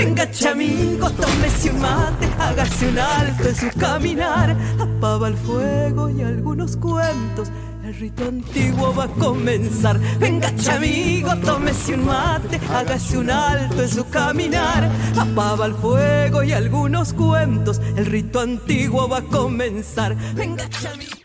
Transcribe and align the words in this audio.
Venga, 0.00 0.30
chamigo, 0.30 1.10
tómese 1.10 1.70
un 1.70 1.78
mate, 1.78 2.26
hágase 2.38 2.88
un 2.88 2.98
alto 2.98 3.48
en 3.50 3.54
su 3.54 3.78
caminar. 3.78 4.56
Apaba 4.78 5.28
el 5.28 5.36
fuego 5.36 6.08
y 6.08 6.22
algunos 6.22 6.78
cuentos. 6.78 7.50
El 7.84 7.94
rito 7.94 8.24
antiguo 8.26 8.94
va 8.94 9.04
a 9.04 9.08
comenzar. 9.08 10.00
Venga, 10.18 10.56
chamigo, 10.56 11.36
tómese 11.44 11.92
un 11.92 12.06
mate, 12.06 12.58
hágase 12.72 13.18
un 13.18 13.30
alto 13.30 13.82
en 13.82 13.90
su 13.90 14.08
caminar. 14.08 14.90
Apaba 15.18 15.66
el 15.66 15.74
fuego 15.74 16.44
y 16.44 16.52
algunos 16.52 17.12
cuentos. 17.12 17.78
El 17.94 18.06
rito 18.06 18.40
antiguo 18.40 19.06
va 19.06 19.18
a 19.18 19.22
comenzar. 19.22 20.16
Venga, 20.34 20.66
chamigo. 20.70 21.19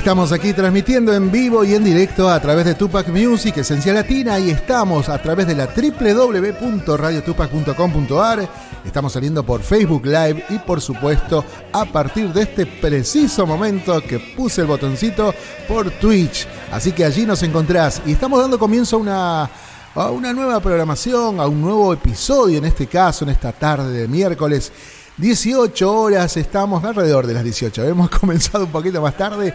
Estamos 0.00 0.32
aquí 0.32 0.54
transmitiendo 0.54 1.12
en 1.12 1.30
vivo 1.30 1.62
y 1.62 1.74
en 1.74 1.84
directo 1.84 2.30
a 2.30 2.40
través 2.40 2.64
de 2.64 2.74
Tupac 2.74 3.08
Music, 3.08 3.58
Esencia 3.58 3.92
Latina, 3.92 4.38
y 4.38 4.48
estamos 4.48 5.10
a 5.10 5.20
través 5.20 5.46
de 5.46 5.54
la 5.54 5.66
www.radiotupac.com.ar. 5.66 8.48
Estamos 8.82 9.12
saliendo 9.12 9.44
por 9.44 9.60
Facebook 9.60 10.06
Live 10.06 10.46
y 10.48 10.56
por 10.60 10.80
supuesto 10.80 11.44
a 11.70 11.84
partir 11.84 12.32
de 12.32 12.44
este 12.44 12.64
preciso 12.64 13.46
momento 13.46 14.00
que 14.00 14.18
puse 14.18 14.62
el 14.62 14.68
botoncito 14.68 15.34
por 15.68 15.90
Twitch. 15.90 16.48
Así 16.72 16.92
que 16.92 17.04
allí 17.04 17.26
nos 17.26 17.42
encontrás 17.42 18.00
y 18.06 18.12
estamos 18.12 18.40
dando 18.40 18.58
comienzo 18.58 18.96
a 18.96 19.00
una, 19.00 19.50
a 19.96 20.10
una 20.10 20.32
nueva 20.32 20.60
programación, 20.60 21.40
a 21.40 21.46
un 21.46 21.60
nuevo 21.60 21.92
episodio 21.92 22.56
en 22.56 22.64
este 22.64 22.86
caso, 22.86 23.26
en 23.26 23.32
esta 23.32 23.52
tarde 23.52 23.92
de 23.92 24.08
miércoles. 24.08 24.72
18 25.20 25.92
horas, 25.92 26.36
estamos 26.38 26.82
alrededor 26.82 27.26
de 27.26 27.34
las 27.34 27.44
18. 27.44 27.84
Hemos 27.84 28.08
comenzado 28.20 28.64
un 28.64 28.70
poquito 28.70 29.02
más 29.02 29.16
tarde 29.16 29.52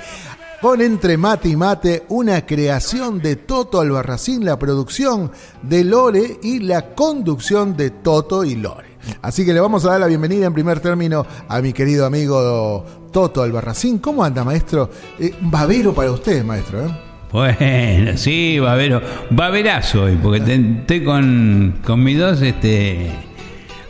con 0.61 0.80
Entre 0.80 1.17
Mate 1.17 1.49
y 1.49 1.55
Mate, 1.55 2.03
una 2.09 2.45
creación 2.45 3.19
de 3.19 3.35
Toto 3.35 3.81
Albarracín, 3.81 4.45
la 4.45 4.59
producción 4.59 5.31
de 5.63 5.83
Lore 5.83 6.39
y 6.43 6.59
la 6.59 6.93
conducción 6.93 7.75
de 7.75 7.89
Toto 7.89 8.43
y 8.43 8.55
Lore. 8.55 8.95
Así 9.21 9.43
que 9.43 9.53
le 9.53 9.59
vamos 9.59 9.86
a 9.86 9.91
dar 9.91 9.99
la 10.02 10.08
bienvenida 10.08 10.45
en 10.45 10.53
primer 10.53 10.80
término 10.80 11.25
a 11.47 11.61
mi 11.61 11.73
querido 11.73 12.05
amigo 12.05 12.86
Toto 13.11 13.41
Albarracín. 13.41 13.97
¿Cómo 13.97 14.23
anda, 14.23 14.43
maestro? 14.43 14.89
Eh, 15.19 15.33
babero 15.41 15.93
para 15.93 16.11
usted, 16.11 16.43
maestro. 16.43 16.86
¿eh? 16.86 16.99
Bueno, 17.31 18.17
sí, 18.17 18.59
babero. 18.59 19.02
Baberazo 19.31 20.03
hoy, 20.03 20.17
porque 20.21 20.41
estoy 20.53 21.03
con, 21.03 21.80
con 21.83 22.03
mis 22.03 22.19
dos 22.19 22.41
este, 22.41 23.11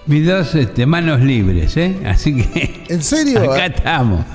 mis 0.08 0.28
dos 0.28 0.54
este, 0.56 0.86
manos 0.86 1.22
libres, 1.22 1.76
¿eh? 1.78 1.96
Así 2.06 2.36
que. 2.36 2.84
¿En 2.90 3.02
serio? 3.02 3.52
Acá 3.52 3.68
estamos. 3.68 4.26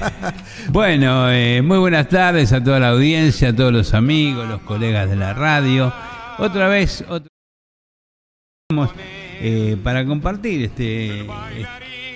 bueno, 0.70 1.30
eh, 1.30 1.62
muy 1.62 1.78
buenas 1.78 2.08
tardes 2.08 2.52
a 2.52 2.62
toda 2.62 2.78
la 2.80 2.88
audiencia, 2.88 3.48
a 3.48 3.52
todos 3.54 3.72
los 3.72 3.94
amigos, 3.94 4.48
los 4.48 4.60
colegas 4.62 5.10
de 5.10 5.16
la 5.16 5.34
radio. 5.34 5.92
Otra 6.38 6.68
vez, 6.68 7.04
otra 7.08 7.28
eh, 9.42 9.76
para 9.82 10.04
compartir 10.06 10.62
este, 10.64 11.26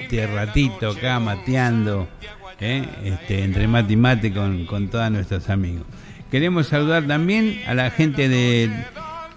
este 0.02 0.26
ratito 0.28 0.90
acá 0.90 1.18
mateando 1.18 2.06
¿eh? 2.60 2.86
este, 3.02 3.42
entre 3.42 3.66
mate 3.66 3.94
y 3.94 3.96
mate 3.96 4.32
con, 4.32 4.64
con 4.66 4.88
todos 4.88 5.10
nuestros 5.10 5.50
amigos. 5.50 5.84
Queremos 6.30 6.68
saludar 6.68 7.06
también 7.06 7.60
a 7.66 7.74
la 7.74 7.90
gente 7.90 8.28
de, 8.28 8.70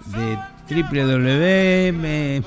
de 0.06 0.82
www. 0.82 2.44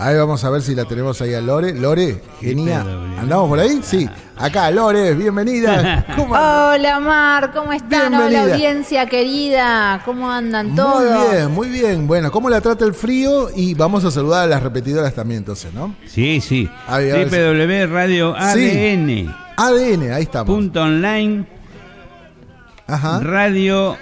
Ahí 0.00 0.16
vamos 0.16 0.42
a 0.44 0.48
ver 0.48 0.62
si 0.62 0.74
la 0.74 0.86
tenemos 0.86 1.20
ahí 1.20 1.34
a 1.34 1.42
Lore. 1.42 1.74
Lore, 1.74 2.22
genial. 2.40 3.18
¿Andamos 3.18 3.50
por 3.50 3.60
ahí? 3.60 3.80
Sí. 3.82 4.08
Acá, 4.38 4.70
Lore, 4.70 5.12
bienvenida. 5.12 6.06
Hola, 6.16 7.00
Mar, 7.00 7.52
¿cómo 7.52 7.70
están? 7.74 8.14
Hola, 8.14 8.44
audiencia 8.44 9.04
querida. 9.04 10.00
¿Cómo 10.06 10.30
andan 10.30 10.74
todos? 10.74 11.02
Muy 11.02 11.28
bien, 11.28 11.50
muy 11.50 11.68
bien. 11.68 12.06
Bueno, 12.06 12.30
¿cómo 12.30 12.48
la 12.48 12.62
trata 12.62 12.86
el 12.86 12.94
frío? 12.94 13.50
Y 13.54 13.74
vamos 13.74 14.02
a 14.06 14.10
saludar 14.10 14.44
a 14.44 14.46
las 14.46 14.62
repetidoras 14.62 15.12
también, 15.12 15.40
entonces, 15.40 15.70
¿no? 15.74 15.94
Sí, 16.06 16.40
sí. 16.40 16.66
www 16.88 17.86
Radio 17.92 18.34
ADN. 18.34 19.36
ADN, 19.58 20.12
ahí 20.14 20.22
estamos. 20.22 20.46
Punto 20.46 20.80
online. 20.80 21.44
Ajá. 22.86 23.20
Radio 23.20 23.98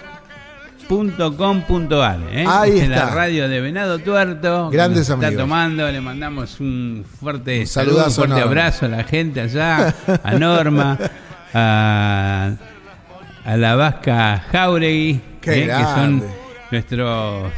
.com.ar, 0.88 2.19
¿eh? 2.32 2.44
Ahí 2.49 2.78
está. 2.78 3.06
La 3.06 3.10
radio 3.10 3.49
de 3.49 3.60
Venado 3.60 3.99
Tuerto. 3.99 4.71
Grandes 4.71 5.10
amigos. 5.10 5.31
Está 5.32 5.43
tomando, 5.43 5.91
le 5.91 6.00
mandamos 6.00 6.60
un 6.60 7.04
fuerte 7.21 7.60
un 7.60 7.66
saludo, 7.66 8.06
un 8.06 8.12
fuerte 8.12 8.41
abrazo 8.41 8.87
a 8.87 8.88
la 8.88 9.04
gente 9.04 9.41
allá, 9.41 9.94
a 10.25 10.32
Norma, 10.32 10.99
a, 11.53 12.53
a 13.44 13.56
la 13.56 13.76
Vasca 13.76 14.44
Jauregui, 14.50 15.10
¿eh? 15.10 15.21
que 15.41 15.71
son 15.94 16.25
nuestros 16.71 17.53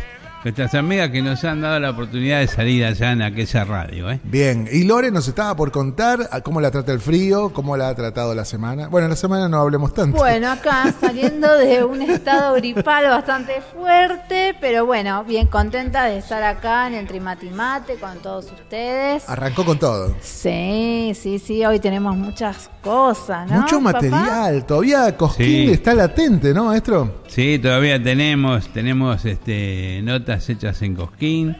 nuestras 0.44 0.74
amigas 0.74 1.10
que 1.10 1.20
nos 1.20 1.44
han 1.44 1.60
dado 1.60 1.78
la 1.78 1.90
oportunidad 1.90 2.40
de 2.40 2.48
salir 2.48 2.84
allá 2.84 3.12
en 3.12 3.22
aquella 3.22 3.64
radio. 3.64 4.10
¿eh? 4.10 4.20
Bien, 4.24 4.68
y 4.70 4.84
Lore 4.84 5.10
nos 5.10 5.28
estaba 5.28 5.54
por 5.54 5.70
contar 5.70 6.28
cómo 6.42 6.60
la 6.60 6.70
trata 6.70 6.92
el 6.92 7.00
frío, 7.00 7.52
cómo 7.52 7.76
la 7.76 7.88
ha 7.88 7.94
tratado 7.94 8.34
la 8.34 8.44
semana. 8.44 8.88
Bueno, 8.88 9.08
la 9.08 9.16
semana 9.16 9.48
no 9.48 9.58
hablemos 9.58 9.92
tanto. 9.92 10.16
Bueno, 10.16 10.50
acá 10.50 10.94
saliendo 11.00 11.58
de 11.58 11.84
un 11.84 12.02
estado 12.02 12.54
gripal 12.56 13.04
bastante 13.08 13.60
fuerte, 13.60 14.54
pero 14.60 14.86
bueno, 14.86 15.24
bien 15.24 15.46
contenta 15.46 16.04
de 16.04 16.18
estar 16.18 16.42
acá 16.42 16.86
en 16.86 16.94
el 16.94 17.06
Trimatimate 17.06 17.96
con 17.96 18.18
todos 18.18 18.46
ustedes. 18.46 19.28
Arrancó 19.28 19.64
con 19.64 19.78
todo. 19.78 20.14
Sí, 20.20 21.12
sí, 21.14 21.38
sí, 21.38 21.64
hoy 21.64 21.80
tenemos 21.80 22.16
muchas 22.16 22.70
cosas, 22.82 23.50
¿no? 23.50 23.60
Mucho 23.60 23.80
material, 23.80 24.64
todavía 24.64 25.16
Cosquín 25.16 25.66
sí. 25.66 25.72
está 25.72 25.92
latente, 25.94 26.54
¿no, 26.54 26.66
maestro? 26.66 27.20
Sí, 27.28 27.58
todavía 27.58 28.02
tenemos, 28.02 28.68
tenemos 28.68 29.24
este 29.24 30.00
notas 30.02 30.29
hechas 30.34 30.82
en 30.82 30.94
Cosquín. 30.94 31.56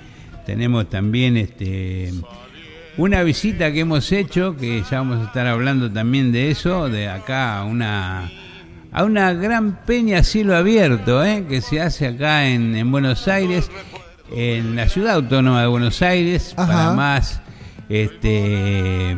Tenemos 0.46 0.88
también 0.88 1.36
este 1.36 2.12
una 2.96 3.22
visita 3.22 3.72
que 3.72 3.80
hemos 3.80 4.10
hecho, 4.12 4.56
que 4.56 4.82
ya 4.90 4.98
vamos 4.98 5.20
a 5.20 5.24
estar 5.24 5.46
hablando 5.46 5.90
también 5.90 6.32
de 6.32 6.50
eso, 6.50 6.88
de 6.88 7.08
acá 7.08 7.58
a 7.58 7.64
una 7.64 8.30
a 8.92 9.04
una 9.04 9.32
gran 9.32 9.84
peña 9.86 10.18
a 10.18 10.24
cielo 10.24 10.56
abierto, 10.56 11.24
¿eh? 11.24 11.44
que 11.48 11.60
se 11.60 11.80
hace 11.80 12.06
acá 12.06 12.48
en, 12.48 12.74
en, 12.74 12.90
Buenos 12.90 13.28
Aires, 13.28 13.70
en 14.34 14.76
la 14.76 14.88
ciudad 14.88 15.14
autónoma 15.14 15.60
de 15.60 15.68
Buenos 15.68 16.02
Aires, 16.02 16.54
Ajá. 16.56 16.72
para 16.72 16.92
más 16.92 17.40
este 17.90 19.16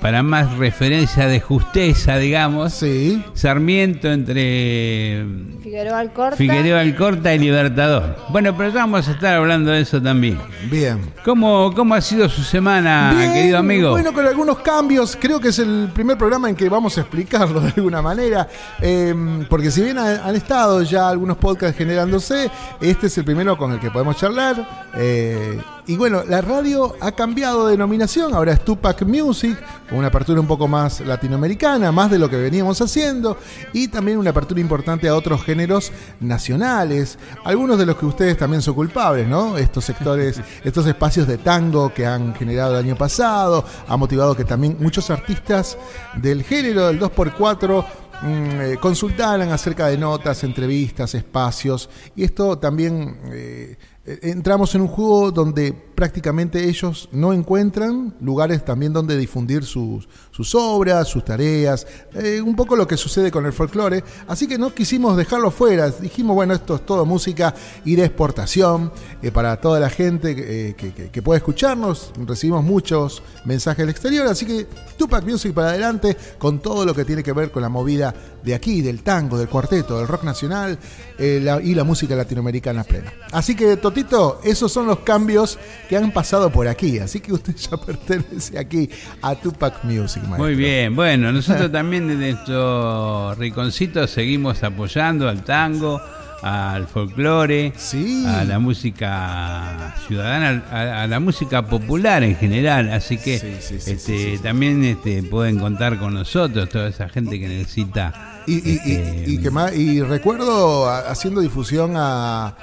para 0.00 0.22
más 0.22 0.56
referencia 0.56 1.26
de 1.26 1.40
justeza, 1.40 2.16
digamos. 2.16 2.72
Sí. 2.72 3.22
Sarmiento 3.34 4.10
entre 4.10 5.26
Figueroa 5.62 5.98
Alcorta. 5.98 6.36
Figueroa 6.36 6.80
Alcorta 6.80 7.34
y 7.34 7.38
Libertador. 7.38 8.16
Bueno, 8.30 8.56
pero 8.56 8.70
ya 8.70 8.80
vamos 8.80 9.06
a 9.08 9.12
estar 9.12 9.34
hablando 9.34 9.70
de 9.70 9.82
eso 9.82 10.00
también. 10.00 10.38
Bien. 10.70 11.00
¿Cómo, 11.24 11.72
cómo 11.74 11.94
ha 11.94 12.00
sido 12.00 12.28
su 12.28 12.42
semana, 12.42 13.12
Bien, 13.14 13.34
querido 13.34 13.58
amigo? 13.58 13.90
Bueno, 13.90 14.12
con 14.14 14.26
algunos 14.26 14.60
cambios. 14.60 15.16
Creo 15.20 15.38
que 15.38 15.48
es 15.48 15.58
el 15.58 15.90
primer 15.92 16.16
programa 16.16 16.48
en 16.48 16.56
que 16.56 16.68
vamos 16.68 16.96
a 16.96 17.02
explicarlo 17.02 17.60
de 17.60 17.72
alguna 17.76 18.00
manera. 18.00 18.48
Eh, 18.80 19.14
porque 19.50 19.70
si 19.70 19.82
bien 19.82 19.98
han, 19.98 20.20
han, 20.20 20.34
estado 20.34 20.82
ya 20.82 21.10
algunos 21.10 21.36
podcasts 21.36 21.76
generándose, 21.76 22.50
este 22.80 23.08
es 23.08 23.18
el 23.18 23.24
primero 23.24 23.58
con 23.58 23.72
el 23.72 23.80
que 23.80 23.90
podemos 23.90 24.16
charlar. 24.16 24.88
Eh, 24.96 25.60
y 25.88 25.96
bueno, 25.96 26.22
la 26.28 26.42
radio 26.42 26.94
ha 27.00 27.12
cambiado 27.12 27.64
de 27.64 27.72
denominación, 27.72 28.34
ahora 28.34 28.52
es 28.52 28.62
Tupac 28.62 29.06
Music, 29.06 29.58
con 29.88 29.98
una 29.98 30.08
apertura 30.08 30.38
un 30.38 30.46
poco 30.46 30.68
más 30.68 31.00
latinoamericana, 31.00 31.90
más 31.90 32.10
de 32.10 32.18
lo 32.18 32.28
que 32.28 32.36
veníamos 32.36 32.78
haciendo, 32.82 33.38
y 33.72 33.88
también 33.88 34.18
una 34.18 34.28
apertura 34.28 34.60
importante 34.60 35.08
a 35.08 35.14
otros 35.14 35.42
géneros 35.42 35.90
nacionales, 36.20 37.18
algunos 37.42 37.78
de 37.78 37.86
los 37.86 37.96
que 37.96 38.04
ustedes 38.04 38.36
también 38.36 38.60
son 38.60 38.74
culpables, 38.74 39.26
¿no? 39.26 39.56
Estos 39.56 39.86
sectores, 39.86 40.38
estos 40.62 40.86
espacios 40.86 41.26
de 41.26 41.38
tango 41.38 41.92
que 41.94 42.04
han 42.04 42.34
generado 42.34 42.78
el 42.78 42.84
año 42.84 42.94
pasado, 42.94 43.64
ha 43.88 43.96
motivado 43.96 44.36
que 44.36 44.44
también 44.44 44.76
muchos 44.78 45.08
artistas 45.08 45.78
del 46.16 46.42
género 46.42 46.86
del 46.88 47.00
2x4 47.00 47.84
eh, 48.24 48.76
consultaran 48.78 49.50
acerca 49.52 49.86
de 49.86 49.96
notas, 49.96 50.44
entrevistas, 50.44 51.14
espacios, 51.14 51.88
y 52.14 52.24
esto 52.24 52.58
también... 52.58 53.18
Eh, 53.32 53.78
entramos 54.22 54.74
en 54.74 54.82
un 54.82 54.88
juego 54.88 55.30
donde 55.30 55.72
prácticamente 55.98 56.68
ellos 56.68 57.08
no 57.10 57.32
encuentran 57.32 58.14
lugares 58.20 58.64
también 58.64 58.92
donde 58.92 59.18
difundir 59.18 59.64
sus, 59.64 60.08
sus 60.30 60.54
obras, 60.54 61.08
sus 61.08 61.24
tareas, 61.24 61.86
eh, 62.14 62.40
un 62.40 62.54
poco 62.54 62.76
lo 62.76 62.86
que 62.86 62.96
sucede 62.96 63.32
con 63.32 63.44
el 63.46 63.52
folclore. 63.52 64.04
Así 64.28 64.46
que 64.46 64.58
no 64.58 64.72
quisimos 64.72 65.16
dejarlo 65.16 65.50
fuera, 65.50 65.90
dijimos, 65.90 66.36
bueno, 66.36 66.54
esto 66.54 66.76
es 66.76 66.86
todo 66.86 67.04
música 67.04 67.52
y 67.84 67.96
de 67.96 68.04
exportación 68.04 68.92
eh, 69.22 69.32
para 69.32 69.60
toda 69.60 69.80
la 69.80 69.90
gente 69.90 70.36
eh, 70.38 70.74
que, 70.76 71.10
que, 71.10 71.22
puede 71.22 71.38
escucharnos. 71.38 72.12
Recibimos 72.24 72.62
muchos 72.62 73.20
mensajes 73.44 73.78
del 73.78 73.90
exterior, 73.90 74.28
así 74.28 74.46
que 74.46 74.68
Tupac 74.96 75.24
Music 75.24 75.52
para 75.52 75.70
adelante 75.70 76.16
con 76.38 76.60
todo 76.60 76.84
lo 76.84 76.94
que 76.94 77.04
tiene 77.04 77.24
que 77.24 77.32
ver 77.32 77.50
con 77.50 77.60
la 77.62 77.68
movida 77.68 78.14
de 78.44 78.54
aquí, 78.54 78.82
del 78.82 79.02
tango, 79.02 79.36
del 79.36 79.48
cuarteto, 79.48 79.98
del 79.98 80.06
rock 80.06 80.22
nacional 80.22 80.78
y 81.18 81.74
la 81.74 81.84
música 81.84 82.14
latinoamericana 82.14 82.84
plena. 82.84 83.12
Así 83.32 83.56
que, 83.56 83.76
Toti 83.76 83.97
Esos 84.44 84.72
son 84.72 84.86
los 84.86 85.00
cambios 85.00 85.58
que 85.88 85.96
han 85.96 86.10
pasado 86.12 86.50
por 86.50 86.68
aquí. 86.68 86.98
Así 86.98 87.20
que 87.20 87.32
usted 87.32 87.54
ya 87.70 87.76
pertenece 87.76 88.58
aquí 88.58 88.88
a 89.22 89.34
Tupac 89.34 89.84
Music, 89.84 90.22
maestro. 90.22 90.44
Muy 90.44 90.54
bien, 90.54 90.94
bueno, 90.96 91.32
nosotros 91.32 91.70
también 91.72 92.08
desde 92.08 92.30
estos 92.30 93.38
rinconcitos 93.38 94.10
seguimos 94.10 94.62
apoyando 94.62 95.28
al 95.28 95.42
tango, 95.44 96.00
al 96.42 96.86
folclore, 96.86 97.72
Sí. 97.76 98.24
a 98.26 98.44
la 98.44 98.58
música 98.60 99.94
ciudadana, 100.06 100.62
a, 100.70 101.02
a 101.02 101.06
la 101.06 101.18
música 101.20 101.66
popular 101.66 102.22
en 102.22 102.36
general. 102.36 102.92
Así 102.92 103.18
que 103.18 103.38
Sí, 103.38 103.56
sí, 103.60 103.80
sí, 103.80 103.90
este, 103.92 104.38
también 104.38 104.84
este, 104.84 105.22
pueden 105.24 105.58
contar 105.58 105.98
con 105.98 106.14
nosotros, 106.14 106.68
toda 106.68 106.88
esa 106.88 107.08
gente 107.08 107.38
que 107.40 107.48
necesita. 107.48 108.42
Y, 108.46 108.54
y- 108.54 108.80
y- 108.84 108.92
este, 108.92 109.24
y 109.26 109.38
que 109.38 109.50
ma- 109.50 109.72
y 109.74 110.00
recuerdo 110.00 110.88
haciendo 110.88 111.40
difusión 111.40 111.94
a, 111.96 112.54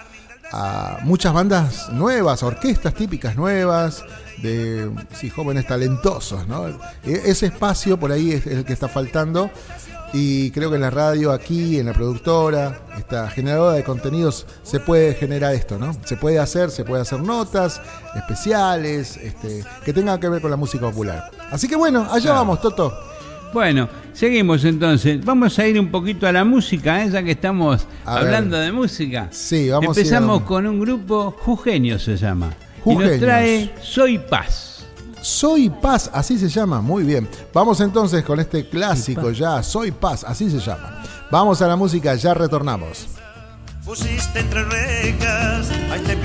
a 0.51 0.97
muchas 1.03 1.33
bandas 1.33 1.89
nuevas, 1.91 2.43
orquestas 2.43 2.93
típicas 2.93 3.35
nuevas, 3.35 4.03
de 4.41 4.89
sí, 5.13 5.29
jóvenes 5.29 5.65
talentosos, 5.67 6.47
¿no? 6.47 6.67
E- 6.67 7.21
Ese 7.25 7.47
espacio 7.47 7.97
por 7.99 8.11
ahí 8.11 8.31
es 8.33 8.45
el 8.47 8.63
que 8.65 8.73
está 8.73 8.87
faltando. 8.87 9.49
Y 10.13 10.51
creo 10.51 10.69
que 10.69 10.75
en 10.77 10.81
la 10.83 10.91
radio, 10.91 11.31
aquí, 11.33 11.77
en 11.77 11.87
la 11.87 11.93
productora, 11.93 12.79
esta 12.97 13.29
generadora 13.29 13.73
de 13.75 13.83
contenidos, 13.83 14.45
se 14.63 14.79
puede 14.79 15.13
generar 15.13 15.53
esto, 15.53 15.77
¿no? 15.77 15.93
Se 16.05 16.15
puede 16.15 16.39
hacer, 16.39 16.71
se 16.71 16.85
puede 16.85 17.01
hacer 17.01 17.19
notas 17.21 17.81
especiales, 18.15 19.17
este, 19.17 19.63
que 19.83 19.93
tengan 19.93 20.19
que 20.19 20.29
ver 20.29 20.41
con 20.41 20.51
la 20.51 20.57
música 20.57 20.85
popular. 20.85 21.31
Así 21.51 21.67
que 21.67 21.75
bueno, 21.75 22.03
allá 22.09 22.21
Claro. 22.21 22.35
vamos, 22.39 22.61
Toto. 22.61 22.93
Bueno, 23.53 23.87
seguimos 24.13 24.65
entonces. 24.65 25.23
Vamos 25.23 25.57
a 25.59 25.67
ir 25.67 25.79
un 25.79 25.89
poquito 25.89 26.27
a 26.27 26.31
la 26.31 26.43
música, 26.43 27.03
¿eh? 27.03 27.09
ya 27.09 27.23
que 27.23 27.31
estamos 27.31 27.87
A 28.05 28.17
hablando 28.17 28.57
de 28.57 28.71
música. 28.71 29.29
Sí, 29.31 29.69
vamos 29.69 29.95
a 29.95 29.99
ir 29.99 30.05
Empezamos 30.05 30.41
a- 30.41 30.45
con 30.45 30.67
un 30.67 30.79
grupo, 30.79 31.31
Jugenio 31.39 31.97
se 31.99 32.17
llama. 32.17 32.51
Y 32.77 32.81
Jujeños. 32.81 33.11
nos 33.11 33.19
trae 33.21 33.73
Soy 33.81 34.17
Paz. 34.19 34.71
Soy 35.21 35.69
Paz, 35.69 36.09
así 36.13 36.37
se 36.37 36.49
llama, 36.49 36.81
muy 36.81 37.03
bien. 37.03 37.27
Vamos 37.53 37.79
entonces 37.81 38.23
con 38.23 38.39
este 38.39 38.67
clásico 38.69 39.31
ya, 39.31 39.63
Soy 39.63 39.91
Paz, 39.91 40.23
así 40.23 40.51
se 40.51 40.59
llama. 40.59 41.01
Vamos 41.31 41.61
a 41.61 41.67
la 41.67 41.75
música, 41.75 42.13
ya 42.15 42.33
retornamos. 42.33 43.07
pusiste 43.83 44.39
entre 44.39 44.63
rejas, 44.65 45.69
ahí 45.91 46.01
te 46.01 46.15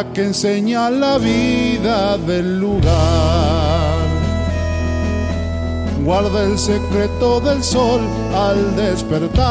Que 0.00 0.24
enseña 0.24 0.88
la 0.88 1.18
vida 1.18 2.16
del 2.16 2.58
lugar. 2.58 3.98
Guarda 6.02 6.44
el 6.44 6.58
secreto 6.58 7.38
del 7.40 7.62
sol 7.62 8.00
al 8.34 8.74
despertar. 8.76 9.42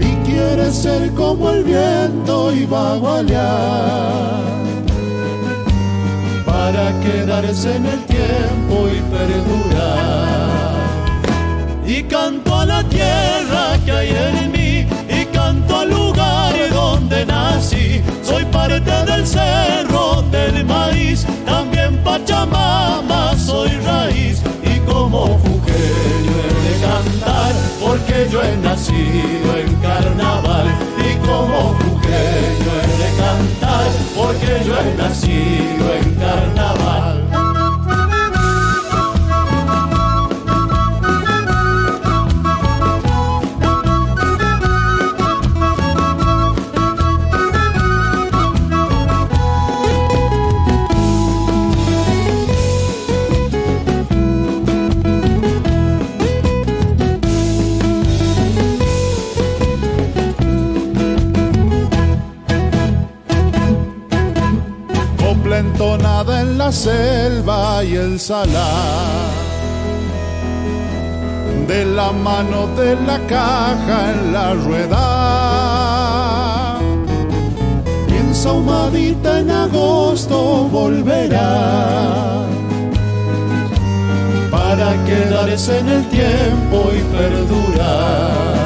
Y 0.00 0.16
quiere 0.28 0.72
ser 0.72 1.12
como 1.14 1.50
el 1.50 1.62
viento 1.62 2.52
y 2.52 2.66
va 2.66 2.94
a 2.94 2.96
gualear 2.96 4.46
para 6.44 7.00
quedarse 7.00 7.76
en 7.76 7.86
el 7.86 8.04
tiempo 8.06 8.88
y 8.88 9.00
perdurar. 9.14 10.74
Y 11.86 12.02
canto 12.02 12.56
a 12.56 12.66
la 12.66 12.82
tierra 12.88 13.78
que 13.84 13.92
hay 13.92 14.08
en 14.10 14.50
mí, 14.50 14.55
Soy 18.26 18.44
parte 18.46 18.80
del 18.80 19.24
cerro 19.24 20.20
del 20.32 20.64
maíz, 20.64 21.24
también 21.44 21.96
Pachamama 22.02 23.36
soy 23.36 23.70
raíz. 23.84 24.42
Y 24.64 24.80
como 24.80 25.38
fujeño 25.38 26.34
he 26.42 26.54
de 26.66 26.74
cantar, 26.80 27.52
porque 27.80 28.28
yo 28.28 28.42
he 28.42 28.56
nacido 28.56 29.56
en 29.56 29.72
carnaval. 29.76 30.66
Y 30.98 31.14
como 31.24 31.76
fujeño 31.78 32.70
he 32.82 32.86
de 33.02 33.10
cantar, 33.16 33.86
porque 34.16 34.64
yo 34.66 34.74
he 34.76 34.94
nacido 34.96 35.94
en 35.94 36.14
carnaval. 36.16 37.15
La 66.66 66.72
selva 66.72 67.84
y 67.84 67.94
el 67.94 68.18
salar. 68.18 69.30
De 71.68 71.84
la 71.84 72.10
mano 72.10 72.66
de 72.78 72.96
la 73.08 73.18
caja 73.34 73.98
en 74.12 74.32
la 74.32 74.54
rueda. 74.66 75.04
Piensa 78.08 78.50
humadita 78.50 79.30
en 79.40 79.50
agosto 79.50 80.68
volverá. 80.78 82.44
Para 84.50 84.88
quedarse 85.08 85.72
en 85.78 85.88
el 85.88 86.04
tiempo 86.18 86.78
y 86.98 87.00
perdurar 87.16 88.56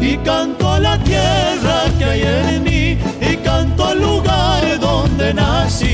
y 0.00 0.16
canto 0.18 0.68
a 0.68 0.78
la 0.78 0.96
tierra 1.02 1.78
que 1.98 2.04
hay 2.04 2.22
en 2.22 2.62
mí 2.62 2.98
y 3.30 3.36
canto 3.48 3.84
al 3.84 4.00
lugar 4.00 4.62
donde 4.78 5.34
nací. 5.34 5.87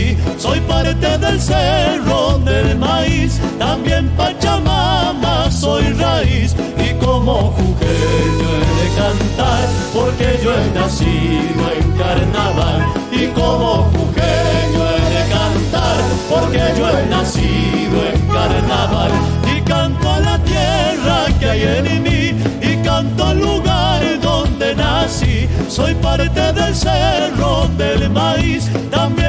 Soy 0.44 0.60
parte 0.60 1.16
del 1.16 1.40
cerro 1.40 2.38
del 2.40 2.76
maíz, 2.76 3.40
también 3.58 4.10
Pachamama 4.10 5.50
soy 5.50 5.84
raíz. 5.94 6.54
Y 6.76 6.92
como 7.02 7.50
jujeño 7.52 8.48
he 8.54 8.72
de 8.82 8.88
cantar 8.94 9.66
porque 9.94 10.38
yo 10.44 10.52
he 10.52 10.70
nacido 10.78 11.64
en 11.78 11.90
carnaval. 11.92 12.84
Y 13.10 13.28
como 13.28 13.84
jujeño 13.94 14.82
he 14.92 15.00
de 15.16 15.24
cantar 15.32 15.96
porque 16.28 16.62
yo 16.76 16.90
he 16.90 17.06
nacido 17.06 17.96
en 18.12 18.20
carnaval. 18.28 19.12
Y 19.50 19.62
canto 19.62 20.10
a 20.10 20.20
la 20.20 20.38
tierra 20.40 21.24
que 21.40 21.48
hay 21.48 21.62
en 21.62 22.02
mí 22.02 22.34
y 22.60 22.76
canto 22.84 23.24
al 23.28 23.38
lugar 23.38 24.20
donde 24.20 24.74
nací. 24.74 25.48
Soy 25.68 25.94
parte 25.94 26.52
del 26.52 26.74
cerro 26.74 27.66
del 27.78 28.10
maíz 28.10 28.70
también 28.90 29.23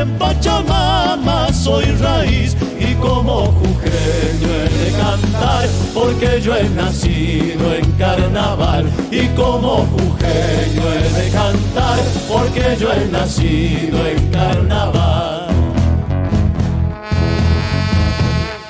soy 1.66 1.86
raíz 2.00 2.56
y 2.80 2.94
como 2.94 3.48
jujeño 3.48 4.50
he 4.54 4.70
de 4.84 4.92
cantar 5.02 5.68
porque 5.96 6.40
yo 6.40 6.56
he 6.56 6.70
nacido 6.70 7.74
en 7.74 7.92
carnaval 7.94 8.86
y 9.10 9.26
como 9.30 9.78
jujeño 9.88 10.84
he 10.94 11.24
de 11.24 11.30
cantar 11.32 12.00
porque 12.28 12.78
yo 12.80 12.94
he 12.94 13.08
nacido 13.08 13.98
en 14.06 14.30
carnaval. 14.30 15.48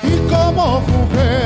Y 0.02 0.16
como 0.30 0.80
jujeño. 0.80 1.45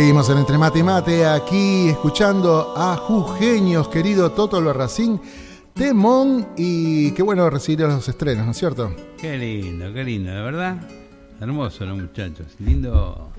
Seguimos 0.00 0.30
en 0.30 0.38
Entre 0.38 0.56
Mate 0.56 0.78
y 0.78 0.82
Mate, 0.82 1.26
aquí 1.26 1.90
escuchando 1.90 2.72
a 2.74 2.96
Jujeños, 2.96 3.88
querido 3.88 4.32
Toto 4.32 4.56
Albarracín, 4.56 5.20
Temón, 5.74 6.48
y 6.56 7.10
qué 7.10 7.22
bueno 7.22 7.50
recibir 7.50 7.80
los 7.80 8.08
estrenos, 8.08 8.46
¿no 8.46 8.52
es 8.52 8.56
cierto? 8.56 8.96
Qué 9.20 9.36
lindo, 9.36 9.92
qué 9.92 10.02
lindo, 10.02 10.32
la 10.32 10.40
verdad. 10.40 10.76
Hermoso 11.38 11.84
los 11.84 11.98
muchachos. 11.98 12.46
Lindo, 12.60 13.30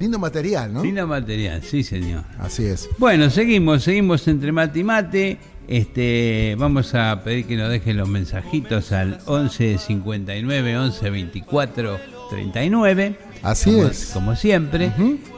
Lindo 0.00 0.18
material, 0.18 0.72
¿no? 0.72 0.82
lindo 0.82 1.06
material, 1.06 1.62
sí 1.62 1.84
señor. 1.84 2.24
Así 2.40 2.64
es. 2.64 2.90
Bueno, 2.98 3.30
seguimos, 3.30 3.84
seguimos 3.84 4.26
entre 4.26 4.50
mate 4.50 4.80
y 4.80 4.84
mate. 4.84 5.38
Este, 5.68 6.56
vamos 6.58 6.92
a 6.96 7.22
pedir 7.22 7.46
que 7.46 7.54
nos 7.54 7.70
dejen 7.70 7.96
los 7.96 8.08
mensajitos 8.08 8.90
al 8.90 9.20
11 9.26 9.78
59 9.78 10.76
11 10.76 11.08
24 11.10 11.98
39. 12.30 13.29
Así 13.42 13.70
como, 13.72 13.86
es. 13.86 14.10
Como 14.12 14.36
siempre, 14.36 14.92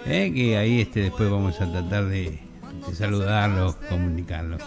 eh, 0.06 0.32
que 0.35 0.56
ahí 0.56 0.80
este, 0.80 1.00
después 1.00 1.30
vamos 1.30 1.61
a 1.61 1.71
tratar 1.71 2.06
de, 2.06 2.38
de 2.88 2.94
saludarlos, 2.94 3.76
comunicarlos. 3.88 4.61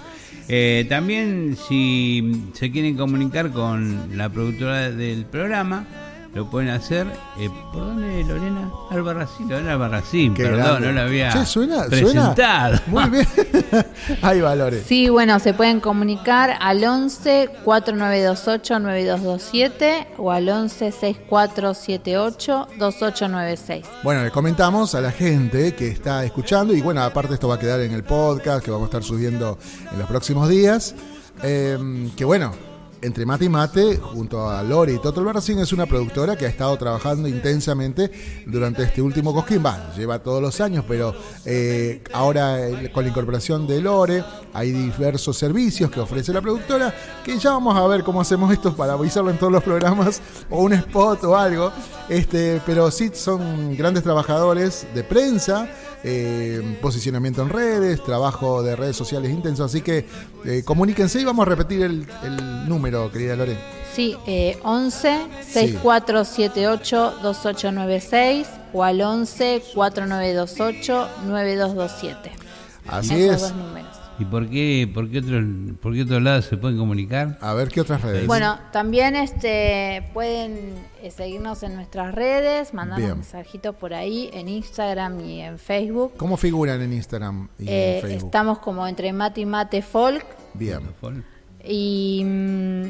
Eh, 0.48 0.86
también 0.90 1.58
si 1.68 2.44
se 2.54 2.72
quieren 2.72 2.96
comunicar 2.96 3.52
con 3.52 4.16
la 4.16 4.30
productora 4.30 4.92
del 4.92 5.26
programa, 5.26 5.86
lo 6.36 6.46
pueden 6.46 6.70
hacer. 6.70 7.08
Eh, 7.38 7.50
¿Por 7.72 7.82
dónde, 7.88 8.24
Lorena? 8.26 8.70
Albarracín. 8.92 9.50
Lorena 9.50 9.72
Albarracín, 9.72 10.34
Qué 10.34 10.44
perdón, 10.44 10.60
grande. 10.66 10.88
no 10.88 10.94
la 10.94 11.02
había 11.04 11.30
Che, 11.32 11.46
suena, 11.46 11.86
presentado. 11.86 12.78
suena. 12.78 12.82
Muy 12.88 13.10
bien. 13.10 13.28
Hay 14.22 14.42
valores. 14.42 14.84
Sí, 14.86 15.10
bueno, 15.10 15.40
se 15.40 15.54
pueden 15.54 15.80
comunicar 15.80 16.58
al 16.60 16.84
11 16.84 17.50
4928 17.64 18.80
9227 18.80 20.08
o 20.18 20.32
al 20.32 20.48
11 20.50 20.92
6478 20.92 22.68
2896. 22.78 23.86
Bueno, 24.04 24.24
le 24.24 24.32
comentamos 24.32 24.94
a 24.96 25.02
la 25.02 25.12
gente 25.12 25.74
que 25.74 25.88
está 25.88 26.24
escuchando 26.26 26.74
y 26.74 26.82
bueno, 26.82 27.02
aparte 27.02 27.34
esto 27.36 27.48
va 27.48 27.56
a 27.56 27.60
quedar 27.60 27.80
en 27.80 27.94
el 27.94 28.04
podcast 28.04 28.64
que 28.64 28.72
vamos 28.72 28.86
a 28.88 28.90
estar 28.90 29.04
subiendo 29.04 29.58
en 29.92 30.00
los 30.00 30.08
próximos 30.08 30.50
días. 30.50 30.96
eh, 31.44 31.78
que 32.16 32.26
bueno, 32.26 32.52
entre 33.06 33.26
Mate 33.26 33.46
y 33.46 33.50
Mate, 33.50 33.98
junto 33.98 34.50
a 34.50 34.64
Lore 34.64 34.94
y 34.94 35.00
Toto 35.00 35.20
Albarracín, 35.20 35.60
es 35.60 35.72
una 35.72 35.86
productora 35.86 36.36
que 36.36 36.46
ha 36.46 36.50
estado 36.50 36.76
trabajando 36.78 37.28
intensamente 37.28 38.12
durante 38.46 38.84
este 38.84 39.02
último 39.02 39.34
Cosquín. 39.34 39.64
Va, 39.66 39.94
lleva 39.96 40.20
todos 40.20 40.42
los 40.42 40.60
años, 40.60 40.84
pero 40.88 41.14
eh, 41.46 42.04
ahora 42.14 42.58
con 42.92 43.04
la 43.04 43.10
incorporación 43.10 43.68
de 43.68 43.82
Lore 43.82 44.24
hay 44.54 44.72
diversos 44.72 45.38
servicios 45.38 45.92
que 45.92 46.00
ofrece 46.00 46.34
la 46.34 46.42
productora 46.42 46.94
que 47.24 47.38
ya 47.38 47.52
vamos 47.52 47.76
a 47.76 47.86
ver 47.88 48.04
cómo 48.04 48.22
hacemos 48.22 48.52
esto 48.52 48.76
para 48.76 48.94
avisarlo 48.94 49.30
en 49.30 49.38
todos 49.38 49.54
los 49.54 49.64
programas 49.64 50.22
o 50.50 50.64
un 50.64 50.74
spot 50.74 51.24
o 51.26 51.38
algo. 51.38 51.72
Este, 52.10 52.62
pero 52.66 52.90
sí 52.92 53.12
son 53.14 53.76
grandes 53.78 54.04
trabajadores 54.04 54.88
de 54.94 55.04
prensa, 55.04 55.68
eh, 56.04 56.78
posicionamiento 56.82 57.42
en 57.42 57.50
redes, 57.50 58.04
trabajo 58.04 58.64
de 58.64 58.76
redes 58.76 58.96
sociales 58.96 59.32
intenso. 59.32 59.64
Así 59.64 59.82
que 59.82 60.06
eh, 60.46 60.64
comuníquense 60.64 61.20
y 61.20 61.26
vamos 61.26 61.46
a 61.46 61.50
repetir 61.50 61.82
el 61.82 62.06
número, 62.68 62.95
querida 63.12 63.36
Lore. 63.36 63.58
Sí, 63.94 64.16
eh, 64.28 64.58
11 64.64 65.28
6478 65.42 67.20
2896 67.22 68.48
o 68.74 68.84
al 68.84 69.02
11 69.02 69.62
4928 69.74 71.08
9227. 71.28 72.32
Así 72.88 73.14
Esos 73.24 73.36
es. 73.36 73.42
dos 73.42 73.54
números. 73.56 73.90
¿Y 74.18 74.24
por 74.24 74.50
qué, 74.50 74.90
por 74.94 75.10
qué 75.10 75.20
otro, 75.20 75.42
por 75.82 75.94
qué 75.94 76.04
otros 76.04 76.22
lados 76.22 76.46
se 76.46 76.56
pueden 76.56 76.78
comunicar? 76.78 77.38
A 77.42 77.54
ver 77.54 77.68
qué 77.68 77.82
otras 77.82 78.02
redes. 78.02 78.26
Bueno, 78.28 78.58
también 78.72 79.14
este 79.18 80.10
pueden 80.14 80.74
eh, 81.02 81.12
seguirnos 81.12 81.64
en 81.64 81.76
nuestras 81.76 82.16
redes, 82.16 82.74
mandarnos 82.74 83.10
mensajitos 83.18 83.76
por 83.76 83.94
ahí 83.94 84.30
en 84.32 84.48
Instagram 84.48 85.20
y 85.20 85.42
en 85.42 85.60
Facebook. 85.60 86.14
¿Cómo 86.16 86.38
figuran 86.38 86.82
en 86.82 86.94
Instagram 86.94 87.50
y 87.60 87.68
Eh, 87.68 87.96
en 87.98 88.02
Facebook? 88.04 88.26
estamos 88.28 88.60
como 88.60 88.88
entre 88.88 89.12
mate 89.12 89.42
y 89.42 89.46
mate 89.46 89.82
folk 89.82 90.26
Bien. 90.54 90.80
Y 91.68 92.22
mm, 92.26 92.84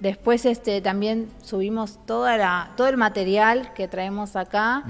después 0.00 0.46
este 0.46 0.80
también 0.80 1.28
subimos 1.42 1.98
toda 2.06 2.36
la 2.38 2.70
todo 2.76 2.88
el 2.88 2.96
material 2.96 3.72
que 3.74 3.86
traemos 3.86 4.34
acá 4.36 4.84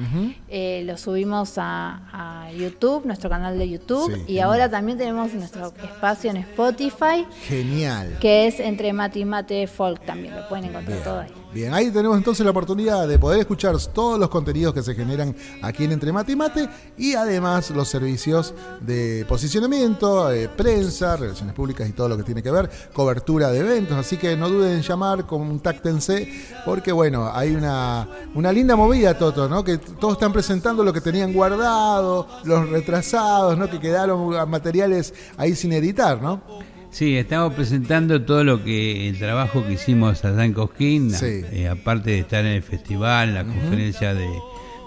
eh, 0.48 0.82
lo 0.86 0.96
subimos 0.96 1.54
a, 1.58 2.44
a 2.46 2.52
YouTube 2.52 3.06
nuestro 3.06 3.28
canal 3.28 3.58
de 3.58 3.68
YouTube 3.68 4.06
Sí, 4.14 4.20
y 4.22 4.26
genial. 4.26 4.46
ahora 4.48 4.70
también 4.70 4.98
tenemos 4.98 5.32
nuestro 5.34 5.72
espacio 5.82 6.30
en 6.30 6.36
Spotify 6.38 7.26
Genial. 7.48 8.18
que 8.20 8.46
es 8.46 8.60
entre 8.60 8.92
mate 8.92 9.18
y 9.18 9.24
mate 9.24 9.66
folk 9.66 10.04
también 10.06 10.36
lo 10.36 10.48
pueden 10.48 10.66
encontrar 10.66 10.92
Bien. 10.98 11.04
todo 11.04 11.20
ahí 11.20 11.32
Bien, 11.52 11.74
ahí 11.74 11.90
tenemos 11.90 12.16
entonces 12.16 12.44
la 12.44 12.52
oportunidad 12.52 13.08
de 13.08 13.18
poder 13.18 13.40
escuchar 13.40 13.76
todos 13.92 14.20
los 14.20 14.28
contenidos 14.28 14.72
que 14.72 14.84
se 14.84 14.94
generan 14.94 15.34
aquí 15.62 15.82
en 15.82 15.90
Entre 15.90 16.12
Mate 16.12 16.30
y 16.30 16.36
Mate 16.36 16.68
y 16.96 17.14
además 17.14 17.70
los 17.70 17.88
servicios 17.88 18.54
de 18.80 19.26
posicionamiento, 19.28 20.30
eh, 20.30 20.48
prensa, 20.48 21.16
relaciones 21.16 21.52
públicas 21.52 21.88
y 21.88 21.92
todo 21.92 22.08
lo 22.08 22.16
que 22.16 22.22
tiene 22.22 22.40
que 22.40 22.52
ver, 22.52 22.70
cobertura 22.92 23.50
de 23.50 23.58
eventos. 23.58 23.98
Así 23.98 24.16
que 24.16 24.36
no 24.36 24.48
duden 24.48 24.76
en 24.76 24.82
llamar, 24.82 25.26
contáctense, 25.26 26.32
porque 26.64 26.92
bueno, 26.92 27.28
hay 27.34 27.52
una, 27.52 28.08
una 28.36 28.52
linda 28.52 28.76
movida, 28.76 29.18
Toto, 29.18 29.48
¿no? 29.48 29.64
Que 29.64 29.78
todos 29.78 30.12
están 30.12 30.32
presentando 30.32 30.84
lo 30.84 30.92
que 30.92 31.00
tenían 31.00 31.32
guardado, 31.32 32.28
los 32.44 32.68
retrasados, 32.70 33.58
¿no? 33.58 33.68
Que 33.68 33.80
quedaron 33.80 34.48
materiales 34.48 35.12
ahí 35.36 35.56
sin 35.56 35.72
editar, 35.72 36.22
¿no? 36.22 36.42
Sí, 36.90 37.16
estamos 37.16 37.54
presentando 37.54 38.20
todo 38.22 38.42
lo 38.42 38.64
que 38.64 39.08
el 39.08 39.18
trabajo 39.18 39.64
que 39.64 39.74
hicimos 39.74 40.24
allá 40.24 40.44
en 40.44 40.52
Cosquín, 40.52 41.10
Sí. 41.12 41.42
eh, 41.52 41.68
aparte 41.68 42.10
de 42.10 42.18
estar 42.20 42.40
en 42.44 42.52
el 42.52 42.62
festival, 42.62 43.34
la 43.34 43.44
conferencia 43.44 44.12
de, 44.12 44.28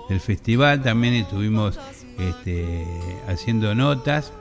del 0.10 0.19
festival, 0.19 0.83
también 0.83 1.13
estuvimos 1.13 1.79
este, 2.19 2.86
haciendo 3.27 3.74
notas 3.74 4.33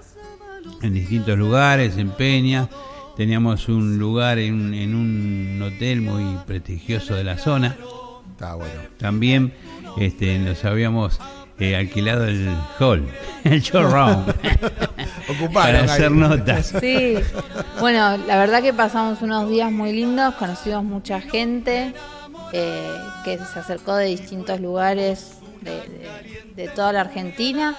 en 0.83 0.93
distintos 0.95 1.39
lugares, 1.39 1.97
en 1.99 2.11
Peña. 2.11 2.69
Teníamos 3.17 3.69
un 3.69 3.99
lugar 3.99 4.39
en, 4.39 4.55
un- 4.55 4.75
en 4.75 4.95
un 4.95 5.63
hotel 5.63 6.01
muy 6.01 6.37
prestigioso 6.47 7.15
de 7.15 7.25
la 7.25 7.39
zona. 7.39 7.77
Está 8.33 8.55
bueno. 8.57 8.73
También 8.99 9.53
este, 9.99 10.39
nos 10.39 10.65
habíamos 10.65 11.21
eh, 11.63 11.77
alquilado 11.77 12.25
el 12.25 12.49
hall, 12.79 13.07
el 13.45 13.61
showroom, 13.61 14.25
para 15.55 15.81
ahí. 15.81 15.85
hacer 15.85 16.11
notas. 16.11 16.73
Sí, 16.81 17.15
bueno, 17.81 18.17
la 18.27 18.37
verdad 18.39 18.63
que 18.63 18.73
pasamos 18.73 19.23
unos 19.23 19.49
días 19.49 19.71
muy 19.71 19.93
lindos, 19.93 20.35
conocimos 20.35 20.85
mucha 20.85 21.21
gente 21.21 21.95
eh, 22.53 22.91
que 23.25 23.39
se 23.39 23.59
acercó 23.59 23.95
de 23.97 24.07
distintos 24.07 24.61
lugares 24.61 25.39
de, 25.61 25.71
de- 25.71 26.43
de 26.57 26.69
toda 26.69 26.93
la 26.93 27.01
Argentina 27.01 27.75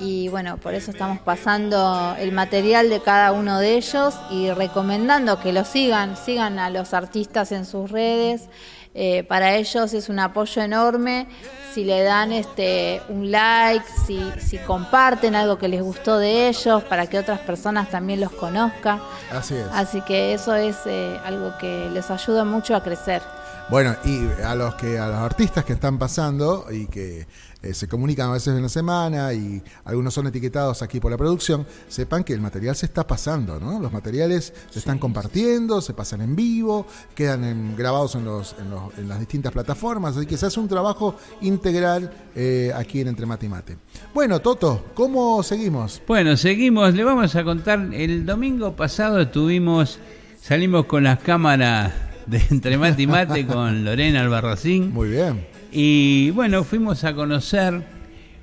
y 0.00 0.26
bueno, 0.28 0.56
por 0.56 0.74
eso 0.74 0.90
estamos 0.90 1.20
pasando 1.20 2.16
el 2.18 2.32
material 2.32 2.88
de 2.90 3.00
cada 3.00 3.30
uno 3.30 3.60
de 3.60 3.76
ellos 3.76 4.14
y 4.30 4.50
recomendando 4.50 5.38
que 5.38 5.52
lo 5.52 5.64
sigan, 5.64 6.16
sigan 6.16 6.58
a 6.58 6.68
los 6.70 6.94
artistas 6.94 7.52
en 7.52 7.64
sus 7.64 7.90
redes. 7.92 8.48
Eh, 8.94 9.24
para 9.24 9.56
ellos 9.56 9.94
es 9.94 10.08
un 10.08 10.18
apoyo 10.18 10.60
enorme 10.62 11.26
si 11.72 11.84
le 11.84 12.02
dan 12.02 12.32
este 12.32 13.00
un 13.08 13.30
like, 13.30 13.84
si, 14.06 14.20
si 14.38 14.58
comparten 14.58 15.34
algo 15.34 15.56
que 15.56 15.68
les 15.68 15.82
gustó 15.82 16.18
de 16.18 16.48
ellos, 16.48 16.82
para 16.84 17.06
que 17.06 17.18
otras 17.18 17.40
personas 17.40 17.88
también 17.90 18.20
los 18.20 18.32
conozcan. 18.32 19.00
Así 19.30 19.54
es. 19.54 19.66
Así 19.72 20.02
que 20.02 20.34
eso 20.34 20.54
es 20.54 20.76
eh, 20.86 21.18
algo 21.24 21.56
que 21.58 21.88
les 21.90 22.10
ayuda 22.10 22.44
mucho 22.44 22.76
a 22.76 22.82
crecer. 22.82 23.22
Bueno, 23.70 23.96
y 24.04 24.28
a 24.42 24.54
los 24.54 24.74
que 24.74 24.98
a 24.98 25.06
los 25.06 25.18
artistas 25.18 25.64
que 25.64 25.72
están 25.72 25.98
pasando 25.98 26.66
y 26.70 26.86
que 26.86 27.26
eh, 27.62 27.74
se 27.74 27.86
comunican 27.88 28.28
a 28.30 28.32
veces 28.32 28.56
en 28.56 28.62
la 28.62 28.68
semana 28.68 29.32
y 29.32 29.62
algunos 29.84 30.12
son 30.14 30.26
etiquetados 30.26 30.82
aquí 30.82 30.98
por 31.00 31.10
la 31.10 31.16
producción, 31.16 31.66
sepan 31.88 32.24
que 32.24 32.32
el 32.32 32.40
material 32.40 32.74
se 32.76 32.86
está 32.86 33.06
pasando, 33.06 33.60
¿no? 33.60 33.78
Los 33.80 33.92
materiales 33.92 34.52
se 34.70 34.78
están 34.78 34.98
compartiendo, 34.98 35.80
se 35.80 35.94
pasan 35.94 36.20
en 36.22 36.34
vivo, 36.36 36.86
quedan 37.14 37.44
en- 37.44 37.76
grabados 37.76 38.14
en, 38.16 38.24
los, 38.24 38.54
en, 38.60 38.70
los- 38.70 38.98
en 38.98 39.08
las 39.08 39.18
distintas 39.20 39.52
plataformas, 39.52 40.16
así 40.16 40.26
que 40.26 40.36
se 40.36 40.46
hace 40.46 40.58
un 40.60 40.68
trabajo 40.68 41.16
integral 41.40 42.10
eh, 42.34 42.72
aquí 42.74 43.00
en 43.00 43.08
Entre 43.08 43.26
Mate 43.26 43.46
y 43.46 43.48
Mate. 43.48 43.76
Bueno, 44.14 44.40
Toto, 44.40 44.86
¿cómo 44.94 45.42
seguimos? 45.42 46.00
Bueno, 46.06 46.36
seguimos, 46.36 46.94
le 46.94 47.04
vamos 47.04 47.34
a 47.36 47.44
contar, 47.44 47.88
el 47.92 48.26
domingo 48.26 48.74
pasado 48.74 49.20
estuvimos, 49.20 49.98
salimos 50.40 50.86
con 50.86 51.04
las 51.04 51.20
cámaras 51.20 51.92
de 52.26 52.42
Entre 52.50 52.76
Mate 52.78 53.02
y 53.02 53.06
Mate 53.06 53.46
con 53.46 53.84
Lorena 53.84 54.20
Albarracín 54.22 54.92
Muy 54.92 55.08
bien. 55.10 55.46
Y 55.72 56.30
bueno, 56.30 56.64
fuimos 56.64 57.04
a 57.04 57.14
conocer 57.14 57.82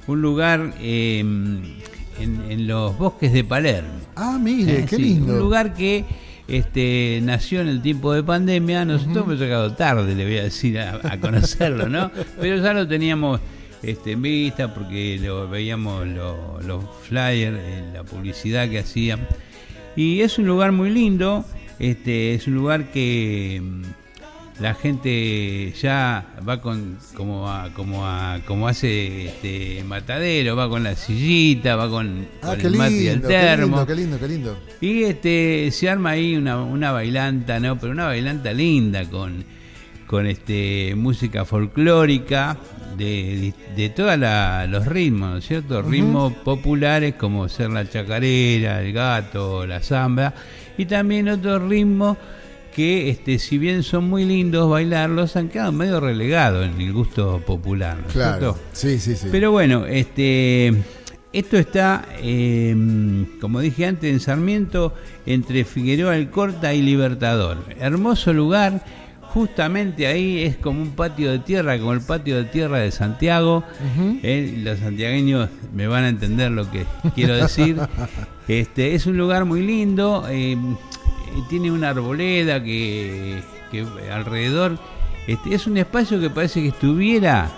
un 0.07 0.21
lugar 0.21 0.73
eh, 0.81 1.19
en, 1.19 1.61
en 2.19 2.67
los 2.67 2.97
bosques 2.97 3.31
de 3.31 3.43
Palermo. 3.43 3.89
Ah, 4.15 4.37
mire, 4.41 4.79
Eh, 4.79 4.85
qué 4.89 4.95
sí, 4.95 5.01
lindo. 5.03 5.33
Un 5.33 5.39
lugar 5.39 5.73
que 5.73 6.03
este, 6.47 7.19
nació 7.23 7.61
en 7.61 7.67
el 7.67 7.81
tiempo 7.81 8.11
de 8.13 8.23
pandemia. 8.23 8.83
Nosotros 8.85 9.25
hemos 9.25 9.39
llegado 9.39 9.73
tarde, 9.73 10.15
le 10.15 10.25
voy 10.25 10.37
a 10.37 10.43
decir, 10.43 10.79
a, 10.79 10.99
a 11.03 11.19
conocerlo, 11.19 11.87
¿no? 11.87 12.11
Pero 12.41 12.57
ya 12.57 12.73
lo 12.73 12.87
teníamos 12.87 13.39
este, 13.83 14.13
en 14.13 14.21
vista 14.23 14.73
porque 14.73 15.19
lo 15.23 15.47
veíamos 15.47 16.07
lo- 16.07 16.59
los 16.65 16.83
flyers, 17.07 17.57
eh, 17.59 17.83
la 17.93 18.03
publicidad 18.03 18.67
que 18.69 18.79
hacían. 18.79 19.27
Y 19.95 20.21
es 20.21 20.39
un 20.39 20.47
lugar 20.47 20.71
muy 20.71 20.89
lindo. 20.89 21.45
Este, 21.77 22.33
es 22.33 22.47
un 22.47 22.55
lugar 22.55 22.91
que 22.91 23.61
mm, 23.63 23.81
la 24.59 24.73
gente 24.73 25.71
ya 25.81 26.25
va 26.47 26.61
con 26.61 26.97
como 27.15 27.49
a, 27.49 27.69
como 27.73 28.05
a, 28.05 28.39
como 28.45 28.67
hace 28.67 29.27
este 29.27 29.83
matadero, 29.85 30.55
va 30.55 30.67
con 30.69 30.83
la 30.83 30.95
sillita, 30.95 31.75
va 31.75 31.89
con, 31.89 32.27
Ah, 32.41 32.55
con 32.55 32.65
el 32.65 32.75
mate 32.75 32.91
y 32.91 33.07
el 33.07 33.13
lindo, 33.13 33.27
qué 33.27 33.33
termo. 33.33 33.65
lindo, 33.77 33.87
qué 33.87 33.95
lindo, 33.95 34.19
qué 34.19 34.27
lindo. 34.27 34.57
Y 34.81 35.03
este 35.03 35.69
se 35.71 35.89
arma 35.89 36.11
ahí 36.11 36.35
una, 36.35 36.61
una 36.61 36.91
bailanta, 36.91 37.59
¿no? 37.59 37.77
Pero 37.79 37.93
una 37.93 38.05
bailanta 38.05 38.51
linda 38.53 39.05
con, 39.05 39.45
con 40.07 40.27
este 40.27 40.93
música 40.95 41.45
folclórica 41.45 42.57
de, 42.97 43.53
de 43.77 43.89
todos 43.89 44.17
los 44.69 44.85
ritmos, 44.87 45.29
¿no 45.31 45.37
es 45.37 45.47
cierto? 45.47 45.81
Ritmos 45.81 46.33
populares 46.33 47.13
como 47.15 47.47
ser 47.47 47.69
la 47.69 47.89
chacarera, 47.89 48.81
el 48.81 48.91
gato, 48.91 49.65
la 49.65 49.79
zamba 49.81 50.33
y 50.77 50.85
también 50.85 51.29
otros 51.29 51.61
ritmos 51.69 52.17
que 52.79 53.09
este 53.09 53.39
si 53.39 53.57
bien 53.57 53.83
son 53.83 54.09
muy 54.09 54.23
lindos 54.23 54.69
bailarlos 54.69 55.35
han 55.35 55.49
quedado 55.49 55.73
medio 55.73 55.99
relegados 55.99 56.65
en 56.65 56.79
el 56.79 56.93
gusto 56.93 57.41
popular, 57.45 57.97
¿no 57.97 58.07
Claro. 58.07 58.37
cierto? 58.39 58.59
Sí, 58.71 58.99
sí, 58.99 59.17
sí. 59.17 59.27
Pero 59.29 59.51
bueno, 59.51 59.85
este, 59.85 60.73
esto 61.33 61.57
está, 61.57 62.05
eh, 62.21 62.73
como 63.41 63.59
dije 63.59 63.85
antes, 63.85 64.09
en 64.09 64.21
Sarmiento, 64.21 64.93
entre 65.25 65.65
Figueroa 65.65 66.15
el 66.15 66.29
Corta 66.29 66.73
y 66.73 66.81
Libertador. 66.81 67.57
Hermoso 67.81 68.31
lugar, 68.31 68.81
justamente 69.23 70.07
ahí 70.07 70.43
es 70.43 70.55
como 70.55 70.81
un 70.81 70.91
patio 70.91 71.31
de 71.33 71.39
tierra, 71.39 71.77
como 71.79 71.91
el 71.91 71.99
patio 71.99 72.37
de 72.37 72.45
tierra 72.45 72.77
de 72.77 72.91
Santiago. 72.91 73.65
Eh, 74.23 74.57
los 74.63 74.79
santiagueños 74.79 75.49
me 75.75 75.85
van 75.87 76.05
a 76.05 76.07
entender 76.07 76.49
lo 76.51 76.71
que 76.71 76.85
quiero 77.13 77.35
decir. 77.35 77.75
Este, 78.47 78.95
es 78.95 79.05
un 79.05 79.15
lugar 79.15 79.45
muy 79.45 79.61
lindo, 79.61 80.25
eh, 80.27 80.57
tiene 81.49 81.71
una 81.71 81.89
arboleda 81.89 82.63
que, 82.63 83.41
que 83.71 83.85
alrededor 84.11 84.77
este, 85.27 85.53
es 85.55 85.67
un 85.67 85.77
espacio 85.77 86.19
que 86.19 86.29
parece 86.29 86.61
que 86.61 86.69
estuviera 86.69 87.49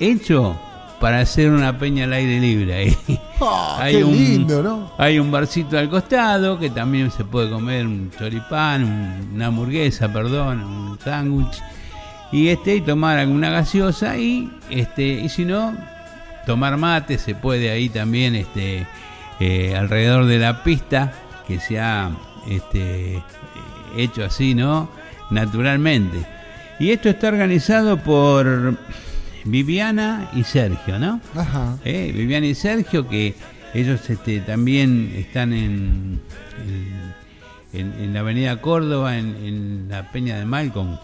hecho 0.00 0.56
para 1.00 1.20
hacer 1.20 1.50
una 1.50 1.78
peña 1.78 2.04
al 2.04 2.12
aire 2.14 2.40
libre 2.40 2.74
ahí. 2.74 2.96
Ah, 3.38 3.84
qué 3.90 4.02
lindo, 4.02 4.62
¿no? 4.62 4.92
Hay 4.96 5.18
un 5.18 5.30
barcito 5.30 5.78
al 5.78 5.90
costado 5.90 6.58
que 6.58 6.70
también 6.70 7.10
se 7.10 7.22
puede 7.22 7.50
comer 7.50 7.86
un 7.86 8.10
choripán, 8.18 8.82
un- 8.82 9.34
una 9.34 9.46
hamburguesa, 9.48 10.10
perdón, 10.10 10.64
un 10.64 10.98
sándwich 10.98 11.62
y 12.32 12.48
este 12.48 12.76
y 12.76 12.80
tomar 12.80 13.18
alguna 13.18 13.50
gaseosa 13.50 14.16
y 14.16 14.50
este 14.70 15.02
y 15.04 15.28
si 15.28 15.44
no 15.44 15.74
tomar 16.46 16.76
mate 16.78 17.18
se 17.18 17.34
puede 17.34 17.70
ahí 17.70 17.88
también 17.90 18.34
este 18.34 18.86
eh, 19.38 19.76
alrededor 19.76 20.24
de 20.24 20.38
la 20.38 20.64
pista 20.64 21.12
que 21.46 21.60
se 21.60 21.78
ha 21.78 22.10
este, 22.48 23.16
eh, 23.16 23.22
hecho 23.96 24.24
así, 24.24 24.54
¿no? 24.54 24.88
Naturalmente. 25.30 26.18
Y 26.78 26.90
esto 26.90 27.08
está 27.08 27.28
organizado 27.28 27.98
por 27.98 28.76
Viviana 29.44 30.30
y 30.34 30.44
Sergio, 30.44 30.98
¿no? 30.98 31.20
Ajá. 31.34 31.76
Eh, 31.84 32.12
Viviana 32.14 32.46
y 32.46 32.54
Sergio, 32.54 33.08
que 33.08 33.34
ellos 33.74 34.08
este, 34.10 34.40
también 34.40 35.12
están 35.16 35.52
en, 35.52 36.20
en, 37.72 37.80
en- 37.80 37.92
en 38.02 38.14
la 38.14 38.20
Avenida 38.20 38.60
Córdoba, 38.60 39.16
en, 39.18 39.36
en 39.44 39.86
la 39.88 40.10
Peña 40.12 40.38
de 40.38 40.44
Malcolm. 40.44 40.98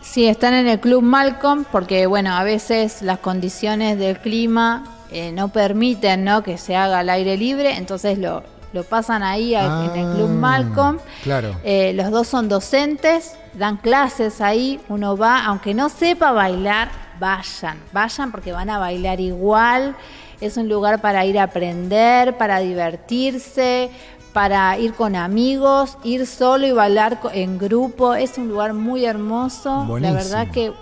Sí, 0.00 0.26
están 0.26 0.54
en 0.54 0.66
el 0.66 0.80
Club 0.80 1.02
Malcolm 1.02 1.64
porque, 1.70 2.06
bueno, 2.06 2.34
a 2.34 2.42
veces 2.42 3.02
las 3.02 3.18
condiciones 3.20 3.98
del 3.98 4.18
clima 4.18 4.84
eh, 5.12 5.30
no 5.32 5.48
permiten 5.48 6.24
¿no? 6.24 6.42
que 6.42 6.58
se 6.58 6.74
haga 6.74 7.00
al 7.00 7.10
aire 7.10 7.36
libre, 7.36 7.76
entonces 7.76 8.18
lo, 8.18 8.42
lo 8.72 8.84
pasan 8.84 9.22
ahí 9.22 9.54
a- 9.54 9.84
en 9.92 9.96
el 10.00 10.14
Club 10.16 10.30
Ah, 10.30 10.34
Malcolm. 10.40 10.98
Claro. 11.22 11.54
Eh, 11.64 11.92
los 11.94 12.10
dos 12.10 12.26
son 12.28 12.48
docentes, 12.48 13.36
dan 13.54 13.76
clases 13.76 14.40
ahí, 14.40 14.80
uno 14.88 15.16
va, 15.16 15.44
aunque 15.44 15.74
no 15.74 15.88
sepa 15.88 16.32
bailar, 16.32 16.90
vayan, 17.20 17.78
vayan 17.92 18.30
porque 18.32 18.52
van 18.52 18.70
a 18.70 18.78
bailar 18.78 19.20
igual. 19.20 19.94
Es 20.40 20.56
un 20.56 20.68
lugar 20.68 21.00
para 21.00 21.24
ir 21.24 21.38
a 21.38 21.44
aprender, 21.44 22.36
para 22.36 22.58
divertirse, 23.12 23.90
para 24.32 24.76
ir 24.78 24.94
con 24.94 25.14
amigos, 25.14 25.98
ir 26.02 26.26
solo 26.26 26.66
y 26.66 26.72
bailar 26.72 27.20
en 27.34 27.58
grupo. 27.58 28.14
Es 28.14 28.38
un 28.38 28.48
lugar 28.48 28.72
muy 28.72 29.04
hermoso. 29.04 29.84
Buenísimo. 29.84 30.18
La 30.18 30.22
verdad 30.24 30.50
que 30.52 30.72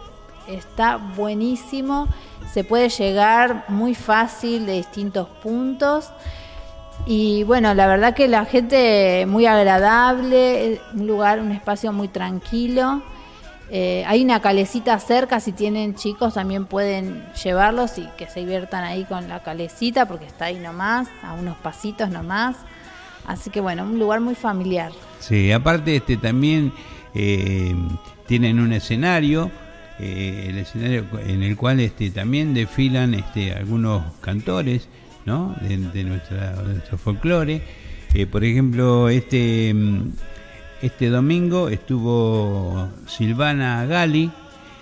está 0.48 0.96
buenísimo. 0.96 2.09
Se 2.55 2.64
puede 2.64 2.88
llegar 2.88 3.64
muy 3.68 3.94
fácil 3.94 4.66
de 4.66 4.72
distintos 4.74 5.29
puntos. 5.42 6.09
Y 7.07 7.45
bueno, 7.45 7.75
la 7.75 7.87
verdad 7.87 8.15
que 8.15 8.29
la 8.29 8.45
gente 8.45 9.25
muy 9.27 9.47
agradable, 9.47 10.81
un 10.95 11.07
lugar, 11.07 11.41
un 11.41 11.53
espacio 11.53 11.93
muy 11.93 12.09
tranquilo. 12.09 13.03
Eh, 13.73 14.05
hay 14.07 14.25
una 14.25 14.41
calecita 14.41 14.99
cerca, 14.99 15.39
si 15.39 15.53
tienen 15.53 15.95
chicos 15.95 16.35
también 16.35 16.67
pueden 16.67 17.25
llevarlos 17.43 17.99
y 17.99 18.09
que 18.19 18.27
se 18.27 18.41
diviertan 18.41 18.83
ahí 18.83 19.05
con 19.05 19.29
la 19.29 19.45
calecita 19.45 20.07
porque 20.07 20.27
está 20.27 20.47
ahí 20.47 20.59
nomás, 20.59 21.09
a 21.23 21.35
unos 21.35 21.57
pasitos 21.59 22.11
nomás. 22.11 22.57
Así 23.27 23.51
que 23.51 23.61
bueno, 23.61 23.85
un 23.85 23.99
lugar 23.99 24.21
muy 24.21 24.35
familiar. 24.35 24.91
Sí, 25.21 25.53
aparte 25.53 25.97
este 25.97 26.17
también 26.17 26.73
eh, 27.15 27.77
tienen 28.27 28.59
un 28.59 28.73
escenario, 28.73 29.53
eh, 30.01 30.47
el 30.49 30.59
escenario 30.59 31.05
en 31.25 31.45
el 31.45 31.57
cual 31.57 31.79
este 31.79 32.11
también 32.11 32.55
desfilan 32.55 33.15
este 33.15 33.53
algunos 33.53 34.03
cantores, 34.21 34.89
¿no? 35.31 35.55
De, 35.61 35.77
de 35.79 36.05
nuestra, 36.05 36.57
de 36.62 36.75
nuestro 36.75 36.99
folclore. 36.99 37.62
Eh, 38.14 38.27
por 38.27 38.43
ejemplo, 38.43 39.09
este 39.09 39.73
mm, 39.73 40.11
este 40.83 41.09
domingo 41.09 41.69
estuvo 41.69 42.88
Silvana 43.07 43.85
Gali. 43.87 44.31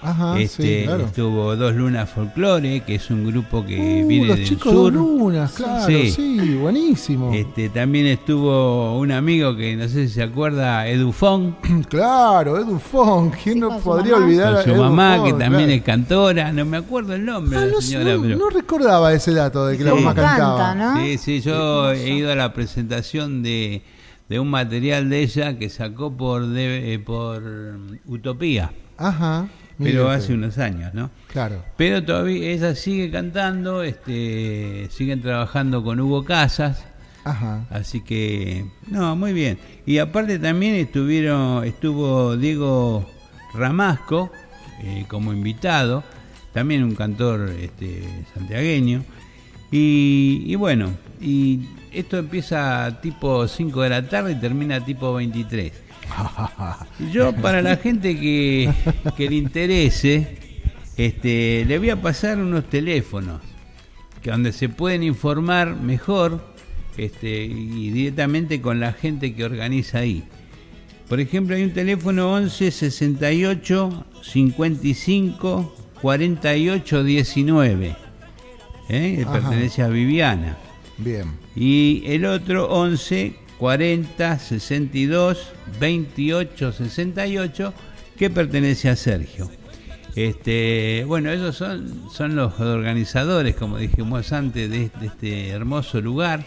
Ajá, 0.01 0.39
este, 0.39 0.81
sí, 0.81 0.85
claro. 0.87 1.05
Estuvo 1.07 1.57
Dos 1.57 1.75
Lunas 1.75 2.09
Folklore, 2.09 2.81
que 2.87 2.95
es 2.95 3.11
un 3.11 3.27
grupo 3.27 3.67
que 3.67 4.03
Uh, 4.05 4.07
viene 4.07 4.27
los 4.29 4.37
del 4.37 4.47
chicos 4.47 4.73
sur. 4.73 4.93
de 4.93 4.99
Lunas, 4.99 5.53
claro, 5.55 5.87
Sí. 5.87 6.11
sí, 6.13 6.55
buenísimo. 6.61 7.33
Este, 7.35 7.69
también 7.69 8.07
estuvo 8.07 8.97
un 8.99 9.11
amigo 9.11 9.57
que 9.57 9.75
no 9.77 9.89
sé 9.89 10.07
si 10.07 10.15
se 10.15 10.23
acuerda, 10.23 10.87
Edufón, 10.87 11.57
Claro, 11.89 12.59
Edu 12.59 12.79
Fong, 12.79 13.33
¿quién 13.43 13.55
Sí, 13.55 13.61
no 13.61 13.79
podría 13.81 14.13
mamá. 14.13 14.25
olvidar 14.25 14.51
con 14.53 14.61
a 14.61 14.63
su 14.65 14.71
Edu 14.71 14.83
mamá, 14.83 15.25
que 15.25 15.31
también 15.33 15.51
claro. 15.65 15.73
es 15.73 15.83
cantora, 15.83 16.53
no 16.53 16.65
me 16.65 16.77
acuerdo 16.77 17.15
el 17.15 17.25
nombre 17.25 17.59
Ah, 17.59 17.61
de 17.63 17.67
la 17.67 17.73
no, 17.73 17.81
señora, 17.81 18.15
no- 18.15 18.23
pero... 18.23 18.37
no 18.39 18.51
recordaba 18.51 19.13
ese 19.13 19.33
dato 19.35 19.67
de 19.67 19.77
que 19.79 19.85
la 19.85 19.91
Sí. 19.91 19.97
mamá 19.97 20.15
Canta, 20.15 20.37
cantaba. 20.37 20.75
¿no? 20.75 20.97
Sí, 21.01 21.19
sí, 21.19 21.41
yo 21.41 21.91
he 21.93 22.11
ido 22.15 22.31
a 22.31 22.37
la 22.37 22.53
presentación 22.53 23.43
de, 23.43 23.83
de 24.29 24.39
un 24.39 24.49
material 24.49 25.11
de 25.11 25.23
ella 25.23 25.59
que 25.59 25.69
sacó 25.71 26.13
por, 26.17 26.47
de- 26.47 26.95
eh, 26.95 26.99
por 27.01 27.43
Utopía, 28.07 28.71
Ajá. 28.97 29.47
Pero 29.79 30.11
hace 30.11 30.35
unos 30.35 30.59
años, 30.59 30.93
¿no? 30.95 31.11
Claro. 31.29 31.65
Pero 31.77 32.05
todavía 32.05 32.51
ella 32.51 32.75
sigue 32.75 33.11
cantando, 33.11 33.83
este, 33.83 34.89
siguen 34.91 35.23
trabajando 35.23 35.83
con 35.85 36.01
Hugo 36.01 36.25
Casas, 36.25 36.85
Ajá. 37.25 37.67
Así 37.71 38.01
que, 38.01 38.65
no, 38.87 39.15
muy 39.15 39.35
bien. 39.35 39.59
Y 39.85 39.99
aparte 39.99 40.39
también 40.39 40.75
estuvieron, 40.77 41.63
estuvo 41.65 42.37
Diego 42.39 43.07
Ramasco 43.53 44.31
eh, 44.83 45.05
como 45.09 45.33
invitado, 45.33 46.05
también 46.55 46.83
un 46.85 46.95
cantor 46.95 47.51
este, 47.61 48.25
santiagueño. 48.33 49.05
Y, 49.71 50.45
y 50.47 50.55
bueno, 50.55 50.91
y 51.21 51.61
esto 51.93 52.17
empieza 52.17 52.99
tipo 53.03 53.47
5 53.47 53.83
de 53.83 53.89
la 53.91 54.09
tarde 54.09 54.33
y 54.33 54.37
termina 54.37 54.83
tipo 54.83 55.13
23. 55.13 55.88
Yo, 57.13 57.35
para 57.37 57.63
la 57.63 57.77
gente 57.77 58.19
que, 58.19 58.73
que 59.17 59.29
le 59.29 59.37
interese, 59.37 60.39
este, 60.97 61.65
le 61.67 61.79
voy 61.79 61.91
a 61.91 62.01
pasar 62.01 62.39
unos 62.39 62.69
teléfonos 62.69 63.41
que 64.23 64.31
donde 64.31 64.53
se 64.53 64.69
pueden 64.69 65.03
informar 65.03 65.77
mejor 65.77 66.43
este, 66.97 67.45
y 67.45 67.91
directamente 67.91 68.61
con 68.61 68.81
la 68.81 68.93
gente 68.93 69.35
que 69.35 69.45
organiza 69.45 69.99
ahí. 69.99 70.25
Por 71.09 71.21
ejemplo, 71.21 71.57
hay 71.57 71.63
un 71.63 71.73
teléfono 71.73 72.33
11 72.33 72.71
68 72.71 74.05
55 74.23 75.75
48 76.03 77.05
19, 77.05 77.97
¿eh? 78.89 79.15
que 79.17 79.23
Ajá. 79.23 79.33
pertenece 79.33 79.83
a 79.83 79.89
Viviana. 79.89 80.59
Bien. 80.99 81.39
Y 81.55 82.03
el 82.07 82.25
otro 82.25 82.69
11 82.69 83.37
40 83.59 84.39
62 84.39 85.53
28 85.81 86.73
68 86.73 87.75
que 88.17 88.31
pertenece 88.31 88.89
a 88.89 88.97
Sergio. 88.97 89.51
Este, 90.17 91.05
bueno, 91.07 91.31
ellos 91.31 91.57
son, 91.57 92.11
son 92.11 92.35
los 92.35 92.59
organizadores, 92.59 93.55
como 93.55 93.79
dijimos 93.79 94.33
antes, 94.33 94.69
de, 94.71 94.91
de 95.01 95.07
este 95.07 95.49
hermoso 95.51 96.01
lugar. 96.01 96.45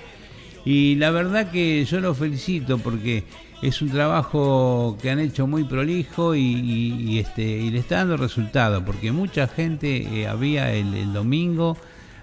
Y 0.65 0.95
la 0.95 1.12
verdad 1.12 1.52
que 1.52 1.86
yo 1.86 2.02
los 2.02 2.17
felicito 2.17 2.78
porque 2.78 3.24
es 3.62 3.82
un 3.82 3.89
trabajo 3.89 4.97
que 5.02 5.12
han 5.12 5.19
hecho 5.19 5.45
muy 5.47 5.63
prolijo 5.63 6.36
y, 6.36 7.19
este, 7.19 7.43
y 7.43 7.69
le 7.69 7.80
está 7.80 7.97
dando 7.97 8.17
resultado, 8.17 8.84
porque 8.84 9.12
mucha 9.12 9.47
gente 9.47 10.21
eh, 10.21 10.28
había 10.28 10.74
el, 10.74 10.93
el 10.95 11.13
domingo, 11.13 11.78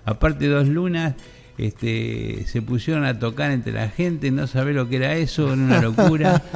aparte 0.05 0.49
dos 0.49 0.67
lunas, 0.67 1.15
este, 1.59 2.45
se 2.47 2.63
pusieron 2.63 3.05
a 3.05 3.19
tocar 3.19 3.51
entre 3.51 3.73
la 3.73 3.89
gente, 3.89 4.31
no 4.31 4.47
sabés 4.47 4.77
lo 4.77 4.89
que 4.89 4.97
era 4.97 5.17
eso, 5.17 5.53
era 5.53 5.55
una 5.55 5.83
locura. 5.83 6.43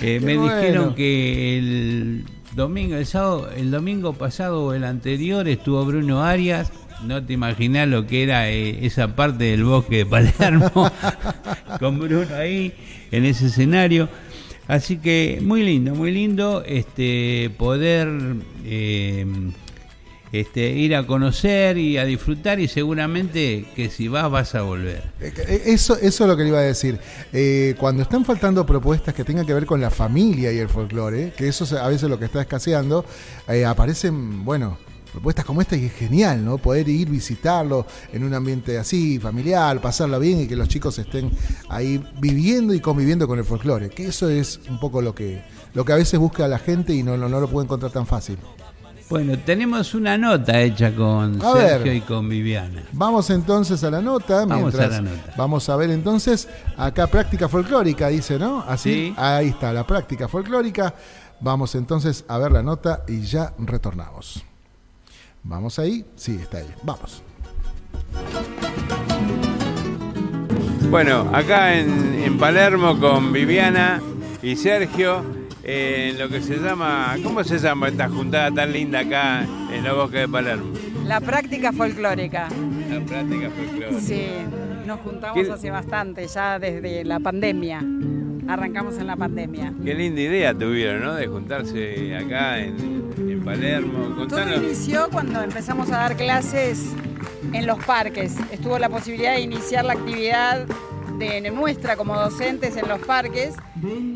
Eh, 0.00 0.20
me 0.20 0.36
bueno. 0.36 0.54
dijeron 0.54 0.94
que 0.94 1.58
el 1.58 2.24
domingo, 2.54 2.94
el 2.94 3.04
sábado, 3.04 3.50
el 3.56 3.72
domingo 3.72 4.12
pasado 4.12 4.64
o 4.64 4.72
el 4.72 4.84
anterior 4.84 5.48
estuvo 5.48 5.84
Bruno 5.84 6.22
Arias. 6.22 6.70
No 7.04 7.24
te 7.24 7.32
imaginás 7.32 7.88
lo 7.88 8.06
que 8.06 8.22
era 8.22 8.48
eh, 8.48 8.86
esa 8.86 9.16
parte 9.16 9.42
del 9.44 9.64
bosque 9.64 9.98
de 9.98 10.06
Palermo 10.06 10.70
con 11.80 11.98
Bruno 11.98 12.32
ahí 12.36 12.72
en 13.10 13.24
ese 13.24 13.46
escenario. 13.46 14.08
Así 14.68 14.98
que 14.98 15.40
muy 15.42 15.64
lindo, 15.64 15.96
muy 15.96 16.12
lindo 16.12 16.62
este 16.64 17.50
poder 17.56 18.08
eh, 18.64 19.26
este, 20.32 20.70
ir 20.70 20.94
a 20.94 21.06
conocer 21.06 21.78
y 21.78 21.98
a 21.98 22.04
disfrutar 22.04 22.60
y 22.60 22.68
seguramente 22.68 23.66
que 23.74 23.90
si 23.90 24.08
vas 24.08 24.30
vas 24.30 24.54
a 24.54 24.62
volver. 24.62 25.02
Eh, 25.20 25.32
eh, 25.36 25.62
Eso, 25.66 25.96
eso 25.96 26.24
es 26.24 26.28
lo 26.28 26.36
que 26.36 26.42
le 26.42 26.48
iba 26.50 26.58
a 26.58 26.62
decir. 26.62 26.98
Eh, 27.32 27.74
cuando 27.78 28.02
están 28.02 28.24
faltando 28.24 28.64
propuestas 28.66 29.14
que 29.14 29.24
tengan 29.24 29.46
que 29.46 29.54
ver 29.54 29.66
con 29.66 29.80
la 29.80 29.90
familia 29.90 30.52
y 30.52 30.58
el 30.58 30.68
folclore, 30.68 31.32
que 31.36 31.48
eso 31.48 31.64
es 31.64 31.72
a 31.72 31.88
veces 31.88 32.08
lo 32.08 32.18
que 32.18 32.26
está 32.26 32.40
escaseando, 32.40 33.04
aparecen, 33.66 34.44
bueno, 34.44 34.78
propuestas 35.12 35.44
como 35.44 35.60
esta 35.60 35.76
y 35.76 35.86
es 35.86 35.92
genial, 35.92 36.44
¿no? 36.44 36.58
Poder 36.58 36.88
ir 36.88 37.08
visitarlo 37.08 37.86
en 38.12 38.24
un 38.24 38.34
ambiente 38.34 38.78
así, 38.78 39.18
familiar, 39.18 39.80
pasarla 39.80 40.18
bien 40.18 40.42
y 40.42 40.46
que 40.46 40.56
los 40.56 40.68
chicos 40.68 40.98
estén 40.98 41.30
ahí 41.68 42.02
viviendo 42.20 42.74
y 42.74 42.80
conviviendo 42.80 43.26
con 43.26 43.38
el 43.38 43.44
folclore. 43.44 43.90
Que 43.90 44.06
eso 44.06 44.28
es 44.28 44.60
un 44.68 44.78
poco 44.78 45.02
lo 45.02 45.14
que, 45.14 45.42
lo 45.74 45.84
que 45.84 45.92
a 45.92 45.96
veces 45.96 46.20
busca 46.20 46.46
la 46.48 46.58
gente 46.58 46.92
y 46.94 47.02
no, 47.02 47.16
no, 47.16 47.28
no 47.28 47.40
lo 47.40 47.48
puede 47.48 47.64
encontrar 47.64 47.92
tan 47.92 48.06
fácil. 48.06 48.38
Bueno, 49.08 49.38
tenemos 49.38 49.94
una 49.94 50.18
nota 50.18 50.60
hecha 50.60 50.94
con 50.94 51.40
A 51.42 51.52
Sergio 51.52 51.84
ver. 51.84 51.96
y 51.96 52.00
con 52.02 52.28
Viviana. 52.28 52.82
Vamos 52.92 53.30
entonces 53.30 53.82
a 53.82 53.90
la 53.90 54.02
nota. 54.02 54.44
Vamos 54.44 54.74
mientras 54.74 54.84
a 54.86 54.88
la 54.88 55.00
nota. 55.00 55.34
Vamos 55.36 55.68
a 55.70 55.76
ver 55.76 55.90
entonces, 55.90 56.46
acá 56.76 57.06
práctica 57.06 57.48
folclórica, 57.48 58.08
dice, 58.08 58.38
¿no? 58.38 58.62
Así, 58.68 58.92
Sí. 58.92 59.14
ahí 59.16 59.48
está, 59.48 59.72
la 59.72 59.86
práctica 59.86 60.28
folclórica. 60.28 60.94
Vamos 61.40 61.74
entonces 61.74 62.24
a 62.28 62.36
ver 62.38 62.52
la 62.52 62.62
nota 62.62 63.02
y 63.08 63.22
ya 63.22 63.54
retornamos. 63.58 64.44
Vamos 65.42 65.78
ahí, 65.78 66.04
sí, 66.16 66.38
está 66.42 66.58
ahí. 66.58 66.66
Vamos. 66.82 67.22
Bueno, 70.90 71.30
acá 71.32 71.74
en, 71.74 72.14
en 72.14 72.38
Palermo 72.38 72.98
con 72.98 73.32
Viviana 73.32 74.00
y 74.42 74.56
Sergio, 74.56 75.22
eh, 75.70 76.10
en 76.12 76.18
lo 76.18 76.28
que 76.30 76.40
se 76.40 76.56
llama, 76.56 77.16
¿cómo 77.22 77.44
se 77.44 77.58
llama 77.58 77.88
esta 77.88 78.08
juntada 78.08 78.50
tan 78.50 78.72
linda 78.72 79.00
acá 79.00 79.42
en 79.72 79.84
los 79.84 79.94
bosques 79.96 80.20
de 80.22 80.28
Palermo? 80.28 80.72
La 81.04 81.20
práctica 81.20 81.72
folclórica. 81.72 82.48
La 82.90 83.00
práctica 83.04 83.50
folclórica. 83.50 84.00
Sí, 84.00 84.26
nos 84.86 85.00
juntamos 85.00 85.34
¿Qué- 85.46 85.52
hace 85.52 85.70
bastante, 85.70 86.26
ya 86.26 86.58
desde 86.58 87.04
la 87.04 87.20
pandemia. 87.20 87.82
Arrancamos 88.48 88.96
en 88.96 89.06
la 89.06 89.16
pandemia. 89.16 89.74
Qué 89.84 89.92
linda 89.94 90.22
idea 90.22 90.54
tuvieron, 90.54 91.02
¿no? 91.02 91.14
De 91.14 91.26
juntarse 91.26 92.16
acá 92.16 92.58
en, 92.58 93.10
en 93.18 93.42
Palermo. 93.44 93.98
Todo 94.04 94.16
Contanos. 94.16 94.62
inició 94.62 95.10
cuando 95.10 95.42
empezamos 95.42 95.90
a 95.90 95.98
dar 95.98 96.16
clases 96.16 96.82
en 97.52 97.66
los 97.66 97.78
parques. 97.84 98.36
Estuvo 98.50 98.78
la 98.78 98.88
posibilidad 98.88 99.34
de 99.34 99.40
iniciar 99.42 99.84
la 99.84 99.92
actividad 99.92 100.66
de 101.18 101.50
nuestra 101.50 101.96
como 101.96 102.14
docentes 102.16 102.76
en 102.76 102.88
los 102.88 103.00
parques. 103.00 103.54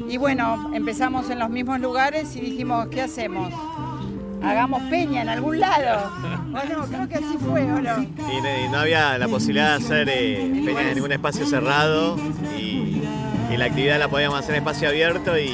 Y 0.08 0.16
bueno, 0.16 0.70
empezamos 0.74 1.28
en 1.30 1.38
los 1.38 1.50
mismos 1.50 1.80
lugares 1.80 2.34
y 2.36 2.40
dijimos, 2.40 2.88
¿qué 2.88 3.02
hacemos? 3.02 3.52
Hagamos 4.42 4.82
peña 4.90 5.22
en 5.22 5.28
algún 5.28 5.60
lado. 5.60 6.10
Bueno, 6.52 6.84
creo 6.86 7.08
que 7.08 7.14
así 7.14 7.38
fue, 7.40 7.62
¿o 7.62 7.80
no? 7.80 8.02
Y, 8.02 8.68
no- 8.70 8.78
había 8.78 9.16
la 9.16 9.26
posibilidad 9.26 9.78
de 9.78 9.84
hacer 9.86 10.08
eh, 10.10 10.62
peñas 10.66 10.82
en 10.88 10.94
ningún 10.96 11.12
espacio 11.12 11.46
cerrado 11.46 12.18
y, 12.58 13.00
y 13.50 13.56
la 13.56 13.64
actividad 13.64 13.98
la 13.98 14.08
podíamos 14.08 14.38
hacer 14.38 14.56
en 14.56 14.58
espacio 14.58 14.88
abierto 14.90 15.38
y 15.38 15.50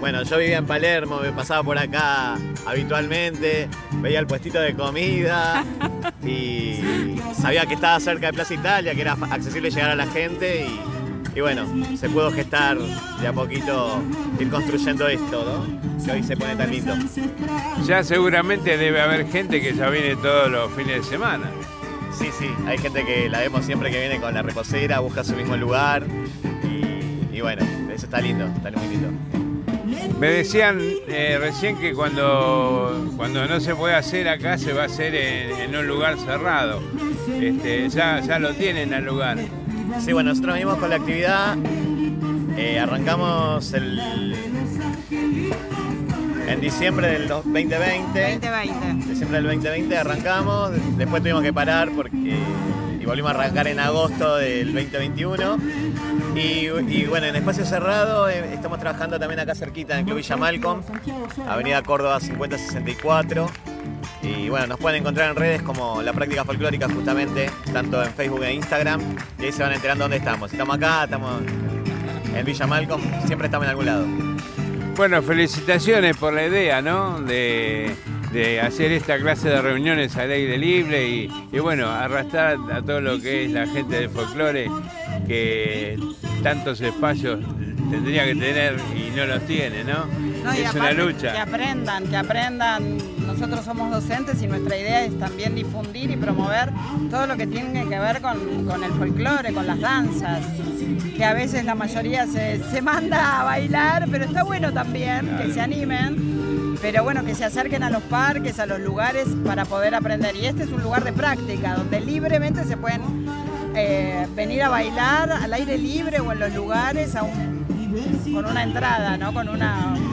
bueno, 0.00 0.22
yo 0.22 0.38
vivía 0.38 0.58
en 0.58 0.66
Palermo, 0.66 1.20
me 1.20 1.32
pasaba 1.32 1.62
por 1.62 1.78
acá 1.78 2.36
habitualmente, 2.66 3.68
veía 3.94 4.18
el 4.18 4.26
puestito 4.26 4.60
de 4.60 4.74
comida 4.74 5.64
y 6.24 7.16
sabía 7.40 7.66
que 7.66 7.74
estaba 7.74 7.98
cerca 8.00 8.26
de 8.26 8.32
Plaza 8.34 8.54
Italia, 8.54 8.94
que 8.94 9.00
era 9.00 9.12
accesible 9.30 9.70
llegar 9.70 9.90
a 9.90 9.96
la 9.96 10.06
gente 10.06 10.66
y, 10.66 11.38
y 11.38 11.40
bueno, 11.40 11.66
se 11.96 12.08
pudo 12.08 12.30
gestar 12.30 12.78
de 12.78 13.26
a 13.26 13.32
poquito 13.32 14.02
ir 14.38 14.48
construyendo 14.50 15.08
esto, 15.08 15.44
¿no? 15.44 16.04
Que 16.04 16.12
hoy 16.12 16.22
se 16.22 16.36
pone 16.36 16.54
tan 16.54 16.70
lindo. 16.70 16.94
Ya 17.84 18.04
seguramente 18.04 18.76
debe 18.76 19.00
haber 19.00 19.26
gente 19.28 19.60
que 19.60 19.74
ya 19.74 19.88
viene 19.88 20.14
todos 20.16 20.50
los 20.50 20.70
fines 20.72 20.98
de 20.98 21.02
semana. 21.02 21.50
Sí, 22.16 22.28
sí, 22.38 22.48
hay 22.66 22.78
gente 22.78 23.04
que 23.04 23.28
la 23.28 23.40
vemos 23.40 23.64
siempre 23.64 23.90
que 23.90 23.98
viene 23.98 24.20
con 24.20 24.32
la 24.32 24.42
reposera, 24.42 25.00
busca 25.00 25.24
su 25.24 25.34
mismo 25.34 25.56
lugar 25.56 26.04
y, 26.62 27.36
y 27.36 27.40
bueno, 27.40 27.62
eso 27.92 28.06
está 28.06 28.20
lindo, 28.20 28.46
está 28.46 28.70
muy 28.70 28.88
lindo. 28.88 29.08
Me 30.18 30.28
decían 30.28 30.80
eh, 31.08 31.38
recién 31.40 31.76
que 31.78 31.92
cuando, 31.92 33.12
cuando 33.16 33.46
no 33.46 33.60
se 33.60 33.74
puede 33.74 33.94
hacer 33.94 34.28
acá 34.28 34.56
se 34.58 34.72
va 34.72 34.82
a 34.82 34.86
hacer 34.86 35.14
en, 35.14 35.50
en 35.60 35.76
un 35.76 35.86
lugar 35.86 36.18
cerrado. 36.18 36.80
Este, 37.40 37.88
ya, 37.90 38.20
ya 38.20 38.38
lo 38.38 38.54
tienen 38.54 38.94
al 38.94 39.04
lugar. 39.04 39.38
Sí, 40.00 40.12
bueno, 40.12 40.30
nosotros 40.30 40.54
venimos 40.54 40.78
con 40.78 40.90
la 40.90 40.96
actividad, 40.96 41.56
eh, 42.56 42.78
arrancamos 42.78 43.72
el, 43.74 44.00
en 46.48 46.60
diciembre 46.60 47.08
del 47.08 47.28
dos- 47.28 47.44
2020. 47.44 48.38
2020. 48.40 49.08
Diciembre 49.08 49.36
del 49.38 49.44
2020 49.44 49.96
arrancamos, 49.98 50.70
después 50.96 51.22
tuvimos 51.22 51.42
que 51.42 51.52
parar 51.52 51.90
porque, 51.94 52.36
volvimos 53.06 53.30
a 53.30 53.34
arrancar 53.34 53.68
en 53.68 53.78
agosto 53.78 54.36
del 54.36 54.74
2021. 54.74 55.58
Y, 56.34 57.04
bueno, 57.06 57.26
en 57.26 57.36
espacio 57.36 57.64
cerrado 57.64 58.28
eh, 58.28 58.52
estamos 58.52 58.78
trabajando 58.78 59.18
también 59.18 59.40
acá 59.40 59.54
cerquita 59.54 59.94
en 59.94 60.00
el 60.00 60.04
Club 60.04 60.16
Villa 60.18 60.36
Malcolm, 60.36 60.82
Avenida 61.48 61.82
Córdoba 61.82 62.20
5064. 62.20 63.46
Y 64.22 64.48
bueno, 64.48 64.66
nos 64.66 64.78
pueden 64.78 65.00
encontrar 65.00 65.30
en 65.30 65.36
redes 65.36 65.62
como 65.62 66.02
La 66.02 66.12
Práctica 66.12 66.44
Folclórica 66.44 66.88
justamente, 66.88 67.50
tanto 67.72 68.02
en 68.02 68.12
Facebook 68.12 68.42
e 68.42 68.52
Instagram. 68.52 69.00
Y 69.38 69.44
ahí 69.44 69.52
se 69.52 69.62
van 69.62 69.72
enterando 69.72 70.04
dónde 70.04 70.18
estamos. 70.18 70.52
Estamos 70.52 70.76
acá, 70.76 71.04
estamos 71.04 71.42
en 72.34 72.44
Villa 72.44 72.66
Malcolm, 72.66 73.02
siempre 73.26 73.46
estamos 73.46 73.64
en 73.64 73.70
algún 73.70 73.86
lado. 73.86 74.06
Bueno, 74.96 75.22
felicitaciones 75.22 76.16
por 76.16 76.32
la 76.32 76.46
idea, 76.46 76.82
¿no? 76.82 77.20
De, 77.20 77.94
de 78.32 78.60
hacer 78.60 78.92
esta 78.92 79.18
clase 79.18 79.48
de 79.48 79.62
reuniones 79.62 80.16
al 80.16 80.30
aire 80.30 80.58
libre 80.58 81.08
y, 81.08 81.30
y 81.52 81.58
bueno, 81.58 81.88
arrastrar 81.88 82.58
a 82.72 82.82
todo 82.82 83.00
lo 83.00 83.20
que 83.20 83.44
es 83.44 83.50
la 83.52 83.66
gente 83.66 83.96
del 83.96 84.10
folclore 84.10 84.70
que 85.26 85.98
tantos 86.42 86.80
espacios 86.80 87.40
tendría 87.90 88.24
que 88.24 88.34
tener 88.34 88.76
y 88.94 89.16
no 89.16 89.26
los 89.26 89.42
tiene, 89.46 89.84
¿no? 89.84 90.04
Es 90.52 90.74
una 90.74 90.92
lucha. 90.92 91.32
Que 91.32 91.38
aprendan, 91.38 92.06
que 92.06 92.16
aprendan. 92.16 92.98
Nosotros 93.26 93.64
somos 93.64 93.90
docentes 93.90 94.40
y 94.42 94.46
nuestra 94.46 94.76
idea 94.76 95.04
es 95.04 95.18
también 95.18 95.54
difundir 95.54 96.10
y 96.10 96.16
promover 96.16 96.70
todo 97.10 97.26
lo 97.26 97.36
que 97.36 97.46
tiene 97.46 97.88
que 97.88 97.98
ver 97.98 98.20
con, 98.20 98.64
con 98.64 98.84
el 98.84 98.92
folclore, 98.92 99.52
con 99.52 99.66
las 99.66 99.80
danzas. 99.80 100.44
Que 101.16 101.24
a 101.24 101.34
veces 101.34 101.64
la 101.64 101.74
mayoría 101.74 102.26
se, 102.26 102.62
se 102.70 102.80
manda 102.82 103.40
a 103.40 103.44
bailar, 103.44 104.06
pero 104.10 104.24
está 104.24 104.44
bueno 104.44 104.72
también 104.72 105.36
que 105.38 105.52
se 105.52 105.60
animen. 105.60 106.35
Pero 106.86 107.02
bueno, 107.02 107.24
que 107.24 107.34
se 107.34 107.44
acerquen 107.44 107.82
a 107.82 107.90
los 107.90 108.00
parques, 108.04 108.60
a 108.60 108.64
los 108.64 108.78
lugares 108.78 109.26
para 109.44 109.64
poder 109.64 109.96
aprender. 109.96 110.36
Y 110.36 110.46
este 110.46 110.62
es 110.62 110.70
un 110.70 110.84
lugar 110.84 111.02
de 111.02 111.12
práctica, 111.12 111.74
donde 111.74 111.98
libremente 111.98 112.62
se 112.62 112.76
pueden 112.76 113.26
eh, 113.74 114.24
venir 114.36 114.62
a 114.62 114.68
bailar 114.68 115.32
al 115.32 115.52
aire 115.52 115.78
libre 115.78 116.20
o 116.20 116.30
en 116.30 116.38
los 116.38 116.54
lugares 116.54 117.16
con 118.32 118.46
una 118.46 118.62
entrada, 118.62 119.16
¿no? 119.16 119.34
con 119.34 119.48
un 119.48 119.58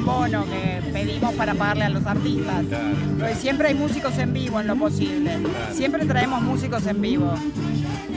bono 0.04 0.46
que 0.46 0.82
pedimos 0.92 1.36
para 1.36 1.54
pagarle 1.54 1.84
a 1.84 1.90
los 1.90 2.08
artistas. 2.08 2.66
Porque 3.20 3.36
siempre 3.36 3.68
hay 3.68 3.76
músicos 3.76 4.18
en 4.18 4.34
vivo 4.34 4.60
en 4.60 4.66
lo 4.66 4.76
posible. 4.76 5.38
Siempre 5.74 6.08
traemos 6.08 6.42
músicos 6.42 6.88
en 6.88 7.00
vivo. 7.00 7.36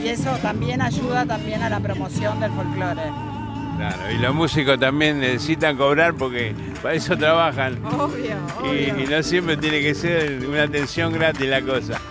Y 0.03 0.07
eso 0.07 0.31
también 0.41 0.81
ayuda 0.81 1.27
también 1.27 1.61
a 1.61 1.69
la 1.69 1.79
promoción 1.79 2.39
del 2.39 2.49
folclore. 2.53 3.36
Claro, 3.77 4.11
y 4.11 4.17
los 4.17 4.33
músicos 4.33 4.79
también 4.79 5.19
necesitan 5.19 5.77
cobrar 5.77 6.15
porque 6.15 6.55
para 6.81 6.95
eso 6.95 7.15
trabajan. 7.15 7.77
Obvio, 7.85 8.35
obvio. 8.59 9.03
y 9.03 9.05
no 9.07 9.21
siempre 9.21 9.55
tiene 9.55 9.81
que 9.81 9.93
ser 9.93 10.45
una 10.47 10.63
atención 10.63 11.13
gratis 11.13 11.47
la 11.47 11.61
cosa. 11.61 12.01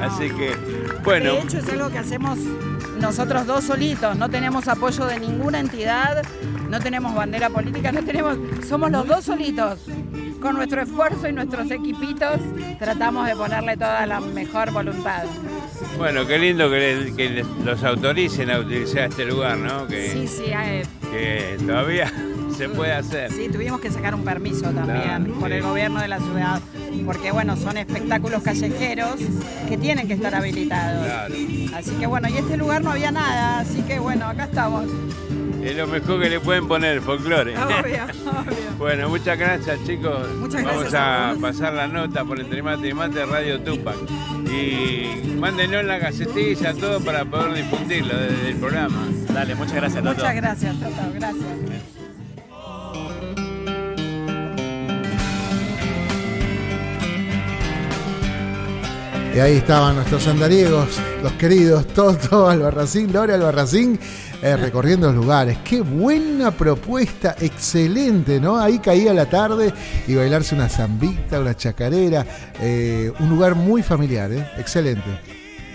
Así 0.00 0.30
que, 0.30 0.54
bueno, 1.02 1.32
De 1.34 1.40
hecho, 1.40 1.58
es 1.58 1.68
algo 1.68 1.90
que 1.90 1.98
hacemos 1.98 2.38
nosotros 3.00 3.46
dos 3.46 3.64
solitos. 3.64 4.16
No 4.16 4.28
tenemos 4.28 4.68
apoyo 4.68 5.06
de 5.06 5.18
ninguna 5.18 5.58
entidad, 5.58 6.22
no 6.70 6.78
tenemos 6.78 7.14
bandera 7.14 7.50
política, 7.50 7.90
no 7.90 8.02
tenemos. 8.04 8.38
Somos 8.66 8.90
los 8.90 9.06
dos 9.06 9.24
solitos. 9.24 9.80
Con 10.40 10.54
nuestro 10.54 10.82
esfuerzo 10.82 11.28
y 11.28 11.32
nuestros 11.32 11.70
equipitos 11.70 12.36
tratamos 12.78 13.26
de 13.26 13.34
ponerle 13.34 13.76
toda 13.76 14.06
la 14.06 14.20
mejor 14.20 14.70
voluntad. 14.72 15.24
bueno, 15.96 16.26
qué 16.26 16.38
lindo 16.38 16.70
que, 16.70 16.78
le- 16.78 17.14
que 17.14 17.28
les- 17.30 17.46
los 17.64 17.82
autoricen 17.82 18.50
a 18.50 18.58
utilizar 18.60 19.08
este 19.10 19.24
lugar, 19.24 19.58
¿no? 19.58 19.86
Que, 19.88 20.10
Sí, 20.12 20.28
sí, 20.28 20.44
eh, 20.46 20.84
que 21.10 21.56
todavía 21.66 22.12
se 22.56 22.68
puede 22.68 22.92
hacer. 22.92 23.32
sí, 23.32 23.48
tuvimos 23.52 23.80
que 23.80 23.90
sacar 23.90 24.14
un 24.14 24.22
permiso 24.24 24.70
también 24.70 25.32
por 25.40 25.48
sí. 25.48 25.54
el 25.56 25.62
gobierno 25.62 26.00
de 26.00 26.08
la 26.08 26.18
ciudad, 26.18 26.60
porque 27.04 27.32
bueno, 27.32 27.56
son 27.56 27.76
espectáculos 27.76 28.42
callejeros 28.42 29.16
que 29.68 29.76
tienen 29.76 30.06
que 30.06 30.14
estar 30.14 30.34
habilitados. 30.36 31.04
Claro. 31.04 31.34
Así 31.74 31.90
que 31.92 32.06
bueno, 32.06 32.28
y 32.28 32.36
este 32.36 32.56
lugar 32.56 32.82
no 32.82 32.92
había 32.92 33.10
nada, 33.10 33.60
así 33.60 33.82
que 33.82 33.98
bueno, 33.98 34.26
acá 34.26 34.44
estamos. 34.44 34.84
Es 35.68 35.76
lo 35.76 35.86
mejor 35.86 36.22
que 36.22 36.30
le 36.30 36.40
pueden 36.40 36.66
poner, 36.66 37.02
folclore. 37.02 37.54
Obvio, 37.58 37.76
obvio. 37.76 38.58
Bueno, 38.78 39.10
muchas 39.10 39.38
gracias 39.38 39.78
chicos. 39.84 40.26
Muchas 40.36 40.64
Vamos 40.64 40.80
gracias 40.80 40.94
a 40.94 41.30
a 41.32 41.34
pasar 41.34 41.74
la 41.74 41.86
nota 41.86 42.24
por 42.24 42.40
Entre 42.40 42.62
Mate 42.62 42.88
y 42.88 42.94
Mate 42.94 43.26
Radio 43.26 43.60
Tupac. 43.60 43.96
Y 44.50 45.34
mándenos 45.38 45.84
la 45.84 45.98
gacetilla, 45.98 46.72
todo 46.72 47.00
para 47.00 47.26
poder 47.26 47.52
difundirlo 47.52 48.16
desde 48.16 48.48
el 48.48 48.56
programa. 48.56 49.08
Dale, 49.34 49.54
muchas 49.56 49.74
gracias, 49.74 50.02
Toto. 50.02 50.16
Muchas 50.16 50.34
gracias, 50.36 50.76
Toto, 50.80 51.12
gracias. 51.14 51.44
Y 59.34 59.40
ahí 59.40 59.56
estaban 59.58 59.96
nuestros 59.96 60.26
andariegos, 60.26 60.98
los 61.22 61.32
queridos 61.32 61.86
Toto 61.88 62.48
Albarracín, 62.48 63.12
Lore 63.12 63.34
Albarracín, 63.34 64.00
eh, 64.40 64.56
recorriendo 64.56 65.08
los 65.08 65.16
lugares. 65.16 65.58
Qué 65.64 65.80
buena 65.80 66.52
propuesta, 66.52 67.34
excelente, 67.40 68.40
¿no? 68.40 68.56
Ahí 68.56 68.78
caía 68.78 69.12
la 69.12 69.26
tarde 69.26 69.72
y 70.06 70.14
bailarse 70.14 70.54
una 70.54 70.68
zambita, 70.68 71.40
una 71.40 71.56
chacarera, 71.56 72.24
eh, 72.60 73.12
un 73.18 73.30
lugar 73.30 73.56
muy 73.56 73.82
familiar, 73.82 74.30
¿eh? 74.32 74.46
Excelente. 74.56 75.02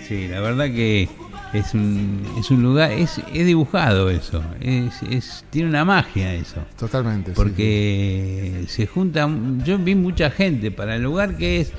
Sí, 0.08 0.28
la 0.28 0.40
verdad 0.40 0.66
que 0.66 1.08
es 1.52 1.74
un, 1.74 2.26
es 2.38 2.50
un 2.50 2.62
lugar, 2.62 2.90
es, 2.92 3.20
es 3.32 3.46
dibujado 3.46 4.08
eso, 4.10 4.42
es, 4.60 5.02
es, 5.10 5.44
tiene 5.50 5.68
una 5.68 5.84
magia 5.84 6.34
eso. 6.34 6.62
Totalmente. 6.78 7.32
sí, 7.32 7.36
Porque 7.36 8.64
se 8.68 8.86
junta, 8.86 9.28
yo 9.62 9.78
vi 9.78 9.94
mucha 9.94 10.30
gente 10.30 10.70
para 10.70 10.96
el 10.96 11.02
lugar 11.02 11.36
que 11.36 11.60
es, 11.60 11.72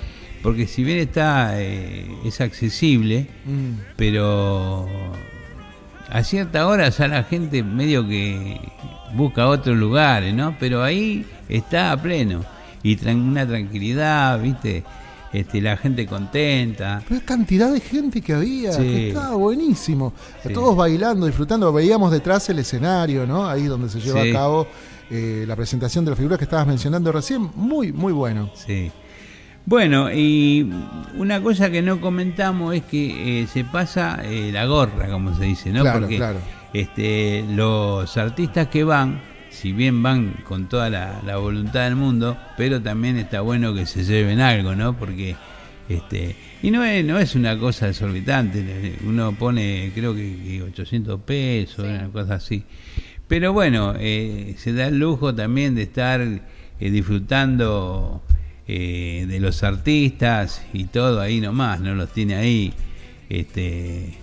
porque 0.44 0.68
si 0.68 0.84
bien 0.84 1.00
está, 1.00 1.60
eh, 1.60 2.08
es 2.26 2.42
accesible. 2.42 3.28
Mm. 3.46 3.94
pero 3.96 4.88
a 6.10 6.24
cierta 6.24 6.68
hora 6.68 6.90
ya 6.90 7.08
la 7.08 7.24
gente 7.24 7.64
medio 7.64 8.08
que 8.08 8.60
busca 9.14 9.48
otros 9.48 9.76
lugares, 9.78 10.34
¿no? 10.34 10.56
Pero 10.60 10.84
ahí 10.84 11.26
está 11.50 11.92
a 11.92 11.98
pleno 12.02 12.44
y 12.84 12.98
una 13.08 13.48
tranquilidad, 13.48 14.40
¿viste? 14.40 14.84
Este, 15.34 15.60
la 15.60 15.76
gente 15.76 16.06
contenta. 16.06 17.02
Pero 17.08 17.20
la 17.20 17.26
cantidad 17.26 17.72
de 17.74 17.82
gente 17.82 18.22
que 18.22 18.34
había, 18.34 18.72
Sí. 18.72 18.82
que 18.84 19.08
estaba 19.10 19.36
buenísimo. 19.36 20.14
Sí. 20.42 20.54
Todos 20.54 20.76
bailando, 20.78 21.26
disfrutando. 21.26 21.74
Veíamos 21.74 22.12
detrás 22.12 22.48
el 22.50 22.60
escenario, 22.60 23.26
¿no? 23.28 23.46
Ahí 23.48 23.64
donde 23.66 23.90
se 23.90 24.00
lleva 24.00 24.22
Sí. 24.24 24.30
a 24.30 24.34
cabo 24.34 24.68
eh, 25.12 25.44
la 25.48 25.56
presentación 25.56 26.04
de 26.06 26.12
las 26.12 26.18
figuras 26.18 26.38
que 26.40 26.46
estabas 26.46 26.66
mencionando 26.66 27.12
recién. 27.12 27.50
Muy, 27.56 27.92
muy 27.92 28.14
bueno. 28.14 28.50
Sí. 28.56 28.92
Bueno, 29.66 30.12
y 30.12 30.70
una 31.16 31.42
cosa 31.42 31.72
que 31.72 31.82
no 31.82 32.00
comentamos 32.00 32.76
es 32.76 32.84
que 32.84 33.42
eh, 33.42 33.48
se 33.48 33.64
pasa 33.64 34.22
eh, 34.24 34.52
la 34.52 34.66
gorra, 34.66 35.08
como 35.10 35.36
se 35.36 35.46
dice, 35.46 35.72
¿no? 35.72 35.82
Claro, 35.82 36.02
Porque 36.02 36.18
claro. 36.18 36.40
este, 36.74 37.44
los 37.50 38.16
artistas 38.18 38.68
que 38.68 38.84
van, 38.84 39.22
si 39.50 39.74
bien 39.74 40.04
van 40.04 40.36
con 40.44 40.70
toda 40.70 40.90
la, 40.92 41.22
la 41.26 41.38
voluntad 41.38 41.86
del 41.86 41.96
mundo, 41.96 42.38
pero 42.58 42.80
también 42.82 43.18
está 43.18 43.42
bueno 43.42 43.74
que 43.74 43.88
se 43.88 44.04
lleven 44.04 44.40
algo, 44.40 44.76
¿no? 44.76 44.96
Porque 44.96 45.36
este 45.90 46.36
y 46.64 46.72
no 46.72 46.84
es 46.84 47.06
no 47.06 47.20
es 47.20 47.36
una 47.36 47.58
cosa 47.60 47.90
exorbitante, 47.90 48.98
uno 49.06 49.34
pone 49.34 49.92
creo 49.94 50.16
que, 50.16 50.36
que 50.44 50.64
800 50.64 51.22
pesos, 51.22 51.86
una 51.86 52.10
cosa 52.10 52.36
así. 52.36 52.64
Pero 53.28 53.54
bueno, 53.54 53.94
eh, 53.98 54.56
se 54.58 54.74
da 54.74 54.88
el 54.88 55.00
lujo 55.00 55.34
también 55.34 55.74
de 55.74 55.84
estar 55.84 56.22
eh, 56.22 56.42
disfrutando 56.80 58.22
eh, 58.68 59.26
de 59.28 59.40
los 59.40 59.64
artistas 59.64 60.66
y 60.74 60.86
todo 60.86 61.22
ahí 61.22 61.42
nomás, 61.42 61.80
no 61.80 61.96
los 61.96 62.12
tiene 62.12 62.36
ahí. 62.36 62.74
Este, 63.30 64.18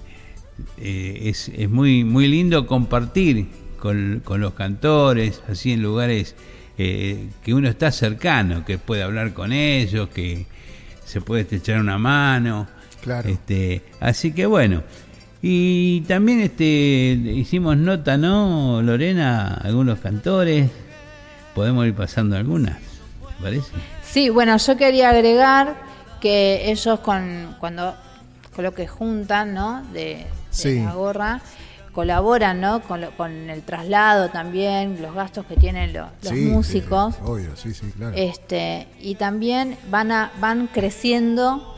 eh, 0.79 1.21
es, 1.25 1.49
es 1.49 1.71
muy, 1.71 2.05
muy 2.05 2.29
lindo 2.29 2.67
compartir 2.67 3.47
con, 3.79 4.21
con 4.25 4.41
los 4.41 4.55
cantores, 4.55 5.43
así 5.49 5.73
en 5.73 5.83
lugares 5.83 6.35
eh, 6.79 7.29
que 7.45 7.55
uno 7.55 7.69
está 7.69 7.93
cercano, 7.93 8.65
que 8.65 8.79
puede 8.79 9.03
hablar 9.03 9.35
con 9.35 9.53
ellos, 9.53 10.09
que 10.09 10.47
se 11.05 11.21
puede 11.21 11.43
estrechar 11.43 11.81
una 11.81 11.99
mano. 11.99 12.67
Claro. 13.03 13.29
Este, 13.29 13.83
así 14.01 14.33
que 14.33 14.47
bueno. 14.47 14.83
Y 15.45 16.03
también 16.03 16.41
este 16.41 17.19
hicimos 17.35 17.77
nota, 17.77 18.17
¿no, 18.17 18.81
Lorena? 18.83 19.55
Algunos 19.55 19.99
cantores. 19.99 20.71
Podemos 21.55 21.87
ir 21.87 21.95
pasando 21.95 22.37
algunas, 22.37 22.81
¿te 22.81 22.92
parece? 23.43 23.71
Sí, 24.03 24.29
bueno, 24.31 24.57
yo 24.57 24.77
quería 24.77 25.11
agregar 25.11 25.75
que 26.21 26.71
ellos 26.71 27.01
con 27.01 27.57
cuando 27.61 27.95
con 28.55 28.65
lo 28.65 28.73
que 28.75 28.87
juntan, 28.87 29.55
¿no? 29.55 29.83
De, 29.93 30.01
de 30.01 30.27
Sí. 30.51 30.81
la 30.83 30.93
gorra 30.95 31.41
colaboran, 31.93 32.61
¿no? 32.61 32.81
Con, 32.83 33.01
lo- 33.03 33.11
con 33.17 33.31
el 33.51 33.63
traslado 33.63 34.31
también, 34.31 35.01
los 35.03 35.15
gastos 35.15 35.45
que 35.47 35.57
tienen 35.57 35.93
lo- 35.93 36.09
los 36.23 36.33
Sí, 36.33 36.47
músicos. 36.47 37.15
sí, 37.15 37.21
obvio, 37.25 37.57
sí, 37.57 37.75
sí, 37.75 37.91
claro. 37.97 38.15
Este, 38.17 38.87
y 39.01 39.15
también 39.17 39.77
van 39.91 40.11
a, 40.13 40.31
van 40.41 40.69
creciendo 40.69 41.75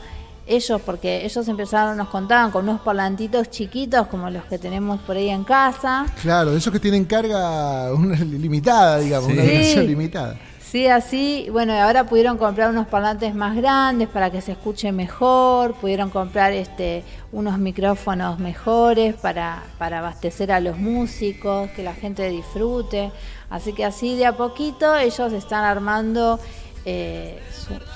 ellos, 0.47 0.79
porque 0.85 1.25
ellos 1.25 1.47
empezaron, 1.47 1.97
nos 1.97 2.09
contaban 2.09 2.51
con 2.51 2.69
unos 2.69 2.81
parlantitos 2.81 3.49
chiquitos 3.49 4.07
como 4.07 4.29
los 4.29 4.43
que 4.45 4.57
tenemos 4.59 4.99
por 5.01 5.17
ahí 5.17 5.29
en 5.29 5.43
casa. 5.43 6.05
Claro, 6.21 6.55
esos 6.55 6.71
que 6.71 6.79
tienen 6.79 7.03
carga 7.05 7.91
una 7.93 8.15
limitada, 8.17 8.99
digamos, 8.99 9.31
una 9.31 9.41
Sí. 9.43 9.75
limitada. 9.87 10.35
Sí, 10.75 10.87
así, 10.87 11.47
bueno, 11.53 11.73
y 11.73 11.77
ahora 11.77 12.03
pudieron 12.03 12.37
comprar 12.37 12.69
unos 12.69 12.85
parlantes 12.87 13.33
más 13.33 13.55
grandes 13.55 14.09
para 14.09 14.29
que 14.29 14.41
se 14.41 14.51
escuche 14.51 14.91
mejor, 14.91 15.73
pudieron 15.75 16.09
comprar 16.09 16.51
este 16.51 17.05
unos 17.31 17.57
micrófonos 17.57 18.39
mejores 18.39 19.15
para, 19.15 19.63
para 19.77 19.99
abastecer 19.99 20.51
a 20.51 20.59
los 20.59 20.77
músicos, 20.77 21.69
que 21.71 21.81
la 21.81 21.93
gente 21.93 22.27
disfrute. 22.27 23.13
Así 23.49 23.71
que 23.71 23.85
así 23.85 24.17
de 24.17 24.25
a 24.25 24.35
poquito 24.35 24.97
ellos 24.97 25.31
están 25.31 25.63
armando 25.63 26.41
eh, 26.83 27.41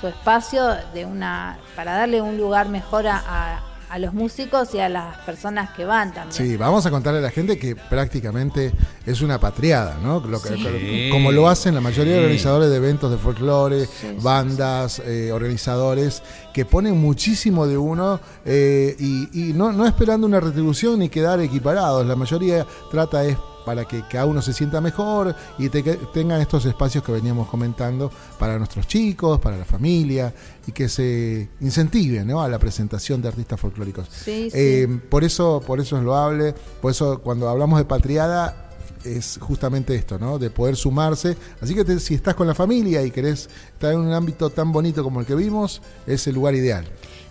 su, 0.00 0.06
espacio 0.06 0.66
de 0.94 1.04
una 1.04 1.58
para 1.76 1.92
darle 1.92 2.22
un 2.22 2.38
lugar 2.38 2.70
mejor 2.70 3.06
a- 3.08 3.60
a 3.90 3.98
los 3.98 4.14
músicos 4.14 4.72
y 4.74 4.78
a 4.80 4.88
las 4.88 5.16
personas 5.18 5.70
que 5.70 5.84
van 5.84 6.14
también. 6.14 6.32
Sí, 6.32 6.56
vamos 6.56 6.86
a 6.86 6.90
contarle 6.90 7.18
a 7.18 7.22
la 7.22 7.30
gente 7.30 7.58
que 7.58 7.74
prácticamente 7.76 8.72
es 9.04 9.20
una 9.20 9.38
patriada, 9.40 9.98
¿no? 10.02 10.20
Lo 10.20 10.40
que- 10.40 10.50
Sí. 10.56 11.08
Como 11.10 11.32
lo 11.32 11.48
hacen 11.48 11.74
la 11.74 11.80
mayoría 11.80 12.14
de 12.14 12.20
organizadores 12.20 12.70
de 12.70 12.76
eventos 12.76 13.10
de 13.10 13.18
folclore, 13.18 13.86
sí, 13.86 14.16
bandas, 14.22 15.00
eh, 15.04 15.32
organizadores, 15.32 16.22
que 16.54 16.64
ponen 16.64 16.96
muchísimo 17.00 17.66
de 17.66 17.76
uno 17.78 18.20
eh, 18.44 18.94
y, 18.98 19.28
y 19.50 19.52
no, 19.52 19.72
no 19.72 19.86
esperando 19.86 20.26
una 20.26 20.40
retribución 20.40 20.98
ni 21.00 21.08
quedar 21.08 21.40
equiparados. 21.40 22.06
La 22.06 22.16
mayoría 22.16 22.66
trata 22.90 23.24
es 23.24 23.36
para 23.70 23.84
que 23.84 24.02
cada 24.02 24.26
uno 24.26 24.42
se 24.42 24.52
sienta 24.52 24.80
mejor 24.80 25.32
y 25.56 25.68
te- 25.68 25.80
tengan 26.12 26.40
estos 26.40 26.64
espacios 26.64 27.04
que 27.04 27.12
veníamos 27.12 27.48
comentando 27.48 28.10
para 28.36 28.58
nuestros 28.58 28.88
chicos, 28.88 29.38
para 29.38 29.56
la 29.56 29.64
familia 29.64 30.34
y 30.66 30.72
que 30.72 30.88
se 30.88 31.48
incentiven 31.60 32.26
¿no? 32.26 32.42
a 32.42 32.48
la 32.48 32.58
presentación 32.58 33.22
de 33.22 33.28
artistas 33.28 33.60
folclóricos. 33.60 34.08
Sí, 34.10 34.50
sí. 34.50 34.58
Eh, 34.58 34.88
por 35.08 35.22
eso, 35.22 35.62
por 35.64 35.78
eso 35.78 35.96
es 35.98 36.02
loable, 36.02 36.52
por 36.82 36.90
eso 36.90 37.20
cuando 37.20 37.48
hablamos 37.48 37.78
de 37.78 37.84
patriada, 37.84 38.66
es 39.04 39.38
justamente 39.40 39.94
esto, 39.94 40.18
¿no? 40.18 40.36
De 40.40 40.50
poder 40.50 40.74
sumarse. 40.74 41.36
Así 41.60 41.72
que 41.76 41.84
te- 41.84 42.00
si 42.00 42.14
estás 42.14 42.34
con 42.34 42.48
la 42.48 42.54
familia 42.56 43.02
y 43.04 43.12
querés 43.12 43.48
estar 43.72 43.92
en 43.92 44.00
un 44.00 44.12
ámbito 44.12 44.50
tan 44.50 44.72
bonito 44.72 45.04
como 45.04 45.20
el 45.20 45.26
que 45.26 45.36
vimos, 45.36 45.80
es 46.08 46.26
el 46.26 46.34
lugar 46.34 46.56
ideal. 46.56 46.86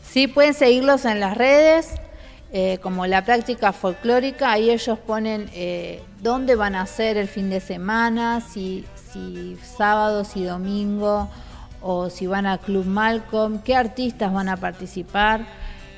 Sí, 0.10 0.28
pueden 0.28 0.54
seguirlos 0.54 1.04
en 1.04 1.20
las 1.20 1.38
redes, 1.38 1.88
eh, 2.52 2.80
como 2.82 3.06
la 3.06 3.24
práctica 3.24 3.74
folclórica, 3.74 4.52
ahí 4.52 4.72
ellos 4.72 4.98
ponen 5.00 5.50
eh, 5.54 6.02
dónde 6.22 6.56
van 6.56 6.76
a 6.76 6.82
hacer 6.82 7.18
el 7.18 7.28
fin 7.28 7.50
de 7.50 7.60
semana, 7.60 8.42
si, 8.42 8.86
si 9.12 9.58
sábado, 9.64 10.24
si 10.24 10.44
domingo, 10.44 11.30
o 11.82 12.10
si 12.10 12.28
van 12.28 12.46
a 12.46 12.58
Club 12.58 12.86
Malcolm, 12.86 13.60
qué 13.60 13.76
artistas 13.76 14.34
van 14.34 14.50
a 14.50 14.58
participar. 14.58 15.46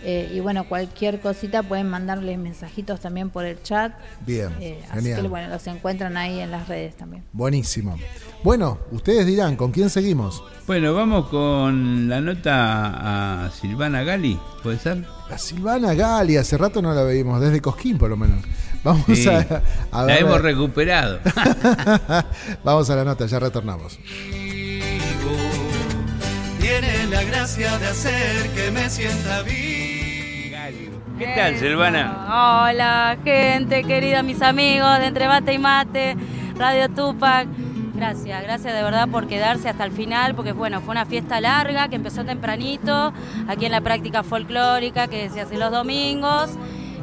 Eh, 0.04 0.32
y 0.34 0.40
bueno, 0.40 0.64
cualquier 0.68 1.20
cosita 1.20 1.64
pueden 1.64 1.90
mandarles 1.90 2.38
mensajitos 2.40 3.00
también 3.00 3.30
por 3.30 3.46
el 3.46 3.62
chat. 3.64 3.94
Bien, 4.26 4.50
Eh, 4.60 4.80
así 4.90 4.96
genial. 5.02 5.22
que 5.22 5.28
bueno, 5.28 5.48
los 5.50 5.66
encuentran 5.68 6.18
ahí 6.18 6.40
en 6.40 6.52
las 6.52 6.68
redes 6.68 6.96
también. 6.98 7.24
Buenísimo. 7.34 7.98
Bueno, 8.44 8.80
ustedes 8.92 9.26
dirán, 9.26 9.56
¿con 9.56 9.72
quién 9.72 9.90
seguimos? 9.90 10.44
Bueno, 10.66 10.94
vamos 10.94 11.28
con 11.30 12.08
la 12.10 12.22
nota 12.22 13.46
a 13.46 13.52
Silvana 13.52 14.04
Gali, 14.04 14.40
¿puede 14.64 14.80
ser? 14.80 15.06
La 15.30 15.38
Silvana 15.38 15.94
Gali, 15.94 16.38
hace 16.38 16.58
rato 16.58 16.82
no 16.82 16.94
la 16.94 17.04
veíamos, 17.04 17.40
desde 17.42 17.62
Cosquín 17.62 17.98
por 17.98 18.10
lo 18.10 18.18
menos. 18.18 18.44
Vamos 18.84 19.06
Sí, 19.14 19.28
a, 19.28 19.62
a 19.92 20.00
la 20.02 20.06
ver- 20.14 20.22
hemos 20.24 20.42
recuperado. 20.42 21.20
Vamos 22.64 22.90
a 22.90 22.96
la 22.96 23.04
nota, 23.04 23.26
ya 23.28 23.40
retornamos. 23.40 24.00
Tiene 26.62 27.08
la 27.08 27.24
gracia 27.24 27.76
de 27.80 27.88
hacer 27.88 28.50
que 28.52 28.70
me 28.70 28.88
sienta 28.88 29.42
vivo. 29.42 30.96
¿Qué 31.18 31.34
tal, 31.36 31.58
Silvana? 31.58 32.28
Hola, 32.28 33.18
gente 33.24 33.84
querida, 33.84 34.22
mis 34.22 34.44
amigos 34.44 35.00
de 35.00 35.08
Entre 35.08 35.28
Mate 35.28 35.54
y 35.54 35.58
Mate, 35.58 36.18
Radio 36.60 36.88
Tupac. 36.90 37.48
Gracias, 37.96 38.44
gracias 38.44 38.76
de 38.76 38.84
verdad 38.84 39.08
por 39.08 39.28
quedarse 39.28 39.70
hasta 39.70 39.84
el 39.86 39.92
final, 39.92 40.36
porque 40.36 40.52
bueno, 40.52 40.82
fue 40.82 40.92
una 40.92 41.08
fiesta 41.08 41.42
larga 41.42 41.88
que 41.88 41.96
empezó 41.96 42.24
tempranito, 42.26 43.12
aquí 43.48 43.66
en 43.66 43.72
la 43.72 43.82
práctica 43.82 44.22
folclórica 44.22 45.08
que 45.08 45.30
se 45.30 45.42
hace 45.42 45.58
los 45.58 45.72
domingos. 45.72 46.52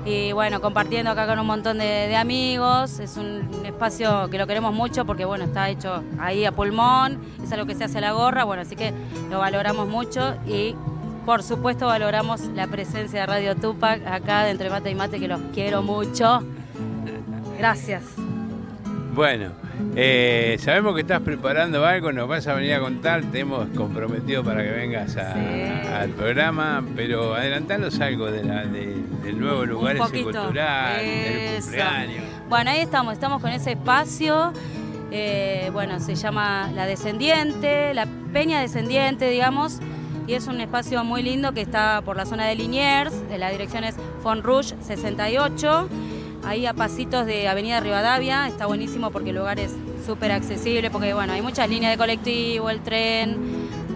Y 0.04 0.32
bueno, 0.32 0.60
compartiendo 0.60 1.10
acá 1.10 1.26
con 1.26 1.38
un 1.38 1.46
montón 1.46 1.78
de, 1.78 1.84
de 1.84 2.16
amigos. 2.16 2.98
Es 2.98 3.16
un, 3.16 3.48
espacio 3.64 4.28
que 4.28 4.38
lo 4.38 4.46
queremos 4.46 4.74
mucho 4.74 5.04
porque 5.04 5.24
bueno, 5.24 5.44
está 5.44 5.68
hecho 5.68 6.02
ahí 6.18 6.44
a 6.44 6.50
pulmón, 6.50 7.20
es 7.42 7.52
algo 7.52 7.64
que 7.64 7.76
se 7.76 7.84
hace 7.84 7.98
a 7.98 8.00
la 8.00 8.12
gorra, 8.12 8.42
bueno, 8.42 8.62
así 8.62 8.74
que 8.74 8.92
lo 9.30 9.38
valoramos 9.38 9.86
mucho 9.86 10.34
y 10.46 10.74
por 11.24 11.44
supuesto 11.44 11.86
valoramos 11.86 12.40
la 12.56 12.66
presencia 12.66 13.20
de 13.20 13.26
Radio 13.26 13.54
Tupac 13.54 14.04
acá 14.06 14.44
de 14.44 14.50
Entre 14.50 14.68
Mate 14.68 14.90
y 14.90 14.94
Mate, 14.96 15.20
que 15.20 15.28
los 15.28 15.40
quiero 15.54 15.82
mucho. 15.82 16.42
Gracias. 17.58 18.02
Bueno, 19.14 19.52
eh, 19.96 20.56
sabemos 20.60 20.94
que 20.94 21.00
estás 21.02 21.20
preparando 21.20 21.84
algo, 21.84 22.12
nos 22.12 22.28
vas 22.28 22.46
a 22.46 22.54
venir 22.54 22.74
a 22.74 22.80
contar, 22.80 23.22
te 23.24 23.40
hemos 23.40 23.68
comprometido 23.70 24.42
para 24.44 24.62
que 24.62 24.70
vengas 24.70 25.16
a- 25.16 25.34
Sí. 25.34 25.90
al 25.92 26.10
programa, 26.10 26.84
pero 26.96 27.34
adelantanos 27.34 27.98
algo 28.00 28.30
de 28.30 28.44
la, 28.44 28.64
de- 28.66 28.96
del 29.24 29.40
nuevo 29.40 29.64
lugar 29.66 29.96
ese 29.96 30.22
cultural, 30.22 30.96
del 31.04 31.36
Eso. 31.56 31.62
cumpleaños. 31.66 32.24
Bueno, 32.48 32.70
ahí 32.70 32.80
estamos, 32.80 33.12
estamos 33.12 33.40
con 33.42 33.50
ese 33.50 33.72
espacio. 33.72 34.52
eh, 35.10 35.70
bueno, 35.72 36.00
se 36.00 36.14
llama 36.16 36.70
La 36.74 36.84
Descendiente, 36.84 37.94
la 37.94 38.06
Peña 38.34 38.60
Descendiente, 38.60 39.30
digamos. 39.30 39.78
Y 40.26 40.34
es 40.34 40.46
un 40.48 40.60
espacio 40.60 41.02
muy 41.02 41.22
lindo 41.22 41.54
que 41.54 41.62
está 41.62 42.02
por 42.04 42.14
la 42.18 42.26
zona 42.26 42.44
de 42.44 42.54
Liniers, 42.56 43.14
la 43.38 43.48
dirección 43.48 43.84
es 43.84 43.94
Font 44.22 44.44
Rouge 44.44 44.74
68. 44.82 45.88
Ahí 46.44 46.66
a 46.66 46.72
pasitos 46.72 47.26
de 47.26 47.48
Avenida 47.48 47.80
Rivadavia, 47.80 48.46
está 48.48 48.66
buenísimo 48.66 49.10
porque 49.10 49.30
el 49.30 49.36
lugar 49.36 49.58
es 49.58 49.74
súper 50.06 50.32
accesible, 50.32 50.90
porque 50.90 51.12
bueno, 51.12 51.32
hay 51.32 51.42
muchas 51.42 51.68
líneas 51.68 51.92
de 51.92 51.98
colectivo, 51.98 52.70
el 52.70 52.80
tren, 52.80 53.36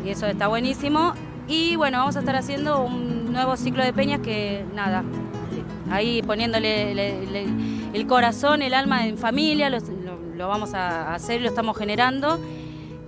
y 0.04 0.10
eso 0.10 0.26
está 0.26 0.48
buenísimo. 0.48 1.14
Y 1.48 1.76
bueno, 1.76 1.98
vamos 1.98 2.16
a 2.16 2.18
estar 2.20 2.36
haciendo 2.36 2.82
un 2.82 3.32
nuevo 3.32 3.56
ciclo 3.56 3.82
de 3.84 3.92
peñas 3.92 4.20
que 4.20 4.64
nada, 4.74 5.02
ahí 5.90 6.22
poniéndole 6.22 6.94
le- 6.94 7.26
le- 7.26 7.46
el 7.94 8.06
corazón, 8.06 8.60
el 8.62 8.74
alma 8.74 9.06
en 9.06 9.16
familia, 9.18 9.70
lo 9.70 10.48
vamos 10.48 10.74
a 10.74 11.14
hacer, 11.14 11.40
lo 11.40 11.48
estamos 11.48 11.76
generando. 11.76 12.38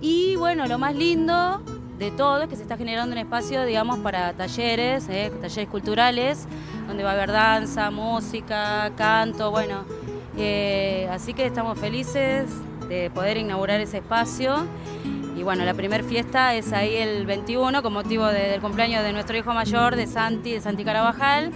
Y 0.01 0.35
bueno, 0.37 0.65
lo 0.67 0.77
más 0.79 0.95
lindo 0.95 1.61
de 1.99 2.11
todo 2.11 2.43
es 2.43 2.49
que 2.49 2.55
se 2.55 2.61
está 2.63 2.77
generando 2.77 3.13
un 3.13 3.17
espacio, 3.19 3.63
digamos, 3.65 3.99
para 3.99 4.33
talleres, 4.33 5.07
eh, 5.09 5.31
talleres 5.41 5.69
culturales, 5.69 6.47
donde 6.87 7.03
va 7.03 7.11
a 7.11 7.13
haber 7.13 7.31
danza, 7.31 7.91
música, 7.91 8.91
canto, 8.97 9.51
bueno. 9.51 9.83
eh, 10.37 11.07
así 11.11 11.33
que 11.33 11.45
estamos 11.45 11.77
felices 11.79 12.45
de 12.89 13.09
poder 13.09 13.37
inaugurar 13.37 13.79
ese 13.79 13.97
espacio. 13.97 14.65
Y 15.37 15.43
bueno, 15.43 15.65
la 15.65 15.73
primera 15.73 16.03
fiesta 16.03 16.53
es 16.55 16.71
ahí 16.73 16.95
el 16.95 17.25
21 17.25 17.81
con 17.81 17.91
motivo 17.93 18.25
de- 18.27 18.49
del 18.49 18.61
cumpleaños 18.61 19.03
de 19.03 19.11
nuestro 19.13 19.35
hijo 19.37 19.53
mayor, 19.53 19.95
de 19.95 20.07
Santi, 20.07 20.51
de 20.53 20.61
Santi 20.61 20.83
Carabajal. 20.85 21.51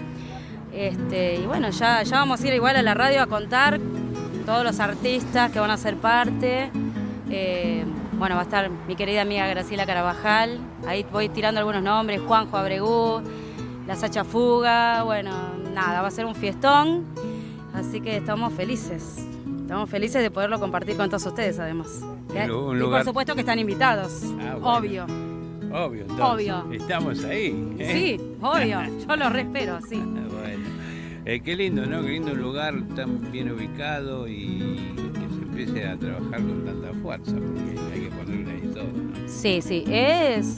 Este, 0.74 1.36
y 1.36 1.46
bueno, 1.46 1.70
ya, 1.70 2.04
ya 2.04 2.18
vamos 2.20 2.42
a 2.42 2.48
ir 2.48 2.54
igual 2.54 2.76
a 2.76 2.82
la 2.84 2.94
radio 2.94 3.22
a 3.24 3.28
contar 3.28 3.80
todos 4.46 4.64
los 4.64 4.80
artistas 4.80 5.52
que 5.52 5.60
van 5.60 5.72
a 5.72 5.78
ser 5.78 5.96
parte. 5.96 6.72
Eh, 7.30 7.86
bueno, 8.14 8.36
va 8.36 8.42
a 8.42 8.44
estar 8.44 8.70
mi 8.88 8.96
querida 8.96 9.22
amiga 9.22 9.48
Graciela 9.48 9.86
Carabajal. 9.86 10.60
Ahí 10.88 11.06
voy 11.12 11.30
tirando 11.30 11.60
algunos 11.60 11.82
nombres, 11.82 12.20
Juanjo 12.22 12.58
Abregú, 12.58 13.22
La 13.90 13.96
Sacha 13.96 14.24
Fuga. 14.24 15.02
Bueno, 15.04 15.32
nada, 15.74 16.02
va 16.04 16.10
a 16.10 16.12
ser 16.12 16.26
un 16.28 16.36
fiestón. 16.36 17.06
Así 17.74 18.02
que 18.02 18.18
estamos 18.18 18.54
felices. 18.54 19.26
Estamos 19.62 19.90
felices 19.90 20.22
de 20.22 20.30
poderlo 20.32 20.60
compartir 20.60 20.96
con 20.96 21.10
todos 21.10 21.26
ustedes, 21.26 21.58
además. 21.60 22.02
Un 22.04 22.48
lu- 22.48 22.70
un 22.70 22.78
y 22.78 22.80
lugar- 22.82 23.02
por 23.02 23.06
supuesto 23.10 23.34
que 23.34 23.42
están 23.42 23.58
invitados. 23.58 24.22
Ah, 24.40 24.56
bueno. 24.60 24.68
Obvio. 24.78 25.06
Obvio, 25.72 26.02
entonces, 26.02 26.26
Obvio. 26.26 26.72
Estamos 26.72 27.24
ahí. 27.26 27.76
¿eh? 27.80 27.92
Sí, 28.20 28.36
obvio. 28.42 28.80
Yo 29.08 29.16
lo 29.16 29.30
respero, 29.32 29.80
sí. 29.88 29.98
Bueno, 29.98 30.66
eh, 31.26 31.42
qué 31.44 31.56
lindo, 31.56 31.86
¿no? 31.88 32.02
Qué 32.04 32.10
lindo 32.10 32.32
un 32.34 32.42
lugar 32.42 32.76
tan 32.96 33.32
bien 33.32 33.52
ubicado 33.52 34.28
y 34.28 34.78
que 34.96 35.20
se 35.36 35.42
empiece 35.42 35.88
a 35.88 35.98
trabajar 35.98 36.42
con 36.42 36.64
tanta 36.66 36.94
fuerza, 37.02 37.34
porque 37.34 37.80
hay 37.94 38.02
que 38.02 38.10
ponerle 38.16 38.52
ahí 38.52 38.72
todo. 38.72 38.84
¿no? 38.86 39.28
Sí, 39.28 39.62
sí, 39.62 39.84
es, 39.88 40.58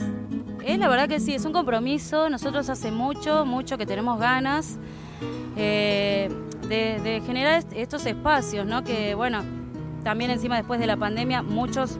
es 0.64 0.78
la 0.78 0.88
verdad 0.88 1.08
que 1.08 1.20
sí, 1.20 1.34
es 1.34 1.44
un 1.44 1.52
compromiso. 1.52 2.28
Nosotros 2.30 2.68
hace 2.68 2.90
mucho, 2.90 3.44
mucho 3.46 3.78
que 3.78 3.86
tenemos 3.86 4.18
ganas 4.18 4.78
eh, 5.56 6.30
de, 6.68 7.22
generar 7.26 7.58
est- 7.58 7.72
estos 7.74 8.06
espacios, 8.06 8.66
¿no? 8.66 8.82
Que 8.84 9.14
bueno, 9.14 9.42
también 10.02 10.30
encima 10.30 10.56
después 10.56 10.80
de 10.80 10.86
la 10.86 10.96
pandemia 10.96 11.42
muchos, 11.42 11.98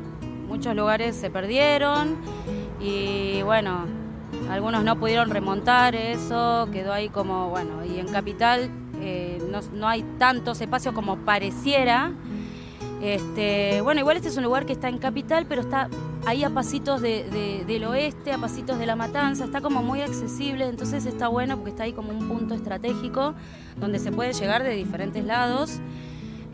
muchos 0.48 0.74
lugares 0.74 1.14
se 1.16 1.30
perdieron 1.30 2.16
y 2.80 3.42
bueno, 3.42 3.84
algunos 4.50 4.82
no 4.82 4.96
pudieron 4.98 5.30
remontar 5.30 5.94
eso, 5.94 6.68
quedó 6.72 6.92
ahí 6.92 7.08
como, 7.10 7.48
bueno, 7.50 7.84
y 7.84 7.98
en 8.00 8.08
Capital 8.08 8.70
eh, 9.00 9.40
no, 9.50 9.60
no 9.74 9.88
hay 9.88 10.02
tantos 10.18 10.60
espacios 10.60 10.94
como 10.94 11.16
pareciera. 11.18 12.12
Este, 13.02 13.80
bueno, 13.82 14.00
igual 14.00 14.16
este 14.16 14.28
es 14.28 14.36
un 14.36 14.44
lugar 14.44 14.64
que 14.64 14.72
está 14.72 14.88
en 14.88 14.98
Capital, 14.98 15.44
pero 15.48 15.60
está 15.62 15.88
ahí 16.26 16.44
a 16.44 16.50
pasitos 16.50 17.00
de- 17.00 17.24
de- 17.30 17.64
del 17.66 17.84
oeste, 17.84 18.32
a 18.32 18.38
pasitos 18.38 18.78
de 18.78 18.86
la 18.86 18.96
matanza, 18.96 19.44
está 19.44 19.60
como 19.60 19.82
muy 19.82 20.00
accesible, 20.02 20.66
entonces 20.68 21.04
está 21.06 21.28
bueno 21.28 21.56
porque 21.56 21.70
está 21.70 21.82
ahí 21.84 21.92
como 21.92 22.10
un 22.10 22.28
punto 22.28 22.54
estratégico 22.54 23.34
donde 23.80 23.98
se 23.98 24.12
puede 24.12 24.32
llegar 24.32 24.62
de 24.62 24.70
diferentes 24.74 25.24
lados 25.24 25.80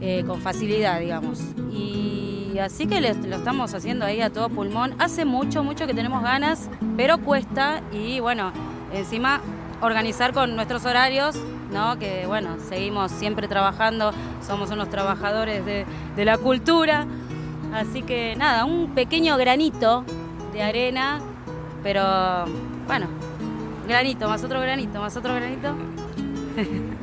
eh, 0.00 0.22
con 0.26 0.40
facilidad, 0.40 1.00
digamos. 1.00 1.40
Y 1.72 2.56
así 2.60 2.86
que 2.86 3.00
lo 3.00 3.08
estamos 3.36 3.74
haciendo 3.74 4.04
ahí 4.04 4.20
a 4.20 4.30
todo 4.30 4.48
pulmón. 4.48 4.94
Hace 4.98 5.24
mucho, 5.24 5.64
mucho 5.64 5.86
que 5.86 5.94
tenemos 5.94 6.22
ganas, 6.22 6.70
pero 6.96 7.18
cuesta 7.18 7.82
y 7.92 8.20
bueno, 8.20 8.52
encima 8.94 9.40
organizar 9.80 10.32
con 10.32 10.54
nuestros 10.56 10.84
horarios, 10.86 11.36
¿no? 11.72 11.98
Que 11.98 12.26
bueno, 12.26 12.56
seguimos 12.68 13.10
siempre 13.12 13.48
trabajando, 13.48 14.12
somos 14.46 14.70
unos 14.70 14.88
trabajadores 14.88 15.64
de, 15.66 15.84
de 16.16 16.24
la 16.24 16.38
cultura. 16.38 17.06
Así 17.72 18.02
que 18.02 18.34
nada, 18.36 18.64
un 18.64 18.90
pequeño 18.94 19.36
granito 19.36 20.04
de 20.52 20.62
arena, 20.62 21.20
pero 21.82 22.02
bueno, 22.86 23.06
granito, 23.86 24.28
más 24.28 24.42
otro 24.44 24.60
granito, 24.60 25.00
más 25.00 25.16
otro 25.16 25.34
granito. 25.34 25.74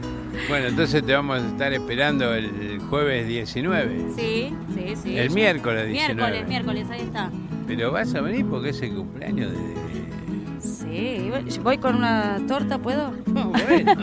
Bueno, 0.49 0.67
entonces 0.67 1.01
te 1.05 1.13
vamos 1.13 1.41
a 1.41 1.47
estar 1.47 1.71
esperando 1.71 2.33
el 2.35 2.81
jueves 2.89 3.25
19. 3.25 4.07
Sí, 4.17 4.53
sí, 4.75 4.93
sí. 5.01 5.17
El 5.17 5.29
miércoles 5.31 5.87
19. 5.87 6.13
Miércoles, 6.13 6.47
miércoles, 6.49 6.87
ahí 6.91 7.01
está. 7.03 7.31
Pero 7.65 7.93
vas 7.93 8.13
a 8.15 8.19
venir 8.19 8.45
porque 8.45 8.71
es 8.71 8.81
el 8.81 8.95
cumpleaños 8.95 9.53
de... 9.53 10.59
Sí, 10.59 11.31
voy- 11.63 11.77
con 11.77 11.95
una 11.95 12.37
torta, 12.49 12.77
¿puedo? 12.79 13.13
Bueno, 13.27 13.93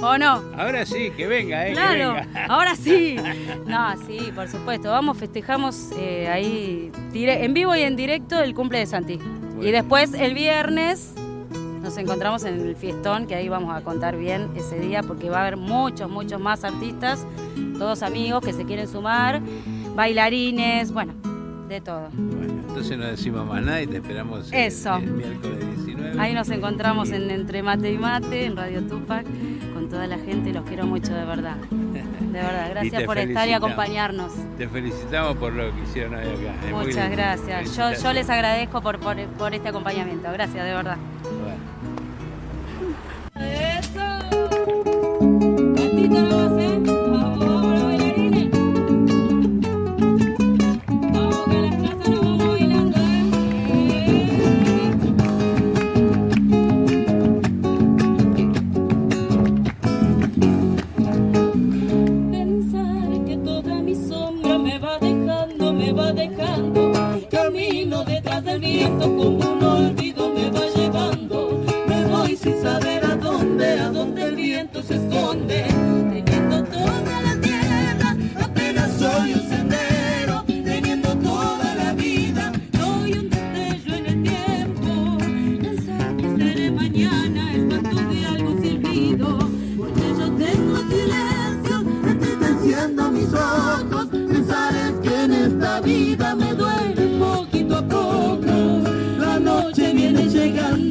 ¿O 0.00 0.16
no? 0.16 0.42
ahora 0.56 0.86
sí, 0.86 1.10
que 1.16 1.26
venga, 1.26 1.66
¿eh? 1.66 1.72
Claro, 1.72 2.14
venga. 2.14 2.46
ahora 2.48 2.76
sí. 2.76 3.16
No, 3.66 3.94
sí, 4.06 4.32
por 4.34 4.48
supuesto. 4.48 4.90
Vamos, 4.90 5.18
festejamos 5.18 5.90
eh, 5.98 6.28
ahí 6.28 6.90
en 7.12 7.54
vivo 7.54 7.76
y 7.76 7.82
en 7.82 7.96
directo 7.96 8.40
el 8.40 8.54
cumple 8.54 8.78
de 8.78 8.86
Santi. 8.86 9.18
Y 9.60 9.70
después 9.70 10.14
el 10.14 10.34
viernes 10.34 11.14
nos 11.82 11.96
encontramos 11.98 12.44
en 12.44 12.60
el 12.60 12.76
fiestón, 12.76 13.26
que 13.26 13.34
ahí 13.34 13.48
vamos 13.48 13.76
a 13.76 13.82
contar 13.82 14.16
bien 14.16 14.48
ese 14.56 14.78
día, 14.78 15.02
porque 15.02 15.28
va 15.28 15.38
a 15.38 15.40
haber 15.42 15.56
muchos, 15.56 16.08
muchos 16.08 16.40
más 16.40 16.64
artistas 16.64 17.26
todos 17.78 18.02
amigos 18.02 18.44
que 18.44 18.52
se 18.52 18.64
quieren 18.64 18.88
sumar, 18.88 19.40
bailarines, 19.94 20.92
bueno, 20.92 21.14
de 21.68 21.80
todo. 21.80 22.08
Bueno, 22.12 22.52
entonces 22.68 22.96
no 22.98 23.04
decimos 23.06 23.46
más 23.46 23.62
nada 23.62 23.82
y 23.82 23.86
te 23.86 23.96
esperamos 23.98 24.50
el- 24.52 24.58
Eso. 24.58 24.96
el 24.96 25.10
miércoles 25.12 25.58
19. 25.76 26.20
Ahí 26.20 26.34
nos 26.34 26.48
encontramos 26.50 27.10
en 27.10 27.30
Entre 27.30 27.62
Mate 27.62 27.92
y 27.92 27.98
Mate, 27.98 28.46
en 28.46 28.56
Radio 28.56 28.82
Tupac, 28.82 29.24
con 29.74 29.88
toda 29.88 30.06
la 30.06 30.18
gente, 30.18 30.52
los 30.52 30.64
quiero 30.64 30.86
mucho 30.86 31.14
de 31.14 31.24
verdad. 31.24 31.56
De 31.60 32.40
verdad, 32.40 32.66
Y 32.68 32.70
gracias 32.70 33.02
por 33.04 33.18
estar 33.18 33.48
y 33.48 33.52
acompañarnos. 33.52 34.32
Te 34.56 34.68
felicitamos 34.68 35.36
por 35.36 35.52
lo 35.52 35.74
que 35.74 35.82
hicieron 35.82 36.14
hoy 36.14 36.20
acá. 36.22 36.66
Es 36.66 36.72
Muchas 36.72 37.10
gracias. 37.10 37.76
Yo, 37.76 37.92
yo 38.02 38.12
les 38.12 38.28
agradezco 38.30 38.80
por, 38.80 38.98
por, 38.98 39.16
por 39.38 39.54
este 39.54 39.68
acompañamiento. 39.68 40.30
Gracias, 40.32 40.64
de 40.64 40.72
verdad. 40.72 40.96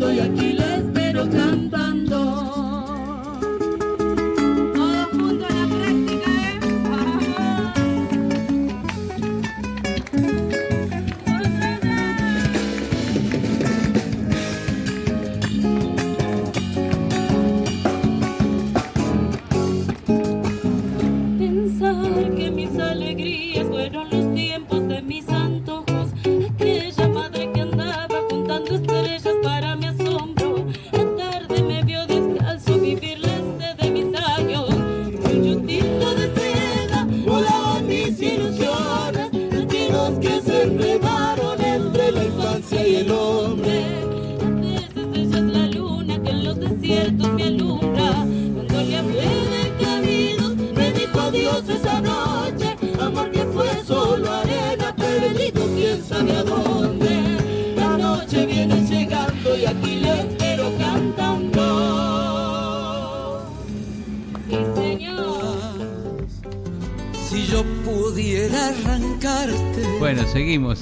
Llegando 0.07 0.13
y 0.13 0.19
aquí 0.19 0.36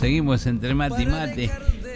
seguimos, 0.06 0.46
entre 0.46 0.74
mate 0.76 1.02
y 1.02 1.06
mate. 1.08 1.52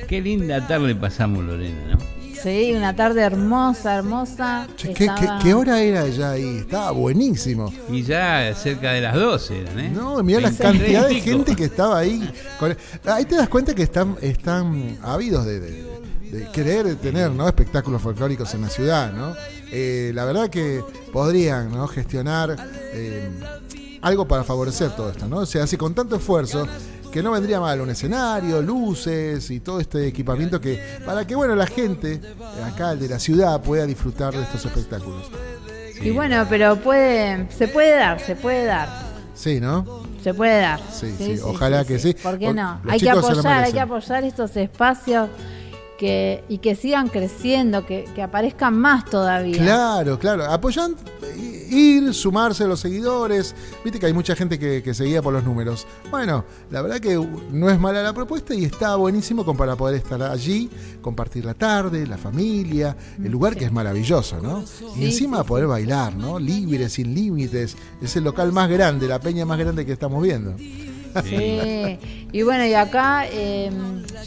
Qué 0.07 0.20
linda 0.22 0.66
tarde 0.68 0.95
pasamos, 0.95 1.43
Lorena, 1.43 1.91
¿no? 1.95 1.99
Sí, 2.41 2.74
una 2.74 2.95
tarde 2.95 3.22
hermosa, 3.22 3.97
hermosa. 3.97 4.66
Che, 4.78 4.88
¿qué, 4.89 4.93
qué, 4.93 5.05
Estaba- 5.05 5.39
qué 5.43 5.53
hora 5.53 5.82
era 5.82 6.07
ya 6.07 6.32
ahí? 6.32 6.57
Estaba 6.60 6.91
buenísimo. 6.91 7.72
Y 7.91 8.01
ya 8.03 8.51
cerca 8.55 8.93
de 8.93 9.01
las 9.01 9.14
12 9.14 9.60
eran, 9.62 9.80
¿eh? 9.80 9.91
No, 9.93 10.24
mirá 10.24 10.39
la 10.39 10.47
23 10.49 10.80
cantidad 10.80 11.07
de 11.07 11.14
y 11.14 11.16
pico. 11.22 11.26
gente 11.38 11.55
que 11.55 11.66
estaba 11.66 11.99
ahí. 11.99 12.32
Con- 12.60 12.76
Ahí 13.05 13.26
te 13.26 13.36
das 13.36 13.49
cuenta 13.49 13.76
que 13.76 13.84
están, 13.84 14.16
están 14.22 14.97
ávidos 15.03 15.45
de, 15.45 15.60
de- 15.60 15.99
de 16.32 16.45
querer 16.51 16.95
tener 16.95 17.30
¿no? 17.32 17.45
espectáculos 17.47 18.01
folclóricos 18.01 18.53
en 18.53 18.62
la 18.62 18.70
ciudad, 18.70 19.12
¿no? 19.14 19.36
Eh, 19.72 20.12
la 20.16 20.24
verdad 20.26 20.49
que 20.49 20.82
podrían 21.12 21.72
¿no? 21.72 21.88
gestionar 21.88 22.55
eh, 22.93 23.30
algo 24.01 24.28
para 24.28 24.43
favorecer 24.45 24.91
todo 24.95 25.10
esto, 25.12 25.28
¿no? 25.28 25.45
Se 25.45 25.60
hace 25.60 25.78
con 25.78 25.93
tanto 25.93 26.16
esfuerzo 26.16 26.66
que 27.12 27.24
no 27.24 27.32
vendría 27.32 27.60
mal 27.60 27.82
un 27.82 27.89
escenario, 27.89 28.62
luces 28.62 29.49
y 29.51 29.60
todo 29.60 29.80
este 29.80 30.07
equipamiento 30.07 30.60
que 30.62 30.80
para 31.05 31.26
que 31.26 31.36
bueno 31.36 31.55
la 31.55 31.68
gente 31.68 32.22
acá 32.66 32.95
de 32.95 33.07
la 33.10 33.20
ciudad 33.20 33.62
pueda 33.62 33.86
disfrutar 33.86 34.34
de 34.34 34.43
estos 34.43 34.66
espectáculos. 34.66 35.30
Y 36.01 36.12
bueno, 36.12 36.45
pero 36.49 36.78
puede, 36.78 37.49
se 37.51 37.68
puede 37.68 37.95
dar, 37.97 38.20
se 38.20 38.36
puede 38.36 38.66
dar, 38.66 38.88
Sí, 39.34 39.60
¿no? 39.60 40.03
se 40.24 40.34
puede 40.34 40.62
dar. 40.62 40.80
Sí, 40.91 41.14
sí, 41.18 41.39
ojalá 41.43 41.86
que 41.86 41.99
sí. 41.99 42.14
¿Por 42.14 42.38
qué 42.38 42.53
no? 42.53 42.80
los 42.84 42.93
Hay 42.93 42.99
que 42.99 43.10
apoyar, 43.10 43.64
hay 43.64 43.74
que 43.74 43.80
apoyar 43.80 44.24
estos 44.24 44.55
espacios 44.57 45.30
que, 45.97 46.43
y 46.47 46.60
que 46.60 46.76
sigan 46.76 47.10
creciendo, 47.10 47.86
que, 47.86 48.05
que 48.16 48.22
aparezcan 48.22 48.76
más 48.78 49.05
todavía. 49.05 49.62
Claro, 49.62 50.18
claro. 50.18 50.45
Apoyan, 50.45 50.95
ir, 51.70 52.13
sumarse 52.13 52.63
a 52.63 52.67
los 52.67 52.80
seguidores. 52.80 53.55
Viste 53.84 53.99
que 53.99 54.05
hay 54.05 54.13
mucha 54.13 54.36
gente 54.36 54.57
que, 54.59 54.82
que 54.84 54.93
seguía 54.93 55.22
por 55.22 55.34
los 55.34 55.43
números. 55.43 55.88
Bueno, 56.09 56.45
la 56.72 56.82
verdad 56.82 56.99
que 56.99 57.15
no 57.51 57.70
es 57.70 57.80
mala 57.80 58.01
la 58.03 58.13
propuesta 58.13 58.53
y 58.53 58.65
está 58.65 58.95
buenísimo 58.95 59.45
como 59.45 59.57
para 59.57 59.76
poder 59.76 59.95
estar 59.95 60.22
allí, 60.24 60.70
compartir 61.01 61.45
la 61.45 61.53
tarde, 61.53 62.05
la 62.07 62.17
familia, 62.17 62.95
el 63.24 63.32
lugar 63.32 63.55
que 63.55 63.65
es 63.65 63.72
maravilloso, 63.72 64.39
¿no? 64.41 64.63
Y 64.97 65.05
encima 65.05 65.43
poder 65.43 65.67
bailar, 65.67 66.15
¿no? 66.15 66.39
Libre, 66.39 66.89
sin 66.89 67.13
límites. 67.13 67.76
Es 68.01 68.15
el 68.15 68.24
local 68.24 68.51
más 68.51 68.70
grande, 68.70 69.07
la 69.07 69.20
peña 69.20 69.45
más 69.45 69.59
grande 69.59 69.86
que 69.86 69.93
estamos 69.93 70.22
viendo. 70.24 70.55
Sí. 70.57 71.99
Y 72.32 72.43
bueno, 72.43 72.65
y 72.65 72.74
acá 72.76 73.26
eh, 73.28 73.72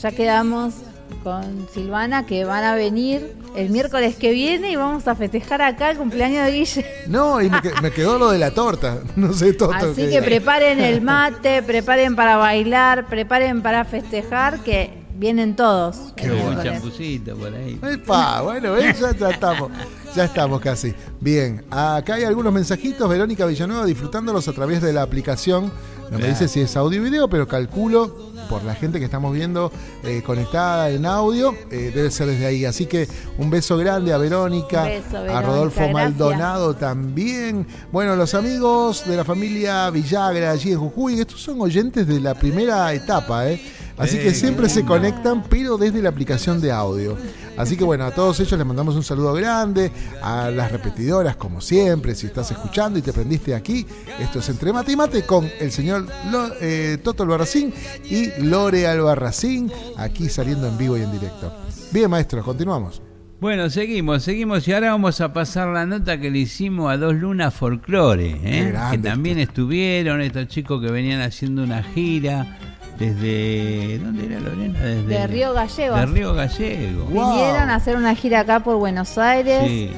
ya 0.01 0.11
quedamos 0.11 0.75
con 1.23 1.69
Silvana 1.73 2.27
que 2.27 2.45
van 2.45 2.65
a 2.65 2.75
venir 2.75 3.35
el 3.57 3.71
miércoles 3.71 4.17
que 4.17 4.33
viene 4.33 4.71
y 4.71 4.77
vamos 4.77 5.07
a 5.09 5.15
festejar 5.15 5.63
acá 5.63 5.91
el 5.91 5.99
cumpleaños 5.99 6.45
de 6.47 6.53
Guille. 6.53 6.87
No, 7.09 7.41
y 7.41 7.51
me, 7.51 7.61
que- 7.61 7.73
me 7.83 7.91
quedó 7.91 8.19
lo 8.19 8.31
de 8.31 8.39
la 8.39 8.53
torta. 8.53 8.99
No 9.17 9.33
sé, 9.33 9.53
Toto. 9.53 9.73
Así 9.75 10.09
que 10.09 10.23
preparen 10.23 10.81
el 10.81 11.01
mate, 11.03 11.63
preparen 11.63 12.17
para 12.17 12.37
bailar, 12.37 13.07
preparen 13.07 13.63
para 13.63 13.85
festejar, 13.85 14.61
que 14.61 14.91
vienen 15.15 15.55
todos. 15.55 16.13
Qué 16.17 16.31
bueno. 16.31 16.63
Champucito 16.63 17.37
por 17.37 17.55
ahí. 17.55 17.79
Epa, 17.83 18.41
bueno, 18.43 18.79
ya 18.81 18.91
estamos, 19.31 19.71
ya 20.17 20.25
estamos 20.25 20.61
casi. 20.61 20.95
Bien, 21.21 21.65
acá 21.71 22.15
hay 22.15 22.25
algunos 22.25 22.53
mensajitos. 22.53 23.09
Verónica 23.09 23.47
Villanueva 23.47 23.85
disfrutándolos 23.85 24.49
a 24.49 24.53
través 24.53 24.81
de 24.83 24.93
la 24.93 25.03
aplicación. 25.03 25.71
No 26.13 26.19
me 26.19 26.29
dice 26.29 26.47
si 26.47 26.61
es 26.61 26.77
audio 26.77 27.01
y 27.01 27.05
video, 27.05 27.27
pero 27.27 27.49
calculo 27.49 28.15
por 28.51 28.65
la 28.65 28.75
gente 28.75 28.99
que 28.99 29.07
estamos 29.07 29.33
viendo 29.33 29.73
eh, 30.05 30.23
conectada 30.23 30.91
en 30.91 31.07
audio, 31.07 31.55
eh, 31.71 31.91
debe 31.95 32.11
ser 32.11 32.27
desde 32.27 32.45
ahí. 32.45 32.67
Así 32.67 32.85
que 32.85 33.09
un 33.39 33.49
beso 33.49 33.79
grande 33.79 34.13
a 34.13 34.19
Verónica, 34.19 34.85
a 34.85 35.41
Rodolfo 35.41 35.77
gracias. 35.77 35.95
Maldonado 35.95 36.75
también. 36.75 37.67
Bueno, 37.91 38.15
los 38.15 38.35
amigos 38.35 39.07
de 39.07 39.17
la 39.17 39.25
familia 39.25 39.89
Villagra 39.89 40.51
allí 40.51 40.73
en 40.73 40.81
Jujuy, 40.81 41.19
estos 41.19 41.41
son 41.41 41.59
oyentes 41.63 42.07
de 42.07 42.21
la 42.21 42.35
primera 42.35 42.93
etapa, 42.93 43.49
¿eh? 43.49 43.59
Así 43.99 44.19
que 44.19 44.33
siempre 44.35 44.69
se 44.69 44.85
conectan, 44.85 45.43
pero 45.49 45.77
desde 45.77 46.03
la 46.03 46.09
aplicación 46.09 46.61
de 46.61 46.73
audio. 46.73 47.17
Así 47.57 47.77
que 47.77 47.85
bueno, 47.85 48.05
a 48.05 48.11
todos 48.11 48.41
ellos 48.41 48.57
les 48.59 48.67
mandamos 48.67 48.97
un 48.97 49.03
saludo 49.05 49.33
grande, 49.35 49.93
a 50.23 50.51
las 50.51 50.73
repetidoras 50.73 51.37
como 51.37 51.61
siempre, 51.61 52.15
si 52.15 52.27
estás 52.27 52.51
escuchando 52.51 52.99
y 52.99 53.03
te 53.03 53.13
prendiste 53.13 53.55
aquí, 53.55 53.87
esto 54.19 54.39
es 54.39 54.49
Entre 54.49 54.73
Mate 54.73 54.93
y 54.93 54.97
Mate 54.97 55.23
con 55.27 55.49
el 55.61 55.71
señor 55.71 56.07
Lo- 56.31 56.51
eh, 56.61 56.99
Toto 57.03 57.23
Albarracín 57.25 57.73
y 58.09 58.29
Lore 58.43 58.87
Albarracín, 58.87 59.71
aquí 59.99 60.29
saliendo 60.31 60.67
en 60.67 60.79
vivo 60.79 60.97
y 60.97 61.03
en 61.03 61.13
directo. 61.13 61.53
Bien, 61.93 62.09
maestro, 62.11 62.43
continuamos. 62.43 63.03
Bueno, 63.39 63.69
seguimos, 63.71 64.23
seguimos 64.23 64.67
y 64.69 64.73
ahora 64.73 64.93
vamos 64.93 65.21
a 65.21 65.33
pasar 65.33 65.67
la 65.69 65.85
nota 65.85 66.19
que 66.21 66.31
le 66.31 66.39
hicimos 66.39 66.91
a 66.93 66.97
Dos 66.97 67.15
Lunas 67.17 67.53
Folklore, 67.53 68.39
¿eh? 68.45 68.73
que 68.93 68.99
también 68.99 69.39
estuvieron 69.41 70.21
estos 70.23 70.47
chicos 70.47 70.81
que 70.81 70.91
venían 70.93 71.21
haciendo 71.21 71.65
una 71.65 71.83
gira 71.83 72.57
desde... 72.99 73.99
¿Dónde 73.99 74.27
era 74.27 74.41
Lorena? 74.41 74.79
Desde 74.81 75.03
De 75.07 75.27
Río 75.27 75.53
Gallegos. 75.53 76.01
De 76.01 76.07
Río 76.07 76.35
Gallego. 76.35 77.07
Vinieron 77.07 77.71
a 77.71 77.75
hacer 77.75 77.97
una 77.97 78.15
gira 78.15 78.41
acá 78.41 78.61
por 78.61 78.77
Buenos 78.77 79.17
Aires. 79.19 79.63
Sí. 79.67 79.93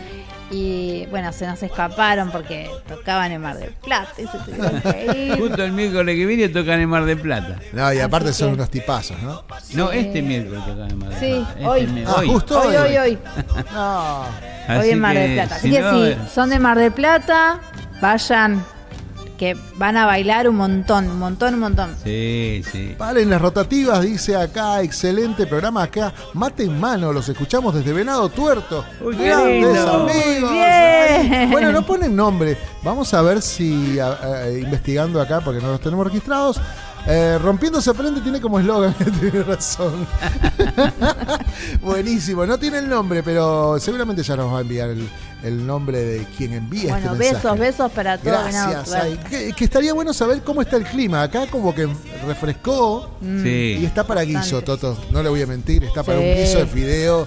Y 0.51 1.07
bueno, 1.07 1.32
se 1.32 1.47
nos 1.47 1.61
escaparon 1.62 2.30
porque 2.30 2.70
tocaban 2.86 3.32
en 3.32 3.40
Mar 3.40 3.57
del 3.59 3.70
Plata. 3.72 4.11
y 4.18 4.26
se 4.26 4.38
tuvieron 4.38 4.80
que 4.82 5.26
ir. 5.26 5.38
Justo 5.38 5.64
el 5.64 5.72
miércoles 5.72 6.14
que 6.16 6.26
viene 6.26 6.49
tocan 6.49 6.80
en 6.80 6.88
Mar 6.88 7.05
del 7.07 7.18
Plata. 7.18 7.57
No, 7.72 7.92
y 7.92 7.99
aparte 7.99 8.28
Así 8.28 8.38
son 8.38 8.49
que- 8.51 8.55
unos 8.55 8.70
tipazos, 8.70 9.20
¿no? 9.22 9.42
No, 9.72 9.90
Sí. 9.90 9.99
este 9.99 10.22
miércoles 10.22 10.64
tocan 10.64 10.90
en 10.90 10.99
Mar 10.99 11.09
del 11.11 11.18
Sí, 11.18 11.34
Plata. 11.45 11.51
Este 11.55 11.66
hoy. 11.66 11.86
mi- 11.88 12.03
Ah, 12.07 12.22
justo 12.26 12.61
Hoy, 12.61 12.76
hoy, 12.76 12.97
hoy. 12.97 13.18
No. 13.72 14.20
Hoy 14.20 14.26
Así 14.68 14.90
en 14.90 15.01
Mar 15.01 15.14
del 15.16 15.32
Plata. 15.34 15.55
Así 15.57 15.68
si 15.70 15.74
que 15.74 15.80
no, 15.82 16.05
sí, 16.07 16.14
son 16.32 16.51
de 16.51 16.59
Mar 16.61 16.78
del 16.78 16.92
Plata, 16.92 17.61
vayan, 18.01 18.64
que 19.39 19.57
van 19.76 19.97
a 19.97 20.07
bailar 20.07 20.49
un 20.49 20.57
montón, 20.57 21.11
un 21.11 21.18
montón, 21.18 21.55
un 21.55 21.61
montón. 21.61 21.95
Sí, 22.03 22.62
sí. 22.70 22.95
Valen 22.99 23.30
las 23.30 23.41
rotativas, 23.41 24.03
dice 24.03 24.37
acá, 24.37 24.80
excelente 24.82 25.47
programa 25.47 25.82
acá. 25.82 26.12
Mate 26.35 26.64
en 26.64 26.78
mano, 26.78 27.12
los 27.12 27.28
escuchamos 27.28 27.74
desde 27.74 27.93
Venado 27.93 28.28
Tuerto. 28.28 28.85
Uy, 29.01 29.16
Grandes 29.16 29.62
lindo. 29.74 29.93
amigos. 29.93 30.51
Muy 30.51 30.59
bien. 30.59 31.51
Bueno, 31.51 31.72
no 31.72 31.85
ponen 31.85 32.14
nombre. 32.14 32.57
Vamos 32.82 33.12
a 33.14 33.22
ver 33.22 33.43
si, 33.43 33.99
a- 33.99 34.12
a- 34.22 34.51
investigando 34.51 35.20
acá, 35.20 35.41
porque 35.41 35.61
no 35.61 35.68
los 35.72 35.80
tenemos 35.80 36.07
registrados. 36.07 36.61
Eh, 37.07 37.38
Rompiendo 37.42 37.80
se 37.80 37.90
aprende 37.90 38.20
tiene 38.20 38.40
como 38.40 38.59
eslogan, 38.59 38.94
tiene 39.20 39.42
razón. 39.42 40.07
Buenísimo, 41.82 42.46
no 42.46 42.59
tiene 42.59 42.78
el 42.78 42.88
nombre, 42.88 43.22
pero 43.22 43.78
seguramente 43.78 44.22
ya 44.22 44.36
nos 44.36 44.52
va 44.52 44.59
a 44.59 44.61
enviar 44.62 44.90
el, 44.90 45.09
el 45.42 45.66
nombre 45.66 45.98
de 46.02 46.24
quien 46.36 46.52
envía 46.55 46.90
Bueno, 46.92 47.12
este 47.12 47.18
besos, 47.18 47.34
mensaje. 47.44 47.61
besos 47.61 47.92
para 47.92 48.18
todos. 48.18 48.36
Gracias. 48.36 48.92
Ay, 48.92 49.18
que, 49.28 49.52
que 49.52 49.64
estaría 49.64 49.92
bueno 49.92 50.12
saber 50.12 50.42
cómo 50.42 50.62
está 50.62 50.76
el 50.76 50.84
clima. 50.84 51.22
Acá 51.22 51.46
como 51.50 51.74
que 51.74 51.88
refrescó 52.26 53.11
Sí. 53.20 53.78
y 53.80 53.84
está 53.84 54.05
para 54.07 54.22
guiso. 54.22 54.62
Toto. 54.62 54.96
No 55.11 55.22
le 55.22 55.28
voy 55.28 55.42
a 55.42 55.46
mentir, 55.46 55.84
está 55.84 56.02
para 56.02 56.18
Sí. 56.18 56.24
un 56.24 56.34
guiso 56.36 56.59
de 56.59 56.66
fideo 56.66 57.26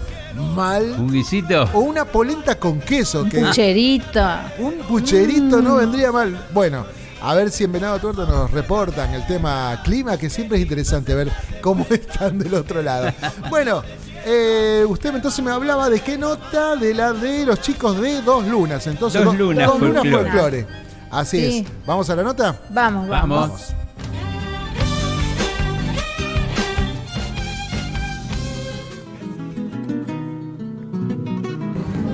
mal. 0.55 0.91
¿Un 0.97 1.11
guisito? 1.11 1.63
O 1.73 1.80
una 1.80 2.05
polenta 2.05 2.55
con 2.59 2.80
queso. 2.80 3.21
Un 3.23 3.30
que 3.30 3.39
pucherito. 3.41 4.21
un 4.59 4.73
pucherito 4.88 5.57
Mm. 5.59 5.63
no 5.63 5.75
vendría 5.75 6.11
mal. 6.11 6.47
Bueno, 6.53 6.86
a 7.22 7.34
ver 7.36 7.49
si 7.51 7.63
en 7.63 7.72
Venado 7.72 7.99
Tuerto 7.99 8.26
nos 8.26 8.51
reportan 8.51 9.13
el 9.13 9.26
tema 9.26 9.80
clima, 9.84 10.18
que 10.18 10.30
siempre 10.30 10.57
es 10.57 10.63
interesante 10.63 11.13
ver 11.15 11.32
cómo 11.61 11.86
están 11.89 12.38
del 12.39 12.53
otro 12.53 12.82
lado. 12.82 13.11
Bueno, 13.49 13.84
eh, 14.26 14.86
usted 14.88 15.15
entonces 15.15 15.43
me 15.43 15.51
hablaba 15.51 15.89
de 15.89 15.99
qué 16.01 16.18
nota 16.18 16.76
de 16.76 16.93
la 16.93 17.13
de 17.13 17.45
los 17.45 17.61
chicos 17.61 17.99
de 17.99 18.22
Dos 18.22 18.45
Lunas. 18.47 18.86
Entonces, 18.88 19.24
Dos 19.24 19.34
do- 19.38 19.45
Lunas 19.45 19.68
Dos 19.68 19.80
Lunas 19.80 20.03
Folklore. 20.03 20.30
Folklore. 20.32 20.68
Así 21.09 21.39
Sí. 21.51 21.57
es. 21.59 21.86
¿Vamos 21.86 22.09
a 22.09 22.15
la 22.15 22.24
nota? 22.24 22.59
Vamos, 22.70 23.07
vamos. 23.07 23.39
Vamos. 23.49 23.61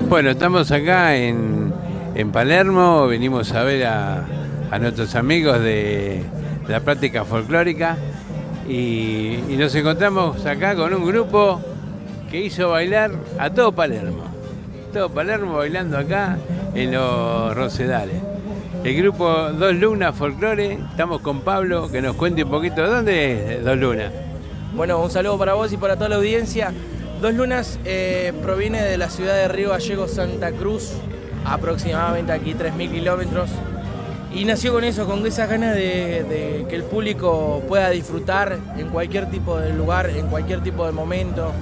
Bueno, 0.08 0.30
estamos 0.30 0.70
acá 0.70 1.16
en, 1.16 1.72
en 2.14 2.30
Palermo, 2.30 3.06
venimos 3.06 3.52
a 3.52 3.62
ver 3.64 3.86
a, 3.86 4.24
a 4.74 4.78
nuestros 4.80 5.14
amigos 5.14 5.60
de, 5.60 6.20
la 6.66 6.80
práctica 6.80 7.24
folclórica 7.24 7.96
y, 8.68 9.38
y 9.48 9.56
nos 9.56 9.72
encontramos 9.76 10.44
acá 10.46 10.74
con 10.74 10.92
un 10.92 11.06
grupo 11.06 11.60
que 12.28 12.40
hizo 12.40 12.70
bailar 12.70 13.12
a 13.38 13.50
todo 13.50 13.70
Palermo. 13.70 14.24
Todo 14.92 15.10
Palermo 15.10 15.58
bailando 15.58 15.96
acá 15.96 16.38
en 16.74 16.90
los 16.90 17.54
Rosedales. 17.54 18.16
El 18.82 18.96
grupo 18.96 19.30
Dos 19.52 19.76
Lunas 19.76 20.12
Folklore, 20.16 20.80
estamos 20.90 21.20
con 21.20 21.42
Pablo 21.42 21.88
que 21.88 22.02
nos 22.02 22.16
cuente 22.16 22.42
un 22.42 22.50
poquito 22.50 22.84
dónde 22.84 23.58
es 23.58 23.64
Dos 23.64 23.78
Lunas. 23.78 24.10
Bueno, 24.74 25.00
un 25.00 25.10
saludo 25.10 25.38
para 25.38 25.54
vos 25.54 25.72
y 25.72 25.76
para 25.76 25.94
toda 25.94 26.08
la 26.08 26.16
audiencia. 26.16 26.72
Dos 27.22 27.32
Lunas 27.32 27.78
eh, 27.84 28.32
proviene 28.42 28.82
de 28.82 28.98
la 28.98 29.08
ciudad 29.08 29.36
de 29.36 29.46
Río 29.46 29.70
Gallegos, 29.70 30.10
Santa 30.10 30.50
Cruz, 30.50 30.94
aproximadamente 31.44 32.32
aquí 32.32 32.54
3.000 32.54 32.90
kilómetros. 32.90 33.50
Y 34.34 34.44
nació 34.44 34.72
con 34.72 34.82
eso, 34.84 35.06
con 35.06 35.24
esas 35.26 35.48
ganas 35.48 35.74
de, 35.76 36.66
que 36.68 36.74
el 36.76 36.82
público 36.82 37.62
pueda 37.68 37.90
disfrutar 37.90 38.58
en 38.76 38.88
cualquier 38.88 39.30
tipo 39.30 39.58
de 39.58 39.72
lugar, 39.72 40.10
en 40.10 40.26
cualquier 40.26 40.60
tipo 40.62 40.84
de 40.86 40.92
momento, 40.92 41.52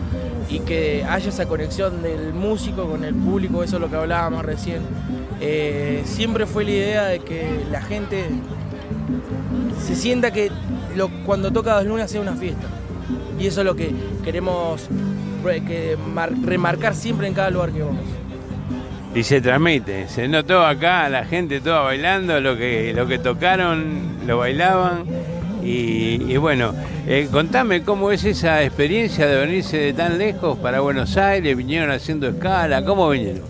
y 0.48 0.60
que 0.60 1.04
haya 1.08 1.28
esa 1.28 1.46
conexión 1.46 2.02
del 2.02 2.32
músico 2.32 2.86
con 2.86 3.04
el 3.04 3.14
público, 3.14 3.62
eso 3.62 3.76
es 3.76 3.82
lo 3.82 3.90
que 3.90 3.96
hablábamos 3.96 4.44
recién. 4.44 4.80
Eh, 5.40 6.02
siempre 6.06 6.46
fue 6.46 6.64
la 6.64 6.70
idea 6.70 7.04
de 7.06 7.18
que 7.20 7.44
la 7.70 7.82
gente 7.82 8.24
se 9.84 9.94
sienta 9.94 10.30
que 10.30 10.50
cuando 11.26 11.52
toca 11.52 11.74
Dos 11.74 11.84
Lunas 11.86 12.10
sea 12.10 12.20
una 12.20 12.34
fiesta. 12.34 12.66
Y 13.38 13.46
eso 13.48 13.60
es 13.60 13.66
lo 13.66 13.74
que 13.76 13.92
queremos 14.24 14.88
re- 15.44 15.62
que 15.62 15.96
mar- 16.14 16.32
remarcar 16.42 16.94
siempre 16.94 17.26
en 17.26 17.34
cada 17.34 17.50
lugar 17.50 17.70
que 17.72 17.82
vamos. 17.82 18.04
Y 19.14 19.24
se 19.24 19.42
transmite, 19.42 20.08
se 20.08 20.26
notó 20.26 20.64
acá 20.64 21.06
la 21.10 21.26
gente 21.26 21.60
toda 21.60 21.82
bailando, 21.82 22.40
lo 22.40 22.56
que, 22.56 22.94
lo 22.94 23.06
que 23.06 23.18
tocaron, 23.18 24.26
lo 24.26 24.38
bailaban. 24.38 25.04
Y, 25.62 26.36
bueno, 26.38 26.74
eh, 27.06 27.28
contame 27.30 27.82
cómo 27.82 28.10
es 28.10 28.24
esa 28.24 28.64
experiencia 28.64 29.26
de 29.26 29.36
venirse 29.36 29.76
de 29.76 29.92
tan 29.92 30.18
lejos 30.18 30.58
para 30.58 30.80
Buenos 30.80 31.16
Aires, 31.16 31.56
vinieron 31.56 31.90
haciendo 31.90 32.26
escala, 32.26 32.84
¿cómo 32.84 33.08
vinieron? 33.10 33.42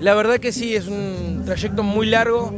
La 0.00 0.14
verdad 0.14 0.38
que 0.38 0.52
sí, 0.52 0.74
es 0.74 0.88
un 0.88 1.42
trayecto 1.46 1.82
muy 1.82 2.06
largo, 2.06 2.52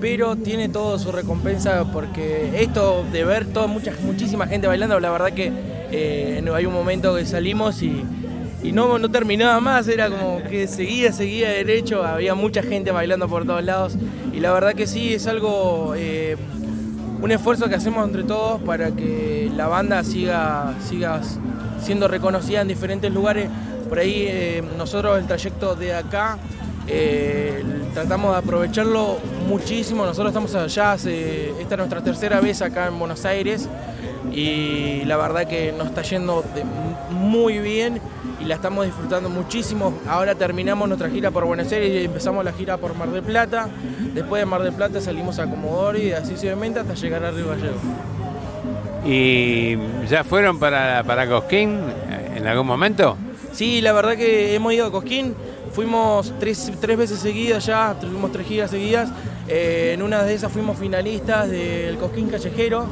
pero 0.00 0.36
tiene 0.36 0.68
todo 0.68 0.98
su 0.98 1.12
recompensa 1.12 1.84
porque 1.92 2.50
esto 2.60 3.04
de 3.10 3.24
ver 3.24 3.46
toda 3.46 3.68
mucha, 3.68 3.92
muchísima 4.02 4.46
gente 4.46 4.66
bailando, 4.66 5.00
la 5.00 5.10
verdad 5.10 5.32
que 5.32 5.50
eh, 5.90 6.44
hay 6.54 6.66
un 6.66 6.74
momento 6.74 7.16
que 7.16 7.24
salimos 7.24 7.82
y, 7.82 8.04
y 8.62 8.72
no, 8.72 8.98
no 8.98 9.10
terminaba 9.10 9.60
más, 9.60 9.86
era 9.88 10.08
como 10.08 10.42
que 10.42 10.66
seguía, 10.66 11.12
seguía 11.12 11.50
derecho, 11.50 12.04
había 12.04 12.34
mucha 12.34 12.62
gente 12.62 12.90
bailando 12.90 13.28
por 13.28 13.44
todos 13.44 13.62
lados 13.62 13.96
y 14.32 14.40
la 14.40 14.52
verdad 14.52 14.74
que 14.74 14.86
sí, 14.86 15.14
es 15.14 15.26
algo, 15.26 15.94
eh, 15.96 16.36
un 17.20 17.30
esfuerzo 17.30 17.68
que 17.68 17.74
hacemos 17.74 18.04
entre 18.06 18.24
todos 18.24 18.60
para 18.62 18.90
que 18.90 19.50
la 19.54 19.68
banda 19.68 20.02
siga, 20.04 20.74
siga 20.86 21.20
siendo 21.80 22.08
reconocida 22.08 22.62
en 22.62 22.68
diferentes 22.68 23.12
lugares. 23.12 23.48
Por 23.88 23.98
ahí 23.98 24.26
eh, 24.28 24.64
nosotros 24.76 25.18
el 25.18 25.26
trayecto 25.26 25.76
de 25.76 25.94
acá 25.94 26.38
eh, 26.88 27.62
tratamos 27.94 28.32
de 28.32 28.38
aprovecharlo 28.38 29.18
muchísimo. 29.48 30.04
Nosotros 30.04 30.28
estamos 30.28 30.54
allá, 30.54 30.94
esta 30.94 31.08
es 31.08 31.78
nuestra 31.78 32.02
tercera 32.02 32.40
vez 32.40 32.62
acá 32.62 32.88
en 32.88 32.98
Buenos 32.98 33.24
Aires 33.24 33.68
y 34.32 35.04
la 35.04 35.16
verdad 35.16 35.46
que 35.46 35.72
nos 35.72 35.86
está 35.86 36.02
yendo 36.02 36.44
muy 37.10 37.58
bien 37.58 38.00
y 38.46 38.48
la 38.48 38.54
estamos 38.54 38.84
disfrutando 38.84 39.28
muchísimo. 39.28 39.92
Ahora 40.08 40.36
terminamos 40.36 40.86
nuestra 40.86 41.10
gira 41.10 41.32
por 41.32 41.44
Buenos 41.44 41.70
Aires 41.72 42.02
y 42.02 42.04
empezamos 42.04 42.44
la 42.44 42.52
gira 42.52 42.76
por 42.76 42.94
Mar 42.94 43.10
del 43.10 43.24
Plata. 43.24 43.68
Después 44.14 44.40
de 44.40 44.46
Mar 44.46 44.62
del 44.62 44.72
Plata 44.72 45.00
salimos 45.00 45.40
a 45.40 45.50
Comodoro 45.50 45.98
y 45.98 46.12
así 46.12 46.28
sucesivamente 46.30 46.78
hasta 46.78 46.94
llegar 46.94 47.24
a 47.24 47.32
Río 47.32 47.48
Gallegos. 47.48 47.80
¿Y 49.04 49.76
ya 50.08 50.22
fueron 50.22 50.60
para, 50.60 51.02
para 51.02 51.28
Cosquín 51.28 51.80
en 52.36 52.46
algún 52.46 52.68
momento? 52.68 53.16
Sí, 53.50 53.80
la 53.80 53.92
verdad 53.92 54.16
que 54.16 54.54
hemos 54.54 54.72
ido 54.72 54.86
a 54.86 54.92
Cosquín, 54.92 55.34
fuimos 55.72 56.32
tres, 56.38 56.70
tres 56.80 56.96
veces 56.96 57.18
seguidas 57.18 57.66
ya, 57.66 57.96
tuvimos 58.00 58.30
tres 58.30 58.46
giras 58.46 58.70
seguidas. 58.70 59.08
Eh, 59.48 59.92
en 59.94 60.02
una 60.02 60.24
de 60.24 60.34
esas 60.34 60.50
fuimos 60.50 60.76
finalistas 60.78 61.48
del 61.48 61.96
Cosquín 61.98 62.28
Callejero. 62.28 62.86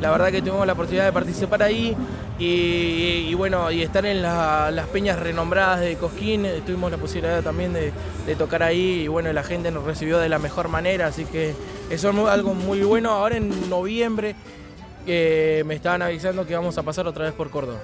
La 0.00 0.10
verdad 0.10 0.30
que 0.30 0.40
tuvimos 0.40 0.66
la 0.66 0.72
oportunidad 0.72 1.04
de 1.04 1.12
participar 1.12 1.62
ahí 1.62 1.94
y, 2.38 3.34
bueno, 3.34 3.70
y 3.70 3.82
estar 3.82 4.06
en 4.06 4.22
la- 4.22 4.70
las 4.70 4.86
peñas 4.86 5.18
renombradas 5.18 5.80
de 5.80 5.96
Cosquín. 5.96 6.46
eh, 6.46 6.62
Tuvimos 6.64 6.90
la 6.90 6.96
posibilidad 6.96 7.42
también 7.42 7.74
de, 7.74 7.92
tocar 8.38 8.62
ahí 8.62 9.02
y 9.02 9.08
bueno, 9.08 9.30
la 9.32 9.42
gente 9.42 9.70
nos 9.72 9.84
recibió 9.84 10.18
de 10.18 10.28
la 10.28 10.38
mejor 10.38 10.68
manera, 10.68 11.08
así 11.08 11.24
que 11.24 11.52
eso 11.90 12.10
es 12.10 12.28
algo 12.28 12.54
muy 12.54 12.80
bueno. 12.82 13.10
Ahora 13.10 13.36
en 13.36 13.68
noviembre 13.68 14.36
eh, 15.06 15.64
me 15.66 15.74
estaban 15.74 16.00
avisando 16.00 16.46
que 16.46 16.54
vamos 16.54 16.78
a 16.78 16.82
pasar 16.82 17.06
otra 17.08 17.24
vez 17.24 17.34
por 17.34 17.50
Córdoba. 17.50 17.80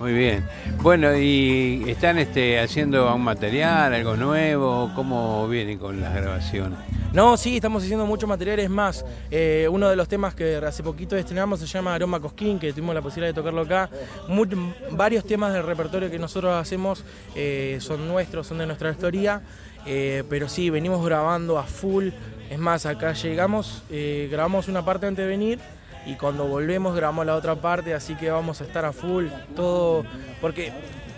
Muy 0.00 0.14
bien. 0.14 0.42
Bueno, 0.80 1.14
¿y 1.14 1.84
están 1.86 2.18
este, 2.18 2.58
haciendo 2.58 3.14
un 3.14 3.22
material, 3.22 3.92
algo 3.92 4.16
nuevo? 4.16 4.90
¿Cómo 4.94 5.46
vienen 5.46 5.78
con 5.78 6.00
las 6.00 6.14
grabaciones? 6.14 6.78
No, 7.12 7.36
sí, 7.36 7.56
estamos 7.56 7.82
haciendo 7.82 8.06
muchos 8.06 8.26
materiales 8.26 8.70
más. 8.70 9.04
Eh, 9.30 9.68
uno 9.70 9.90
de 9.90 9.96
los 9.96 10.08
temas 10.08 10.34
que 10.34 10.56
hace 10.56 10.82
poquito 10.82 11.16
estrenamos 11.16 11.60
se 11.60 11.66
llama 11.66 11.94
Aroma 11.94 12.18
Cosquín, 12.18 12.58
que 12.58 12.72
tuvimos 12.72 12.94
la 12.94 13.02
posibilidad 13.02 13.28
de 13.34 13.34
tocarlo 13.34 13.60
acá. 13.60 13.90
Mu- 14.26 14.46
varios 14.92 15.24
temas 15.24 15.52
del 15.52 15.64
repertorio 15.64 16.10
que 16.10 16.18
nosotros 16.18 16.54
hacemos 16.54 17.04
eh, 17.34 17.76
son 17.80 18.08
nuestros, 18.08 18.46
son 18.46 18.56
de 18.56 18.66
nuestra 18.66 18.90
historia. 18.90 19.42
Eh, 19.84 20.24
pero 20.30 20.48
sí, 20.48 20.70
venimos 20.70 21.04
grabando 21.04 21.58
a 21.58 21.64
full. 21.64 22.08
Es 22.48 22.58
más, 22.58 22.86
acá 22.86 23.12
llegamos, 23.12 23.82
grabamos 24.30 24.66
una 24.68 24.82
parte 24.82 25.06
antes 25.06 25.24
de 25.24 25.28
venir 25.28 25.58
y 26.06 26.14
cuando 26.14 26.44
volvemos 26.46 26.94
grabamos 26.94 27.26
la 27.26 27.34
otra 27.36 27.56
parte, 27.56 27.94
así 27.94 28.14
que 28.14 28.30
vamos 28.30 28.60
a 28.60 28.64
estar 28.64 28.84
a 28.84 28.92
full, 28.92 29.26
todo, 29.54 30.04
porque 30.40 30.72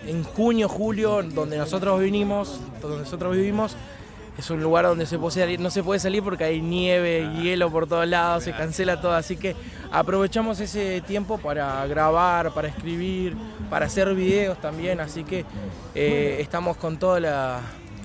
en 0.07 0.24
junio, 0.24 0.68
julio, 0.68 1.22
donde 1.22 1.57
nosotros 1.59 2.01
vinimos, 2.01 2.61
donde 2.80 2.99
nosotros 2.99 3.37
vivimos, 3.37 3.76
es 4.39 4.49
un 4.51 4.62
lugar 4.62 4.87
donde 4.87 5.05
se 5.07 5.18
puede 5.18 5.41
salir, 5.41 5.61
no 5.61 5.70
se 5.70 5.83
puede 5.83 6.01
salir 6.01 6.22
porque 6.22 6.45
hay 6.45 6.61
nieve, 6.62 7.28
hielo 7.41 7.70
por 7.70 7.87
todos 7.87 8.09
lados, 8.09 8.45
se 8.45 8.53
cancela 8.53 9.01
todo, 9.01 9.12
así 9.12 9.37
que 9.37 9.55
aprovechamos 9.93 10.59
ese 10.59 11.03
tiempo 11.03 11.37
para 11.39 11.87
grabar, 11.87 12.53
para 12.53 12.68
escribir, 12.68 13.37
para 13.68 13.87
hacer 13.87 14.12
videos 14.14 14.59
también, 14.61 15.01
así 15.01 15.22
que 15.22 15.45
eh, 15.95 16.39
estamos 16.41 16.76
con 16.78 16.97
todas 16.99 17.20
la- 17.20 17.61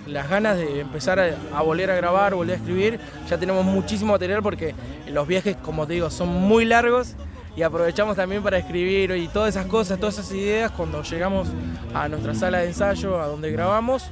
las 0.08 0.30
ganas 0.30 0.58
de 0.58 0.82
empezar 0.82 1.20
a, 1.20 1.36
a 1.56 1.62
volver 1.62 1.92
a 1.92 1.96
grabar, 1.96 2.36
volver 2.36 2.56
a 2.56 2.58
escribir. 2.58 3.00
Ya 3.30 3.38
tenemos 3.38 3.66
muchísimo 3.66 4.14
material 4.14 4.42
porque 4.42 4.74
los 5.10 5.28
viajes, 5.28 5.56
como 5.58 5.88
te 5.88 5.94
digo, 5.94 6.10
son 6.10 6.30
muy 6.30 6.66
largos 6.66 7.16
y 7.58 7.64
aprovechamos 7.64 8.16
también 8.16 8.44
para 8.44 8.60
escribir 8.60 9.12
y 9.12 9.28
todas 9.28 9.56
esas 9.56 9.66
cosas, 9.66 10.00
todas 10.00 10.20
esas 10.20 10.32
ideas 10.32 10.72
cuando 10.72 11.02
llegamos 11.02 11.48
a 11.94 12.08
nuestra 12.08 12.36
sala 12.36 12.60
de 12.60 12.68
ensayo, 12.68 13.20
a 13.20 13.26
donde 13.26 13.52
grabamos, 13.52 14.12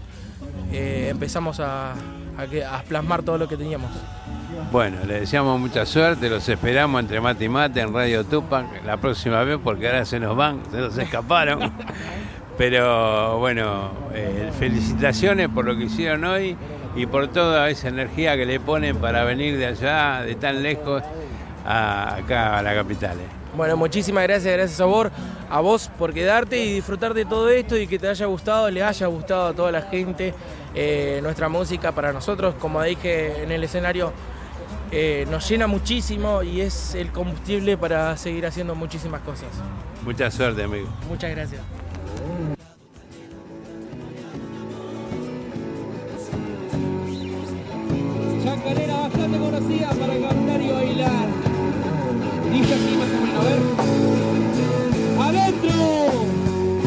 eh, 0.72 1.10
empezamos 1.12 1.60
a, 1.60 1.92
a 1.92 2.84
plasmar 2.88 3.22
todo 3.22 3.38
lo 3.38 3.48
que 3.48 3.56
teníamos. 3.56 3.92
Bueno, 4.72 4.98
le 5.06 5.20
deseamos 5.20 5.60
mucha 5.60 5.86
suerte, 5.86 6.28
los 6.28 6.50
esperamos 6.50 7.00
entre 7.00 7.22
mate 7.22 7.46
y 7.46 7.50
mate 7.50 7.82
en 7.82 7.94
Radio 7.94 8.24
Tupac 8.24 8.84
la 8.84 8.98
próxima 8.98 9.44
vez 9.44 9.60
porque 9.64 9.88
ahora 9.88 10.06
se 10.06 10.20
nos 10.20 10.36
van, 10.36 10.62
se 10.72 10.78
nos 10.78 10.98
escaparon. 10.98 11.72
Pero 12.58 13.38
bueno, 13.40 13.92
eh, 14.14 14.52
felicitaciones 14.58 15.50
por 15.50 15.66
lo 15.66 15.76
que 15.78 15.84
hicieron 15.86 16.24
hoy 16.24 16.56
y 16.96 17.06
por 17.06 17.28
toda 17.28 17.70
esa 17.70 17.90
energía 17.90 18.38
que 18.38 18.46
le 18.46 18.60
ponen 18.60 18.98
para 18.98 19.24
venir 19.26 19.58
de 19.58 19.66
allá, 19.66 20.22
de 20.24 20.36
tan 20.36 20.64
lejos, 20.64 21.04
a- 21.66 22.16
acá 22.16 22.58
a 22.60 22.62
la 22.62 22.74
capital. 22.74 23.18
eh. 23.18 23.24
Bueno, 23.58 23.76
muchísimas 23.78 24.24
gracias, 24.24 24.54
gracias 24.54 24.80
a 24.82 24.86
vos, 24.86 25.08
a 25.50 25.60
vos 25.62 25.90
por 25.98 26.14
quedarte 26.14 26.58
y 26.64 26.74
disfrutar 26.76 27.14
de 27.14 27.26
todo 27.26 27.50
esto 27.50 27.78
y 27.78 27.88
que 27.88 27.98
te 28.00 28.08
haya 28.08 28.26
gustado, 28.26 28.70
le 28.70 28.84
haya 28.84 29.08
gustado 29.08 29.48
a 29.48 29.54
toda 29.54 29.72
la 29.72 29.82
gente 29.82 30.34
eh, 30.74 31.20
nuestra 31.24 31.48
música 31.50 31.92
para 31.94 32.12
nosotros, 32.14 32.56
como 32.60 32.82
dije 32.84 33.44
en 33.44 33.52
el 33.52 33.64
escenario, 33.64 34.12
eh, 34.92 35.26
nos 35.32 35.50
llena 35.50 35.68
muchísimo 35.68 36.44
y 36.44 36.62
es 36.62 36.96
el 36.96 37.12
combustible 37.12 37.78
para 37.78 38.16
seguir 38.18 38.46
haciendo 38.46 38.76
muchísimas 38.76 39.22
cosas. 39.22 39.48
Mucha 40.04 40.30
suerte, 40.32 40.64
amigo. 40.64 40.88
Muchas 41.10 41.32
gracias. 41.32 41.62
Chacarera 48.44 48.98
bastante 49.00 49.38
conocida 49.38 49.90
para 49.90 50.14
cantar 50.20 50.62
y 50.62 50.68
bailar. 50.70 51.28
Dice 52.52 52.74
así 52.74 52.96
más 52.98 53.10
o 53.10 53.20
menos, 53.22 53.40
a 53.40 53.44
ver. 53.44 53.62
Adentro, 55.20 55.78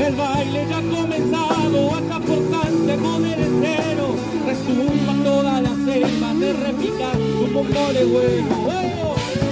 el 0.07 0.15
baile 0.15 0.67
ya 0.69 0.79
ha 0.79 0.83
comenzado, 0.83 1.95
acá 1.95 2.21
por 2.21 2.39
Santiago 2.51 3.21
del 3.21 3.41
Estero. 3.41 4.07
Resuma 4.47 5.25
toda 5.25 5.61
la 5.61 5.75
selva, 5.85 6.35
de 6.35 6.53
repica 6.53 7.11
un 7.43 7.53
poco 7.53 7.93
de. 7.93 8.05
¡Huevo! 8.07 9.48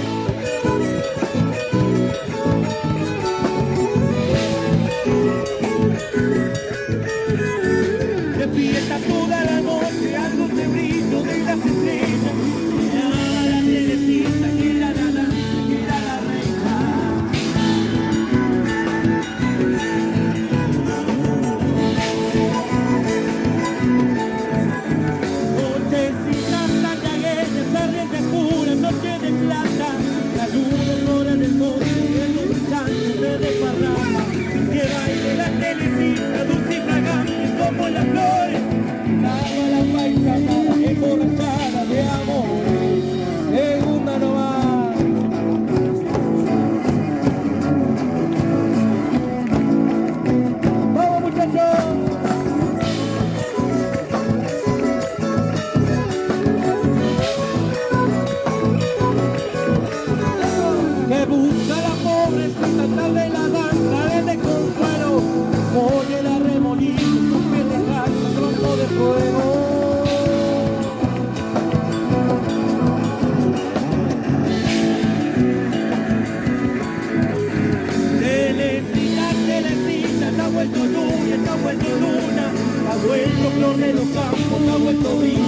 Vuelto 83.07 83.49
flor 83.51 83.77
de 83.77 83.93
los 83.93 84.07
campos, 84.09 84.83
vuelto 84.83 85.19
vida, 85.19 85.46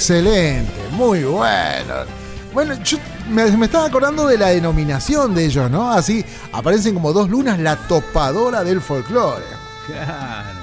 Excelente, 0.00 0.72
muy 0.92 1.24
bueno. 1.24 1.94
Bueno, 2.54 2.72
yo 2.82 2.96
me, 3.28 3.44
me 3.50 3.66
estaba 3.66 3.84
acordando 3.84 4.26
de 4.26 4.38
la 4.38 4.46
denominación 4.46 5.34
de 5.34 5.44
ellos, 5.44 5.70
¿no? 5.70 5.92
Así 5.92 6.24
aparecen 6.52 6.94
como 6.94 7.12
dos 7.12 7.28
lunas, 7.28 7.58
la 7.58 7.76
topadora 7.76 8.64
del 8.64 8.80
folclore. 8.80 9.44
Claro. 9.86 10.60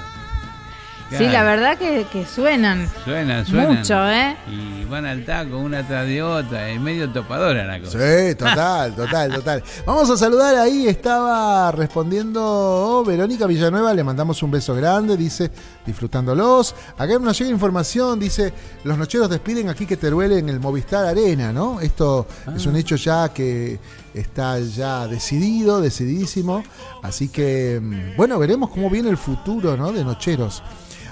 Sí, 1.16 1.26
la 1.26 1.42
verdad 1.42 1.78
que, 1.78 2.06
que 2.12 2.26
suenan. 2.26 2.86
Suenan, 3.02 3.46
suenan. 3.46 3.78
Mucho, 3.78 4.10
¿eh? 4.10 4.36
Y 4.46 4.84
van 4.84 5.06
al 5.06 5.24
taco 5.24 5.56
una 5.56 5.82
tras 5.86 6.06
de 6.06 6.22
otra, 6.22 6.68
es 6.68 6.78
medio 6.78 7.08
topadora 7.08 7.64
la 7.64 7.80
cosa. 7.80 7.98
Sí, 7.98 8.34
total, 8.34 8.94
total, 8.94 9.32
total. 9.32 9.62
Vamos 9.86 10.10
a 10.10 10.18
saludar 10.18 10.54
ahí, 10.56 10.86
estaba 10.86 11.72
respondiendo 11.72 12.42
oh, 12.44 13.04
Verónica 13.06 13.46
Villanueva, 13.46 13.94
le 13.94 14.04
mandamos 14.04 14.42
un 14.42 14.50
beso 14.50 14.74
grande, 14.74 15.16
dice, 15.16 15.50
disfrutándolos. 15.86 16.74
Acá 16.98 17.18
nos 17.18 17.38
llega 17.38 17.50
información, 17.50 18.18
dice, 18.18 18.52
los 18.82 18.98
nocheros 18.98 19.30
despiden 19.30 19.68
aquí 19.68 19.86
que 19.86 19.96
Teruel 19.96 20.32
en 20.32 20.48
el 20.48 20.58
Movistar 20.58 21.06
Arena, 21.06 21.52
¿no? 21.52 21.80
Esto 21.80 22.26
es 22.54 22.66
un 22.66 22.74
hecho 22.74 22.96
ya 22.96 23.32
que 23.32 23.78
está 24.12 24.58
ya 24.58 25.06
decidido, 25.06 25.80
decididísimo. 25.80 26.64
Así 27.02 27.28
que, 27.28 27.80
mm, 27.80 28.16
bueno, 28.16 28.36
veremos 28.38 28.70
cómo 28.70 28.90
viene 28.90 29.10
el 29.10 29.16
futuro, 29.16 29.76
¿no? 29.76 29.92
De 29.92 30.04
nocheros. 30.04 30.62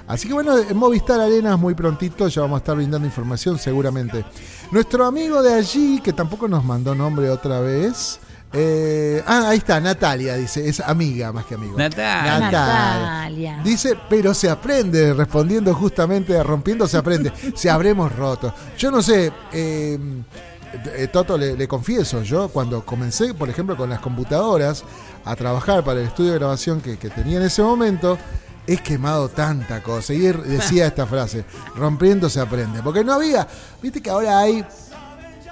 Así 0.09 0.29
que 0.29 0.35
bueno, 0.35 0.57
en 0.57 0.77
Movistar 0.77 1.21
Arenas 1.21 1.59
muy 1.59 1.75
prontito 1.75 2.29
ya 2.29 2.43
vamos 2.43 2.57
a 2.57 2.59
estar 2.59 2.77
brindando 2.77 3.07
información 3.07 3.59
seguramente. 3.59 4.25
Nuestro 4.71 5.05
amigo 5.05 5.43
de 5.43 5.55
allí, 5.55 6.01
que 6.01 6.13
tampoco 6.13 6.47
nos 6.47 6.65
mandó 6.65 6.95
nombre 6.95 7.31
otra 7.31 7.61
vez. 7.61 8.21
Eh, 8.53 9.23
ah, 9.27 9.49
ahí 9.49 9.59
está, 9.59 9.81
Natalia, 9.81 10.37
dice, 10.37 10.69
es 10.69 10.81
amiga 10.81 11.33
más 11.33 11.45
que 11.47 11.55
amigo. 11.57 11.77
Natalia. 11.77 12.39
Natalia. 12.39 13.61
Dice, 13.65 13.99
pero 14.09 14.33
se 14.35 14.49
aprende, 14.49 15.13
respondiendo 15.13 15.75
justamente 15.75 16.37
a 16.39 16.43
rompiendo 16.43 16.87
se 16.87 16.97
aprende. 16.97 17.33
Se 17.55 17.69
habremos 17.71 18.15
roto. 18.15 18.55
Yo 18.79 18.91
no 18.91 19.03
sé, 19.03 19.33
eh, 19.53 19.99
eh, 20.95 21.09
Toto, 21.13 21.37
le, 21.37 21.57
le 21.57 21.69
confieso, 21.69 22.23
yo 22.23 22.49
cuando 22.49 22.85
comencé, 22.85 23.35
por 23.35 23.49
ejemplo, 23.49 23.77
con 23.77 23.91
las 23.91 24.01
computadoras 24.01 24.85
a 25.25 25.35
trabajar 25.37 25.85
para 25.85 26.01
el 26.01 26.07
estudio 26.07 26.33
de 26.33 26.39
grabación 26.39 26.81
que, 26.81 26.99
que 26.99 27.11
tenía 27.11 27.39
en 27.39 27.45
ese 27.45 27.63
momento, 27.63 28.19
he 28.67 28.79
quemado 28.79 29.29
tanta 29.29 29.83
cosa. 29.83 30.13
Y 30.15 30.27
él 30.27 30.43
decía 30.45 30.87
esta 30.89 31.07
frase, 31.07 31.45
rompiendo 31.77 32.29
se 32.29 32.41
aprende. 32.41 32.83
Porque 32.83 33.05
no 33.05 33.15
había, 33.15 33.47
viste 33.83 34.01
que 34.01 34.11
ahora 34.11 34.39
hay 34.41 34.65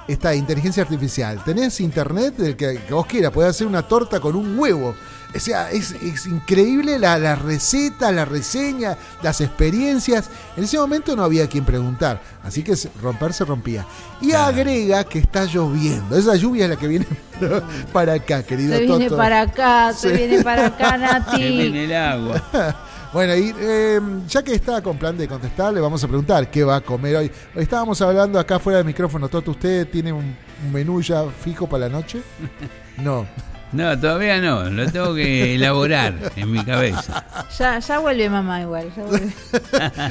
esta 0.09 0.35
inteligencia 0.35 0.83
artificial. 0.83 1.43
Tenés 1.45 1.81
internet 1.81 2.37
del 2.37 2.57
que, 2.57 2.81
que 2.87 2.93
vos 2.95 3.07
quieras, 3.07 3.33
podés 3.33 3.51
hacer 3.51 3.67
una 3.67 3.83
torta 3.83 4.21
con 4.21 4.37
un 4.37 4.59
huevo. 4.59 4.95
O 5.35 5.41
sea, 5.41 5.69
es, 5.73 5.91
es 5.93 6.27
increíble 6.27 6.97
la, 6.97 7.19
la 7.19 7.35
receta, 7.35 8.13
la 8.13 8.25
reseña, 8.25 8.97
las 9.21 9.41
experiencias. 9.41 10.31
En 10.57 10.63
ese 10.63 10.79
momento 10.79 11.17
no 11.17 11.25
había 11.25 11.49
quien 11.49 11.65
preguntar, 11.65 12.21
así 12.45 12.63
que 12.63 12.77
se- 12.77 12.89
romper 13.03 13.33
se 13.33 13.45
rompía. 13.45 13.85
Y 14.21 14.31
agrega 14.31 15.03
que 15.03 15.19
está 15.19 15.45
lloviendo. 15.45 16.17
Esa 16.17 16.37
lluvia 16.37 16.65
es 16.65 16.71
la 16.71 16.77
que 16.77 16.87
viene 16.87 17.07
para 17.93 18.13
acá, 18.15 18.45
querido 18.45 18.75
Se 18.77 18.83
viene 18.83 19.05
Toto. 19.07 19.17
para 19.17 19.41
acá, 19.41 19.93
se 19.93 20.11
Sí. 20.11 20.17
viene 20.17 20.45
para 20.45 20.67
acá, 20.67 20.91
Se 20.93 20.99
Nati. 20.99 21.37
viene 21.49 21.85
el 21.85 21.95
agua. 21.97 22.84
Bueno, 23.15 23.37
y 23.37 23.55
eh, 23.61 24.01
ya 24.27 24.43
que 24.43 24.55
está 24.55 24.83
con 24.83 24.99
plan 24.99 25.17
de 25.17 25.29
contestar, 25.29 25.73
le 25.73 25.81
vamos 25.81 26.03
a 26.03 26.09
preguntar 26.09 26.51
qué 26.51 26.65
va 26.65 26.75
a 26.77 26.81
comer 26.81 27.15
hoy. 27.15 27.31
Estábamos 27.55 28.03
hablando 28.03 28.41
acá 28.41 28.59
fuera 28.59 28.79
del 28.79 28.87
micrófono, 28.87 29.29
Toto, 29.29 29.53
¿usted 29.53 29.89
tiene 29.89 30.13
un, 30.13 30.37
un 30.65 30.73
menú 30.73 31.01
ya 31.01 31.25
fijo 31.31 31.69
para 31.69 31.89
la 31.89 31.95
noche? 31.95 32.21
No. 32.99 33.27
No, 33.73 33.99
todavía 33.99 34.41
no, 34.41 34.71
lo 34.71 34.89
tengo 34.89 35.15
que 35.17 35.57
elaborar 35.57 36.33
en 36.37 36.53
mi 36.53 36.65
cabeza. 36.65 37.27
Ya, 37.59 37.81
ya 37.81 37.99
vuelve 37.99 38.31
mamá 38.31 38.63
igual. 38.63 38.93
ya 38.97 39.03
vuelve. 39.05 39.33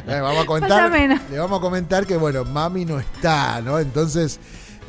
Eh, 0.08 0.20
vamos 0.22 0.44
a 0.44 0.46
comentar, 0.46 0.92
le 0.92 1.40
vamos 1.40 1.60
a 1.60 1.62
comentar 1.62 2.06
que, 2.06 2.18
bueno, 2.18 2.44
mami 2.44 2.84
no 2.84 3.00
está, 3.00 3.62
¿no? 3.62 3.80
Entonces, 3.80 4.38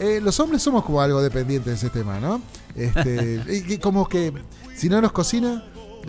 eh, 0.01 0.21
los 0.21 0.39
hombres 0.41 0.61
somos 0.61 0.85
como 0.85 1.01
algo 1.01 1.23
dependientes 1.23 1.81
de 1.81 1.87
ese 1.87 1.91
tema, 1.91 2.19
¿no? 2.19 2.43
Este, 2.75 3.43
y 3.49 3.63
que 3.63 3.79
como 3.79 4.09
que 4.09 4.33
si 4.75 4.89
no 4.89 5.01
nos 5.01 5.13
cocina, 5.13 5.63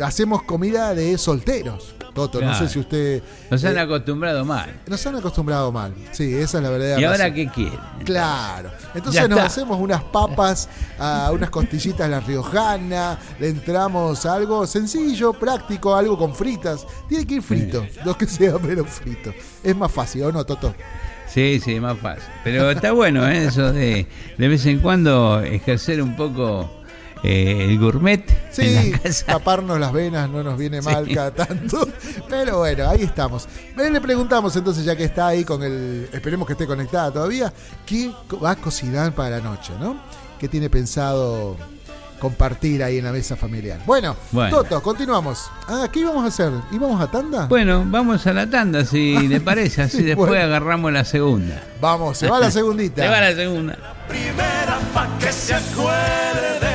hacemos 0.03 0.43
comida 0.43 0.93
de 0.93 1.17
solteros. 1.17 1.95
Toto, 2.13 2.39
no 2.39 2.57
sé 2.57 2.69
si 2.69 2.79
usted... 2.79 3.21
Nos 3.51 3.63
han 3.65 3.75
eh, 3.75 3.81
acostumbrado 3.81 4.45
mal. 4.45 4.73
nos 4.87 5.05
han 5.05 5.17
acostumbrado 5.17 5.69
mal. 5.73 5.93
Sí, 6.11 6.33
esa 6.33 6.59
es 6.59 6.63
la 6.63 6.69
verdad. 6.69 6.97
¿Y 6.97 7.03
ahora 7.03 7.33
qué 7.33 7.49
quieren? 7.49 7.77
Claro. 8.05 8.71
Entonces 8.93 9.27
nos 9.27 9.39
hacemos 9.39 9.77
unas 9.79 10.01
papas, 10.01 10.69
a 10.97 11.29
unas 11.33 11.49
costillitas 11.49 12.05
a 12.05 12.07
la 12.07 12.21
riojana, 12.21 13.19
le 13.37 13.49
entramos 13.49 14.25
a 14.25 14.33
algo 14.33 14.65
sencillo, 14.65 15.33
práctico, 15.33 15.93
algo 15.93 16.17
con 16.17 16.33
fritas. 16.33 16.87
Tiene 17.09 17.27
que 17.27 17.35
ir 17.35 17.41
frito, 17.41 17.85
lo 18.05 18.17
que 18.17 18.27
sea, 18.27 18.57
pero 18.59 18.85
frito. 18.85 19.33
Es 19.61 19.75
más 19.75 19.91
fácil, 19.91 20.23
¿o 20.23 20.31
no, 20.31 20.45
Toto? 20.45 20.73
Sí, 21.27 21.59
sí, 21.59 21.81
más 21.81 21.97
fácil. 21.99 22.23
Pero 22.45 22.71
está 22.71 22.93
bueno 22.93 23.27
¿eh? 23.27 23.47
eso 23.47 23.73
de 23.73 24.07
de 24.37 24.47
vez 24.47 24.65
en 24.67 24.79
cuando 24.79 25.41
ejercer 25.41 26.01
un 26.01 26.15
poco 26.15 26.69
eh, 27.23 27.65
el 27.69 27.79
gourmet 27.79 28.23
Sí, 28.51 28.61
en 28.75 28.91
la 28.91 28.99
casa. 28.99 29.25
taparnos 29.25 29.79
las 29.79 29.91
venas 29.91 30.29
no 30.29 30.43
nos 30.43 30.57
viene 30.57 30.81
mal 30.81 31.07
cada 31.13 31.31
tanto. 31.31 31.87
Pero 32.29 32.59
bueno, 32.59 32.89
ahí 32.89 33.03
estamos. 33.03 33.47
Eh, 33.77 33.89
Le 33.89 33.99
preguntamos 34.01 34.55
entonces, 34.55 34.85
ya 34.85 34.95
que 34.95 35.03
está 35.05 35.27
ahí 35.27 35.43
con 35.43 35.63
el. 35.63 36.07
Esperemos 36.13 36.45
que 36.47 36.53
esté 36.53 36.65
conectada 36.67 37.11
todavía. 37.11 37.51
¿Qué 37.85 38.11
va 38.43 38.51
a 38.51 38.55
cocinar 38.55 39.13
para 39.13 39.37
la 39.37 39.41
noche, 39.41 39.73
no? 39.79 39.97
¿Qué 40.39 40.47
tiene 40.47 40.69
pensado 40.69 41.57
compartir 42.19 42.81
ahí 42.83 42.97
en 42.99 43.05
la 43.05 43.11
mesa 43.11 43.35
familiar? 43.35 43.79
Bueno, 43.85 44.15
Bueno. 44.31 44.57
Toto, 44.57 44.81
continuamos. 44.81 45.49
Ah, 45.67 45.87
¿qué 45.91 45.99
íbamos 45.99 46.23
a 46.23 46.27
hacer? 46.27 46.51
¿Íbamos 46.71 47.01
a 47.01 47.07
tanda? 47.11 47.45
Bueno, 47.47 47.83
vamos 47.87 48.25
a 48.27 48.33
la 48.33 48.49
tanda, 48.49 48.85
si 48.85 49.15
le 49.27 49.41
parece, 49.41 49.81
así 49.81 50.03
después 50.03 50.29
Bueno. 50.29 50.45
agarramos 50.45 50.91
la 50.93 51.03
segunda. 51.05 51.61
Vamos, 51.81 52.17
se 52.17 52.27
va 52.29 52.39
la 52.39 52.51
segundita. 52.51 53.01
Se 53.03 53.07
va 53.09 53.19
la 53.21 53.33
segunda. 53.35 53.77
Primera 54.07 54.79
pa' 54.93 55.07
que 55.19 55.31
se 55.31 55.53
acuerde. 55.55 56.74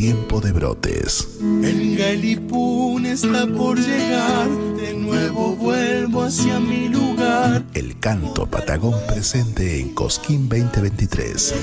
Tiempo 0.00 0.40
de 0.40 0.50
Brotes. 0.52 1.28
El 1.40 1.98
Galipún 1.98 3.04
está 3.04 3.46
por 3.46 3.78
llegar, 3.78 4.48
de 4.48 4.94
nuevo 4.94 5.54
vuelvo 5.56 6.22
hacia 6.22 6.58
mi 6.58 6.88
lugar. 6.88 7.62
El 7.74 8.00
canto 8.00 8.46
patagón 8.46 8.98
presente 9.06 9.78
en 9.78 9.90
Cosquín 9.94 10.48
2023. 10.48 11.54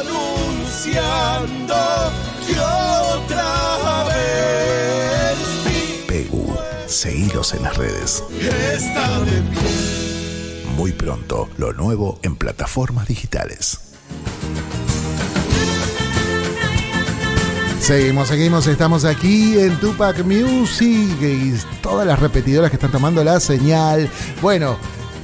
Anunciando 0.00 1.74
que 2.46 2.58
otra 2.58 4.04
vez 4.08 5.36
Pegu, 6.08 6.56
en 7.52 7.62
las 7.62 7.76
redes. 7.76 8.24
está 8.74 9.20
de 9.20 9.42
pie. 9.42 10.64
Muy 10.78 10.92
pronto, 10.92 11.50
lo 11.58 11.74
nuevo 11.74 12.18
en 12.22 12.36
plataformas 12.36 13.06
digitales. 13.06 13.80
Seguimos, 17.80 18.28
seguimos, 18.28 18.66
estamos 18.66 19.04
aquí 19.06 19.58
en 19.58 19.74
Tupac 19.80 20.22
Music 20.22 21.16
y 21.20 21.54
todas 21.82 22.06
las 22.06 22.20
repetidoras 22.20 22.70
que 22.70 22.76
están 22.76 22.92
tomando 22.92 23.24
la 23.24 23.40
señal. 23.40 24.08
Bueno, 24.42 24.76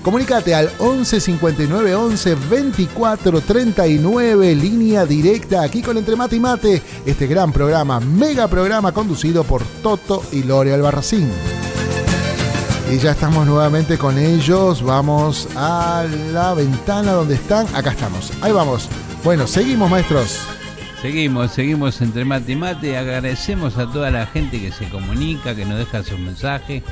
comunícate 0.02 0.54
al 0.54 0.72
11 0.78 1.20
59 1.20 1.94
11 1.94 2.34
24 2.50 3.40
39, 3.42 4.54
línea 4.56 5.04
directa 5.04 5.62
aquí 5.62 5.82
con 5.82 5.98
Entre 5.98 6.16
Mate 6.16 6.36
y 6.36 6.40
Mate, 6.40 6.82
este 7.04 7.26
gran 7.26 7.52
programa, 7.52 8.00
mega 8.00 8.48
programa 8.48 8.90
conducido 8.92 9.44
por 9.44 9.62
Toto 9.82 10.24
y 10.32 10.42
Lore 10.42 10.72
Albarracín. 10.72 11.30
Y 12.90 12.98
ya 12.98 13.12
estamos 13.12 13.46
nuevamente 13.46 13.98
con 13.98 14.16
ellos. 14.18 14.82
Vamos 14.82 15.46
a 15.56 16.06
la 16.32 16.54
ventana 16.54 17.12
donde 17.12 17.34
están. 17.34 17.66
Acá 17.74 17.90
estamos. 17.90 18.32
Ahí 18.40 18.52
vamos. 18.52 18.88
Bueno, 19.22 19.46
seguimos, 19.46 19.90
maestros. 19.90 20.55
Seguimos, 21.06 21.52
seguimos 21.52 22.00
entre 22.00 22.24
mate 22.24 22.50
y 22.52 22.56
mate. 22.56 22.96
Agradecemos 22.98 23.78
a 23.78 23.86
toda 23.92 24.10
la 24.10 24.26
gente 24.26 24.60
que 24.60 24.72
se 24.72 24.88
comunica, 24.88 25.54
que 25.54 25.64
nos 25.64 25.78
deja 25.78 26.02
sus 26.02 26.18
mensajes. 26.18 26.82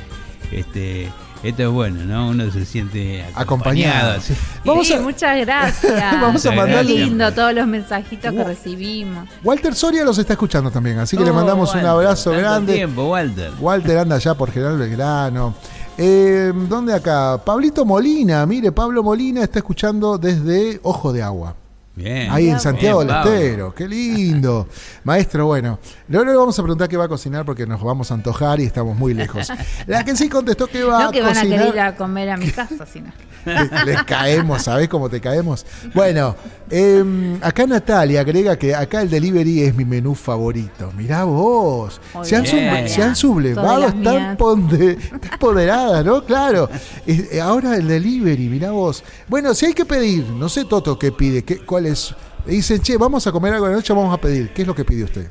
Este, 0.53 1.11
esto 1.43 1.63
es 1.63 1.67
bueno, 1.69 2.05
¿no? 2.05 2.29
Uno 2.29 2.49
se 2.49 2.63
siente 2.65 3.25
acompañado. 3.35 4.11
Acompañado. 4.13 4.21
sí. 4.21 4.33
Vamos 4.63 4.87
Sí, 4.87 4.93
a- 4.93 5.01
muchas 5.01 5.37
gracias. 5.45 6.21
Vamos 6.21 6.45
a 6.45 6.49
Qué 6.49 6.55
mandarle- 6.55 6.95
lindo 7.05 7.29
todos 7.33 7.53
los 7.53 7.67
mensajitos 7.67 8.31
que 8.33 8.43
recibimos. 8.45 9.27
Walter 9.43 9.75
Soria 9.75 10.05
los 10.05 10.17
está 10.17 10.31
escuchando 10.31 10.71
también, 10.71 10.97
así 10.99 11.17
que 11.17 11.25
le 11.25 11.31
Oh, 11.31 11.33
mandamos 11.33 11.75
un 11.75 11.85
abrazo 11.85 12.31
tanto 12.31 12.41
grande. 12.41 12.73
tiempo, 12.73 13.09
Walter. 13.09 13.51
Walter 13.59 13.97
anda 13.97 14.15
allá 14.15 14.33
por 14.33 14.49
General 14.49 14.77
Belgrano. 14.77 15.55
Eh, 15.97 16.53
¿Dónde 16.69 16.93
acá? 16.93 17.37
Pablito 17.43 17.83
Molina, 17.83 18.45
mire, 18.45 18.71
Pablo 18.71 19.03
Molina 19.03 19.43
está 19.43 19.59
escuchando 19.59 20.17
desde 20.17 20.79
Ojo 20.83 21.11
de 21.11 21.21
Agua. 21.21 21.53
Bien. 21.95 22.29
Ahí 22.29 22.49
en 22.49 22.59
Santiago 22.59 22.99
Bien, 22.99 23.07
del 23.07 23.15
Pablo. 23.17 23.31
Estero, 23.33 23.73
qué 23.75 23.87
lindo. 23.87 24.67
Maestro, 25.05 25.45
bueno, 25.47 25.79
luego 26.09 26.25
le 26.25 26.35
vamos 26.35 26.59
a 26.59 26.61
preguntar 26.61 26.89
qué 26.89 26.97
va 26.97 27.05
a 27.05 27.07
cocinar 27.07 27.45
porque 27.45 27.65
nos 27.65 27.81
vamos 27.81 28.11
a 28.11 28.15
antojar 28.15 28.59
y 28.59 28.63
estamos 28.65 28.97
muy 28.97 29.13
lejos. 29.13 29.47
La 29.87 30.03
que 30.03 30.15
sí 30.15 30.27
contestó 30.27 30.67
que 30.67 30.83
va 30.83 31.05
No 31.05 31.11
que 31.11 31.21
a 31.21 31.23
van 31.23 31.31
a 31.37 31.41
cocinar. 31.41 31.59
querer 31.59 31.73
ir 31.75 31.79
a 31.81 31.95
comer 31.95 32.29
a 32.31 32.37
mi 32.37 32.49
casa, 32.49 32.85
sino. 32.85 33.11
Les 33.85 34.03
caemos, 34.03 34.63
¿sabés 34.63 34.87
cómo 34.89 35.09
te 35.09 35.21
caemos? 35.21 35.65
Bueno, 35.93 36.35
em, 36.69 37.37
acá 37.41 37.65
Natalia 37.67 38.21
agrega 38.21 38.57
que 38.57 38.73
acá 38.73 39.01
el 39.01 39.09
delivery 39.09 39.61
es 39.63 39.75
mi 39.75 39.85
menú 39.85 40.15
favorito. 40.15 40.91
Mirá 40.97 41.23
vos. 41.23 42.01
Muy 42.13 42.25
Se 42.25 42.35
han, 42.35 42.43
bien. 42.43 42.89
se 42.89 43.03
han 43.03 43.15
sublevado, 43.15 43.87
están, 43.87 44.37
ponde- 44.37 44.97
están 44.97 45.21
empoderadas, 45.33 46.03
¿no? 46.05 46.23
Claro. 46.25 46.69
Es- 47.05 47.31
eh, 47.31 47.41
ahora 47.41 47.75
el 47.75 47.87
delivery, 47.87 48.49
mirá 48.49 48.71
vos. 48.71 49.03
Bueno, 49.27 49.53
si 49.53 49.67
hay 49.67 49.73
que 49.73 49.85
pedir, 49.85 50.25
no 50.29 50.49
sé 50.49 50.65
Toto 50.65 50.97
qué 50.97 51.11
pide, 51.11 51.43
qué, 51.43 51.59
cuál 51.59 51.85
es. 51.85 52.13
Dicen, 52.45 52.79
che, 52.81 52.97
vamos 52.97 53.25
a 53.25 53.31
comer 53.31 53.53
algo 53.53 53.67
de 53.67 53.73
noche, 53.75 53.91
vamos 53.93 54.13
a 54.13 54.21
pedir. 54.21 54.49
¿Qué 54.53 54.61
es 54.63 54.67
lo 54.67 54.75
que 54.75 54.85
pide 54.85 55.03
usted? 55.03 55.27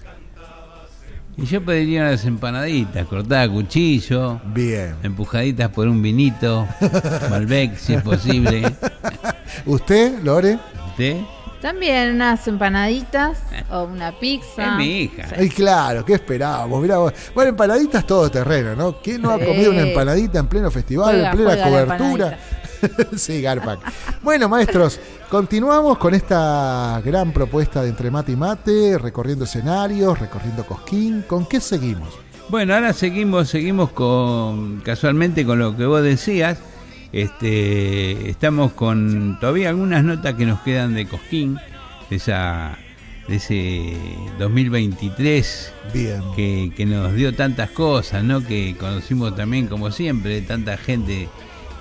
Y 1.36 1.46
yo 1.46 1.64
pediría 1.64 2.02
unas 2.02 2.24
empanaditas, 2.24 3.06
cortadas 3.06 3.48
a 3.48 3.52
cuchillo. 3.52 4.40
Bien. 4.46 4.94
Empujaditas 5.02 5.68
por 5.70 5.88
un 5.88 6.00
vinito. 6.00 6.66
Malbec, 7.30 7.76
si 7.76 7.94
es 7.94 8.02
posible. 8.02 8.62
¿Usted, 9.66 10.22
Lore? 10.22 10.58
¿Usted? 10.90 11.16
También 11.60 12.14
unas 12.14 12.46
empanaditas 12.46 13.38
o 13.70 13.84
una 13.84 14.12
pizza. 14.18 14.72
Es 14.72 14.76
mi 14.76 15.00
hija. 15.00 15.28
Ay, 15.36 15.48
claro, 15.48 16.04
¿qué 16.04 16.12
esperábamos? 16.12 16.80
Mirá 16.80 16.98
vos. 16.98 17.12
Bueno, 17.34 17.50
empanaditas 17.50 18.06
todo 18.06 18.30
terreno, 18.30 18.76
¿no? 18.76 19.00
¿Quién 19.00 19.22
no 19.22 19.30
ha 19.30 19.38
comido 19.38 19.72
una 19.72 19.80
empanadita 19.80 20.38
en 20.38 20.46
pleno 20.46 20.70
festival, 20.70 21.14
Juega, 21.14 21.30
en 21.30 21.36
plena 21.36 21.64
cobertura? 21.64 22.38
sí, 23.16 23.40
Garpac. 23.40 23.80
Bueno, 24.22 24.48
maestros, 24.48 25.00
continuamos 25.28 25.98
con 25.98 26.14
esta 26.14 27.00
gran 27.04 27.32
propuesta 27.32 27.82
de 27.82 27.90
Entre 27.90 28.10
Mate 28.10 28.32
y 28.32 28.36
Mate, 28.36 28.98
recorriendo 28.98 29.44
escenarios, 29.44 30.18
recorriendo 30.18 30.64
Cosquín. 30.64 31.22
¿Con 31.26 31.46
qué 31.46 31.60
seguimos? 31.60 32.08
Bueno, 32.48 32.74
ahora 32.74 32.92
seguimos, 32.92 33.48
seguimos 33.48 33.90
con 33.90 34.80
casualmente 34.80 35.44
con 35.44 35.58
lo 35.58 35.76
que 35.76 35.86
vos 35.86 36.02
decías. 36.02 36.58
Este, 37.12 38.28
estamos 38.28 38.72
con 38.72 39.38
todavía 39.40 39.68
algunas 39.68 40.02
notas 40.02 40.34
que 40.34 40.46
nos 40.46 40.60
quedan 40.60 40.94
de 40.94 41.06
Cosquín, 41.06 41.58
de 42.10 42.16
esa, 42.16 42.76
de 43.28 43.36
ese 43.36 43.96
2023 44.38 45.72
Bien. 45.92 46.22
que, 46.34 46.72
que 46.76 46.86
nos 46.86 47.14
dio 47.14 47.34
tantas 47.34 47.70
cosas, 47.70 48.24
¿no? 48.24 48.44
Que 48.44 48.76
conocimos 48.78 49.36
también, 49.36 49.68
como 49.68 49.90
siempre, 49.92 50.42
tanta 50.42 50.76
gente 50.76 51.28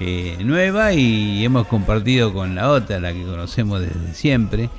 eh, 0.05 0.43
nueva 0.43 0.93
y 0.93 1.43
hemos 1.45 1.67
compartido 1.67 2.33
con 2.33 2.55
la 2.55 2.69
otra, 2.69 2.99
la 2.99 3.13
que 3.13 3.23
conocemos 3.23 3.79
desde 3.81 4.13
siempre. 4.13 4.69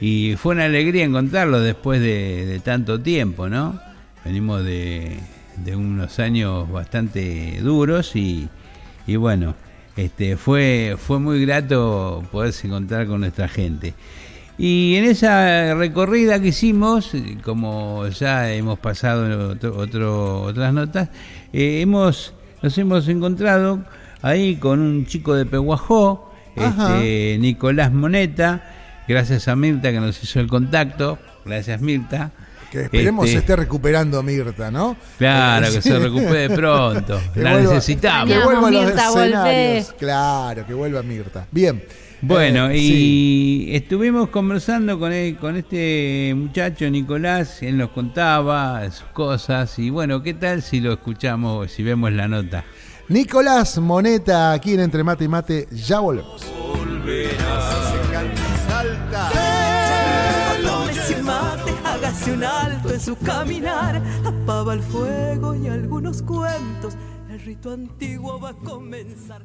Y 0.00 0.34
fue 0.36 0.54
una 0.54 0.64
alegría 0.64 1.04
encontrarlo 1.04 1.60
después 1.60 2.00
de, 2.00 2.60
tanto 2.64 3.00
tiempo, 3.00 3.48
¿no? 3.48 3.80
Venimos 4.24 4.64
de, 4.64 5.18
de 5.64 5.76
unos 5.76 6.18
años 6.18 6.70
bastante 6.70 7.60
duros 7.62 8.16
y, 8.16 8.48
y 9.06 9.16
bueno, 9.16 9.54
este, 9.96 10.36
fue, 10.36 10.96
fue 10.98 11.18
muy 11.18 11.44
grato 11.44 12.24
poderse 12.32 12.66
encontrar 12.66 13.06
con 13.06 13.20
nuestra 13.20 13.48
gente. 13.48 13.94
Y 14.58 14.96
en 14.96 15.04
esa 15.04 15.74
recorrida 15.74 16.40
que 16.40 16.48
hicimos, 16.48 17.12
como 17.42 18.06
ya 18.08 18.52
hemos 18.52 18.78
pasado 18.78 19.50
otro, 19.50 19.76
otro- 19.76 20.42
otras 20.42 20.72
notas, 20.74 21.08
eh, 21.52 21.80
hemos, 21.80 22.34
nos 22.62 22.76
hemos 22.76 23.08
encontrado 23.08 23.80
ahí 24.22 24.56
con 24.56 24.80
un 24.80 25.06
chico 25.06 25.34
de 25.34 25.44
Peguajó, 25.46 26.32
este, 26.56 27.36
Nicolás 27.40 27.92
Moneta, 27.92 28.62
gracias 29.08 29.48
a 29.48 29.56
Mirta 29.56 29.90
que 29.90 30.00
nos 30.00 30.22
hizo 30.22 30.40
el 30.40 30.48
contacto, 30.48 31.18
gracias 31.44 31.80
Mirta. 31.80 32.30
Que 32.70 32.84
esperemos 32.84 33.26
Este, 33.26 33.32
se 33.36 33.40
esté 33.40 33.56
recuperando 33.56 34.22
Mirta, 34.22 34.70
¿no? 34.70 34.96
Claro, 35.18 35.66
que 35.70 35.82
se 35.82 35.98
recupere 35.98 36.48
pronto, 36.54 37.20
Que 37.34 37.42
la 37.42 37.52
vuelva- 37.52 37.74
necesitamos. 37.74 38.28
Que 38.34 38.38
vuelva 38.42 38.68
a 38.68 38.70
los 38.70 38.84
Mirta, 38.86 39.08
escenarios. 39.08 39.84
volvé. 39.86 39.96
Claro, 39.98 40.66
que 40.66 40.72
vuelva 40.74 41.02
Mirta. 41.02 41.46
Bien. 41.50 41.82
Bueno, 42.24 42.70
Eh, 42.70 42.78
y 42.78 42.88
sí. 43.66 43.68
estuvimos 43.74 44.28
conversando 44.30 44.98
con, 44.98 45.12
él- 45.12 45.36
con 45.36 45.56
este 45.56 46.32
muchacho 46.36 46.88
Nicolás, 46.88 47.62
él 47.62 47.76
nos 47.76 47.90
contaba 47.90 48.88
sus 48.90 49.04
cosas 49.12 49.76
y 49.78 49.90
bueno, 49.90 50.22
¿qué 50.22 50.32
tal 50.32 50.62
si 50.62 50.80
lo 50.80 50.92
escuchamos, 50.92 51.70
si 51.72 51.82
vemos 51.82 52.12
la 52.12 52.28
nota? 52.28 52.64
Nicolás 53.08 53.78
Moneta, 53.78 54.52
aquí 54.52 54.74
en 54.74 54.80
Entre 54.80 55.02
Mate 55.04 55.24
y 55.24 55.28
Mate, 55.28 55.68
ya 55.70 56.00
volvemos. 56.00 56.46
Un 62.32 62.44
alto 62.44 63.00
su 63.00 63.16
caminar, 63.16 64.00
el 64.72 64.82
fuego 64.82 65.54
y 65.54 65.66
algunos 65.66 66.22
cuentos, 66.22 66.96
el 67.28 67.40
rito 67.40 67.72
antiguo 67.72 68.38
va 68.40 68.50
a 68.50 68.54
comenzar. 68.54 69.42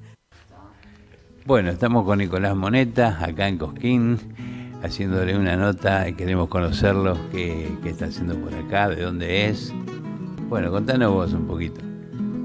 Bueno, 1.45 1.71
estamos 1.71 2.05
con 2.05 2.19
Nicolás 2.19 2.55
Moneta, 2.55 3.17
acá 3.19 3.47
en 3.47 3.57
Cosquín, 3.57 4.75
haciéndole 4.83 5.35
una 5.37 5.55
nota 5.55 6.11
queremos 6.11 6.49
conocerlo, 6.49 7.17
qué 7.31 7.75
está 7.83 8.05
haciendo 8.05 8.35
por 8.37 8.53
acá, 8.53 8.89
de 8.89 9.01
dónde 9.01 9.47
es. 9.47 9.73
Bueno, 10.47 10.69
contanos 10.71 11.11
vos 11.11 11.33
un 11.33 11.47
poquito. 11.47 11.81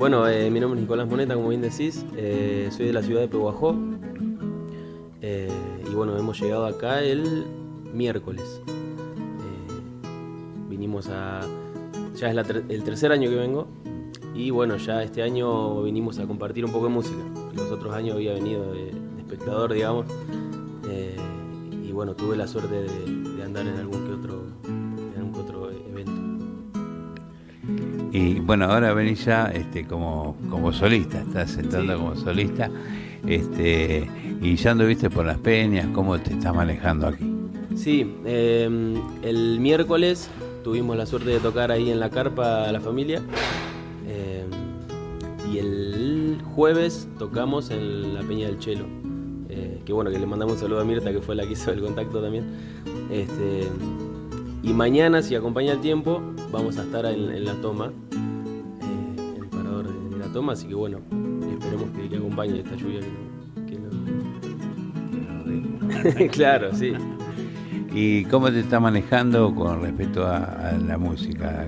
Bueno, 0.03 0.27
eh, 0.27 0.51
mi 0.51 0.59
nombre 0.59 0.81
es 0.81 0.83
Nicolás 0.83 1.07
Moneta, 1.07 1.35
como 1.37 1.51
bien 1.51 1.61
decís. 1.63 2.05
eh, 2.17 2.69
soy 2.73 2.87
de 2.87 2.93
la 2.93 3.05
ciudad 3.05 3.21
de 3.21 3.29
Peguajó. 3.29 3.77
eh, 5.21 5.49
y 5.89 5.95
bueno, 5.95 6.19
hemos 6.19 6.41
llegado 6.41 6.67
acá 6.67 7.01
el 7.05 7.45
miércoles. 7.95 8.61
Vinimos 10.69 11.09
a. 11.09 11.43
Ya 12.17 12.31
es 12.31 12.35
la 12.35 12.43
ter- 12.43 12.65
el 12.69 12.83
tercer 12.83 13.13
año 13.13 13.31
que 13.31 13.37
vengo. 13.37 13.69
Y 14.35 14.51
bueno, 14.51 14.77
ya 14.77 15.05
este 15.05 15.23
año 15.23 15.85
vinimos 15.85 16.19
a 16.19 16.27
compartir 16.27 16.65
un 16.65 16.73
poco 16.73 16.87
de 16.87 16.95
música. 16.95 17.23
Los 17.55 17.71
otros 17.71 17.95
años 17.95 18.17
había 18.17 18.33
venido 18.33 18.73
de, 18.73 18.89
espectador, 19.21 19.73
digamos. 19.73 20.07
y 21.81 21.93
bueno, 21.93 22.17
tuve 22.17 22.37
la 22.37 22.49
suerte 22.49 22.75
de 22.75 23.43
andar 23.45 23.69
en 23.69 23.77
algún 23.77 24.05
que 24.05 24.13
otro, 24.15 24.43
Y 28.13 28.41
bueno, 28.41 28.67
ahora 28.67 28.93
venís 28.93 29.25
ya 29.25 29.47
este, 29.47 29.87
como, 29.87 30.37
como 30.51 30.73
solista, 30.73 31.21
estás 31.23 31.57
entrando 31.57 31.97
como 31.97 32.15
solista. 32.15 32.71
Este, 33.27 34.09
y 34.43 34.57
ya 34.57 34.73
anduviste 34.73 35.09
por 35.09 35.25
las 35.25 35.39
peñas, 35.39 35.87
¿cómo 35.95 36.19
te 36.19 36.33
estás 36.35 36.55
manejando 36.55 37.07
aquí? 37.07 37.25
Sí, 37.75 38.15
eh, 38.27 38.69
el 39.23 39.61
miércoles 39.61 40.29
tuvimos 40.63 40.97
la 40.97 41.07
suerte 41.07 41.31
de 41.31 41.41
tocar 41.41 41.71
ahí 41.71 41.91
en 41.91 42.01
la 42.01 42.11
carpa 42.11 42.65
a 42.69 42.73
la 42.73 42.81
familia. 42.81 43.23
eh, 44.07 44.45
y 45.51 45.59
el 45.59 46.39
jueves 46.55 47.09
tocamos 47.19 47.71
en 47.71 48.15
la 48.15 48.23
Peña 48.23 48.47
del 48.47 48.59
Chelo. 48.59 48.85
eh, 49.49 49.81
que 49.85 49.93
bueno, 49.93 50.11
que 50.11 50.19
le 50.19 50.27
mandamos 50.27 50.55
un 50.55 50.61
saludo 50.61 50.81
a 50.81 50.85
Mirta, 50.85 51.13
que 51.13 51.21
fue 51.21 51.35
la 51.35 51.45
que 51.47 51.53
hizo 51.53 51.71
el 51.73 51.81
contacto 51.81 52.21
también. 52.23 52.45
Este, 53.11 53.69
y 54.63 54.73
mañana, 54.73 55.23
si 55.23 55.35
acompaña 55.35 55.73
el 55.73 55.81
tiempo, 55.81 56.23
vamos 56.51 56.79
a 56.79 56.83
estar 56.83 57.05
en, 57.07 57.31
en 57.31 57.45
la 57.45 57.55
toma, 57.61 57.87
eh, 58.13 59.17
en 59.37 59.43
el 59.43 59.49
parador 59.49 59.89
de, 59.93 60.11
de 60.11 60.17
la 60.19 60.33
toma. 60.33 60.53
Así 60.53 60.67
que 60.69 60.75
bueno, 60.75 60.99
esperemos 61.51 61.91
que, 61.97 62.09
que 62.09 62.17
acompañe 62.17 62.61
esta 62.61 62.77
lluvia 62.77 63.01
que 63.67 63.79
no- 63.79 63.91
que 66.17 66.25
no- 66.27 66.29
claro, 66.33 66.73
sí. 66.75 66.93
¿Y 67.95 68.25
cómo 68.27 68.51
te 68.51 68.61
estás 68.61 68.81
manejando 68.81 69.55
con 69.55 69.83
respecto 69.83 70.25
a, 70.27 70.71
a 70.71 70.73
la 70.79 70.97
música? 70.97 71.67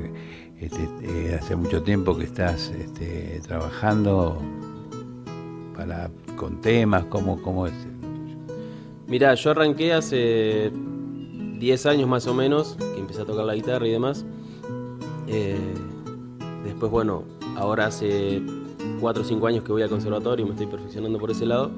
Este, 0.58 0.88
eh, 1.02 1.38
hace 1.38 1.56
mucho 1.56 1.82
tiempo 1.82 2.16
que 2.16 2.24
estás 2.24 2.70
este, 2.78 3.40
trabajando 3.46 4.40
para, 5.76 6.10
con 6.36 6.60
temas, 6.62 7.04
¿cómo, 7.06 7.42
cómo 7.42 7.66
es? 7.66 7.74
Mirá, 9.06 9.34
yo 9.34 9.50
arranqué 9.50 9.92
hace 9.92 10.72
10 11.58 11.86
años 11.86 12.08
más 12.08 12.26
o 12.26 12.34
menos, 12.34 12.76
que 12.94 13.00
empecé 13.00 13.22
a 13.22 13.24
tocar 13.24 13.44
la 13.44 13.54
guitarra 13.54 13.86
y 13.86 13.90
demás. 13.90 14.24
Eh, 15.26 15.56
después, 16.64 16.90
bueno, 16.90 17.22
ahora 17.56 17.86
hace 17.86 18.42
4 19.00 19.22
o 19.22 19.26
5 19.26 19.46
años 19.46 19.64
que 19.64 19.72
voy 19.72 19.82
al 19.82 19.88
conservatorio 19.90 20.44
y 20.44 20.48
me 20.48 20.54
estoy 20.54 20.66
perfeccionando 20.66 21.18
por 21.18 21.30
ese 21.30 21.46
lado. 21.46 21.70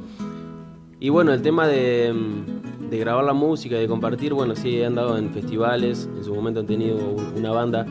Y 0.98 1.08
bueno, 1.10 1.32
el 1.32 1.42
tema 1.42 1.66
de, 1.66 2.12
mm, 2.12 2.88
de 2.90 2.98
grabar 2.98 3.24
la 3.24 3.32
música, 3.34 3.76
de 3.76 3.86
compartir, 3.86 4.32
bueno, 4.32 4.56
sí, 4.56 4.76
he 4.78 4.86
andado 4.86 5.16
en 5.18 5.30
festivales, 5.30 6.08
en 6.16 6.24
su 6.24 6.34
momento 6.34 6.60
han 6.60 6.66
tenido 6.66 6.96
un- 6.96 7.34
una 7.38 7.50
banda. 7.52 7.86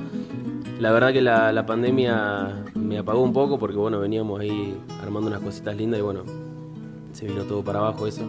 La 0.79 0.91
verdad 0.91 1.13
que 1.13 1.21
la, 1.21 1.53
la 1.53 1.65
pandemia 1.65 2.65
me 2.73 2.97
apagó 2.97 3.21
un 3.21 3.31
poco 3.31 3.57
porque, 3.59 3.77
bueno, 3.77 3.99
veníamos 3.99 4.39
ahí 4.41 4.75
armando 5.01 5.27
unas 5.27 5.41
cositas 5.41 5.75
lindas 5.77 5.99
y, 5.99 6.03
bueno, 6.03 6.23
se 7.13 7.27
vino 7.27 7.43
todo 7.43 7.63
para 7.63 7.79
abajo 7.79 8.07
eso. 8.07 8.23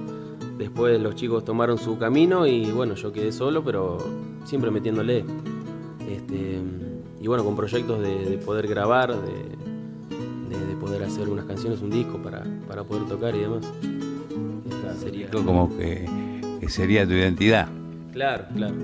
Después 0.58 1.00
los 1.00 1.14
chicos 1.14 1.44
tomaron 1.44 1.76
su 1.78 1.98
camino 1.98 2.46
y 2.46 2.70
bueno, 2.70 2.94
yo 2.94 3.12
quedé 3.12 3.30
solo, 3.32 3.62
pero 3.62 3.98
siempre 4.44 4.70
metiéndole. 4.70 5.24
Este, 6.08 6.58
y 7.20 7.26
bueno, 7.26 7.44
con 7.44 7.56
proyectos 7.56 8.00
de, 8.00 8.24
de 8.30 8.38
poder 8.38 8.66
grabar, 8.66 9.10
de, 9.14 9.32
de- 10.56 10.66
de 10.66 10.76
poder 10.80 11.02
hacer 11.02 11.28
unas 11.28 11.44
canciones, 11.44 11.82
un 11.82 11.90
disco 11.90 12.18
para, 12.18 12.44
para 12.68 12.84
poder 12.84 13.04
tocar 13.06 13.34
y 13.34 13.40
demás. 13.40 13.70
Esta 14.70 14.94
sería. 14.94 15.28
Como 15.30 15.76
que, 15.76 16.08
que 16.60 16.68
sería 16.68 17.04
tu 17.06 17.12
identidad. 17.12 17.68
Claro, 18.12 18.44
claro. 18.54 18.74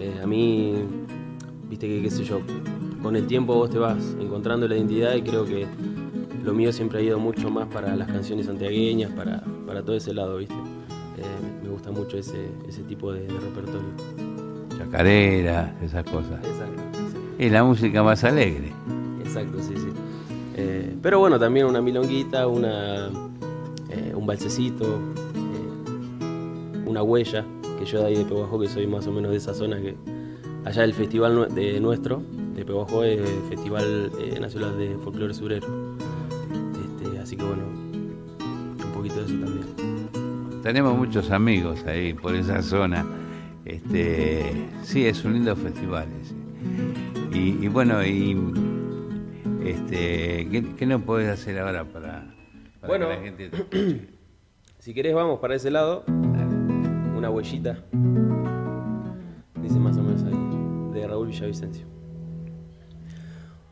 Eh, 0.00 0.20
a 0.22 0.26
mí, 0.26 0.74
viste 1.70 1.86
que 1.88 2.02
qué 2.02 2.10
sé 2.10 2.24
yo, 2.24 2.40
con 3.02 3.16
el 3.16 3.26
tiempo 3.26 3.54
vos 3.54 3.70
te 3.70 3.78
vas 3.78 4.16
encontrando 4.20 4.68
la 4.68 4.76
identidad 4.76 5.14
y 5.14 5.22
creo 5.22 5.44
que 5.46 5.66
lo 6.44 6.52
mío 6.52 6.70
siempre 6.72 6.98
ha 6.98 7.02
ido 7.02 7.18
mucho 7.18 7.48
más 7.50 7.68
para 7.68 7.96
las 7.96 8.08
canciones 8.08 8.46
santiagueñas, 8.46 9.10
para, 9.12 9.42
para 9.66 9.82
todo 9.82 9.96
ese 9.96 10.12
lado, 10.12 10.36
viste. 10.36 10.54
Eh, 11.18 11.22
me 11.62 11.68
gusta 11.68 11.90
mucho 11.90 12.18
ese, 12.18 12.48
ese 12.68 12.82
tipo 12.82 13.12
de, 13.12 13.20
de 13.26 13.38
repertorio. 13.40 13.88
Chacareras, 14.76 15.70
esas 15.82 16.04
cosas. 16.04 16.44
Exacto, 16.44 16.82
Es 17.38 17.52
la 17.52 17.62
música 17.64 18.02
más 18.02 18.24
alegre. 18.24 18.72
Exacto, 19.24 19.58
sí, 19.62 19.74
sí. 19.76 19.88
Eh, 20.56 20.96
pero 21.02 21.18
bueno, 21.20 21.38
también 21.38 21.66
una 21.66 21.80
milonguita, 21.80 22.46
una, 22.46 23.08
eh, 23.90 24.12
un 24.14 24.26
balsecito, 24.26 24.98
una 26.86 27.02
huella, 27.02 27.44
que 27.78 27.84
yo 27.84 28.00
de 28.00 28.06
ahí 28.06 28.16
de 28.16 28.24
Peguajó, 28.24 28.60
que 28.60 28.68
soy 28.68 28.86
más 28.86 29.06
o 29.06 29.12
menos 29.12 29.30
de 29.32 29.38
esa 29.38 29.54
zona, 29.54 29.80
que 29.80 29.96
allá 30.64 30.84
el 30.84 30.94
festival 30.94 31.52
de 31.54 31.80
nuestro, 31.80 32.22
de 32.54 32.64
Peguajó, 32.64 33.02
es 33.02 33.18
el 33.18 33.42
Festival 33.48 34.12
Nacional 34.40 34.78
de 34.78 34.96
Folclore 35.02 35.34
Surero. 35.34 35.66
Este, 36.84 37.18
así 37.18 37.36
que 37.36 37.44
bueno, 37.44 37.62
Tenemos 40.64 40.96
muchos 40.96 41.30
amigos 41.30 41.84
ahí 41.86 42.14
por 42.14 42.34
esa 42.34 42.62
zona. 42.62 43.04
Este, 43.66 44.50
sí, 44.82 45.06
es 45.06 45.22
un 45.24 45.34
lindo 45.34 45.54
festival. 45.54 46.08
ese. 46.22 46.34
Y, 47.38 47.64
y 47.66 47.68
bueno, 47.68 48.02
y 48.04 48.34
este, 49.62 50.48
¿qué, 50.50 50.64
qué 50.76 50.86
nos 50.86 51.02
podés 51.02 51.28
hacer 51.28 51.58
ahora 51.58 51.84
para, 51.84 52.34
para 52.80 52.88
Bueno. 52.88 53.08
que 53.08 53.14
la 53.14 53.20
gente 53.20 53.48
te 53.50 53.56
escuche? 53.58 54.08
Si 54.78 54.92
querés 54.92 55.14
vamos 55.14 55.38
para 55.40 55.54
ese 55.54 55.70
lado, 55.70 56.04
una 57.16 57.30
huellita, 57.30 57.78
dice 59.62 59.78
más 59.78 59.96
o 59.96 60.02
menos 60.02 60.22
ahí, 60.24 60.36
de 61.00 61.06
Raúl 61.06 61.28
Villavicencio. 61.28 61.86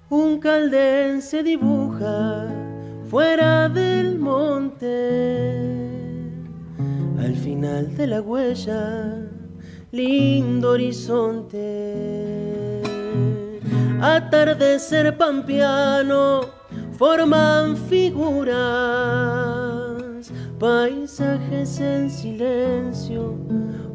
Un 0.08 0.38
caldén 0.40 1.20
se 1.20 1.42
dibuja 1.42 2.46
fuera 3.10 3.68
del 3.68 4.18
monte, 4.18 5.91
al 7.24 7.36
final 7.36 7.96
de 7.96 8.06
la 8.08 8.20
huella, 8.20 9.28
lindo 9.92 10.70
horizonte. 10.70 11.60
Atardecer 14.00 15.16
pampeano 15.16 16.40
forman 16.98 17.76
figuras 17.76 18.52
paisajes 20.58 21.78
en 21.80 22.10
silencio 22.10 23.36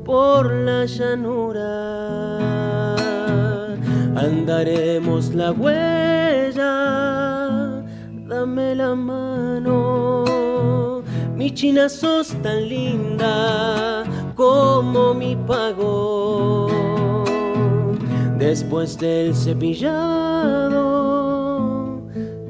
por 0.06 0.50
la 0.52 0.86
llanura. 0.86 2.38
Andaremos 4.16 5.36
la 5.36 5.52
huella, 5.52 6.64
dame 8.28 8.76
la 8.76 8.96
mano. 8.96 10.24
Mi 11.38 11.52
china 11.54 11.88
sos 11.88 12.30
tan 12.42 12.68
linda 12.68 14.04
como 14.36 15.14
mi 15.14 15.36
pago. 15.36 16.68
Después 18.40 18.98
del 18.98 19.36
cepillado, 19.36 20.42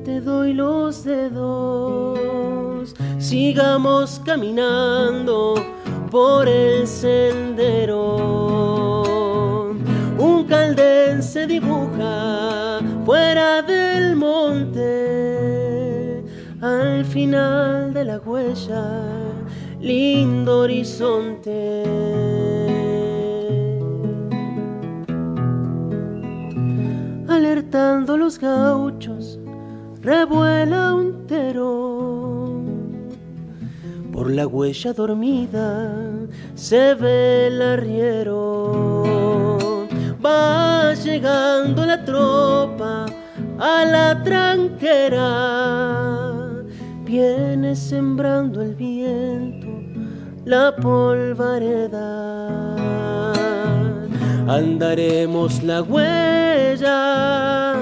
te 0.05 0.21
doy 0.21 0.53
los 0.53 1.03
dedos. 1.03 2.95
Sigamos 3.17 4.21
caminando 4.23 5.55
por 6.09 6.47
el 6.47 6.87
sendero. 6.87 8.05
Un 10.17 10.45
caldén 10.47 11.21
se 11.21 11.45
dibuja 11.45 12.79
fuera 13.05 13.61
del 13.63 14.15
monte. 14.15 15.36
Al 16.67 17.05
final 17.05 17.93
de 17.93 18.03
la 18.03 18.17
huella, 18.19 18.85
lindo 19.79 20.59
horizonte. 20.59 21.83
alertando 27.29 28.17
los 28.17 28.39
gauchos, 28.39 29.39
revuela 30.01 30.93
un. 30.95 31.07
Por 34.17 34.31
la 34.31 34.47
huella 34.47 34.93
dormida 34.93 35.93
se 36.55 36.95
ve 36.95 37.47
el 37.47 37.61
arriero. 37.61 39.03
Va 40.25 40.93
llegando 40.95 41.85
la 41.85 42.03
tropa 42.03 43.05
a 43.59 43.85
la 43.85 44.23
tranquera. 44.23 45.27
Viene 47.07 47.73
sembrando 47.73 48.61
el 48.61 48.75
viento 48.75 49.67
la 50.43 50.75
polvareda. 50.75 51.95
Andaremos 54.45 55.63
la 55.63 55.83
huella, 55.83 57.75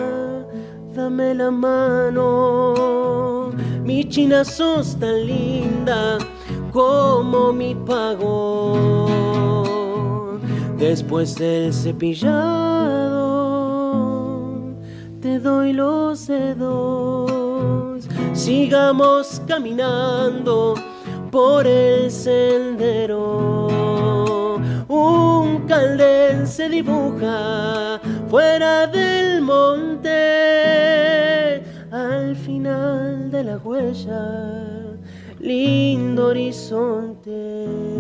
dame 0.94 1.34
la 1.34 1.50
mano. 1.50 3.50
Mi 3.84 4.08
china 4.08 4.46
sos 4.46 4.96
tan 5.00 5.26
linda 5.26 6.20
como 6.72 7.52
mi 7.52 7.74
pago. 7.74 9.10
Después 10.78 11.36
del 11.36 11.74
cepillado, 11.74 12.36
te 15.20 15.40
doy 15.40 15.74
los 15.74 16.28
dedos. 16.28 17.35
Sigamos 18.34 19.42
caminando 19.48 20.76
por 21.32 21.66
el 21.68 22.12
sendero. 22.12 23.68
Un 24.88 25.66
caldén 25.68 26.48
se 26.48 26.70
dibuja 26.70 28.00
fuera 28.30 28.88
del 28.88 29.42
monte. 29.42 30.12
Al 31.92 32.36
final 32.36 33.32
de 33.32 33.44
la 33.44 33.58
huella, 33.58 34.98
lindo 35.40 36.28
horizonte. 36.28 37.95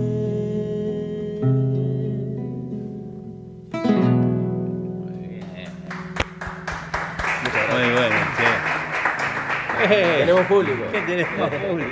Tenemos 10.19 10.45
público. 10.47 10.83
¿Qué 10.91 11.01
tenemos 11.07 11.49
público? 11.49 11.91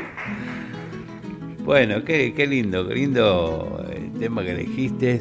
Bueno, 1.63 2.03
qué, 2.03 2.33
qué 2.33 2.45
lindo, 2.45 2.87
qué 2.87 2.95
lindo 2.95 3.85
el 3.91 4.11
tema 4.19 4.43
que 4.43 4.51
elegiste. 4.51 5.19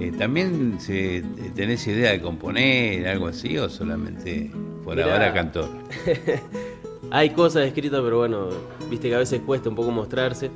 Eh, 0.00 0.12
¿También 0.18 0.80
se, 0.80 1.22
tenés 1.54 1.86
idea 1.86 2.12
de 2.12 2.20
componer 2.20 3.06
algo 3.06 3.28
así 3.28 3.56
o 3.58 3.68
solamente 3.68 4.50
por 4.84 4.96
Mirá. 4.96 5.12
ahora 5.12 5.32
cantor? 5.32 5.68
Hay 7.10 7.30
cosas 7.30 7.66
escritas, 7.66 8.00
pero 8.02 8.18
bueno, 8.18 8.48
viste 8.90 9.08
que 9.08 9.14
a 9.14 9.18
veces 9.18 9.40
cuesta 9.40 9.68
un 9.68 9.74
poco 9.74 9.90
mostrarse. 9.90 10.50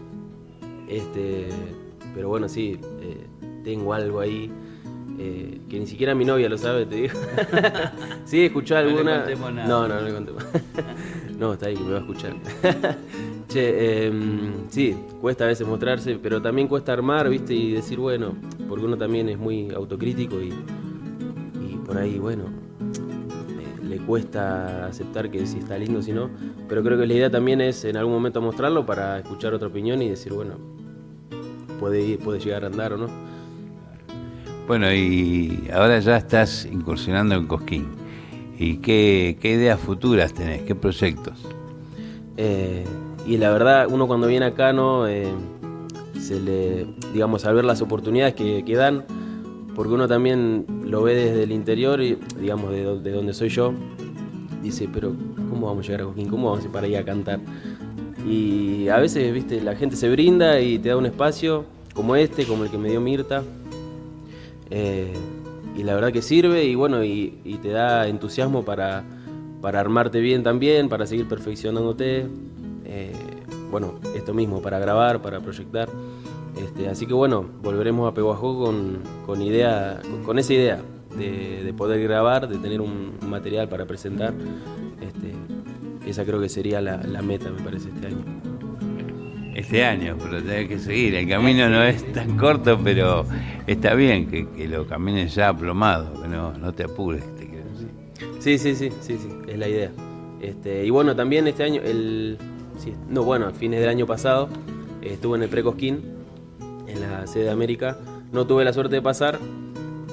Este, 0.88 1.48
pero 2.14 2.28
bueno, 2.28 2.48
sí, 2.48 2.78
eh, 3.00 3.26
tengo 3.62 3.92
algo 3.92 4.20
ahí 4.20 4.50
eh, 5.18 5.60
que 5.68 5.78
ni 5.78 5.86
siquiera 5.86 6.14
mi 6.14 6.24
novia 6.24 6.48
lo 6.48 6.58
sabe, 6.58 6.86
te 6.86 6.96
digo. 6.96 7.18
sí, 8.24 8.44
escuchó 8.44 8.74
No 8.74 8.82
le 8.82 8.90
alguna. 8.90 9.66
No, 9.66 9.88
no, 9.88 9.94
no 9.94 10.00
le 10.00 10.12
contemos. 10.12 10.44
No, 11.38 11.52
está 11.52 11.66
ahí 11.66 11.76
me 11.76 11.90
va 11.92 11.96
a 11.98 12.00
escuchar. 12.00 12.34
che, 13.48 14.06
em, 14.06 14.68
sí, 14.68 14.96
cuesta 15.20 15.44
a 15.44 15.48
veces 15.48 15.66
mostrarse, 15.66 16.18
pero 16.22 16.40
también 16.42 16.68
cuesta 16.68 16.92
armar, 16.92 17.28
viste, 17.28 17.54
y 17.54 17.72
decir, 17.72 17.98
bueno, 17.98 18.34
porque 18.68 18.84
uno 18.84 18.96
también 18.96 19.28
es 19.28 19.38
muy 19.38 19.70
autocrítico 19.70 20.40
y, 20.40 20.48
y 20.48 21.76
por 21.84 21.98
ahí, 21.98 22.18
bueno, 22.18 22.44
eh, 23.58 23.84
le 23.86 23.98
cuesta 23.98 24.86
aceptar 24.86 25.30
que 25.30 25.46
si 25.46 25.58
está 25.58 25.78
lindo 25.78 26.02
si 26.02 26.12
no, 26.12 26.30
pero 26.68 26.82
creo 26.82 26.98
que 26.98 27.06
la 27.06 27.14
idea 27.14 27.30
también 27.30 27.60
es 27.60 27.84
en 27.84 27.96
algún 27.96 28.14
momento 28.14 28.40
mostrarlo 28.40 28.84
para 28.86 29.18
escuchar 29.18 29.54
otra 29.54 29.68
opinión 29.68 30.02
y 30.02 30.08
decir, 30.08 30.32
bueno, 30.32 30.54
puede, 31.78 32.02
ir- 32.02 32.18
puede 32.18 32.40
llegar 32.40 32.64
a 32.64 32.68
andar 32.68 32.94
o 32.94 32.96
no. 32.96 33.06
Bueno, 34.66 34.92
y 34.92 35.68
ahora 35.72 36.00
ya 36.00 36.16
estás 36.16 36.64
incursionando 36.66 37.36
en 37.36 37.46
Cosquín. 37.46 37.86
¿Y 38.58 38.78
qué, 38.78 39.36
ideas 39.42 39.78
futuras 39.78 40.32
tenés? 40.32 40.62
¿Qué 40.62 40.74
proyectos? 40.74 41.34
Eh, 42.36 42.84
y 43.26 43.36
la 43.38 43.50
verdad, 43.50 43.86
uno 43.90 44.06
cuando 44.06 44.26
viene 44.26 44.46
acá, 44.46 44.72
¿no? 44.72 45.06
Eh, 45.06 45.26
se 46.20 46.40
le, 46.40 46.86
digamos, 47.12 47.44
al 47.44 47.54
ver 47.54 47.64
las 47.64 47.82
oportunidades 47.82 48.34
que, 48.34 48.64
que 48.64 48.74
dan, 48.74 49.04
porque 49.74 49.92
uno 49.92 50.08
también 50.08 50.64
lo 50.84 51.02
ve 51.02 51.14
desde 51.14 51.42
el 51.42 51.52
interior 51.52 52.00
y, 52.02 52.18
digamos, 52.40 52.70
de, 52.70 52.82
do- 52.82 52.98
de 52.98 53.10
donde 53.12 53.34
soy 53.34 53.48
yo, 53.50 53.72
dice, 54.62 54.88
pero 54.92 55.12
¿cómo 55.50 55.66
vamos 55.66 55.84
a 55.84 55.88
llegar 55.88 56.00
a 56.02 56.04
Cosquín? 56.04 56.28
¿Cómo 56.28 56.48
vamos 56.50 56.64
a 56.64 56.66
ir 56.66 56.72
para 56.72 56.86
allá 56.86 57.00
a 57.00 57.04
cantar? 57.04 57.40
Y 58.26 58.88
a 58.88 58.98
veces, 58.98 59.32
viste, 59.32 59.60
la 59.60 59.76
gente 59.76 59.96
se 59.96 60.08
brinda 60.08 60.60
y 60.60 60.78
te 60.78 60.88
da 60.88 60.96
un 60.96 61.06
espacio 61.06 61.64
como 61.94 62.16
este, 62.16 62.44
como 62.44 62.64
el 62.64 62.70
que 62.70 62.78
me 62.78 62.88
dio 62.88 63.00
Mirta. 63.00 63.42
Eh, 64.70 65.12
y 65.76 65.82
la 65.82 65.94
verdad 65.94 66.12
que 66.12 66.22
sirve 66.22 66.64
y 66.64 66.74
bueno, 66.74 67.04
y, 67.04 67.58
te 67.62 67.68
da 67.70 68.08
entusiasmo 68.08 68.64
para, 68.64 69.04
para 69.60 69.80
armarte 69.80 70.20
bien 70.20 70.42
también, 70.42 70.88
para 70.88 71.06
seguir 71.06 71.28
perfeccionándote. 71.28 72.26
Eh, 72.84 73.12
bueno, 73.70 73.94
esto 74.14 74.32
mismo, 74.32 74.62
para 74.62 74.78
grabar, 74.78 75.20
para 75.20 75.40
proyectar. 75.40 75.88
Este, 76.56 76.88
así 76.88 77.06
que 77.06 77.12
bueno, 77.12 77.44
volveremos 77.62 78.10
a 78.10 78.14
Peguajó 78.14 78.64
con, 78.64 79.00
con, 79.26 79.42
idea, 79.42 80.00
con, 80.24 80.38
esa 80.38 80.54
idea 80.54 80.80
de, 81.18 81.62
de 81.62 81.72
poder 81.74 82.02
grabar, 82.02 82.48
de 82.48 82.56
tener 82.58 82.80
un, 82.80 83.16
material 83.26 83.68
para 83.68 83.84
presentar. 83.84 84.32
Este, 85.00 86.08
esa 86.08 86.24
creo 86.24 86.40
que 86.40 86.48
sería 86.48 86.80
la 86.80 87.22
meta, 87.22 87.50
me 87.50 87.62
parece, 87.62 87.90
este 87.90 88.06
año. 88.06 88.45
Este 89.56 89.82
año, 89.86 90.18
pero 90.22 90.42
tenés 90.42 90.68
que 90.68 90.78
seguir. 90.78 91.14
El 91.14 91.26
camino 91.26 91.66
no 91.70 91.82
es 91.82 92.12
tan 92.12 92.36
corto, 92.36 92.78
pero 92.84 93.24
está 93.66 93.94
bien 93.94 94.28
que, 94.28 94.68
lo 94.68 94.86
camines 94.86 95.34
ya 95.34 95.48
aplomado, 95.48 96.20
que 96.20 96.28
no, 96.28 96.52
no 96.52 96.74
te 96.74 96.84
apures, 96.84 97.24
te 97.36 97.46
quiero 97.46 97.64
decir. 97.70 97.88
Sí, 98.38 98.58
sí, 98.58 98.76
sí, 98.76 98.90
sí, 99.00 99.16
sí, 99.16 99.28
es 99.48 99.58
la 99.58 99.66
idea. 99.66 99.90
Este, 100.42 100.84
y 100.84 100.90
bueno, 100.90 101.16
también 101.16 101.48
este 101.48 101.64
año, 101.64 101.80
el, 101.82 102.36
no, 103.08 103.22
bueno, 103.22 103.46
a 103.46 103.52
fines 103.52 103.80
del 103.80 103.88
año 103.88 104.06
pasado, 104.06 104.50
estuve 105.00 105.38
en 105.38 105.44
el 105.44 105.48
Precosquín, 105.48 106.02
en 106.86 107.00
la 107.00 107.26
sede 107.26 107.44
de 107.44 107.50
América. 107.50 107.96
No 108.32 108.46
tuve 108.46 108.62
la 108.62 108.74
suerte 108.74 108.96
de 108.96 109.02
pasar, 109.02 109.38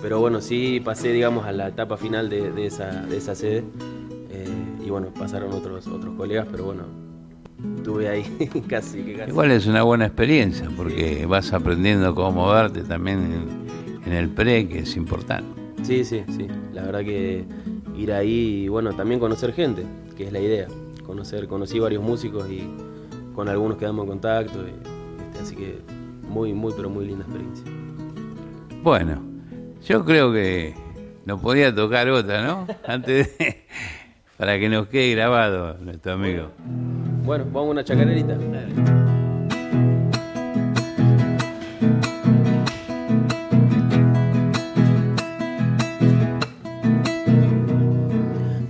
pero 0.02 0.22
bueno, 0.22 0.40
sí 0.40 0.80
pasé, 0.80 1.12
digamos, 1.12 1.46
a 1.46 1.52
la 1.52 1.68
etapa 1.68 1.98
final 1.98 2.30
de, 2.30 2.50
de 2.50 2.66
esa, 2.66 3.06
de 3.08 3.18
esa 3.18 3.36
sede. 3.36 3.66
Eh, 4.30 4.48
y 4.86 4.90
bueno, 4.90 5.10
pasaron 5.14 5.52
otros, 5.52 5.86
otros 5.88 6.16
colegas, 6.16 6.48
pero 6.50 6.64
bueno, 6.64 7.03
estuve 7.78 8.10
ahí 8.10 8.24
casi 8.68 9.04
que 9.04 9.14
casi. 9.14 9.32
Igual 9.32 9.52
es 9.52 9.68
una 9.68 9.84
buena 9.84 10.06
experiencia, 10.06 10.70
porque 10.76 11.26
vas 11.26 11.54
aprendiendo 11.54 12.14
cómo 12.16 12.46
moverte 12.46 12.82
también 12.84 13.20
en, 13.20 14.12
en 14.12 14.14
el 14.14 14.30
pre, 14.30 14.68
que 14.68 14.80
es 14.80 14.96
importante. 14.96 15.62
Sí, 15.84 16.06
sí, 16.06 16.24
sí. 16.30 16.48
La 16.72 16.84
verdad 16.84 17.02
que 17.02 17.46
ir 17.98 18.12
ahí 18.12 18.64
y 18.64 18.68
bueno, 18.68 18.94
también 18.94 19.20
conocer 19.20 19.54
gente, 19.54 19.84
que 20.16 20.26
es 20.26 20.32
la 20.32 20.40
idea. 20.40 20.68
Conocer, 21.06 21.48
conocí 21.48 21.80
varios 21.80 22.02
músicos 22.02 22.50
y 22.50 22.68
con 23.36 23.50
algunos 23.50 23.78
quedamos 23.78 24.04
en 24.04 24.10
contacto. 24.10 24.60
y, 24.66 24.70
este, 24.70 25.40
así 25.42 25.56
que 25.56 25.80
muy, 26.28 26.54
muy, 26.54 26.74
pero 26.76 26.90
muy 26.90 27.06
linda 27.06 27.26
experiencia. 27.26 27.66
Bueno, 28.82 29.22
yo 29.86 30.04
creo 30.06 30.32
que 30.32 30.74
nos 31.26 31.40
podía 31.42 31.74
tocar 31.74 32.10
otra, 32.10 32.46
¿no? 32.46 32.68
Antes 32.88 33.38
de, 33.38 33.66
para 34.44 34.60
que 34.60 34.68
nos 34.68 34.90
quede 34.90 35.12
grabado 35.12 35.78
nuestro 35.80 36.12
amigo. 36.12 36.50
Bueno, 37.24 37.46
vamos 37.46 37.70
a 37.70 37.72
una 37.72 37.84
chacarerita. 37.86 38.36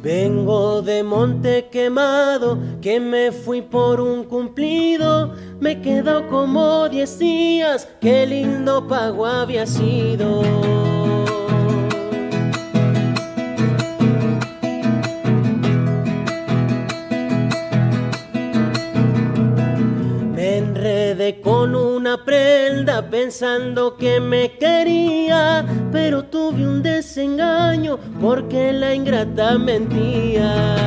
Vengo 0.04 0.84
de 0.84 1.02
monte 1.02 1.70
quemado, 1.72 2.60
que 2.80 3.00
me 3.00 3.32
fui 3.32 3.64
por 3.64 4.00
un 4.00 4.26
cumplido, 4.26 5.34
me 5.60 5.82
quedo 5.82 6.28
como 6.28 6.88
diez 6.88 7.18
días, 7.18 7.90
qué 8.00 8.28
lindo 8.28 8.88
pago 8.88 9.26
había 9.26 9.66
sido. 9.66 10.44
Con 21.32 21.74
una 21.74 22.24
prenda 22.26 23.10
pensando 23.10 23.96
que 23.96 24.20
me 24.20 24.58
quería, 24.58 25.66
pero 25.92 26.24
tuve 26.24 26.68
un 26.68 26.84
desengaño 26.84 27.98
porque 28.20 28.74
la 28.74 28.94
ingrata 28.94 29.58
mentía. 29.58 30.84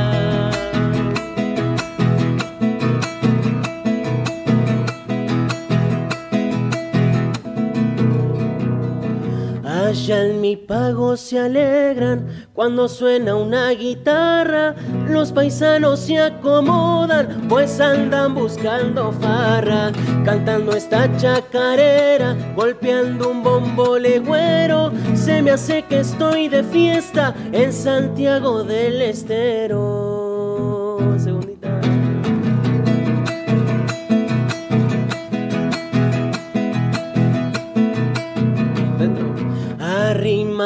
Allá 10.06 10.22
en 10.22 10.40
mi 10.40 10.54
pago 10.54 11.16
se 11.16 11.36
alegran 11.36 12.28
cuando 12.54 12.88
suena 12.88 13.34
una 13.34 13.70
guitarra. 13.70 14.76
Los 15.08 15.32
paisanos 15.32 15.98
se 15.98 16.20
acomodan, 16.20 17.48
pues 17.48 17.80
andan 17.80 18.32
buscando 18.32 19.10
farra. 19.10 19.90
Cantando 20.24 20.76
esta 20.76 21.10
chacarera, 21.16 22.36
golpeando 22.54 23.30
un 23.30 23.42
bombo 23.42 23.98
legüero. 23.98 24.92
Se 25.16 25.42
me 25.42 25.50
hace 25.50 25.82
que 25.82 25.98
estoy 25.98 26.46
de 26.46 26.62
fiesta 26.62 27.34
en 27.50 27.72
Santiago 27.72 28.62
del 28.62 29.02
Estero. 29.02 30.15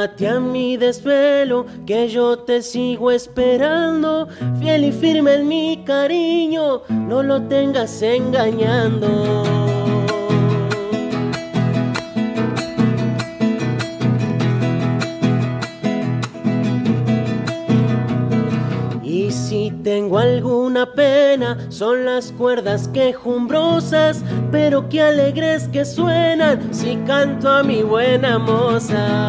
Arrímate 0.01 0.28
a 0.28 0.40
mi 0.40 0.78
desvelo, 0.78 1.66
que 1.86 2.09
yo 2.09 2.39
te 2.39 2.62
sigo 2.62 3.10
esperando, 3.10 4.28
fiel 4.59 4.85
y 4.85 4.93
firme 4.93 5.35
en 5.35 5.47
mi 5.47 5.85
cariño, 5.85 6.81
no 6.89 7.22
lo 7.22 7.43
tengas 7.43 8.01
engañando. 8.01 9.43
Tengo 19.82 20.19
alguna 20.19 20.93
pena, 20.93 21.57
son 21.70 22.05
las 22.05 22.32
cuerdas 22.32 22.89
quejumbrosas, 22.89 24.23
pero 24.51 24.89
qué 24.89 25.02
alegres 25.02 25.69
que 25.69 25.85
suenan 25.85 26.73
si 26.73 26.97
canto 27.07 27.48
a 27.48 27.62
mi 27.62 27.82
buena 27.82 28.39
moza. 28.39 29.28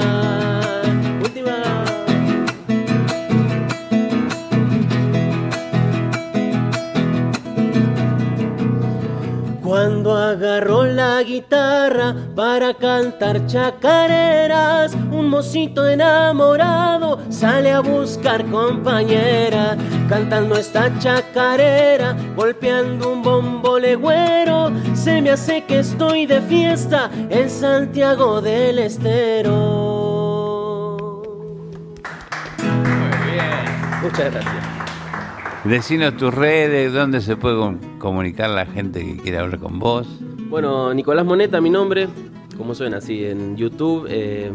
Cuando 9.72 10.18
agarró 10.18 10.84
la 10.84 11.24
guitarra 11.24 12.14
para 12.36 12.74
cantar 12.74 13.48
chacareras, 13.48 14.94
un 15.12 15.30
mocito 15.30 15.88
enamorado 15.88 17.20
sale 17.42 17.72
a 17.72 17.80
buscar 17.80 18.46
compañera, 18.52 19.76
cantando 20.08 20.54
esta 20.54 20.96
chacarera, 21.00 22.16
golpeando 22.36 23.12
un 23.14 23.24
bombo 23.24 23.80
legüero. 23.80 24.72
Se 24.94 25.24
me 25.24 25.32
hace 25.32 25.64
que 25.66 25.80
estoy 25.80 26.28
de 26.28 26.40
fiesta 26.42 27.10
en 27.32 27.50
Santiago 27.50 28.42
del 28.42 28.78
Estero. 28.78 29.58
Muchas 34.04 34.32
gracias. 34.32 34.64
Decinos 35.64 36.18
tus 36.18 36.32
redes, 36.32 36.94
dónde 36.94 37.22
se 37.22 37.36
puede 37.38 37.58
com- 37.58 37.80
comunicar 37.98 38.52
la 38.52 38.68
gente 38.68 39.04
que 39.04 39.18
quiere 39.18 39.40
hablar 39.40 39.60
con 39.60 39.80
vos. 39.80 40.08
Bueno, 40.48 40.94
Nicolás 40.94 41.26
Moneta, 41.26 41.60
mi 41.60 41.72
nombre. 41.72 42.08
¿Cómo 42.56 42.76
suena? 42.76 42.98
Así, 42.98 43.26
en 43.26 43.58
YouTube 43.58 44.06
eh, 44.08 44.52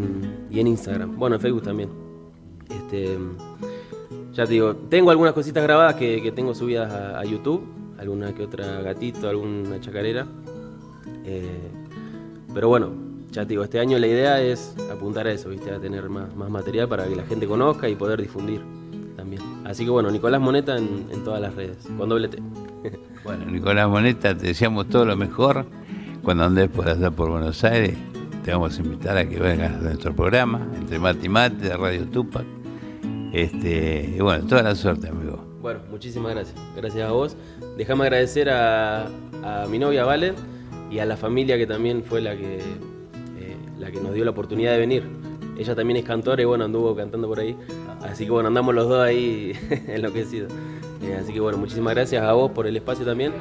y 0.53 0.61
en 0.61 0.69
Instagram. 0.69 1.17
Bueno, 1.17 1.35
en 1.35 1.43
Facebook 1.43 1.65
también. 1.65 2.06
Este, 2.69 3.19
ya 4.33 4.45
te 4.45 4.53
digo, 4.53 4.75
tengo 4.75 5.11
algunas 5.11 5.33
cositas 5.33 5.63
grabadas 5.63 5.95
que, 5.95 6.33
tengo 6.35 6.55
subidas 6.55 6.93
a, 6.93 7.25
YouTube. 7.25 7.65
Alguna 7.99 8.35
que 8.35 8.43
otra 8.43 8.83
gatito, 8.83 9.29
alguna 9.29 9.81
chacarera. 9.81 10.27
Eh, 11.25 11.71
pero 12.53 12.69
bueno, 12.69 12.93
ya 13.31 13.43
te 13.43 13.49
digo, 13.49 13.65
este 13.65 13.81
año 13.81 13.99
la 13.99 14.07
idea 14.07 14.41
es 14.41 14.75
apuntar 14.93 15.27
a 15.27 15.33
eso, 15.33 15.49
¿viste? 15.49 15.71
A 15.71 15.79
tener 15.79 16.09
más, 16.09 16.35
más 16.37 16.51
material 16.51 16.89
para 16.89 17.07
que 17.07 17.17
la 17.17 17.25
gente 17.25 17.47
conozca 17.47 17.89
y 17.89 17.95
poder 17.95 18.21
difundir 18.21 18.61
también. 19.17 19.43
Así 19.65 19.85
que 19.85 19.91
bueno, 19.91 20.11
Nicolás 20.11 20.41
Moneta 20.41 20.77
en, 20.77 21.07
en 21.11 21.25
todas 21.25 21.41
las 21.41 21.55
redes, 21.55 21.79
con 21.97 22.09
doble 22.09 22.29
T. 22.29 22.39
Bueno, 23.25 23.45
Nicolás 23.47 23.89
Moneta, 23.89 24.37
te 24.37 24.47
deseamos 24.47 24.89
todo 24.89 25.05
lo 25.05 25.17
mejor. 25.17 25.67
Cuando 26.23 26.45
andes 26.45 26.69
por 26.69 26.89
allá 26.89 27.11
por 27.11 27.31
Buenos 27.31 27.65
Aires, 27.65 27.97
te 28.47 28.53
vamos 28.53 28.79
a 28.79 28.81
invitar 28.81 29.17
a 29.17 29.29
que 29.29 29.41
vengas 29.41 29.73
a 29.73 29.79
nuestro 29.79 30.15
programa, 30.15 30.71
entre 30.77 31.01
mate 31.01 31.27
y 31.27 31.29
mate, 31.29 31.69
de 31.69 31.77
Radio 31.77 32.07
Tupac. 32.07 32.45
Este, 33.33 34.15
y 34.17 34.21
bueno, 34.21 34.47
toda 34.47 34.63
la 34.63 34.77
suerte, 34.77 35.09
amigo. 35.09 35.45
Bueno, 35.61 35.81
muchísimas 35.91 36.33
gracias. 36.33 36.57
Gracias 36.77 37.09
a 37.09 37.11
vos. 37.11 37.37
Déjame 37.77 38.05
agradecer 38.05 38.49
a, 38.49 39.07
a 39.43 39.67
mi 39.69 39.81
novia 39.81 40.05
Vale 40.05 40.33
y 40.93 41.01
a 41.01 41.07
la 41.07 41.17
familia 41.17 41.59
que 41.59 41.67
también 41.67 42.05
fue 42.05 42.21
la 42.21 42.37
que, 42.37 42.59
eh, 42.59 43.57
la 43.81 43.91
que 43.91 44.01
nos 44.01 44.15
dio 44.15 44.25
la 44.25 44.31
oportunidad 44.31 44.75
de 44.75 44.79
venir. 44.79 45.03
Ella 45.59 45.75
también 45.75 45.97
es 45.97 46.05
cantora 46.05 46.41
y 46.41 46.45
bueno, 46.45 46.67
anduvo 46.67 46.95
cantando 46.95 47.27
por 47.27 47.41
ahí. 47.41 47.57
Así 48.01 48.27
que 48.27 48.31
bueno, 48.31 48.47
andamos 48.47 48.77
los 48.77 48.89
dos 48.89 49.05
ahí 49.05 49.55
enloquecidos. 49.89 50.53
Eh, 51.03 51.19
así 51.21 51.33
que 51.33 51.41
bueno, 51.41 51.59
muchísimas 51.59 51.97
gracias 51.97 52.23
a 52.23 52.33
vos 52.35 52.53
por 52.53 52.69
el 52.69 52.77
espacio 52.77 53.05
también 53.05 53.33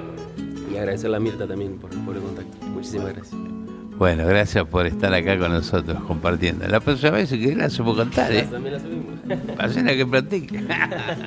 y 0.73 0.77
agradecerle 0.77 1.17
a 1.17 1.19
Mirta 1.19 1.45
también 1.45 1.77
por, 1.77 1.91
por 2.03 2.15
el 2.15 2.23
contacto. 2.23 2.65
Muchísimas 2.65 3.13
gracias. 3.13 3.64
Bueno, 3.97 4.25
gracias 4.27 4.65
por 4.65 4.85
estar 4.85 5.13
acá 5.13 5.37
con 5.37 5.51
nosotros 5.51 5.97
compartiendo. 6.03 6.67
La 6.67 6.81
próxima 6.81 7.11
vez 7.11 7.29
que 7.29 7.55
la 7.55 7.65
hacemos 7.65 7.97
cantar, 7.97 8.31
¿eh? 8.33 8.43
También 8.43 8.73
la 8.73 8.79
subimos. 8.79 9.19
Hacen 9.57 9.85
que 9.87 10.05
practique. 10.05 10.63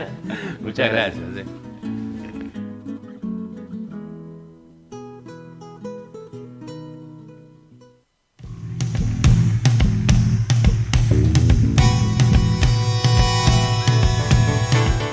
Muchas 0.61 0.91
gracias. 0.91 1.25
¿eh? 1.37 1.45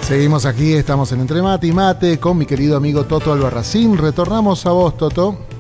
Seguimos 0.02 0.46
aquí, 0.46 0.74
estamos 0.74 1.12
en 1.14 1.22
Entre 1.22 1.42
Mate 1.42 1.68
y 1.68 1.72
Mate 1.72 2.20
con 2.20 2.38
mi 2.38 2.46
querido 2.46 2.78
amigo 2.78 3.06
Toto 3.06 3.32
Albarracín. 3.32 3.98
Retornamos 3.98 4.66
a 4.66 4.72
vos, 4.72 4.96
Toto. 4.98 5.55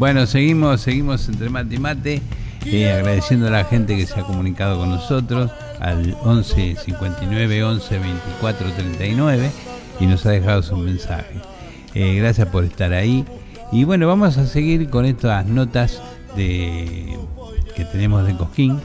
Bueno, 0.00 0.24
seguimos, 0.24 0.80
seguimos 0.80 1.28
entre 1.28 1.50
mate 1.50 1.74
y 1.74 1.78
mate, 1.78 2.22
eh, 2.64 2.90
agradeciendo 2.90 3.48
a 3.48 3.50
la 3.50 3.64
gente 3.64 3.98
que 3.98 4.06
se 4.06 4.18
ha 4.18 4.22
comunicado 4.22 4.78
con 4.78 4.88
nosotros 4.88 5.50
al 5.78 6.16
11 6.22 6.76
59 6.86 7.64
11 7.64 7.98
24 7.98 8.72
39 8.72 9.50
y 10.00 10.06
nos 10.06 10.24
ha 10.24 10.30
dejado 10.30 10.62
su 10.62 10.74
mensaje. 10.78 11.34
Eh, 11.92 12.14
gracias 12.14 12.48
por 12.48 12.64
estar 12.64 12.94
ahí. 12.94 13.26
Y 13.72 13.84
bueno, 13.84 14.08
vamos 14.08 14.38
a 14.38 14.46
seguir 14.46 14.88
con 14.88 15.04
estas 15.04 15.44
notas 15.44 16.00
de 16.34 17.18
que 17.76 17.84
tenemos 17.84 18.26
de 18.26 18.34
Cosquín. 18.38 18.80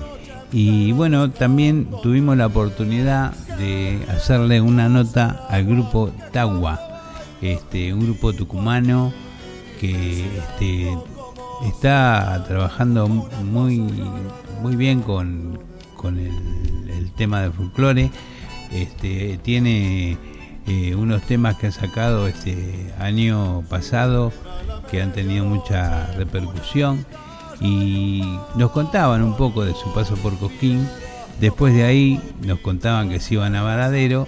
Y 0.51 0.91
bueno, 0.91 1.31
también 1.31 1.87
tuvimos 2.03 2.35
la 2.35 2.47
oportunidad 2.47 3.31
de 3.57 4.05
hacerle 4.09 4.59
una 4.59 4.89
nota 4.89 5.45
al 5.49 5.63
grupo 5.63 6.11
Tagua, 6.33 6.77
este, 7.41 7.93
un 7.93 8.01
grupo 8.01 8.33
tucumano 8.33 9.13
que 9.79 10.25
este, 10.37 10.97
está 11.67 12.43
trabajando 12.47 13.07
muy, 13.07 13.79
muy 14.61 14.75
bien 14.75 15.01
con, 15.01 15.59
con 15.95 16.19
el, 16.19 17.11
tema 17.15 17.41
del 17.41 17.53
folclore. 17.53 18.11
Este, 18.71 19.39
tiene 19.41 20.17
eh, 20.67 20.95
unos 20.95 21.21
temas 21.21 21.55
que 21.55 21.67
ha 21.67 21.71
sacado 21.71 22.27
este 22.27 22.93
año 22.99 23.63
pasado 23.69 24.33
que 24.91 25.01
han 25.01 25.13
tenido 25.13 25.45
mucha 25.45 26.07
repercusión 26.13 27.05
y 27.61 28.21
nos 28.55 28.71
contaban 28.71 29.23
un 29.23 29.37
poco 29.37 29.63
de 29.63 29.73
su 29.73 29.93
paso 29.93 30.15
por 30.15 30.37
Cosquín. 30.37 30.87
Después 31.39 31.73
de 31.73 31.83
ahí 31.83 32.21
nos 32.41 32.59
contaban 32.59 33.09
que 33.09 33.19
se 33.19 33.35
iban 33.35 33.55
a 33.55 33.63
Varadero, 33.63 34.27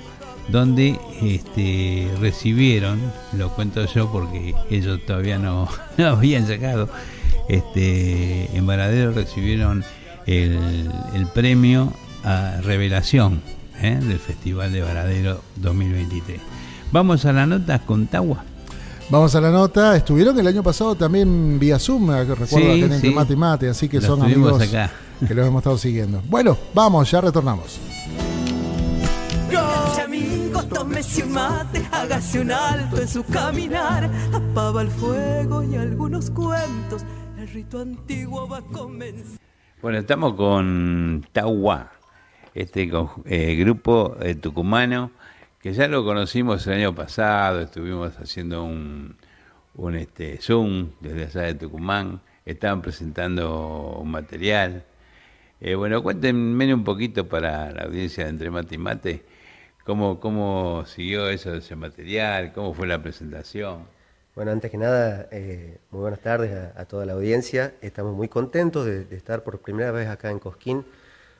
donde 0.50 1.00
este, 1.22 2.10
recibieron, 2.20 3.00
lo 3.34 3.50
cuento 3.54 3.86
yo 3.86 4.12
porque 4.12 4.54
ellos 4.70 5.00
todavía 5.06 5.38
no, 5.38 5.68
no 5.98 6.08
habían 6.08 6.48
sacado, 6.48 6.90
este, 7.50 8.56
en 8.56 8.66
Varadero 8.66 9.12
recibieron 9.12 9.84
el, 10.26 10.90
el 11.14 11.28
premio 11.28 11.94
a 12.24 12.60
Revelación 12.62 13.42
¿eh? 13.82 13.98
del 14.02 14.20
Festival 14.20 14.72
de 14.72 14.82
Varadero 14.82 15.42
2023. 15.58 16.40
Vamos 16.92 17.26
a 17.26 17.34
la 17.34 17.46
nota 17.46 17.80
con 17.80 18.08
Tagua. 18.08 18.44
Vamos 19.10 19.34
a 19.36 19.42
la 19.42 19.52
nota. 19.52 19.96
Estuvieron 19.96 20.38
el 20.38 20.48
año 20.48 20.64
pasado 20.64 20.96
también 20.96 21.58
vía 21.60 21.80
Zoom, 21.80 22.12
eh, 22.12 22.26
que 22.26 22.36
recuerdo 22.36 22.74
Sí, 22.74 22.84
acá 22.84 22.94
en 22.94 23.02
sí. 23.02 23.08
Entre 23.08 23.12
Mate 23.12 23.34
y 23.34 23.36
Mate, 23.38 23.70
así 23.70 23.88
que 23.88 23.98
Los 23.98 24.06
son 24.06 24.22
amigos 24.22 24.62
acá. 24.62 24.92
que 25.26 25.34
los 25.34 25.48
hemos 25.48 25.62
estado 25.62 25.78
siguiendo. 25.78 26.22
Bueno, 26.28 26.58
vamos, 26.74 27.10
ya 27.10 27.22
retornamos. 27.22 27.80
Amigo, 30.48 30.64
tómese 30.64 31.24
un 31.24 31.34
mate, 31.34 31.86
hágase 31.92 32.40
un 32.40 32.52
alto 32.52 33.02
en 33.02 33.08
su 33.10 33.22
caminar, 33.26 34.10
apava 34.32 34.82
el 34.82 34.88
fuego 34.88 35.62
y 35.62 35.76
algunos 35.76 36.32
cuentos, 36.32 37.04
el 37.38 37.50
rito 37.50 37.82
antiguo 37.82 38.48
va 38.48 38.60
a 38.60 38.62
comenzar. 38.62 39.38
Bueno, 39.82 39.98
estamos 39.98 40.36
con 40.36 41.28
Tagua, 41.34 41.92
este 42.54 42.90
eh, 43.26 43.56
grupo 43.56 44.16
eh, 44.22 44.36
tucumano 44.36 45.12
que 45.60 45.74
ya 45.74 45.90
lo 45.90 46.06
conocimos 46.06 46.66
el 46.68 46.76
año 46.76 46.96
pasado, 46.96 47.60
estuvimos 47.60 48.18
haciendo 48.18 48.64
un, 48.64 49.18
un 49.76 49.96
este, 49.96 50.38
Zoom 50.38 50.92
desde 51.02 51.26
allá 51.26 51.42
de 51.42 51.56
Tucumán, 51.56 52.22
estaban 52.46 52.82
presentando 52.82 54.00
un 54.02 54.12
material. 54.12 54.86
Eh, 55.60 55.76
bueno, 55.76 56.02
cuéntenme 56.02 56.74
un 56.74 56.86
poquito 56.86 57.28
para 57.28 57.70
la 57.72 57.84
audiencia 57.84 58.24
de 58.24 58.30
Entre 58.30 58.50
Mate 58.50 58.76
y 58.76 58.78
Mate, 58.78 59.26
cómo, 59.88 60.20
cómo 60.20 60.84
siguió 60.86 61.30
eso 61.30 61.56
ese 61.56 61.78
material, 61.78 62.52
cómo 62.52 62.74
fue 62.74 62.86
la 62.88 63.02
presentación. 63.02 63.86
Bueno, 64.36 64.52
antes 64.52 64.70
que 64.70 64.78
nada, 64.78 65.30
eh, 65.32 65.78
muy 65.92 66.02
buenas 66.02 66.20
tardes 66.20 66.52
a, 66.76 66.86
toda 66.86 67.06
la 67.06 67.14
audiencia. 67.14 67.74
Estamos 67.82 68.14
muy 68.14 68.28
contentos 68.28 68.86
de, 68.86 69.06
de 69.06 69.16
estar 69.16 69.44
por 69.44 69.62
primera 69.62 69.92
vez 69.92 70.10
acá 70.10 70.30
en 70.30 70.40
Cosquín 70.40 70.86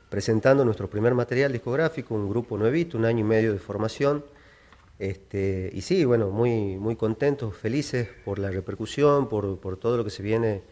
presentando 0.10 0.64
nuestro 0.64 0.90
primer 0.90 1.14
material 1.14 1.52
discográfico, 1.52 2.16
un 2.16 2.30
grupo 2.30 2.58
nuevito, 2.58 2.98
un 2.98 3.04
año 3.04 3.20
y 3.20 3.24
medio 3.24 3.52
de 3.52 3.60
formación. 3.60 4.24
Este, 4.98 5.70
y 5.74 5.82
sí, 5.82 6.06
bueno, 6.06 6.30
muy, 6.30 6.78
muy 6.78 6.96
contentos, 6.96 7.56
felices 7.56 8.08
por 8.24 8.40
la 8.40 8.50
repercusión, 8.50 9.28
por, 9.28 9.60
por 9.60 9.76
todo 9.76 9.98
lo 9.98 10.06
que 10.06 10.10
se 10.10 10.24
viene 10.24 10.64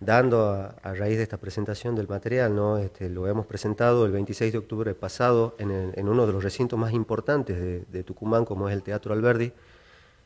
dando 0.00 0.50
a, 0.82 0.94
raíz 0.94 1.18
de 1.18 1.22
esta 1.22 1.36
presentación 1.36 1.94
del 1.94 2.08
material. 2.08 2.54
¿no? 2.54 2.78
Este, 2.78 3.08
lo 3.08 3.28
hemos 3.28 3.46
presentado 3.46 4.06
el 4.06 4.12
26 4.12 4.52
de 4.52 4.58
octubre 4.58 4.94
pasado 4.94 5.54
en, 5.58 6.08
uno 6.08 6.26
de 6.26 6.32
los 6.32 6.42
recintos 6.42 6.78
más 6.78 6.92
importantes 6.92 7.86
de, 7.90 8.02
Tucumán, 8.02 8.44
como 8.44 8.68
es 8.68 8.74
el 8.74 8.82
Teatro 8.82 9.12
Alberdi. 9.12 9.52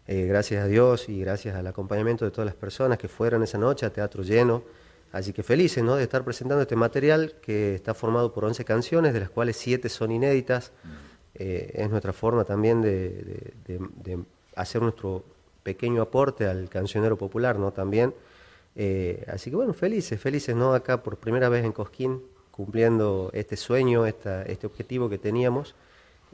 Eh, 0.07 0.27
gracias 0.27 0.63
a 0.63 0.67
Dios 0.67 1.09
y 1.09 1.21
gracias 1.21 1.57
al 1.57 1.67
acompañamiento 1.67 2.25
de 2.25 2.31
todas 2.31 2.47
las 2.47 2.55
personas 2.55 2.99
que 2.99 3.09
fueron 3.09 3.43
esa 3.43 3.59
noche 3.59 3.85
a 3.87 3.91
teatro 3.91 4.23
lleno. 4.23 4.63
Así 5.13 5.33
que 5.33 5.43
felices 5.43 5.83
¿no? 5.83 5.97
de 5.97 6.03
estar 6.03 6.25
presentando 6.25 6.63
este 6.63 6.77
material 6.77 7.35
que 7.41 7.75
está 7.75 7.95
formado 7.95 8.33
por 8.33 8.45
11 8.45 8.65
canciones, 8.65 9.15
de 9.15 9.21
las 9.21 9.31
cuales 9.31 9.57
7 9.57 9.89
son 9.89 10.13
inéditas. 10.13 10.73
Eh, 11.35 11.73
es 11.75 11.91
nuestra 11.91 12.13
forma 12.13 12.45
también 12.45 12.81
de- 12.83 13.53
de 13.67 14.19
hacer 14.55 14.83
nuestro 14.83 15.25
pequeño 15.63 16.03
aporte 16.03 16.47
al 16.47 16.69
cancionero 16.69 17.17
popular 17.17 17.59
¿no? 17.59 17.73
también. 17.73 18.15
Eh, 18.77 19.25
así 19.29 19.51
que 19.51 19.57
bueno, 19.57 19.73
felices, 19.73 20.21
felices 20.21 20.55
¿no? 20.57 20.75
acá 20.75 21.03
por 21.03 21.19
primera 21.19 21.49
vez 21.49 21.65
en 21.65 21.73
Cosquín, 21.73 22.23
cumpliendo 22.51 23.31
este 23.33 23.57
sueño, 23.57 24.07
esta, 24.07 24.43
este 24.43 24.67
objetivo 24.67 25.09
que 25.09 25.19
teníamos. 25.19 25.75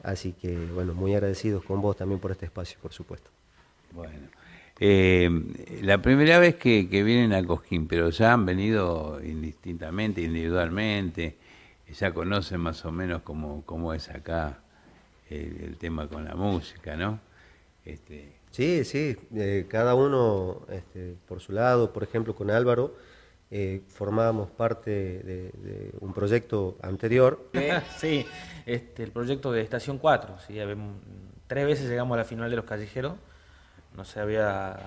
Así 0.03 0.33
que 0.33 0.57
bueno, 0.73 0.93
muy 0.93 1.13
agradecidos 1.13 1.63
con 1.63 1.81
vos 1.81 1.95
también 1.97 2.19
por 2.19 2.31
este 2.31 2.45
espacio, 2.45 2.77
por 2.81 2.93
supuesto. 2.93 3.29
Bueno, 3.91 4.29
eh, 4.79 5.29
la 5.83 6.01
primera 6.01 6.39
vez 6.39 6.55
que, 6.55 6.83
vienen 6.83 7.33
a 7.33 7.45
Cosquín, 7.45 7.87
pero 7.87 8.09
ya 8.09 8.33
han 8.33 8.45
venido 8.45 9.19
indistintamente, 9.23 10.21
individualmente, 10.21 11.37
ya 11.93 12.13
conocen 12.13 12.61
más 12.61 12.83
o 12.85 12.91
menos 12.91 13.21
cómo, 13.21 13.63
cómo 13.65 13.93
es 13.93 14.09
acá 14.09 14.59
el, 15.29 15.61
el 15.61 15.77
tema 15.77 16.07
con 16.07 16.25
la 16.25 16.35
música, 16.35 16.95
¿no? 16.95 17.19
Este, 17.85 18.30
Sí, 18.51 18.83
sí, 18.83 19.17
eh, 19.33 19.65
cada 19.69 19.95
uno 19.95 20.61
este, 20.69 21.15
por 21.25 21.39
su 21.39 21.53
lado, 21.53 21.93
por 21.93 22.03
ejemplo 22.03 22.35
con 22.35 22.51
Álvaro, 22.51 22.95
eh, 23.49 23.81
formábamos 23.87 24.49
parte 24.49 24.91
de, 24.91 25.91
un 26.01 26.13
proyecto 26.13 26.77
anterior. 26.81 27.49
Sí, 27.97 28.25
este, 28.65 29.03
el 29.03 29.11
proyecto 29.11 29.51
de 29.51 29.61
Estación 29.61 29.97
4. 29.97 30.35
¿sí? 30.47 30.57
Tres 31.47 31.65
veces 31.65 31.89
llegamos 31.89 32.15
a 32.15 32.19
la 32.19 32.25
final 32.25 32.49
de 32.49 32.55
los 32.57 32.65
callejeros. 32.65 33.13
No 33.95 34.03
se 34.05 34.19
había 34.19 34.77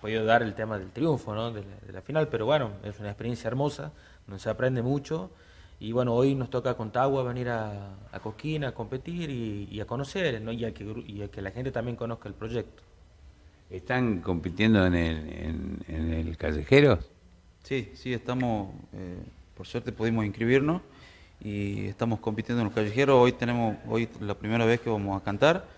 podido 0.00 0.24
dar 0.24 0.42
el 0.42 0.54
tema 0.54 0.78
del 0.78 0.90
triunfo 0.90 1.34
¿no? 1.34 1.52
de, 1.52 1.62
la, 1.62 1.76
de 1.86 1.92
la 1.92 2.02
final, 2.02 2.28
pero 2.28 2.46
bueno, 2.46 2.72
es 2.84 2.98
una 3.00 3.10
experiencia 3.10 3.48
hermosa, 3.48 3.92
donde 4.26 4.40
se 4.42 4.48
aprende 4.48 4.82
mucho. 4.82 5.30
Y 5.78 5.92
bueno, 5.92 6.14
hoy 6.14 6.34
nos 6.34 6.50
toca 6.50 6.74
con 6.74 6.90
Tagua 6.90 7.22
venir 7.22 7.48
a, 7.50 7.96
a 8.12 8.20
Cosquín 8.20 8.64
a 8.64 8.72
competir 8.72 9.30
y, 9.30 9.80
a 9.80 9.86
conocer, 9.86 10.40
¿no? 10.40 10.52
y, 10.52 10.64
a 10.64 10.72
que, 10.72 10.84
y 11.06 11.22
a 11.22 11.28
que 11.30 11.40
la 11.40 11.50
gente 11.50 11.70
también 11.70 11.96
conozca 11.96 12.28
el 12.28 12.34
proyecto. 12.34 12.89
¿Están 13.70 14.20
compitiendo 14.20 14.84
en 14.84 14.94
el, 14.96 15.16
en, 15.32 15.78
en 15.86 16.12
el 16.12 16.36
callejero? 16.36 16.98
Sí, 17.62 17.92
sí, 17.94 18.12
estamos, 18.12 18.74
eh, 18.92 19.22
por 19.56 19.64
suerte 19.64 19.92
pudimos 19.92 20.24
inscribirnos 20.24 20.82
y 21.40 21.86
estamos 21.86 22.18
compitiendo 22.18 22.62
en 22.62 22.66
los 22.66 22.74
callejeros. 22.74 23.16
Hoy 23.16 23.30
tenemos, 23.30 23.76
hoy 23.88 24.08
la 24.20 24.34
primera 24.34 24.64
vez 24.64 24.80
que 24.80 24.90
vamos 24.90 25.20
a 25.20 25.24
cantar, 25.24 25.68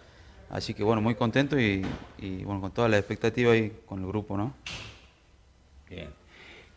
así 0.48 0.72
que 0.72 0.82
bueno, 0.82 1.02
muy 1.02 1.16
contento 1.16 1.60
y, 1.60 1.84
y, 2.18 2.44
bueno, 2.44 2.62
con 2.62 2.72
toda 2.72 2.88
la 2.88 2.96
expectativa 2.96 3.52
ahí 3.52 3.70
con 3.84 4.00
el 4.00 4.06
grupo, 4.06 4.38
¿no? 4.38 4.54
Bien. 5.90 6.08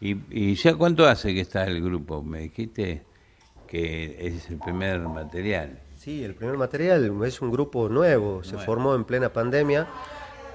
¿Y, 0.02 0.18
¿Y 0.30 0.56
ya 0.56 0.76
cuánto 0.76 1.08
hace 1.08 1.34
que 1.34 1.40
está 1.40 1.64
el 1.64 1.82
grupo? 1.82 2.24
Me 2.24 2.40
dijiste 2.40 3.04
que 3.68 4.18
es 4.20 4.50
el 4.50 4.58
primer 4.60 5.00
material. 5.00 5.80
Sí, 5.96 6.26
el 6.26 6.36
primer 6.36 6.58
material 6.58 7.24
es 7.24 7.42
un 7.42 7.52
grupo 7.52 7.88
nuevo, 7.88 8.44
se 8.44 8.58
formó 8.58 8.96
en 8.96 9.06
plena 9.06 9.30
pandemia. 9.32 9.88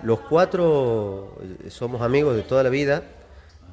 Los 0.02 0.20
cuatro 0.20 1.36
eh, 1.42 1.70
somos 1.70 2.00
amigos 2.00 2.34
de 2.34 2.42
toda 2.42 2.62
la 2.62 2.70
vida. 2.70 3.02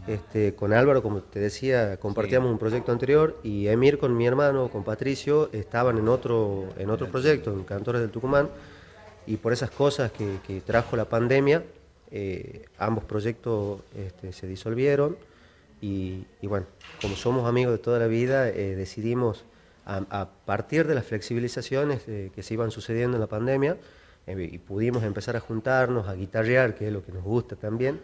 Este, 0.07 0.55
con 0.55 0.73
Álvaro, 0.73 1.01
como 1.03 1.21
te 1.21 1.39
decía, 1.39 1.97
compartíamos 1.97 2.49
un 2.49 2.57
proyecto 2.57 2.91
anterior 2.93 3.37
y 3.43 3.67
Emir 3.67 3.97
con 3.97 4.15
mi 4.15 4.25
hermano, 4.25 4.69
con 4.69 4.85
Patricio, 4.85 5.49
estaban 5.51 5.97
en 5.97 6.07
otro, 6.07 6.69
en 6.77 6.89
otro 6.89 7.07
proyecto, 7.11 7.51
en 7.51 7.63
Cantores 7.65 7.99
del 7.99 8.09
Tucumán, 8.09 8.49
y 9.25 9.35
por 9.35 9.51
esas 9.51 9.69
cosas 9.69 10.11
que, 10.11 10.37
que 10.47 10.61
trajo 10.61 10.95
la 10.95 11.05
pandemia, 11.05 11.63
eh, 12.11 12.65
ambos 12.77 13.03
proyectos 13.03 13.81
este, 13.97 14.31
se 14.31 14.47
disolvieron. 14.47 15.17
Y, 15.81 16.23
y 16.41 16.47
bueno, 16.47 16.65
como 17.01 17.15
somos 17.15 17.47
amigos 17.47 17.73
de 17.73 17.79
toda 17.79 17.99
la 17.99 18.07
vida, 18.07 18.47
eh, 18.47 18.75
decidimos 18.75 19.43
a, 19.85 20.03
a 20.09 20.29
partir 20.45 20.87
de 20.87 20.95
las 20.95 21.05
flexibilizaciones 21.05 22.03
eh, 22.07 22.31
que 22.33 22.43
se 22.43 22.53
iban 22.53 22.71
sucediendo 22.71 23.17
en 23.17 23.21
la 23.21 23.27
pandemia 23.27 23.77
eh, 24.27 24.49
y 24.51 24.57
pudimos 24.59 25.03
empezar 25.03 25.35
a 25.35 25.39
juntarnos, 25.39 26.07
a 26.07 26.13
guitarrear, 26.15 26.75
que 26.75 26.87
es 26.87 26.93
lo 26.93 27.03
que 27.03 27.11
nos 27.11 27.23
gusta 27.23 27.55
también, 27.55 27.99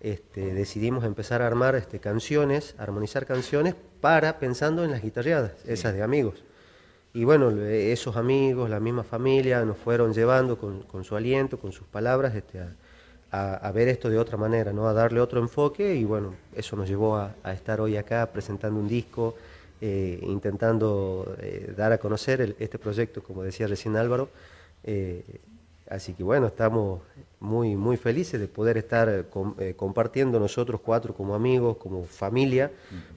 este, 0.00 0.52
decidimos 0.54 1.04
empezar 1.04 1.42
a 1.42 1.46
armar 1.46 1.74
este, 1.76 1.98
canciones, 2.00 2.74
a 2.78 2.82
armonizar 2.84 3.24
canciones 3.26 3.74
para 4.00 4.38
pensando 4.38 4.84
en 4.84 4.90
las 4.90 5.02
guitarreadas, 5.02 5.52
esas 5.66 5.94
de 5.94 6.02
amigos. 6.02 6.42
Y 7.14 7.24
bueno, 7.24 7.50
le- 7.50 7.92
esos 7.92 8.16
amigos, 8.16 8.70
la 8.70 8.80
misma 8.80 9.02
familia, 9.04 9.64
nos 9.64 9.76
fueron 9.76 10.12
llevando 10.14 10.58
con, 10.58 10.82
con 10.82 11.04
su 11.04 11.14
aliento, 11.14 11.58
con 11.58 11.70
sus 11.72 11.86
palabras, 11.86 12.34
este, 12.34 12.58
a, 12.60 12.72
a- 13.30 13.54
a 13.54 13.72
ver 13.72 13.88
esto 13.88 14.10
de 14.10 14.18
otra 14.18 14.36
manera, 14.36 14.72
¿no? 14.72 14.88
a 14.88 14.92
darle 14.92 15.20
otro 15.20 15.40
enfoque 15.40 15.94
y 15.94 16.04
bueno, 16.04 16.34
eso 16.54 16.74
nos 16.76 16.88
llevó 16.88 17.16
a, 17.16 17.34
a 17.42 17.52
estar 17.52 17.80
hoy 17.80 17.96
acá 17.96 18.28
presentando 18.32 18.80
un 18.80 18.88
disco, 18.88 19.36
eh, 19.80 20.18
intentando 20.22 21.34
eh, 21.40 21.72
dar 21.76 21.92
a 21.92 21.98
conocer 21.98 22.40
el- 22.40 22.56
este 22.58 22.78
proyecto, 22.78 23.22
como 23.22 23.42
decía 23.42 23.66
recién 23.68 23.96
Álvaro. 23.96 24.28
Eh, 24.84 25.22
así 25.94 26.14
que 26.14 26.22
bueno, 26.22 26.46
estamos 26.46 27.00
muy, 27.38 27.76
muy 27.76 27.96
felices 27.96 28.40
de 28.40 28.48
poder 28.48 28.78
estar 28.78 29.08
eh, 29.08 29.24
eh, 29.58 29.74
compartiendo 29.76 30.40
nosotros 30.40 30.80
cuatro 30.80 31.14
como 31.14 31.34
amigos, 31.34 31.76
como 31.76 32.04
familia, 32.04 32.70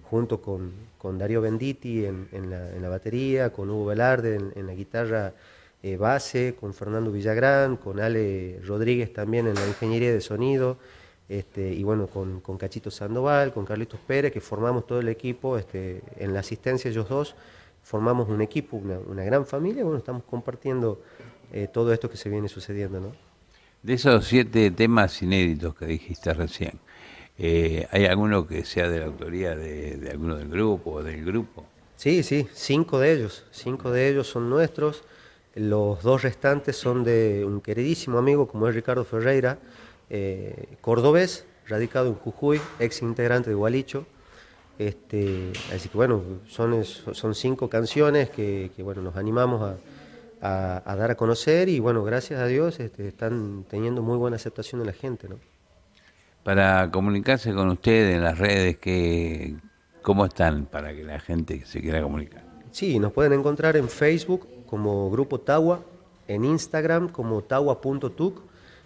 junto 0.09 0.41
con, 0.41 0.71
con 0.97 1.17
Darío 1.17 1.41
Benditi 1.41 2.05
en, 2.05 2.27
en 2.31 2.49
la, 2.49 2.71
en 2.71 2.81
la 2.81 2.89
batería, 2.89 3.51
con 3.51 3.69
Hugo 3.69 3.85
Velarde 3.85 4.35
en, 4.35 4.51
en 4.55 4.67
la 4.67 4.73
guitarra 4.73 5.33
eh, 5.83 5.97
base, 5.97 6.55
con 6.59 6.73
Fernando 6.73 7.11
Villagrán, 7.11 7.77
con 7.77 7.99
Ale 7.99 8.59
Rodríguez 8.65 9.13
también 9.13 9.47
en 9.47 9.55
la 9.55 9.67
ingeniería 9.67 10.11
de 10.11 10.19
sonido, 10.19 10.77
este, 11.29 11.71
y 11.73 11.83
bueno, 11.83 12.07
con, 12.07 12.41
con 12.41 12.57
Cachito 12.57 12.89
Sandoval, 12.91 13.53
con 13.53 13.65
Carlitos 13.65 13.99
Pérez, 13.99 14.31
que 14.31 14.41
formamos 14.41 14.87
todo 14.87 14.99
el 14.99 15.09
equipo, 15.09 15.57
este, 15.57 16.01
en 16.17 16.33
la 16.33 16.39
asistencia 16.39 16.89
ellos 16.89 17.07
dos, 17.07 17.35
formamos 17.83 18.27
un 18.29 18.41
equipo, 18.41 18.77
una, 18.77 18.97
una 18.97 19.23
gran 19.23 19.45
familia, 19.45 19.83
bueno, 19.83 19.99
estamos 19.99 20.23
compartiendo 20.23 21.01
eh, 21.55 21.69
todo 21.71 21.93
esto 21.93 22.09
que 22.09 22.17
se 22.17 22.27
viene 22.29 22.49
sucediendo, 22.49 22.99
¿no? 22.99 23.15
De 23.81 23.93
esos 23.93 24.25
siete 24.27 24.71
temas 24.71 25.21
inéditos 25.21 25.73
que 25.73 25.85
dijiste 25.85 26.33
recién, 26.33 26.79
eh, 27.37 27.87
¿hay 27.91 28.05
alguno 28.05 28.45
que 28.45 28.65
sea 28.65 28.89
de 28.89 28.99
la 28.99 29.05
autoría 29.05 29.55
de, 29.55 29.95
de 29.95 30.09
alguno 30.11 30.35
del 30.35 30.49
grupo 30.49 30.91
o 30.91 31.03
del 31.03 31.23
grupo? 31.23 31.65
Sí, 31.95 32.23
sí, 32.23 32.45
cinco 32.51 32.99
de 32.99 33.13
ellos, 33.13 33.45
cinco 33.51 33.91
de 33.91 34.09
ellos 34.09 34.27
son 34.27 34.49
nuestros, 34.49 35.03
los 35.55 36.03
dos 36.03 36.23
restantes 36.23 36.75
son 36.75 37.05
de 37.05 37.45
un 37.45 37.61
queridísimo 37.61 38.17
amigo 38.17 38.49
como 38.49 38.67
es 38.67 38.75
Ricardo 38.75 39.05
Ferreira, 39.05 39.57
eh, 40.09 40.75
cordobés, 40.81 41.45
radicado 41.67 42.09
en 42.09 42.15
Jujuy, 42.15 42.59
ex 42.79 43.01
integrante 43.01 43.49
de 43.49 43.55
Gualicho. 43.55 44.05
Este, 44.77 45.53
así 45.73 45.87
que 45.87 45.95
bueno, 45.95 46.21
son, 46.49 46.83
son 46.83 47.33
cinco 47.33 47.69
canciones 47.69 48.29
que, 48.29 48.71
que, 48.75 48.83
bueno, 48.83 49.01
nos 49.01 49.15
animamos 49.15 49.61
a, 49.61 49.77
a, 50.45 50.83
a 50.85 50.95
dar 50.95 51.11
a 51.11 51.15
conocer 51.15 51.69
y 51.69 51.79
bueno, 51.79 52.03
gracias 52.03 52.39
a 52.39 52.45
Dios 52.45 52.79
este, 52.79 53.07
están 53.07 53.65
teniendo 53.69 54.01
muy 54.01 54.17
buena 54.17 54.35
aceptación 54.35 54.79
de 54.81 54.87
la 54.87 54.93
gente, 54.93 55.27
¿no? 55.27 55.37
Para 56.43 56.91
comunicarse 56.91 57.53
con 57.53 57.69
ustedes 57.69 58.15
en 58.15 58.23
las 58.23 58.37
redes, 58.37 58.77
que, 58.77 59.55
¿cómo 60.03 60.25
están 60.25 60.67
para 60.67 60.93
que 60.93 61.03
la 61.03 61.19
gente 61.19 61.65
se 61.65 61.81
quiera 61.81 62.01
comunicar? 62.01 62.43
Sí, 62.71 62.99
nos 62.99 63.11
pueden 63.11 63.33
encontrar 63.33 63.75
en 63.77 63.89
Facebook 63.89 64.47
como 64.67 65.09
Grupo 65.09 65.39
Tawa, 65.39 65.79
en 66.27 66.45
Instagram 66.45 67.09
como 67.09 67.41
tawa.tuc 67.41 68.41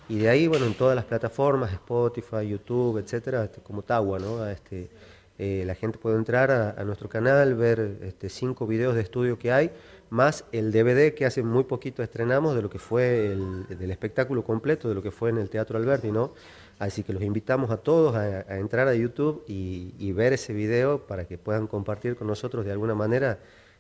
y 0.08 0.20
de 0.20 0.30
ahí, 0.30 0.48
bueno, 0.48 0.66
en 0.66 0.74
todas 0.74 0.96
las 0.96 1.06
plataformas, 1.06 1.74
Spotify, 1.74 2.48
YouTube, 2.48 2.98
etcétera, 2.98 3.44
este, 3.44 3.62
como 3.62 3.82
Tawa, 3.82 4.20
¿no? 4.20 4.48
Este, 4.48 4.90
eh, 5.38 5.64
la 5.66 5.76
gente 5.76 5.98
puede 5.98 6.16
entrar 6.16 6.52
a, 6.52 6.72
a 6.72 6.84
nuestro 6.84 7.10
canal, 7.10 7.56
ver 7.56 7.98
este, 8.04 8.30
cinco 8.30 8.66
videos 8.66 8.96
de 8.96 9.02
estudio 9.02 9.38
que 9.38 9.52
hay, 9.52 9.72
más 10.10 10.46
el 10.52 10.72
DVD 10.72 11.14
que 11.14 11.26
hace 11.26 11.44
muy 11.44 11.64
poquito 11.64 12.04
estrenamos 12.04 12.56
de 12.56 12.62
lo 12.62 12.70
que 12.70 12.80
fue 12.80 13.28
el, 13.28 13.68
del 13.68 13.92
espectáculo 13.92 14.44
completo, 14.44 14.90
de 14.90 14.96
lo 14.96 15.04
que 15.04 15.12
fue 15.12 15.30
en 15.30 15.38
el 15.38 15.50
Teatro 15.50 15.78
Alberti, 15.78 16.12
¿no? 16.12 16.34
Así 16.80 17.04
que 17.04 17.14
los 17.14 17.22
invitamos 17.22 17.72
a 17.72 17.78
todos 17.78 18.16
a, 18.16 18.58
entrar 18.58 18.88
a 18.88 18.96
YouTube 18.96 19.44
y, 19.48 19.94
y 20.00 20.12
ver 20.14 20.34
ese 20.34 20.54
video 20.54 21.06
para 21.08 21.26
que 21.26 21.38
puedan 21.38 21.68
compartir 21.68 22.16
con 22.16 22.28
nosotros 22.28 22.66
de 22.66 22.72
alguna 22.72 22.96
manera 22.96 23.40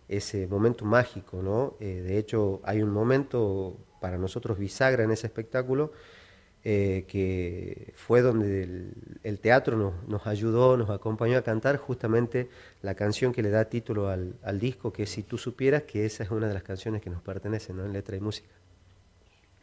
ese 0.10 0.48
momento 0.48 0.86
mágico, 0.86 1.42
¿no? 1.42 1.76
Eh, 1.80 2.02
de 2.02 2.18
hecho, 2.18 2.60
hay 2.64 2.82
un 2.82 2.90
momento 2.90 3.78
para 4.02 4.18
nosotros 4.18 4.58
bisagra 4.58 5.04
en 5.04 5.12
ese 5.12 5.28
espectáculo 5.28 5.92
eh, 6.64 7.06
que 7.08 7.94
fue 7.96 8.22
donde 8.22 8.64
el, 8.64 8.94
el 9.24 9.40
teatro 9.40 9.78
nos, 9.78 9.94
nos 10.08 10.28
ayudó, 10.28 10.78
nos 10.78 10.90
acompañó 10.90 11.38
a 11.38 11.42
cantar 11.44 11.78
justamente 11.78 12.50
la 12.82 12.96
canción 12.96 13.32
que 13.34 13.42
le 13.44 13.50
da 13.50 13.66
título 13.66 14.10
al, 14.10 14.36
al 14.44 14.60
disco, 14.60 14.92
que 14.94 15.04
es 15.04 15.10
Si 15.10 15.24
tú 15.24 15.38
supieras, 15.38 15.84
que 15.84 16.06
esa 16.06 16.24
es 16.24 16.32
una 16.32 16.48
de 16.48 16.54
las 16.54 16.64
canciones 16.64 17.02
que 17.02 17.10
nos 17.10 17.22
pertenece, 17.22 17.74
¿no? 17.74 17.86
En 17.86 17.94
letra 17.94 18.16
y 18.18 18.20
música. 18.22 18.50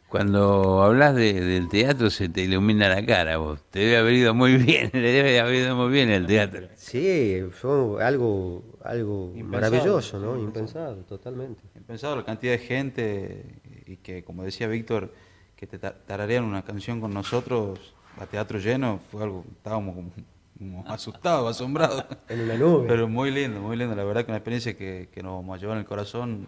Cuando 0.09 0.81
hablas 0.83 1.15
de- 1.15 1.39
del 1.39 1.69
teatro 1.69 2.09
se 2.09 2.27
te 2.29 2.41
ilumina 2.41 2.89
la 2.89 3.05
cara, 3.05 3.37
vos. 3.37 3.61
Te 3.69 3.79
debe 3.79 3.97
haber 3.97 4.13
ido 4.15 4.33
muy 4.33 4.57
bien, 4.57 4.89
le 4.93 5.11
debe 5.11 5.39
haber 5.39 5.55
ido 5.55 5.75
muy 5.75 5.91
bien 5.91 6.09
el 6.09 6.25
teatro. 6.27 6.67
Sí, 6.73 7.41
fue 7.51 8.03
algo, 8.03 8.63
algo 8.83 9.33
Impensado, 9.35 9.49
maravilloso, 9.51 10.19
¿no? 10.19 10.37
sí, 10.37 10.41
Impensado, 10.43 11.03
totalmente. 11.05 11.63
Impensado 11.75 12.15
la 12.15 12.25
cantidad 12.25 12.53
de 12.53 12.59
gente 12.59 13.61
y 13.85 13.97
que, 13.97 14.23
como 14.23 14.43
decía 14.43 14.67
Víctor, 14.67 15.13
que 15.57 15.67
te 15.67 15.77
ta- 15.79 15.93
tararean 16.05 16.45
una 16.45 16.63
canción 16.63 17.01
con 17.01 17.13
nosotros 17.13 17.93
a 18.19 18.25
teatro 18.25 18.59
lleno, 18.59 18.99
fue 19.11 19.23
algo, 19.23 19.43
estábamos 19.57 19.95
como, 19.95 20.11
como 20.57 20.87
asustados, 20.87 21.49
asombrados. 21.51 22.05
En 22.29 22.41
una 22.41 22.55
nube. 22.55 22.87
Pero 22.87 23.07
muy 23.09 23.31
lindo, 23.31 23.59
muy 23.59 23.75
lindo, 23.75 23.95
la 23.95 24.03
verdad 24.05 24.23
que 24.23 24.31
una 24.31 24.37
experiencia 24.37 24.77
que, 24.77 25.09
que 25.11 25.21
nos 25.21 25.33
vamos 25.33 25.57
a 25.57 25.59
llevar 25.59 25.75
en 25.77 25.81
el 25.81 25.85
corazón, 25.87 26.47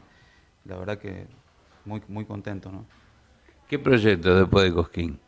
la 0.65 0.77
verdad 0.77 0.97
que 0.97 1.27
muy, 1.85 2.01
muy 2.07 2.23
contento, 2.25 2.71
¿no? 2.71 2.85
¿Qué 3.67 3.77
proyecto 3.77 4.33
después 4.35 4.65
de 4.65 4.73
Cosquín? 4.73 5.19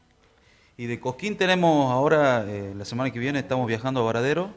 Y 0.78 0.86
de 0.88 1.00
Cosquín 1.00 1.38
tenemos 1.38 1.92
ahora, 1.92 2.44
eh, 2.48 2.74
la 2.76 2.86
semana 2.86 3.12
que 3.12 3.20
viene 3.20 3.38
estamos 3.40 3.68
viajando 3.68 4.00
a 4.00 4.04
Varadero, 4.04 4.50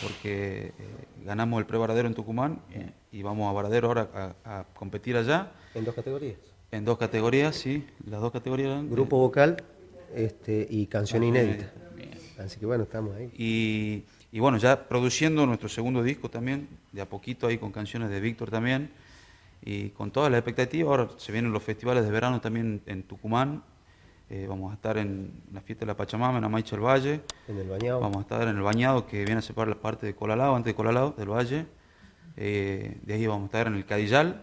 porque 0.00 0.72
eh, 0.78 1.06
ganamos 1.24 1.58
el 1.58 1.66
pre-Varadero 1.66 2.06
en 2.08 2.14
Tucumán 2.14 2.60
eh, 2.72 2.92
y 3.10 3.22
vamos 3.22 3.48
a 3.48 3.52
Varadero 3.52 3.88
ahora 3.88 4.34
a, 4.44 4.58
a 4.60 4.64
competir 4.74 5.16
allá. 5.16 5.50
En 5.74 5.84
dos 5.84 5.94
categorías. 5.94 6.38
En 6.72 6.86
dos 6.86 6.96
categorías, 6.96 7.54
sí, 7.54 7.86
las 8.06 8.22
dos 8.22 8.32
categorías. 8.32 8.70
eran, 8.70 8.90
Grupo 8.90 9.18
vocal 9.18 9.62
este, 10.14 10.66
y 10.70 10.86
canción 10.86 11.22
inédita. 11.22 11.70
Así 12.38 12.58
que 12.58 12.64
bueno, 12.64 12.84
estamos 12.84 13.14
ahí. 13.14 13.30
Y, 13.36 14.04
y 14.34 14.40
bueno, 14.40 14.56
ya 14.56 14.88
produciendo 14.88 15.44
nuestro 15.44 15.68
segundo 15.68 16.02
disco 16.02 16.30
también, 16.30 16.66
de 16.90 17.02
a 17.02 17.08
poquito 17.08 17.46
ahí 17.46 17.58
con 17.58 17.72
canciones 17.72 18.08
de 18.08 18.20
Víctor 18.20 18.50
también, 18.50 18.90
y 19.62 19.90
con 19.90 20.10
todas 20.10 20.30
las 20.30 20.38
expectativas. 20.38 20.90
Ahora 20.90 21.10
se 21.18 21.30
vienen 21.30 21.52
los 21.52 21.62
festivales 21.62 22.04
de 22.04 22.10
verano 22.10 22.40
también 22.40 22.80
en 22.86 23.02
Tucumán. 23.02 23.62
Eh, 24.30 24.46
vamos 24.48 24.70
a 24.70 24.74
estar 24.74 24.96
en 24.96 25.30
la 25.52 25.60
fiesta 25.60 25.84
de 25.84 25.88
la 25.88 25.96
Pachamama, 25.96 26.38
en 26.38 26.44
Amaicha 26.44 26.74
del 26.74 26.86
Valle. 26.86 27.20
En 27.48 27.58
el 27.58 27.68
bañado. 27.68 28.00
Vamos 28.00 28.16
a 28.16 28.20
estar 28.22 28.48
en 28.48 28.56
el 28.56 28.62
bañado 28.62 29.06
que 29.06 29.26
viene 29.26 29.40
a 29.40 29.42
separar 29.42 29.68
la 29.68 29.80
parte 29.80 30.06
de 30.06 30.14
Colalao, 30.14 30.56
antes 30.56 30.70
de 30.70 30.74
Colalao, 30.74 31.12
del 31.18 31.28
Valle. 31.28 31.66
Eh, 32.38 32.96
de 33.02 33.12
ahí 33.12 33.26
vamos 33.26 33.42
a 33.42 33.46
estar 33.46 33.66
en 33.66 33.74
el 33.74 33.84
Cadillal, 33.84 34.42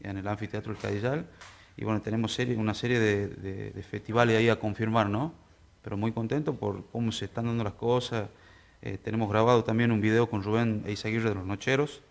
en 0.00 0.16
el 0.16 0.26
anfiteatro 0.26 0.72
del 0.72 0.80
Cadillal. 0.80 1.26
Y 1.78 1.84
bueno, 1.84 2.02
tenemos 2.02 2.34
serie, 2.34 2.56
una 2.56 2.74
serie 2.74 2.98
de, 2.98 3.28
de- 3.28 3.70
de 3.70 3.82
festivales 3.82 4.36
ahí 4.36 4.48
a 4.48 4.58
confirmar, 4.58 5.08
¿no? 5.08 5.32
Pero 5.82 5.96
muy 5.96 6.12
contento 6.12 6.54
por 6.54 6.84
cómo 6.90 7.12
se 7.12 7.24
están 7.26 7.46
dando 7.46 7.62
las 7.64 7.74
cosas. 7.74 8.28
Eh, 8.82 8.98
tenemos 9.02 9.30
grabado 9.30 9.64
también 9.64 9.92
un 9.92 10.00
video 10.00 10.28
con 10.28 10.42
Rubén 10.42 10.82
Eizaguirre 10.86 11.28
de 11.30 11.34
Los 11.36 11.46
Nocheros 11.46 12.02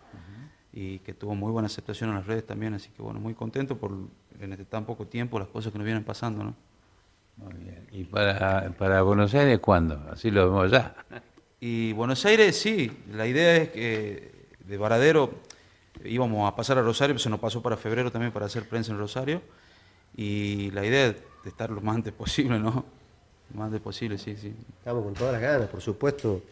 y 0.72 0.98
que 1.00 1.12
tuvo 1.14 1.34
muy 1.34 1.50
buena 1.52 1.66
aceptación 1.66 2.10
en 2.10 2.16
las 2.16 2.26
redes 2.26 2.46
también. 2.46 2.74
Así 2.74 2.88
que 2.90 3.02
bueno, 3.02 3.20
muy 3.20 3.34
contento 3.34 3.76
por 3.76 3.92
en 4.40 4.52
este 4.52 4.64
tan 4.64 4.84
poco 4.86 5.06
tiempo 5.06 5.38
las 5.38 5.48
cosas 5.48 5.70
que 5.72 5.78
nos 5.78 5.84
vienen 5.84 6.02
pasando, 6.04 6.44
¿no? 6.44 6.54
Muy 7.36 7.52
bien. 7.54 7.86
¿Y 7.92 8.04
para, 8.04 8.70
para 8.78 9.02
Buenos 9.02 9.32
Aires 9.34 9.58
cuándo? 9.60 10.02
Así 10.10 10.30
lo 10.30 10.46
vemos 10.50 10.70
ya. 10.70 10.94
Y 11.60 11.92
Buenos 11.92 12.24
Aires, 12.24 12.56
sí, 12.56 12.90
la 13.12 13.26
idea 13.26 13.56
es 13.56 13.70
que 13.70 14.46
de 14.64 14.76
Varadero 14.76 15.34
íbamos 16.04 16.48
a 16.48 16.54
pasar 16.54 16.78
a 16.78 16.82
Rosario, 16.82 17.14
pero 17.16 17.22
se 17.22 17.28
nos 17.30 17.40
pasó 17.40 17.60
para 17.60 17.76
febrero 17.76 18.12
también 18.12 18.30
para 18.32 18.46
hacer 18.46 18.68
prensa 18.68 18.92
en 18.92 18.98
Rosario. 18.98 19.42
Y 20.18 20.72
la 20.72 20.84
idea 20.84 21.06
es 21.06 21.14
de 21.44 21.50
estar 21.50 21.70
lo 21.70 21.80
más 21.80 21.94
antes 21.94 22.12
posible, 22.12 22.58
¿no? 22.58 22.84
Lo 23.50 23.56
más 23.56 23.66
antes 23.66 23.80
posible, 23.80 24.18
sí, 24.18 24.36
sí. 24.36 24.52
Estamos 24.78 25.04
con 25.04 25.14
todas 25.14 25.32
las 25.32 25.40
ganas, 25.40 25.68
por 25.68 25.80
supuesto, 25.80 26.42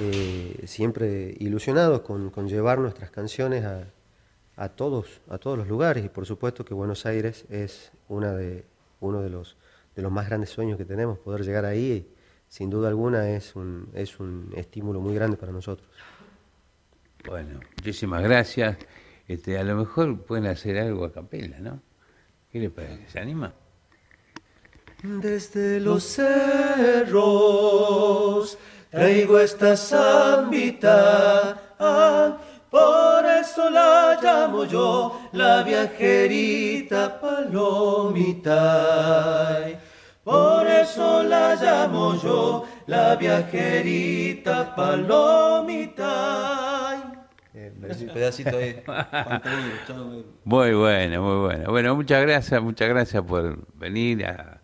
eh, 0.00 0.62
siempre 0.66 1.36
ilusionados 1.38 2.00
con, 2.00 2.30
con 2.30 2.48
llevar 2.48 2.78
nuestras 2.78 3.10
canciones 3.10 3.62
a, 3.62 3.84
a 4.56 4.70
todos, 4.70 5.20
a 5.28 5.36
todos 5.36 5.58
los 5.58 5.68
lugares 5.68 6.02
y 6.02 6.08
por 6.08 6.24
supuesto 6.24 6.64
que 6.64 6.72
Buenos 6.72 7.04
Aires 7.04 7.44
es 7.50 7.92
una 8.08 8.32
de, 8.32 8.64
uno 9.00 9.20
de 9.20 9.28
los, 9.28 9.58
de 9.94 10.00
los 10.00 10.10
más 10.10 10.26
grandes 10.26 10.48
sueños 10.48 10.78
que 10.78 10.86
tenemos, 10.86 11.18
poder 11.18 11.44
llegar 11.44 11.66
ahí, 11.66 12.10
sin 12.48 12.70
duda 12.70 12.88
alguna 12.88 13.28
es 13.28 13.54
un, 13.54 13.90
es 13.92 14.18
un 14.18 14.50
estímulo 14.56 15.02
muy 15.02 15.14
grande 15.14 15.36
para 15.36 15.52
nosotros. 15.52 15.90
Bueno, 17.26 17.60
muchísimas 17.76 18.22
gracias. 18.22 18.78
Este, 19.28 19.58
a 19.58 19.62
lo 19.62 19.76
mejor 19.76 20.22
pueden 20.22 20.46
hacer 20.46 20.78
algo 20.78 21.04
a 21.04 21.12
capela, 21.12 21.58
¿no? 21.58 21.82
¿Qué? 22.54 22.70
¿Se 23.08 23.18
anima? 23.18 23.52
Desde 25.02 25.80
los 25.80 26.04
cerros 26.04 27.26
traigo 28.92 29.40
esta 29.40 29.76
zambita, 29.76 31.74
ah, 31.80 32.38
por 32.70 33.26
eso 33.26 33.68
la 33.70 34.20
llamo 34.22 34.66
yo 34.66 35.20
la 35.32 35.64
viajerita 35.64 37.20
palomita. 37.20 38.62
Por 40.22 40.64
eso 40.68 41.24
la 41.24 41.56
llamo 41.56 42.14
yo 42.22 42.64
la 42.86 43.16
viajerita 43.16 44.76
palomita. 44.76 46.63
Pedacito 48.12 48.56
ahí. 48.58 48.82
Muy 50.44 50.74
bueno, 50.74 51.22
muy 51.22 51.46
bueno. 51.46 51.70
Bueno, 51.70 51.94
muchas 51.96 52.22
gracias, 52.22 52.62
muchas 52.62 52.88
gracias 52.88 53.22
por 53.22 53.58
venir 53.76 54.26
a, 54.26 54.60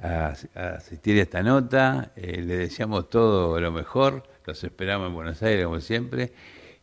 a- 0.00 0.34
a 0.54 0.68
asistir 0.76 1.18
a 1.18 1.22
esta 1.22 1.42
nota. 1.42 2.12
Eh, 2.16 2.42
le 2.42 2.56
deseamos 2.58 3.08
todo 3.10 3.60
lo 3.60 3.70
mejor. 3.72 4.22
Los 4.46 4.62
esperamos 4.64 5.08
en 5.08 5.14
Buenos 5.14 5.42
Aires, 5.42 5.64
como 5.66 5.80
siempre. 5.80 6.32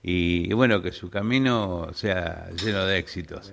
Y, 0.04 0.50
y 0.50 0.54
bueno, 0.54 0.82
que 0.84 0.92
su 0.92 1.10
camino 1.10 1.90
sea 1.94 2.50
lleno 2.64 2.86
de 2.86 2.98
éxitos. 3.00 3.52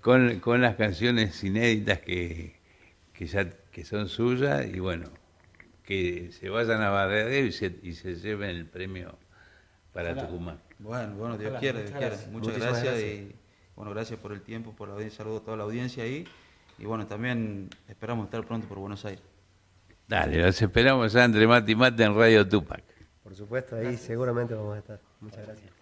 Con, 0.00 0.40
con 0.40 0.60
las 0.60 0.74
canciones 0.76 1.42
inéditas 1.44 2.00
que, 2.00 2.56
que 3.12 3.26
ya 3.26 3.48
que 3.70 3.84
son 3.84 4.08
suyas 4.08 4.66
y 4.66 4.80
bueno, 4.80 5.08
que 5.84 6.30
se 6.32 6.48
vayan 6.48 6.82
a 6.82 6.90
Barredero 6.90 7.46
y 7.46 7.52
se, 7.52 7.76
y 7.82 7.92
se 7.92 8.16
lleven 8.16 8.50
el 8.50 8.66
premio 8.66 9.16
para. 9.92 10.14
Tucumán. 10.26 10.58
Bueno, 10.78 11.14
bueno, 11.14 11.36
Dios 11.36 11.50
Ojalá, 11.50 11.60
quiera, 11.60 11.80
Dios 11.80 11.92
muchas 11.92 12.08
gracias. 12.08 12.30
Muchas 12.30 12.58
gracias, 12.58 12.84
gracias. 12.84 13.12
y 13.12 13.36
bueno, 13.74 13.90
gracias 13.92 14.18
por 14.18 14.32
el 14.32 14.42
tiempo, 14.42 14.72
por 14.72 14.88
la 14.88 14.94
audiencia, 14.94 15.18
saludo 15.18 15.38
a 15.38 15.40
toda 15.42 15.56
la 15.56 15.64
audiencia 15.64 16.04
ahí 16.04 16.26
y 16.78 16.84
bueno, 16.84 17.06
también 17.06 17.68
esperamos 17.88 18.26
estar 18.26 18.44
pronto 18.44 18.68
por 18.68 18.78
Buenos 18.78 19.04
Aires. 19.04 19.22
Dale, 20.06 20.42
los 20.42 20.60
esperamos 20.62 21.12
ya 21.12 21.24
entre 21.24 21.46
mate 21.46 21.72
y 21.72 21.76
mate 21.76 22.02
en 22.02 22.14
Radio 22.14 22.48
Tupac. 22.48 22.82
Por 23.22 23.34
supuesto, 23.34 23.76
ahí 23.76 23.96
seguramente 23.96 24.54
vamos 24.54 24.76
a 24.76 24.78
estar. 24.78 25.00
Muchas 25.20 25.46
gracias. 25.46 25.72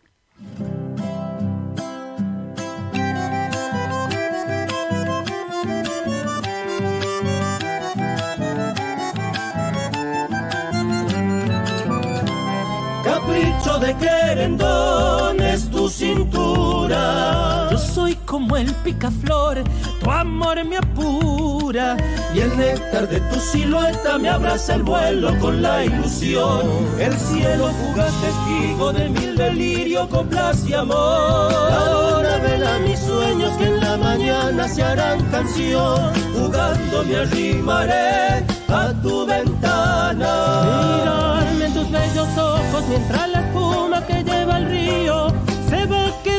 De 14.01 14.07
querendón 14.07 15.41
es 15.41 15.71
tu 15.71 15.89
cintura. 15.89 17.66
Soy 17.97 18.15
como 18.27 18.59
el 18.59 18.71
picaflor, 18.85 19.65
tu 20.03 20.11
amor 20.11 20.63
me 20.67 20.77
apura. 20.77 21.97
Y 22.35 22.41
el 22.41 22.55
néctar 22.59 23.09
de 23.09 23.21
tu 23.21 23.41
silueta 23.41 24.19
me 24.19 24.29
abraza 24.29 24.75
el 24.75 24.83
vuelo 24.83 25.35
con 25.39 25.63
la 25.63 25.83
ilusión. 25.83 26.61
El 26.99 27.17
cielo 27.17 27.69
fugaz 27.69 28.13
testigo 28.21 28.93
de 28.93 29.09
mil 29.09 29.35
delirio, 29.35 30.07
coplas 30.11 30.63
y 30.69 30.75
amor. 30.75 31.51
Ahora 31.51 32.37
vela 32.37 32.79
mis 32.81 32.99
sueños 32.99 33.57
que 33.57 33.65
en 33.65 33.81
la 33.81 33.97
mañana 33.97 34.69
se 34.69 34.83
harán 34.83 35.19
canción, 35.31 36.13
jugando 36.35 37.03
me 37.03 37.17
arrimaré 37.17 38.45
a 38.69 38.93
tu 39.03 39.25
ventana. 39.25 40.99
Mirarme 40.99 41.65
en 41.65 41.73
tus 41.73 41.91
bellos 41.91 42.29
ojos 42.37 42.85
mientras 42.91 43.31
la 43.31 43.41
espuma 43.41 44.07
que 44.07 44.23
lleva 44.23 44.59
el 44.59 44.69
río 44.69 45.29
se 45.71 45.87
va 45.87 46.07
solita 46.07 46.36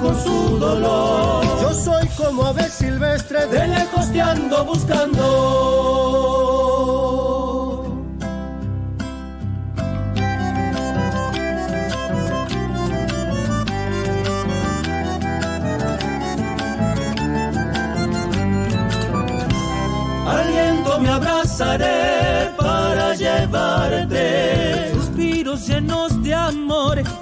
con 0.00 0.22
su 0.22 0.58
dolor. 0.58 1.44
Yo 1.60 1.72
soy 1.72 2.08
como 2.16 2.44
ave 2.46 2.68
silvestre, 2.68 3.46
de 3.46 3.68
lejos 3.68 4.12
te 4.12 4.20
ando 4.20 4.64
buscando. 4.64 6.16
Me 20.98 21.10
abrazaré 21.10 22.50
para 22.56 23.14
llevarte 23.14 24.65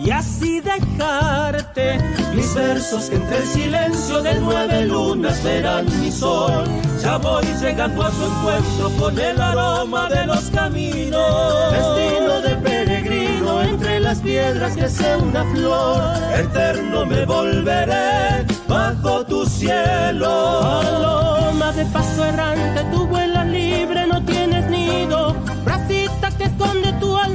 y 0.00 0.10
así 0.10 0.60
dejarte 0.60 1.98
mis 2.34 2.54
versos 2.54 3.04
que 3.08 3.16
entre 3.16 3.38
el 3.38 3.46
silencio 3.46 4.22
de 4.22 4.34
nueve 4.38 4.84
lunas 4.84 5.42
verán 5.42 5.86
mi 6.00 6.12
sol. 6.12 6.64
Ya 7.02 7.16
voy 7.16 7.44
llegando 7.58 8.02
a 8.02 8.10
tu 8.10 8.22
encuentro 8.22 8.90
con 8.98 9.18
el 9.18 9.40
aroma 9.40 10.10
de 10.10 10.26
los 10.26 10.50
caminos. 10.50 11.72
Destino 11.72 12.40
de 12.42 12.56
peregrino 12.56 13.62
entre 13.62 14.00
las 14.00 14.18
piedras 14.18 14.74
sea 14.92 15.16
una 15.16 15.44
flor. 15.52 16.16
Eterno 16.34 17.06
me 17.06 17.24
volveré 17.24 18.44
bajo 18.68 19.24
tu 19.24 19.46
cielo. 19.46 20.60
Paloma 20.60 21.72
de 21.72 21.86
paso 21.86 22.24
errante, 22.26 22.84
tu 22.92 23.06
vuelas 23.06 23.33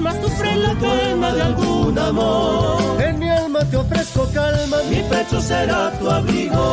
alma, 0.09 0.21
sufre 0.21 0.55
la 0.55 0.73
pena 0.75 1.33
de 1.33 1.41
algún 1.41 1.97
amor. 1.97 3.01
En 3.01 3.19
mi 3.19 3.29
alma 3.29 3.59
te 3.69 3.77
ofrezco 3.77 4.27
calma, 4.33 4.77
mi 4.89 5.01
pecho 5.03 5.41
será 5.41 5.91
tu 5.99 6.09
abrigo. 6.09 6.65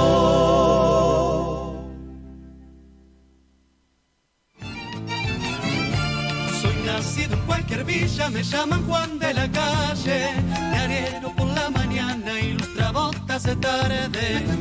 Soy 6.61 6.77
nacido 6.85 7.35
en 7.35 7.43
cualquier 7.47 7.85
villa, 7.85 8.29
me 8.31 8.43
llaman 8.43 8.87
Juan 8.87 9.19
de 9.19 9.35
la 9.35 9.51
calle. 9.51 10.35
Diariero 10.73 11.35
por 11.37 11.49
la 11.49 11.71
mañana, 11.71 12.41
ilustrabotas 12.41 13.43
de 13.45 13.57
tarde. 13.57 14.56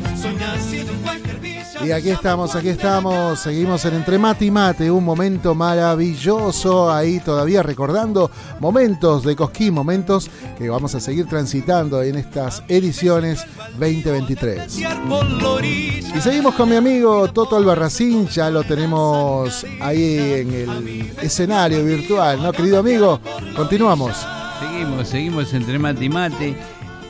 Y 1.86 1.92
aquí 1.92 2.10
estamos, 2.10 2.56
aquí 2.56 2.70
estamos, 2.70 3.40
seguimos 3.40 3.86
en 3.86 3.94
Entre 3.94 4.18
Mate 4.18 4.46
y 4.46 4.52
Mate, 4.52 4.90
un 4.90 5.04
momento 5.04 5.54
maravilloso 5.54 6.92
ahí 6.92 7.20
todavía 7.20 7.62
recordando 7.62 8.32
momentos 8.60 9.24
de 9.24 9.36
Cosquín, 9.36 9.76
momentos 9.76 10.32
que 10.58 10.68
vamos 10.68 10.96
a 10.96 11.00
seguir 11.00 11.28
transitando 11.28 12.02
en 12.02 12.16
estas 12.16 12.64
ediciones 12.70 13.46
2023. 13.78 14.80
Y 16.16 16.22
seguimos 16.22 16.56
con 16.56 16.70
mi 16.70 16.76
amigo 16.76 17.32
Toto 17.32 17.56
Albarracín, 17.56 18.28
ya 18.30 18.50
lo 18.50 18.64
tenemos 18.64 19.64
ahí 19.80 20.18
en 20.18 20.54
el 20.54 21.14
escenario 21.22 21.84
virtual, 21.84 22.42
¿no, 22.42 22.52
querido 22.52 22.80
amigo? 22.80 23.20
Continuamos. 23.56 24.26
Seguimos, 24.60 25.08
seguimos 25.08 25.54
entre 25.54 25.78
mate 25.78 26.06
y 26.06 26.10
mate. 26.10 26.56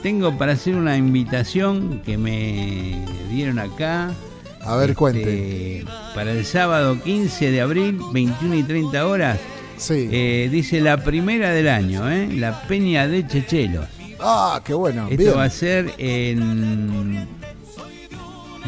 Tengo 0.06 0.38
para 0.38 0.52
hacer 0.52 0.76
una 0.76 0.98
invitación 0.98 2.00
que 2.06 2.16
me 2.16 3.04
dieron 3.28 3.58
acá. 3.58 4.12
A 4.62 4.76
ver, 4.76 4.92
Este, 4.92 4.96
cuente. 4.96 5.86
Para 6.14 6.32
el 6.32 6.46
sábado 6.46 7.02
15 7.02 7.50
de 7.50 7.60
abril, 7.60 8.00
21 8.14 8.54
y 8.54 8.62
30 8.62 9.08
horas. 9.08 9.40
Sí. 9.78 10.08
Eh, 10.12 10.48
dice 10.52 10.80
la 10.80 11.04
primera 11.04 11.50
del 11.50 11.68
año, 11.68 12.08
¿eh? 12.12 12.30
La 12.36 12.68
Peña 12.68 13.08
de 13.08 13.26
Chechelos. 13.26 13.88
Ah, 14.20 14.62
qué 14.64 14.76
bueno. 14.76 15.08
Esto 15.10 15.18
bien. 15.18 15.38
va 15.40 15.44
a 15.46 15.50
ser 15.50 15.92
en. 15.98 17.28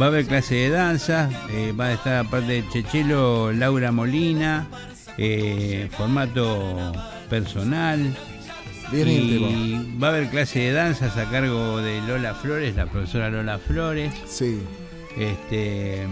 Va 0.02 0.06
a 0.06 0.08
haber 0.08 0.26
clase 0.26 0.56
de 0.56 0.70
danza, 0.72 1.30
eh, 1.52 1.72
va 1.80 1.86
a 1.86 1.94
estar 1.94 2.26
aparte 2.26 2.52
de 2.52 2.70
Chechelo 2.70 3.52
Laura 3.54 3.92
Molina, 3.92 4.66
eh, 5.20 5.88
formato 5.96 6.94
personal. 7.30 8.12
Bien 8.92 9.08
y 9.10 9.98
va 10.02 10.08
a 10.08 10.10
haber 10.12 10.30
clase 10.30 10.60
de 10.60 10.72
danzas 10.72 11.18
a 11.18 11.26
cargo 11.30 11.78
de 11.82 12.00
Lola 12.02 12.34
Flores, 12.34 12.76
la 12.76 12.86
profesora 12.86 13.30
Lola 13.30 13.58
Flores. 13.60 14.14
Sí. 14.28 14.62
Este. 15.18 16.08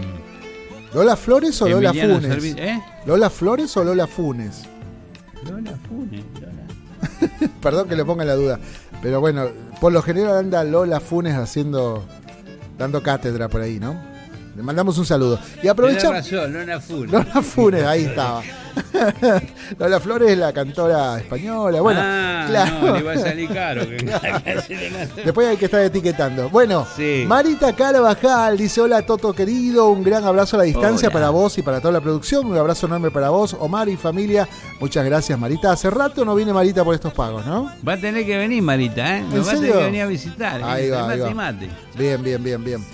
¿Lola 0.94 1.16
Flores 1.16 1.60
o 1.62 1.68
Lola 1.68 1.90
Emiliano 1.90 2.14
Funes? 2.20 2.30
Servi- 2.44 2.58
¿eh? 2.58 2.82
¿Lola 3.06 3.30
Flores 3.30 3.76
o 3.76 3.84
Lola 3.84 4.06
Funes? 4.06 4.64
Lola 5.50 5.72
Funes, 5.88 6.24
Lola. 6.34 7.50
Perdón 7.62 7.88
que 7.88 7.96
le 7.96 8.04
ponga 8.04 8.24
la 8.24 8.34
duda. 8.34 8.58
Pero 9.02 9.20
bueno, 9.20 9.46
por 9.80 9.92
lo 9.92 10.02
general 10.02 10.36
anda 10.38 10.62
Lola 10.64 11.00
Funes 11.00 11.34
haciendo. 11.34 12.04
dando 12.78 13.02
cátedra 13.02 13.48
por 13.48 13.60
ahí, 13.62 13.78
¿no? 13.78 13.98
Le 14.56 14.62
mandamos 14.62 14.96
un 14.96 15.04
saludo. 15.04 15.38
Y 15.62 15.68
aprovechamos. 15.68 16.16
razón, 16.16 16.52
Lola 16.52 16.80
Funes. 16.80 17.12
Lola 17.12 17.42
Funes, 17.42 17.84
ahí 17.84 18.04
estaba. 18.06 18.42
Lola 19.78 20.00
Flores 20.00 20.30
es 20.30 20.38
la 20.38 20.52
cantora 20.52 21.18
española. 21.18 21.80
Bueno, 21.80 22.00
Ah, 22.02 22.44
claro. 22.48 22.78
no, 22.82 22.96
le 22.96 23.02
va 23.02 23.12
a 23.12 23.18
salir 23.18 23.48
caro. 23.50 23.82
que- 23.88 23.96
Después 25.24 25.46
hay 25.48 25.56
que 25.56 25.66
estar 25.66 25.80
etiquetando. 25.82 26.48
Bueno, 26.50 26.86
Sí. 26.96 27.24
Marita 27.26 27.74
Carvajal 27.74 28.56
dice: 28.56 28.80
Hola 28.80 29.02
Toto 29.02 29.32
querido, 29.34 29.88
un 29.88 30.02
gran 30.02 30.24
abrazo 30.24 30.56
a 30.56 30.60
la 30.60 30.64
distancia 30.64 31.08
Hola. 31.08 31.12
para 31.12 31.30
vos 31.30 31.58
y 31.58 31.62
para 31.62 31.80
toda 31.80 31.92
la 31.92 32.00
producción. 32.00 32.46
Un 32.46 32.56
abrazo 32.56 32.86
enorme 32.86 33.10
para 33.10 33.28
vos, 33.30 33.54
Omar 33.58 33.88
y 33.88 33.96
familia. 33.96 34.48
Muchas 34.80 35.04
gracias, 35.04 35.38
Marita. 35.38 35.72
Hace 35.72 35.90
rato 35.90 36.24
no 36.24 36.34
viene 36.34 36.52
Marita 36.52 36.82
por 36.84 36.94
estos 36.94 37.12
pagos, 37.12 37.44
¿no? 37.44 37.70
Va 37.86 37.94
a 37.94 38.00
tener 38.00 38.24
que 38.24 38.36
venir, 38.38 38.62
Marita, 38.62 39.16
¿eh? 39.16 39.18
¿En 39.20 39.34
Nos 39.34 39.46
va 39.48 39.52
a 39.52 39.54
tener 39.56 39.72
que 39.72 39.78
venir 39.84 40.02
a 40.02 40.06
visitar. 40.06 40.62
Ahí 40.64 40.88
va, 40.90 41.08
ahí 41.10 41.20
va. 41.20 41.30
mate. 41.34 41.68
Bien, 41.96 42.22
bien, 42.22 42.42
bien, 42.42 42.62
bien. 42.64 42.84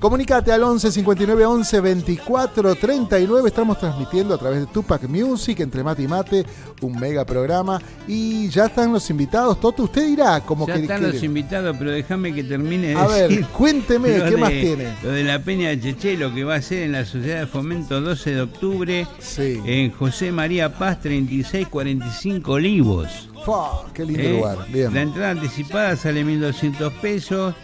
Comunicate 0.00 0.50
al 0.50 0.62
11 0.64 0.90
59 0.92 1.44
11 1.44 1.80
24 1.82 2.74
39. 2.74 3.48
Estamos 3.48 3.78
transmitiendo 3.78 4.34
a 4.34 4.38
través 4.38 4.60
de 4.60 4.66
Tupac 4.66 5.02
Music, 5.06 5.60
entre 5.60 5.84
mate 5.84 6.02
y 6.04 6.08
mate, 6.08 6.46
un 6.80 6.98
mega 6.98 7.26
programa. 7.26 7.78
Y 8.08 8.48
ya 8.48 8.64
están 8.64 8.94
los 8.94 9.10
invitados. 9.10 9.60
Toto, 9.60 9.82
usted 9.82 10.06
dirá 10.06 10.40
como 10.40 10.66
Ya 10.66 10.74
que. 10.76 10.80
están 10.80 11.02
que- 11.02 11.08
los 11.08 11.22
invitados, 11.22 11.76
pero 11.78 11.90
déjame 11.90 12.32
que 12.32 12.42
termine 12.44 12.88
de 12.88 12.94
A 12.96 13.06
ver, 13.06 13.44
cuénteme, 13.48 14.16
lo 14.16 14.24
¿qué 14.30 14.36
más 14.38 14.50
tiene? 14.50 14.88
Lo 15.02 15.10
de 15.10 15.22
la 15.22 15.38
Peña 15.40 15.68
de 15.68 15.78
Chechelo 15.80 16.34
que 16.34 16.44
va 16.44 16.54
a 16.54 16.62
ser 16.62 16.84
en 16.84 16.92
la 16.92 17.04
Sociedad 17.04 17.40
de 17.40 17.46
Fomento 17.46 18.00
12 18.00 18.30
de 18.36 18.40
octubre 18.40 19.06
en 19.36 19.90
José 19.92 20.32
María 20.32 20.72
Paz 20.78 20.98
3645 21.02 22.52
Olivos. 22.52 23.28
Fua, 23.44 23.86
qué 23.92 24.06
lindo 24.06 24.22
Eh, 24.22 24.32
lugar. 24.38 24.58
Bien. 24.72 24.94
La 24.94 25.02
entrada 25.02 25.30
anticipada 25.30 25.94
sale 25.96 26.24
1.200 26.24 26.90
pesos 27.02 27.54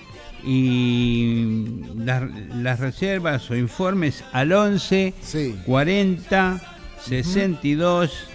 y 0.45 1.81
las, 1.97 2.23
las 2.55 2.81
reservas 2.81 3.51
o 3.51 3.57
informes 3.57 4.25
al 4.33 4.53
11 4.53 5.15
40 5.65 6.61
62 7.01 8.29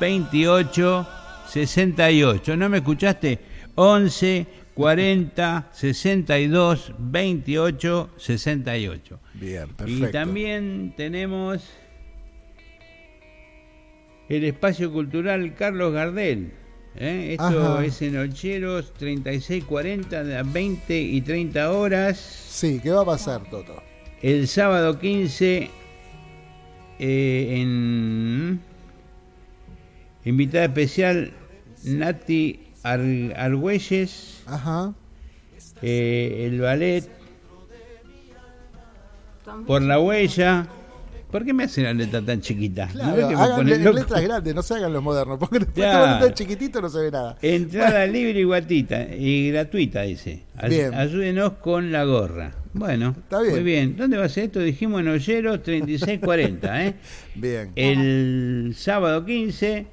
28 0.00 1.08
68. 1.48 2.56
¿No 2.56 2.68
me 2.68 2.78
escuchaste? 2.78 3.38
11 3.74 4.46
40 4.74 5.68
62 5.72 6.92
28 6.98 8.10
68. 8.16 9.20
Bien, 9.34 9.64
Y 9.64 9.72
perfecto. 9.74 10.10
también 10.10 10.94
tenemos 10.96 11.62
el 14.28 14.44
espacio 14.44 14.90
cultural 14.92 15.54
Carlos 15.54 15.92
Gardel. 15.92 16.52
¿Eh? 16.96 17.32
Esto 17.32 17.74
Ajá. 17.74 17.84
es 17.84 18.00
en 18.02 18.16
Olcheros 18.16 18.92
3640 18.94 20.24
de 20.24 20.34
las 20.34 20.52
20 20.52 21.00
y 21.00 21.20
30 21.20 21.70
horas. 21.72 22.18
Sí, 22.18 22.80
¿qué 22.82 22.90
va 22.90 23.02
a 23.02 23.06
pasar, 23.06 23.42
Toto? 23.50 23.82
El 24.20 24.46
sábado 24.48 24.98
15 24.98 25.70
eh, 26.98 27.60
en 27.60 28.60
invitada 30.24 30.66
especial 30.66 31.32
Nati 31.84 32.60
Ar- 32.84 33.34
Argüelles. 33.36 34.42
Ajá. 34.46 34.94
Eh, 35.82 36.44
el 36.48 36.60
ballet 36.60 37.08
por 39.66 39.82
la 39.82 39.98
huella. 39.98 40.68
¿Por 41.32 41.46
qué 41.46 41.54
me 41.54 41.64
hacen 41.64 41.84
la 41.84 41.94
letra 41.94 42.20
tan 42.20 42.42
chiquita? 42.42 42.86
¿No 42.88 42.92
Claro, 42.92 43.28
me 43.30 43.34
hagan 43.34 43.94
letras 43.94 44.22
grandes, 44.22 44.54
no 44.54 44.62
se 44.62 44.74
hagan 44.74 44.92
los 44.92 45.02
modernos, 45.02 45.38
porque 45.38 45.60
después 45.60 45.90
todo 45.90 46.18
tan 46.18 46.34
chiquitito 46.34 46.82
no 46.82 46.90
se 46.90 46.98
ve 47.00 47.10
nada. 47.10 47.38
Entrada 47.40 48.06
libre 48.06 48.38
y 48.38 48.44
guatita 48.44 49.06
y 49.14 49.50
gratuita, 49.50 50.02
dice. 50.02 50.42
Bien. 50.68 50.92
Ayúdenos 50.92 51.54
con 51.54 51.90
la 51.90 52.04
gorra. 52.04 52.52
Bueno, 52.74 53.14
Está 53.18 53.40
bien. 53.40 53.54
muy 53.54 53.62
bien. 53.62 53.96
¿Dónde 53.96 54.18
va 54.18 54.26
a 54.26 54.28
ser 54.28 54.44
esto? 54.44 54.60
Dijimos 54.60 55.00
en 55.00 55.08
Olleros 55.08 55.62
3640, 55.62 56.84
¿eh? 56.86 56.94
Bien. 57.34 57.72
El 57.76 58.74
sábado 58.76 59.24
15, 59.24 59.86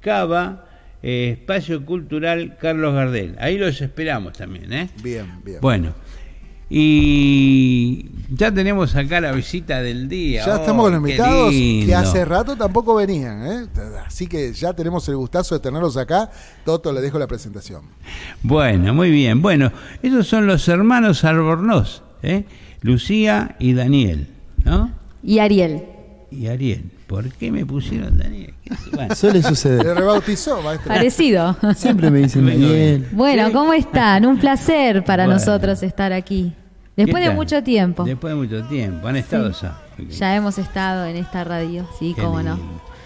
Cava, 0.00 0.66
eh, 1.02 1.36
Espacio 1.38 1.84
Cultural 1.84 2.56
Carlos 2.58 2.94
Gardel. 2.94 3.36
Ahí 3.38 3.58
los 3.58 3.80
esperamos 3.82 4.32
también, 4.32 4.72
¿eh? 4.72 4.88
Bien, 5.02 5.40
bien. 5.44 5.58
Bueno, 5.60 5.94
Y 6.68 8.06
ya 8.30 8.52
tenemos 8.52 8.94
acá 8.96 9.20
la 9.20 9.32
visita 9.32 9.80
del 9.82 10.08
día. 10.08 10.44
Ya 10.44 10.54
Oh, 10.54 10.60
estamos 10.60 10.84
con 10.84 10.92
los 10.94 11.02
qué 11.04 11.10
invitados 11.10 11.50
que 11.52 11.94
hace 11.94 12.24
rato 12.24 12.56
tampoco 12.56 12.94
venían, 12.96 13.46
¿eh? 13.46 13.66
Así 14.06 14.26
que 14.26 14.52
ya 14.52 14.72
tenemos 14.72 15.08
el 15.08 15.16
gustazo 15.16 15.54
de 15.54 15.60
tenerlos 15.60 15.96
acá. 15.96 16.30
Toto, 16.64 16.92
le 16.92 17.00
dejo 17.00 17.18
la 17.18 17.26
presentación. 17.26 17.82
Bueno, 18.42 18.92
muy 18.94 19.10
bien. 19.10 19.42
Bueno, 19.42 19.72
esos 20.02 20.26
son 20.26 20.46
los 20.46 20.66
hermanos 20.68 21.24
Albornoz, 21.24 22.02
¿eh? 22.22 22.44
Lucía 22.82 23.56
y 23.58 23.72
Daniel, 23.74 24.28
¿no? 24.64 24.90
Y 25.22 25.38
Ariel. 25.38 25.84
Y 26.30 26.48
Ariel. 26.48 26.84
¿Por 27.06 27.28
qué 27.32 27.52
me 27.52 27.64
pusieron 27.64 28.18
Daniel? 28.18 28.52
Suele 29.14 29.42
suceder. 29.42 29.84
Le 29.84 29.94
rebautizó, 29.94 30.60
maestro. 30.60 30.88
Parecido. 30.88 31.56
Siempre 31.76 32.10
me 32.10 32.18
dicen 32.20 32.46
Daniel. 32.46 33.08
Bueno, 33.12 33.52
¿cómo 33.52 33.72
están? 33.72 34.26
Un 34.26 34.38
placer 34.38 35.04
para 35.04 35.24
Bueno. 35.26 35.38
nosotros 35.38 35.82
estar 35.82 36.12
aquí. 36.12 36.52
Después 36.96 37.22
¿Qué 37.22 37.28
de 37.30 37.34
mucho 37.34 37.62
tiempo. 37.62 38.04
Después 38.04 38.32
de 38.32 38.36
mucho 38.36 38.64
tiempo. 38.68 39.06
Han 39.06 39.16
estado 39.16 39.52
Sí. 39.52 39.60
ya. 39.62 39.78
Ya 40.10 40.34
hemos 40.36 40.58
estado 40.58 41.06
en 41.06 41.16
esta 41.16 41.44
radio, 41.44 41.86
sí, 41.98 42.12
Qué 42.16 42.22
cómo 42.22 42.42
no. 42.42 42.58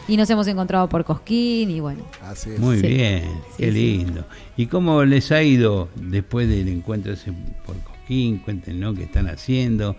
Y 0.08 0.16
nos 0.16 0.28
hemos 0.30 0.46
encontrado 0.48 0.88
por 0.88 1.04
Cosquín 1.04 1.70
y 1.70 1.78
bueno. 1.80 2.02
Así 2.22 2.50
Muy 2.58 2.80
Sí. 2.80 2.86
bien, 2.88 3.22
Sí, 3.50 3.54
qué 3.58 3.72
sí. 3.72 3.98
lindo. 3.98 4.24
¿Y 4.56 4.66
cómo 4.66 5.04
les 5.04 5.30
ha 5.30 5.42
ido 5.42 5.88
después 5.94 6.48
del 6.48 6.68
encuentro 6.68 7.12
ese 7.12 7.32
por 7.66 7.76
Cosquín? 7.82 8.38
Cuéntenos 8.38 8.96
qué 8.96 9.04
están 9.04 9.28
haciendo. 9.28 9.94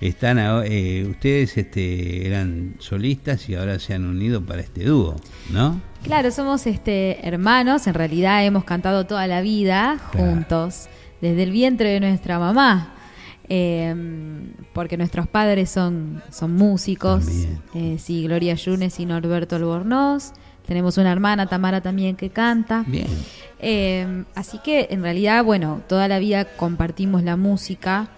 Están 0.00 0.38
eh, 0.66 1.06
ustedes 1.08 1.56
este, 1.56 2.26
eran 2.26 2.74
solistas 2.78 3.48
y 3.48 3.54
ahora 3.54 3.78
se 3.78 3.94
han 3.94 4.04
unido 4.04 4.44
para 4.44 4.60
este 4.60 4.84
dúo, 4.84 5.16
¿no? 5.50 5.80
Claro, 6.02 6.30
somos 6.30 6.66
este 6.66 7.26
hermanos, 7.26 7.86
en 7.86 7.94
realidad 7.94 8.44
hemos 8.44 8.64
cantado 8.64 9.06
toda 9.06 9.26
la 9.26 9.40
vida 9.40 9.98
Claro. 10.12 10.26
juntos, 10.32 10.88
desde 11.22 11.44
el 11.44 11.50
vientre 11.52 11.88
de 11.90 12.00
nuestra 12.00 12.38
mamá. 12.38 12.90
eh, 13.48 13.94
porque 14.72 14.96
nuestros 14.96 15.28
padres 15.28 15.70
son, 15.70 16.22
son 16.30 16.54
músicos, 16.54 17.26
eh, 17.74 17.96
sí, 17.98 18.24
Gloria 18.24 18.54
Yunes 18.54 18.98
y 19.00 19.06
Norberto 19.06 19.56
Albornoz. 19.56 20.32
Tenemos 20.66 20.96
una 20.96 21.12
hermana, 21.12 21.46
Tamara, 21.46 21.82
también 21.82 22.16
que 22.16 22.30
canta. 22.30 22.84
Bien. 22.86 23.06
Eh, 23.60 24.24
así 24.34 24.58
que 24.64 24.88
en 24.90 25.02
realidad, 25.02 25.44
bueno, 25.44 25.82
toda 25.88 26.08
la 26.08 26.18
vida 26.18 26.46
compartimos 26.56 27.22
la 27.22 27.36
música 27.36 28.08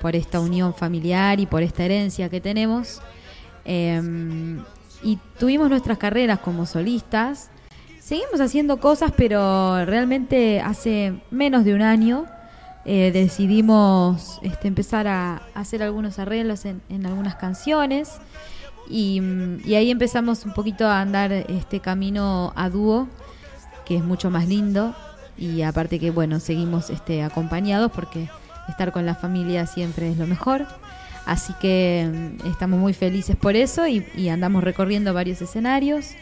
por 0.00 0.16
esta 0.16 0.40
unión 0.40 0.74
familiar 0.74 1.40
y 1.40 1.46
por 1.46 1.62
esta 1.62 1.84
herencia 1.84 2.28
que 2.28 2.40
tenemos. 2.40 3.00
Eh, 3.64 4.00
y 5.02 5.18
tuvimos 5.38 5.70
nuestras 5.70 5.98
carreras 5.98 6.40
como 6.40 6.66
solistas. 6.66 7.50
Seguimos 8.00 8.40
haciendo 8.40 8.78
cosas, 8.78 9.12
pero 9.16 9.84
realmente 9.84 10.60
hace 10.60 11.20
menos 11.30 11.64
de 11.64 11.74
un 11.74 11.82
año 11.82 12.24
eh, 12.84 13.10
decidimos 13.12 14.38
este, 14.42 14.66
empezar 14.68 15.06
a 15.06 15.42
hacer 15.54 15.82
algunos 15.82 16.18
arreglos 16.18 16.64
en, 16.64 16.80
en 16.88 17.06
algunas 17.06 17.36
canciones. 17.36 18.18
Y, 18.88 19.20
y 19.64 19.74
ahí 19.74 19.90
empezamos 19.90 20.44
un 20.46 20.54
poquito 20.54 20.86
a 20.86 21.00
andar 21.00 21.30
este 21.32 21.80
camino 21.80 22.52
a 22.56 22.70
dúo, 22.70 23.08
que 23.84 23.96
es 23.96 24.04
mucho 24.04 24.30
más 24.30 24.48
lindo. 24.48 24.94
Y 25.36 25.62
aparte 25.62 26.00
que, 26.00 26.10
bueno, 26.10 26.40
seguimos 26.40 26.90
este, 26.90 27.22
acompañados 27.22 27.92
porque 27.92 28.28
estar 28.68 28.92
con 28.92 29.06
la 29.06 29.14
familia 29.14 29.66
siempre 29.66 30.10
es 30.10 30.18
lo 30.18 30.26
mejor. 30.26 30.66
Así 31.26 31.52
que 31.60 32.08
mm, 32.42 32.46
estamos 32.48 32.80
muy 32.80 32.94
felices 32.94 33.36
por 33.36 33.56
eso 33.56 33.86
y, 33.86 34.06
y 34.16 34.28
andamos 34.28 34.64
recorriendo 34.64 35.12
varios 35.12 35.42
escenarios. 35.42 36.14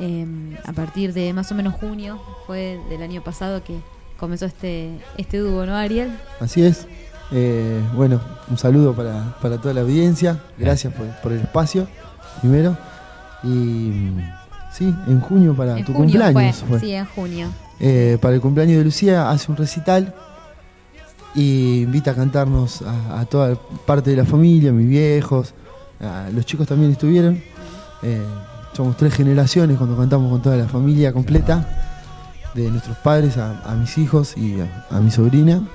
Eh, 0.00 0.26
a 0.64 0.72
partir 0.72 1.12
de 1.12 1.32
más 1.32 1.50
o 1.52 1.54
menos 1.54 1.74
junio, 1.74 2.20
fue 2.46 2.80
del 2.88 3.02
año 3.02 3.22
pasado 3.22 3.62
que 3.62 3.78
comenzó 4.18 4.46
este, 4.46 4.90
este 5.16 5.38
dúo, 5.38 5.66
¿no, 5.66 5.76
Ariel? 5.76 6.16
Así 6.40 6.64
es. 6.64 6.86
Eh, 7.30 7.80
bueno, 7.94 8.20
un 8.48 8.58
saludo 8.58 8.94
para, 8.94 9.36
para 9.40 9.58
toda 9.58 9.74
la 9.74 9.82
audiencia. 9.82 10.42
Gracias 10.58 10.92
por, 10.92 11.06
por 11.20 11.32
el 11.32 11.40
espacio, 11.40 11.86
primero. 12.40 12.76
Y 13.42 13.48
mm, 13.48 14.32
sí, 14.72 14.94
en 15.06 15.20
junio 15.20 15.54
para 15.54 15.78
en 15.78 15.84
tu 15.84 15.92
junio 15.92 16.20
cumpleaños. 16.20 16.56
fue, 16.58 16.68
fue. 16.68 16.80
sí, 16.80 16.92
en 16.92 17.06
junio. 17.06 17.48
Eh, 17.80 18.18
para 18.20 18.34
el 18.34 18.40
cumpleaños 18.40 18.78
de 18.78 18.84
Lucía 18.84 19.30
hace 19.30 19.50
un 19.50 19.56
recital 19.56 20.14
y 21.34 21.82
invita 21.82 22.12
a 22.12 22.14
cantarnos 22.14 22.82
a, 22.82 23.24
toda 23.26 23.56
parte 23.86 24.10
de 24.10 24.16
la 24.16 24.24
familia, 24.24 24.72
mis 24.72 24.88
viejos, 24.88 25.54
a- 26.00 26.28
los 26.32 26.46
chicos 26.46 26.66
también 26.66 26.92
estuvieron. 26.92 27.42
Eh, 28.02 28.22
somos 28.72 28.96
tres 28.96 29.14
generaciones 29.14 29.78
cuando 29.78 29.96
cantamos 29.96 30.30
con 30.30 30.42
toda 30.42 30.56
la 30.56 30.68
familia 30.68 31.12
completa, 31.12 31.90
de 32.54 32.70
nuestros 32.70 32.96
padres 32.98 33.36
a, 33.36 33.74
mis 33.80 33.98
hijos 33.98 34.36
y 34.36 34.56
a, 34.90 35.00
mi 35.00 35.10
sobrina. 35.10 35.66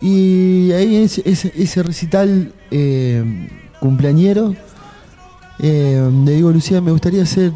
Y 0.00 0.72
ahí 0.72 0.96
ese, 0.96 1.22
ese- 1.24 1.52
ese 1.56 1.82
recital 1.82 2.52
eh, 2.70 3.48
cumpleañero, 3.80 4.54
eh, 5.58 6.10
le 6.24 6.32
digo 6.32 6.50
Lucía, 6.50 6.80
me 6.80 6.90
gustaría 6.90 7.22
hacer 7.22 7.52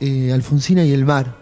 eh, 0.00 0.32
Alfonsina 0.32 0.84
y 0.84 0.92
el 0.92 1.04
mar. 1.04 1.34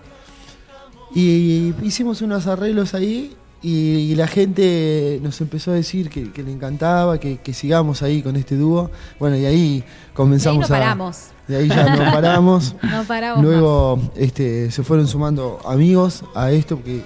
Y 1.14 1.74
hicimos 1.82 2.22
unos 2.22 2.46
arreglos 2.46 2.94
ahí 2.94 3.36
y, 3.62 4.14
la 4.14 4.26
gente 4.26 5.18
nos 5.22 5.40
empezó 5.40 5.70
a 5.70 5.74
decir 5.74 6.08
que, 6.08 6.32
que 6.32 6.42
le 6.42 6.52
encantaba, 6.52 7.20
que, 7.20 7.38
que 7.38 7.52
sigamos 7.52 8.02
ahí 8.02 8.22
con 8.22 8.36
este 8.36 8.56
dúo. 8.56 8.90
Bueno, 9.18 9.36
y 9.36 9.44
ahí 9.44 9.84
comenzamos 10.14 10.68
De 10.68 10.74
ahí 10.74 10.80
no 10.80 10.84
a... 10.84 10.88
paramos. 10.88 11.18
De 11.46 11.56
ahí 11.56 11.68
ya 11.68 11.96
no 11.96 12.12
paramos. 12.12 12.74
No 12.82 13.04
paramos 13.04 13.44
Luego 13.44 14.00
este, 14.16 14.70
se 14.70 14.82
fueron 14.82 15.06
sumando 15.06 15.58
amigos 15.66 16.24
a 16.34 16.50
esto, 16.50 16.76
porque 16.76 17.02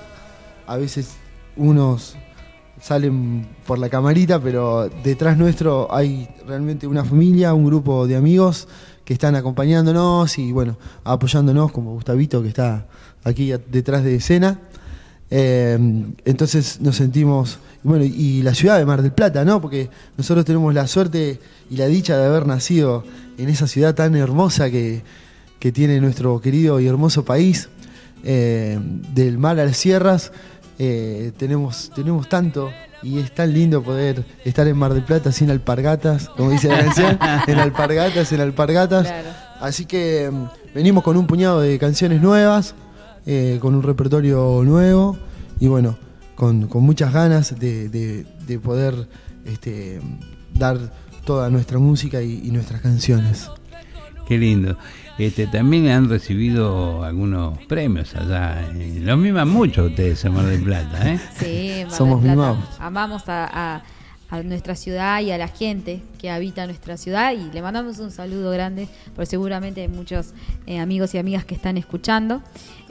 a 0.67 0.77
veces 0.77 1.17
unos 1.57 2.17
salen 2.81 3.49
por 3.67 3.79
la 3.79 3.89
camarita, 3.89 4.39
pero 4.41 4.89
detrás 5.03 5.37
nuestro 5.39 5.93
hay 5.93 6.29
realmente 6.47 6.87
una 6.87 7.05
familia, 7.05 7.55
un 7.55 7.65
grupo 7.65 8.07
de 8.07 8.17
amigos 8.17 8.69
que 9.05 9.15
están 9.15 9.35
acompañándonos 9.37 10.39
y 10.39 10.53
bueno, 10.53 10.77
apoyándonos, 11.03 11.73
como 11.73 11.93
Gustavito 11.93 12.43
que 12.43 12.49
está 12.49 12.87
aquí 13.25 13.53
a- 13.53 13.59
detrás 13.59 14.05
de 14.05 14.17
escena. 14.17 14.61
Eh, 15.31 15.79
entonces 16.25 16.81
nos 16.81 16.97
sentimos, 16.97 17.59
bueno, 17.83 18.05
y 18.05 18.43
la 18.43 18.55
ciudad 18.55 18.79
de 18.79 18.85
Mar 18.85 19.03
del 19.03 19.13
Plata, 19.13 19.45
¿no? 19.45 19.61
Porque 19.61 19.91
nosotros 20.17 20.45
tenemos 20.45 20.73
la 20.75 20.87
suerte 20.87 21.41
y 21.71 21.77
la 21.77 21.87
dicha 21.87 22.17
de 22.17 22.27
haber 22.27 22.47
nacido 22.47 23.05
en 23.39 23.49
esa 23.49 23.67
ciudad 23.67 23.95
tan 23.95 24.15
hermosa 24.17 24.71
que, 24.71 25.03
que 25.59 25.73
tiene 25.73 26.01
nuestro 26.01 26.41
querido 26.41 26.81
y 26.81 26.87
hermoso 26.87 27.25
país, 27.25 27.69
eh, 28.23 28.79
del 29.15 29.39
mar 29.39 29.59
a 29.61 29.65
las 29.65 29.77
sierras. 29.77 30.33
eh, 30.79 31.31
tenemos, 31.37 31.93
tenemos 31.95 32.29
tanto 32.29 32.71
y 33.05 33.19
es 33.19 33.33
tan 33.33 33.53
lindo 33.53 33.83
poder 33.83 34.25
estar 34.45 34.67
en 34.67 34.77
Mar 34.77 34.95
del 34.95 35.05
Plata 35.05 35.31
sin 35.31 35.51
alpargatas, 35.51 36.29
como 36.31 36.51
dice 36.51 36.69
la 36.69 36.81
canción, 36.81 37.19
en 37.47 37.59
alpargatas, 37.59 38.33
en 38.33 38.41
alpargatas. 38.41 39.13
Así 39.61 39.85
que 39.85 40.31
mm, 40.33 40.75
venimos 40.75 41.05
con 41.05 41.17
un 41.17 41.27
puñado 41.27 41.61
de 41.61 41.79
canciones 41.79 42.23
nuevas, 42.23 42.75
eh, 43.27 43.59
con 43.61 43.75
un 43.75 43.83
repertorio 43.83 44.63
nuevo 44.65 45.17
y 45.61 45.67
bueno, 45.69 45.97
con, 46.35 46.67
con 46.69 46.83
muchas 46.83 47.13
ganas 47.13 47.59
de, 47.59 47.89
de- 47.89 48.27
de 48.47 48.59
poder 48.59 49.09
este, 49.45 50.01
dar 50.53 50.79
toda 51.25 51.49
nuestra 51.51 51.79
música 51.79 52.21
y, 52.23 52.41
y 52.45 52.51
nuestras 52.51 52.81
canciones. 52.83 53.51
Qué 54.27 54.39
lindo. 54.39 54.77
Este, 55.19 55.47
también 55.47 55.89
han 55.89 56.09
recibido 56.09 57.05
algunos 57.05 57.59
premios 57.69 58.15
allá. 58.17 58.69
eh, 58.75 58.99
Los 59.01 59.17
miman 59.19 59.49
mucho 59.49 59.85
ustedes 59.85 60.25
en 60.25 60.35
Mar 60.35 60.47
del 60.47 60.63
Plata, 60.63 61.13
¿eh? 61.13 61.21
Sí, 61.39 61.83
Mar 61.85 61.93
Somos 61.93 62.23
del 62.23 62.35
Plata. 62.35 62.53
mimados. 62.55 62.77
Amamos 62.81 63.29
a, 63.29 63.77
a- 63.77 63.83
a 64.31 64.43
nuestra 64.43 64.75
ciudad 64.75 65.21
y 65.21 65.31
a 65.31 65.39
la 65.39 65.47
gente 65.49 66.03
que 66.19 66.31
habita 66.31 66.67
nuestra 66.67 66.97
ciudad 66.97 67.33
y 67.35 67.53
le 67.53 67.63
mandamos 67.63 67.99
un 68.01 68.11
saludo 68.11 68.51
grande 68.51 68.89
porque 69.15 69.27
seguramente 69.27 69.83
hay 69.83 69.89
muchos 69.89 70.33
eh, 70.67 70.81
amigos 70.81 71.15
y 71.15 71.19
amigas 71.19 71.45
que 71.45 71.55
están 71.55 71.77
escuchando. 71.77 72.43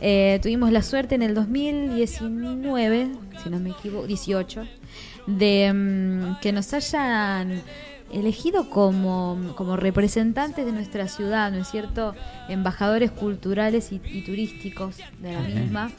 Eh, 0.05 0.39
tuvimos 0.41 0.69
la 0.73 0.83
suerte 0.83 1.15
en 1.15 1.21
el 1.21 1.33
2019, 1.33 3.07
si 3.41 3.49
no 3.49 3.57
me 3.59 3.69
equivoco, 3.69 4.05
18, 4.05 4.67
de 5.27 5.71
mm, 5.73 6.41
que 6.41 6.51
nos 6.51 6.73
hayan 6.73 7.61
elegido 8.11 8.69
como, 8.69 9.53
como 9.55 9.77
representantes 9.77 10.65
de 10.65 10.73
nuestra 10.73 11.07
ciudad, 11.07 11.53
¿no 11.53 11.59
es 11.59 11.69
cierto? 11.69 12.15
Embajadores 12.49 13.11
culturales 13.11 13.93
y, 13.93 14.01
y 14.03 14.25
turísticos 14.25 14.97
de 15.21 15.31
la 15.31 15.39
misma. 15.39 15.89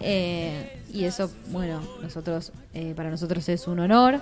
Eh, 0.00 0.80
y 0.92 1.04
eso, 1.04 1.28
bueno, 1.48 1.80
nosotros 2.02 2.52
eh, 2.72 2.94
para 2.94 3.10
nosotros 3.10 3.48
es 3.48 3.66
un 3.66 3.80
honor. 3.80 4.20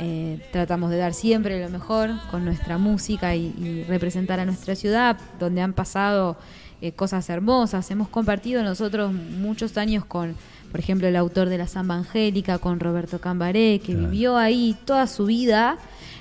Eh, 0.00 0.40
tratamos 0.52 0.90
de 0.90 0.96
dar 0.96 1.12
siempre 1.12 1.60
lo 1.60 1.68
mejor 1.70 2.10
con 2.30 2.44
nuestra 2.44 2.78
música 2.78 3.34
y, 3.34 3.46
y 3.58 3.84
representar 3.88 4.38
a 4.38 4.44
nuestra 4.44 4.74
ciudad, 4.76 5.16
donde 5.40 5.60
han 5.60 5.72
pasado 5.72 6.36
eh, 6.80 6.92
cosas 6.92 7.28
hermosas. 7.30 7.90
Hemos 7.90 8.08
compartido 8.08 8.62
nosotros 8.62 9.12
muchos 9.12 9.76
años 9.76 10.04
con, 10.04 10.36
por 10.70 10.78
ejemplo, 10.78 11.08
el 11.08 11.16
autor 11.16 11.48
de 11.48 11.58
la 11.58 11.66
Samba 11.66 11.96
Angélica, 11.96 12.58
con 12.58 12.78
Roberto 12.78 13.20
Cambaré, 13.20 13.80
que 13.84 13.92
Claro. 13.94 14.08
vivió 14.10 14.36
ahí 14.36 14.76
toda 14.84 15.06
su 15.08 15.26
vida 15.26 15.78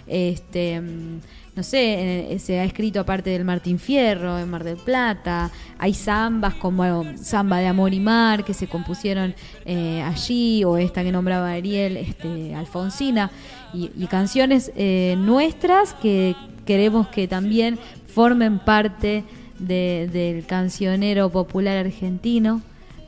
este 0.08 0.82
no 1.57 1.63
sé, 1.63 2.38
se 2.39 2.59
ha 2.59 2.63
escrito 2.63 2.99
aparte 2.99 3.31
del 3.31 3.43
Martín 3.43 3.79
Fierro 3.79 4.38
en 4.38 4.47
Mar 4.47 4.63
del 4.63 4.77
Plata, 4.77 5.49
hay 5.79 5.93
zambas 5.95 6.53
como 6.53 7.03
Zamba 7.17 7.57
de 7.57 7.65
Amor 7.65 7.93
y 7.95 7.99
Mar 7.99 8.45
que 8.45 8.53
se 8.53 8.67
compusieron 8.67 9.34
eh, 9.65 10.03
allí, 10.03 10.63
o 10.63 10.77
esta 10.77 11.03
que 11.03 11.11
nombraba 11.11 11.51
Ariel, 11.51 11.97
este, 11.97 12.53
Alfonsina, 12.53 13.31
y, 13.73 13.89
y 13.97 14.05
canciones 14.05 14.71
eh, 14.75 15.15
nuestras 15.17 15.93
que 15.95 16.35
queremos 16.65 17.07
que 17.07 17.27
también 17.27 17.79
formen 18.07 18.59
parte 18.59 19.23
de- 19.57 20.07
del 20.13 20.45
cancionero 20.45 21.29
popular 21.31 21.77
argentino, 21.77 22.61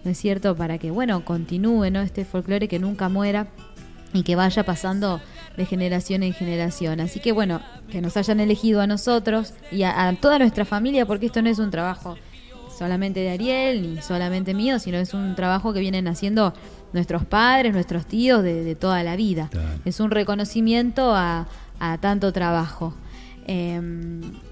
¿no 0.03 0.09
es 0.11 0.17
cierto? 0.17 0.55
Para 0.55 0.80
que, 0.80 0.89
bueno, 0.89 1.23
continúe, 1.23 1.91
¿no? 1.91 2.01
Este 2.01 2.26
folclore 2.26 2.67
que 2.67 2.80
nunca 2.80 3.09
muera 3.09 3.45
y 4.11 4.23
que 4.23 4.35
vaya 4.35 4.63
pasando 4.65 5.21
de 5.57 5.65
generación 5.65 6.23
en 6.23 6.34
generación. 6.34 6.99
Así 6.99 7.19
que 7.19 7.31
bueno, 7.31 7.61
que 7.91 8.01
nos 8.01 8.15
hayan 8.17 8.39
elegido 8.39 8.81
a 8.81 8.88
nosotros 8.88 9.53
y 9.71 9.84
a, 9.84 10.07
a 10.07 10.13
toda 10.15 10.39
nuestra 10.39 10.65
familia, 10.65 11.05
porque 11.05 11.26
esto 11.26 11.41
no 11.41 11.49
es 11.49 11.59
un 11.59 11.71
trabajo 11.71 12.17
solamente 12.77 13.19
de 13.19 13.31
Ariel 13.31 13.81
ni 13.81 14.01
solamente 14.01 14.53
mío, 14.53 14.80
sino 14.80 14.97
es 14.97 15.13
un 15.13 15.35
trabajo 15.35 15.73
que 15.73 15.81
vienen 15.81 16.07
haciendo 16.07 16.53
nuestros 16.93 17.26
padres, 17.26 17.73
nuestros 17.73 18.05
tíos 18.05 18.41
de, 18.41 18.63
de 18.63 18.76
toda 18.76 19.03
la 19.03 19.17
vida. 19.17 19.49
Es 19.84 19.99
un 19.99 20.11
reconocimiento 20.11 21.13
a, 21.13 21.47
a 21.80 21.97
tanto 21.97 22.31
trabajo. 22.31 22.93
Eh, 23.47 23.81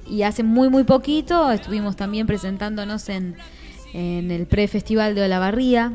y 0.10 0.24
hace 0.24 0.44
muy, 0.44 0.70
muy 0.70 0.84
poquito 0.84 1.52
estuvimos 1.52 1.96
también 1.96 2.28
presentándonos 2.28 3.10
en, 3.10 3.36
en 3.94 4.32
el 4.32 4.46
pre-festival 4.46 5.16
de 5.16 5.24
Olavarría. 5.24 5.94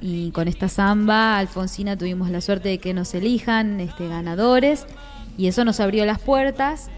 Y 0.00 0.30
con 0.32 0.46
esta 0.48 0.68
samba, 0.68 1.38
Alfonsina, 1.38 1.96
tuvimos 1.96 2.30
la 2.30 2.40
suerte 2.40 2.68
de 2.68 2.78
que 2.78 2.92
nos 2.94 3.14
elijan 3.14 3.80
este, 3.80 4.08
ganadores. 4.08 4.86
Y 5.38 5.46
eso 5.48 5.64
nos 5.64 5.80
abrió 5.80 6.04
las 6.06 6.18
puertas 6.18 6.88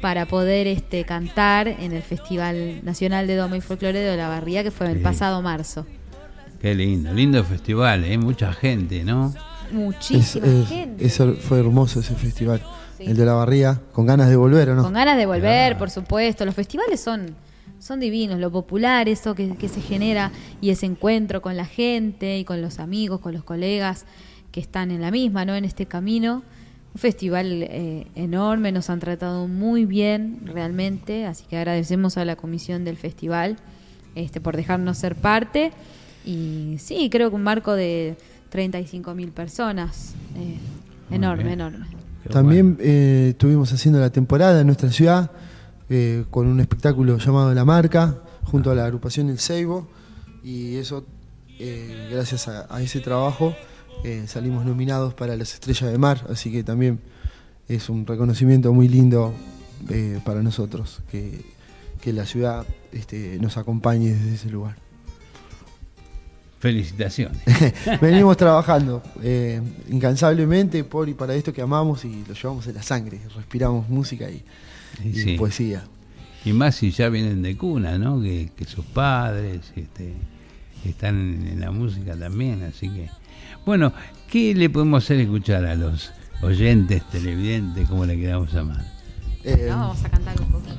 para 0.00 0.26
poder 0.26 0.66
este, 0.66 1.04
cantar 1.04 1.68
en 1.68 1.92
el 1.92 2.02
Festival 2.02 2.84
Nacional 2.84 3.26
de 3.26 3.36
Doma 3.36 3.56
y 3.56 3.60
Folclore 3.60 3.98
de 3.98 4.10
Olavarría, 4.14 4.62
que 4.62 4.70
fue 4.70 4.88
el 4.90 4.98
Sí. 4.98 5.02
pasado 5.02 5.40
marzo. 5.42 5.86
Qué 6.60 6.74
lindo, 6.74 7.12
lindo 7.12 7.42
festival, 7.44 8.04
¿eh? 8.04 8.18
Mucha 8.18 8.52
gente, 8.52 9.04
¿no? 9.04 9.32
Muchísima 9.72 10.46
Es- 10.46 10.52
es- 10.52 10.68
gente. 10.68 11.06
eso 11.06 11.34
fue 11.34 11.58
hermoso 11.60 12.00
ese 12.00 12.14
festival. 12.14 12.60
Sí. 12.98 13.04
El 13.06 13.16
de 13.16 13.26
la 13.26 13.34
barría, 13.34 13.80
con 13.92 14.06
ganas 14.06 14.28
de 14.28 14.36
volver, 14.36 14.70
¿o 14.70 14.74
no? 14.74 14.82
Con 14.82 14.92
ganas 14.94 15.16
de 15.18 15.26
volver, 15.26 15.76
por 15.76 15.90
supuesto. 15.90 16.44
Los 16.46 16.54
festivales 16.54 17.00
son, 17.00 17.34
son 17.78 18.00
divinos, 18.00 18.38
lo 18.38 18.50
popular, 18.50 19.08
eso 19.08 19.34
que, 19.34 19.56
que 19.56 19.68
se 19.68 19.80
genera 19.80 20.32
y 20.60 20.70
ese 20.70 20.86
encuentro 20.86 21.42
con 21.42 21.56
la 21.56 21.66
gente 21.66 22.38
y 22.38 22.44
con 22.44 22.62
los 22.62 22.78
amigos, 22.78 23.20
con 23.20 23.32
los 23.32 23.44
colegas 23.44 24.06
que 24.52 24.60
están 24.60 24.90
en 24.90 25.00
la 25.02 25.10
misma, 25.10 25.44
¿no? 25.44 25.54
En 25.54 25.64
este 25.64 25.86
camino. 25.86 26.42
Un 26.94 26.98
festival 26.98 27.62
eh, 27.62 28.06
enorme, 28.14 28.72
nos 28.72 28.88
han 28.88 29.00
tratado 29.00 29.48
muy 29.48 29.84
bien 29.84 30.40
realmente, 30.46 31.26
así 31.26 31.44
que 31.44 31.58
agradecemos 31.58 32.16
a 32.16 32.24
la 32.24 32.36
comisión 32.36 32.82
del 32.84 32.96
festival 32.96 33.56
este, 34.14 34.40
por 34.40 34.56
dejarnos 34.56 34.96
ser 34.96 35.14
parte. 35.14 35.72
Y 36.24 36.76
sí, 36.78 37.10
creo 37.10 37.28
que 37.28 37.36
un 37.36 37.42
marco 37.42 37.74
de 37.74 38.16
35 38.48 39.14
mil 39.14 39.30
personas. 39.30 40.14
eh, 40.36 40.56
enorme, 41.14 41.52
enorme. 41.52 41.86
También 42.30 42.78
eh, 42.80 43.28
estuvimos 43.32 43.72
haciendo 43.72 44.00
la 44.00 44.10
temporada 44.10 44.60
en 44.62 44.66
nuestra 44.66 44.90
ciudad 44.90 45.30
eh, 45.88 46.24
con 46.30 46.46
un 46.46 46.60
espectáculo 46.60 47.18
llamado 47.18 47.52
La 47.54 47.64
Marca, 47.64 48.22
junto 48.44 48.70
a 48.70 48.74
la 48.74 48.84
agrupación 48.84 49.28
El 49.28 49.38
Seibo, 49.38 49.88
y 50.42 50.76
eso, 50.76 51.04
eh, 51.58 52.08
gracias 52.10 52.48
a, 52.48 52.66
a 52.74 52.82
ese 52.82 53.00
trabajo, 53.00 53.54
eh, 54.04 54.24
salimos 54.26 54.64
nominados 54.64 55.14
para 55.14 55.36
las 55.36 55.54
Estrellas 55.54 55.90
de 55.90 55.98
Mar, 55.98 56.26
así 56.30 56.52
que 56.52 56.62
también 56.62 57.00
es 57.68 57.88
un 57.88 58.06
reconocimiento 58.06 58.72
muy 58.72 58.88
lindo 58.88 59.34
para 60.24 60.42
nosotros, 60.42 61.02
que, 61.10 61.44
que 62.00 62.12
la 62.12 62.24
ciudad 62.24 62.66
este, 62.92 63.38
nos 63.40 63.56
acompañe 63.56 64.12
desde 64.12 64.34
ese 64.34 64.50
lugar. 64.50 64.76
Felicitaciones. 66.58 67.38
Venimos 68.00 68.36
trabajando 68.36 69.02
eh, 69.22 69.60
incansablemente 69.90 70.82
por 70.84 71.08
y 71.08 71.14
para 71.14 71.34
esto 71.34 71.52
que 71.52 71.60
amamos 71.60 72.04
y 72.04 72.24
lo 72.26 72.34
llevamos 72.34 72.66
en 72.66 72.74
la 72.74 72.82
sangre. 72.82 73.20
Respiramos 73.34 73.88
música 73.88 74.28
y, 74.30 74.42
Y 75.04 75.08
y 75.08 75.14
sí. 75.14 75.36
poesía. 75.36 75.84
Y 76.44 76.52
más 76.52 76.76
si 76.76 76.90
ya 76.90 77.08
vienen 77.08 77.42
de 77.42 77.56
cuna, 77.56 77.98
¿no? 77.98 78.20
Que, 78.20 78.50
que 78.56 78.64
sus 78.64 78.84
padres 78.84 79.72
este, 79.74 80.14
están 80.84 81.16
en, 81.16 81.46
en 81.48 81.60
la 81.60 81.70
música 81.70 82.16
también, 82.16 82.62
así 82.62 82.88
que... 82.88 83.08
Bueno, 83.64 83.92
¿qué 84.30 84.54
le 84.54 84.70
podemos 84.70 85.02
hacer 85.04 85.18
escuchar 85.18 85.64
a 85.66 85.74
los 85.74 86.12
oyentes, 86.42 87.02
televidentes, 87.10 87.88
como 87.88 88.06
le 88.06 88.16
queramos 88.16 88.52
llamar? 88.52 88.84
Eh, 89.42 89.66
No, 89.68 89.76
vamos 89.78 90.04
a 90.04 90.08
cantar 90.08 90.40
un 90.40 90.46
poquito. 90.48 90.74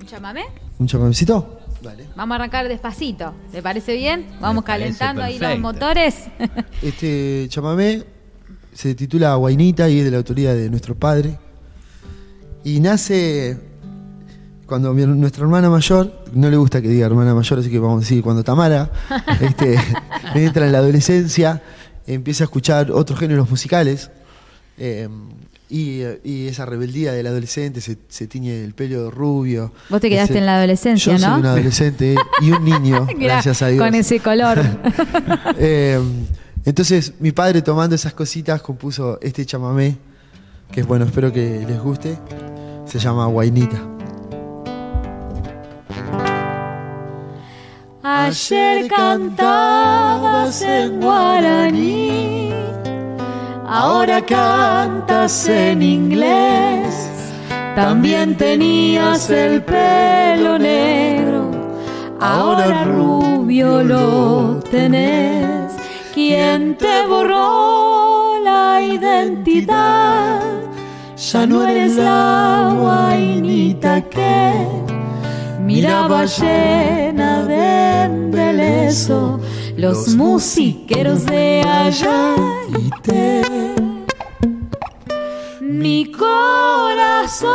¿Un 0.00 0.06
chamamé? 0.06 0.44
¿Un 0.78 0.86
chamamecito? 0.86 1.60
Dale. 1.82 2.06
Vamos 2.16 2.34
a 2.34 2.36
arrancar 2.36 2.68
despacito. 2.68 3.34
¿Le 3.52 3.62
parece 3.62 3.96
bien? 3.96 4.26
Vamos 4.40 4.64
parece 4.64 4.96
calentando 4.98 5.22
ahí 5.22 5.38
los 5.38 5.58
motores. 5.58 6.26
Este 6.82 7.46
chamamé 7.48 8.04
se 8.72 8.94
titula 8.94 9.34
Guainita 9.34 9.88
y 9.88 9.98
es 9.98 10.04
de 10.04 10.10
la 10.12 10.18
autoría 10.18 10.54
de 10.54 10.70
nuestro 10.70 10.94
padre. 10.94 11.36
Y 12.68 12.80
nace 12.80 13.56
cuando 14.66 14.92
mi- 14.92 15.06
nuestra 15.06 15.42
hermana 15.44 15.70
mayor, 15.70 16.24
no 16.34 16.50
le 16.50 16.56
gusta 16.58 16.82
que 16.82 16.88
diga 16.88 17.06
hermana 17.06 17.34
mayor, 17.34 17.58
así 17.58 17.70
que 17.70 17.78
vamos 17.78 17.96
a 17.96 18.00
decir, 18.00 18.22
cuando 18.22 18.44
Tamara 18.44 18.90
este, 19.40 19.78
entra 20.34 20.66
en 20.66 20.72
la 20.72 20.78
adolescencia, 20.78 21.62
empieza 22.06 22.44
a 22.44 22.46
escuchar 22.46 22.90
otros 22.92 23.18
géneros 23.18 23.48
musicales. 23.48 24.10
eh, 24.76 25.08
y, 25.70 26.00
y 26.24 26.46
esa 26.48 26.64
rebeldía 26.64 27.12
del 27.12 27.26
adolescente 27.26 27.82
se, 27.82 27.98
se 28.08 28.26
tiñe 28.26 28.64
el 28.64 28.72
pelo 28.72 29.10
rubio. 29.10 29.70
Vos 29.90 30.00
te 30.00 30.08
quedaste 30.08 30.32
Ese- 30.32 30.38
en 30.38 30.46
la 30.46 30.56
adolescencia, 30.56 31.12
Yo 31.12 31.18
soy 31.18 31.28
¿no? 31.30 31.38
un 31.40 31.44
adolescente 31.46 32.14
y 32.40 32.50
un 32.52 32.64
niño, 32.64 33.06
gracias 33.18 33.60
a 33.60 33.68
Dios. 33.68 33.82
Con 33.84 33.94
ese 33.94 34.18
color. 34.20 34.58
Eh, 35.58 35.98
entonces, 36.64 37.12
mi 37.20 37.32
padre 37.32 37.60
tomando 37.62 37.94
esas 37.94 38.14
cositas 38.14 38.60
compuso 38.62 39.18
este 39.20 39.44
chamamé, 39.44 39.96
que 40.70 40.80
es 40.80 40.86
bueno, 40.86 41.04
espero 41.04 41.32
que 41.32 41.64
les 41.66 41.80
guste. 41.80 42.18
Se 42.84 42.98
llama 42.98 43.26
Guainita. 43.26 43.78
Ayer 48.02 48.88
cantabas 48.88 50.62
en 50.62 51.00
guaraní, 51.00 52.52
ahora 53.66 54.24
cantas 54.24 55.48
en 55.48 55.82
inglés. 55.82 56.94
También 57.74 58.36
tenías 58.36 59.30
el 59.30 59.62
pelo 59.62 60.58
negro, 60.58 61.50
ahora 62.20 62.84
rubio 62.84 63.82
lo 63.82 64.60
tenés. 64.70 65.72
¿Quién 66.14 66.76
te 66.76 67.06
borró 67.06 67.87
identidad? 68.82 70.40
Ya 71.16 71.46
no 71.46 71.66
eres 71.66 71.96
la 71.96 72.74
guainita 72.78 74.02
que 74.02 74.52
miraba 75.60 76.24
llena 76.24 77.42
de 77.44 78.02
embeleso 78.04 79.40
los 79.76 80.14
musiqueros 80.16 81.24
de 81.26 81.62
allá 81.62 82.34
y 82.78 82.90
te. 83.02 83.42
Mi 85.60 86.10
corazón 86.12 87.48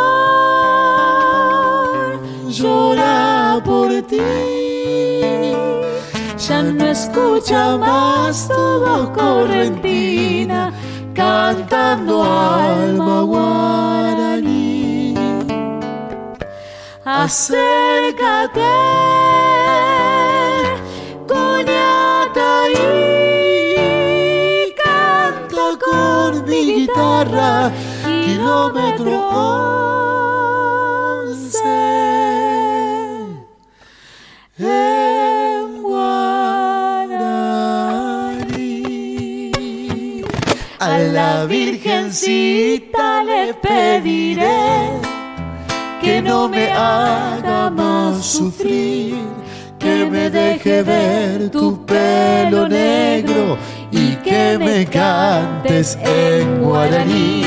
llora 2.50 3.62
por 3.64 3.90
ti. 4.04 4.18
Ya 6.48 6.64
no 6.64 6.86
escucha 6.86 7.78
más 7.78 8.48
tu 8.48 8.54
voz 8.54 9.10
correntina 9.10 10.74
cantando 11.14 12.24
alma 12.24 13.22
guaraní. 13.24 15.14
Acércate 17.06 18.62
coñata 21.28 22.70
y 22.72 24.74
canta 24.84 25.66
con 25.86 26.46
mi 26.46 26.62
guitarra 26.76 27.72
kilómetro 28.26 29.14
once 29.30 29.94
la 41.24 41.46
virgencita 41.46 43.24
le 43.30 43.54
pediré 43.66 44.62
que 46.02 46.22
no 46.22 46.50
me 46.50 46.66
haga 46.72 47.70
más 47.70 48.16
sufrir, 48.38 49.16
que 49.84 49.96
me 50.14 50.30
deje 50.30 50.76
ver 50.84 51.50
tu 51.50 51.66
pelo 51.86 52.68
negro 52.68 53.58
y 53.92 54.06
que 54.28 54.58
me 54.66 54.86
cantes 54.86 55.98
en 56.04 56.62
guaraní. 56.62 57.46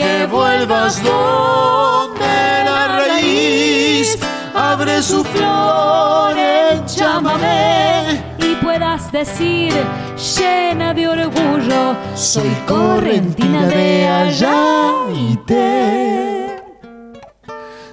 que 0.00 0.14
vuelvas 0.36 0.94
donde 1.02 2.34
la 2.68 2.82
raíz 2.98 4.08
abre 4.54 5.02
su 5.02 5.22
flor 5.32 6.34
en 6.38 6.78
y 6.86 8.31
puedas 8.72 9.12
decir 9.12 9.70
llena 10.16 10.94
de 10.94 11.06
orgullo 11.06 11.94
soy 12.14 12.48
correntina 12.66 13.66
de 13.66 14.08
allá 14.08 14.54
y 15.14 15.36
te 15.48 16.56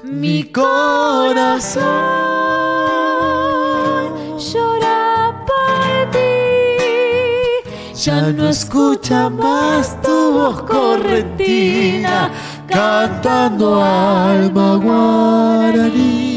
mi 0.03 0.45
corazón 0.45 1.83
llora 4.37 5.35
por 5.49 6.11
ti 6.13 6.29
ya 7.93 8.21
no 8.31 8.47
escucha 8.47 9.29
más 9.29 10.01
tu 10.01 10.31
voz 10.31 10.61
correntina 10.61 12.31
cantando 12.67 13.83
alma 13.83 14.75
guaraní. 14.75 16.29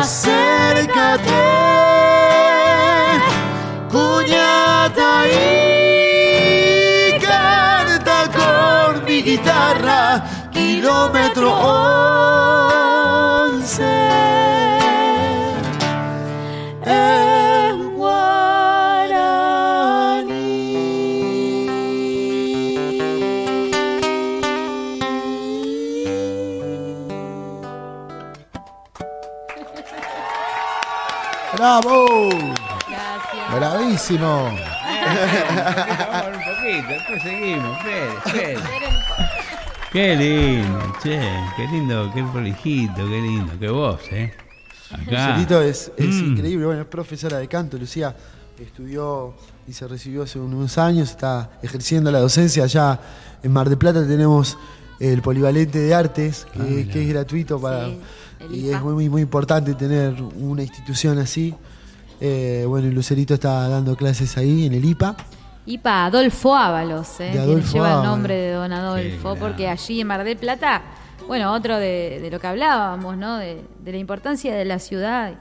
Acércate, 0.00 1.19
y 5.26 7.12
canta 7.18 8.28
con 8.32 9.04
mi 9.04 9.22
guitarra, 9.22 10.24
kilómetro 10.52 11.52
once. 11.52 12.20
En 16.84 17.90
¡Bravo! 31.56 32.30
Gracias. 32.88 33.54
Bravísimo. 33.54 34.69
Vamos 35.10 36.36
un 36.36 36.54
poquito, 36.54 36.88
después 36.88 37.22
seguimos. 37.22 37.78
Espere, 37.78 38.52
espere. 38.54 38.58
Qué 39.92 40.16
lindo, 40.16 40.78
che. 41.02 41.20
Qué 41.56 41.66
lindo, 41.72 42.10
qué 42.14 42.22
prolijito, 42.22 42.94
qué 42.96 43.20
lindo. 43.20 43.52
Qué 43.58 43.68
voz, 43.68 44.00
¿eh? 44.12 44.32
Acá. 44.92 45.28
Lucerito 45.28 45.62
es, 45.62 45.90
es 45.96 46.14
Mm. 46.16 46.32
increíble, 46.32 46.66
bueno, 46.66 46.82
es 46.82 46.86
profesora 46.88 47.38
de 47.38 47.48
canto, 47.48 47.76
Lucía 47.78 48.14
estudió 48.58 49.34
y 49.66 49.72
se 49.72 49.86
recibió 49.88 50.22
hace 50.24 50.38
unos 50.38 50.76
años, 50.78 51.10
está 51.10 51.50
ejerciendo 51.62 52.10
la 52.10 52.18
docencia 52.18 52.64
allá 52.64 53.00
en 53.42 53.52
Mar 53.52 53.68
del 53.68 53.78
Plata 53.78 54.06
tenemos 54.06 54.58
el 54.98 55.22
polivalente 55.22 55.78
de 55.78 55.94
artes, 55.94 56.46
que, 56.52 56.60
Ah, 56.60 56.92
que 56.92 57.02
es 57.02 57.08
gratuito 57.08 57.58
para 57.60 57.86
Sí, 57.86 58.00
y 58.52 58.68
es 58.70 58.80
muy, 58.82 59.08
muy 59.08 59.22
importante 59.22 59.74
tener 59.74 60.20
una 60.22 60.62
institución 60.62 61.18
así. 61.18 61.54
Eh, 62.20 62.64
bueno, 62.68 62.88
y 62.88 62.90
Lucerito 62.90 63.34
está 63.34 63.68
dando 63.68 63.96
clases 63.96 64.36
ahí 64.36 64.66
en 64.66 64.74
el 64.74 64.84
IPA. 64.84 65.16
IPA 65.66 66.06
Adolfo 66.06 66.54
Ábalos, 66.56 67.20
¿eh? 67.20 67.38
Adolfo 67.38 67.72
lleva 67.74 67.96
el 67.98 68.02
nombre 68.02 68.34
de 68.34 68.52
Don 68.52 68.72
Adolfo, 68.72 69.36
porque 69.36 69.68
allí 69.68 70.00
en 70.00 70.06
Mar 70.06 70.24
del 70.24 70.36
Plata, 70.36 70.82
bueno, 71.26 71.52
otro 71.52 71.76
de, 71.78 72.18
de 72.20 72.30
lo 72.30 72.40
que 72.40 72.46
hablábamos, 72.46 73.16
¿no? 73.16 73.36
De, 73.38 73.62
de 73.82 73.92
la 73.92 73.98
importancia 73.98 74.54
de 74.54 74.64
la 74.64 74.78
ciudad 74.78 75.34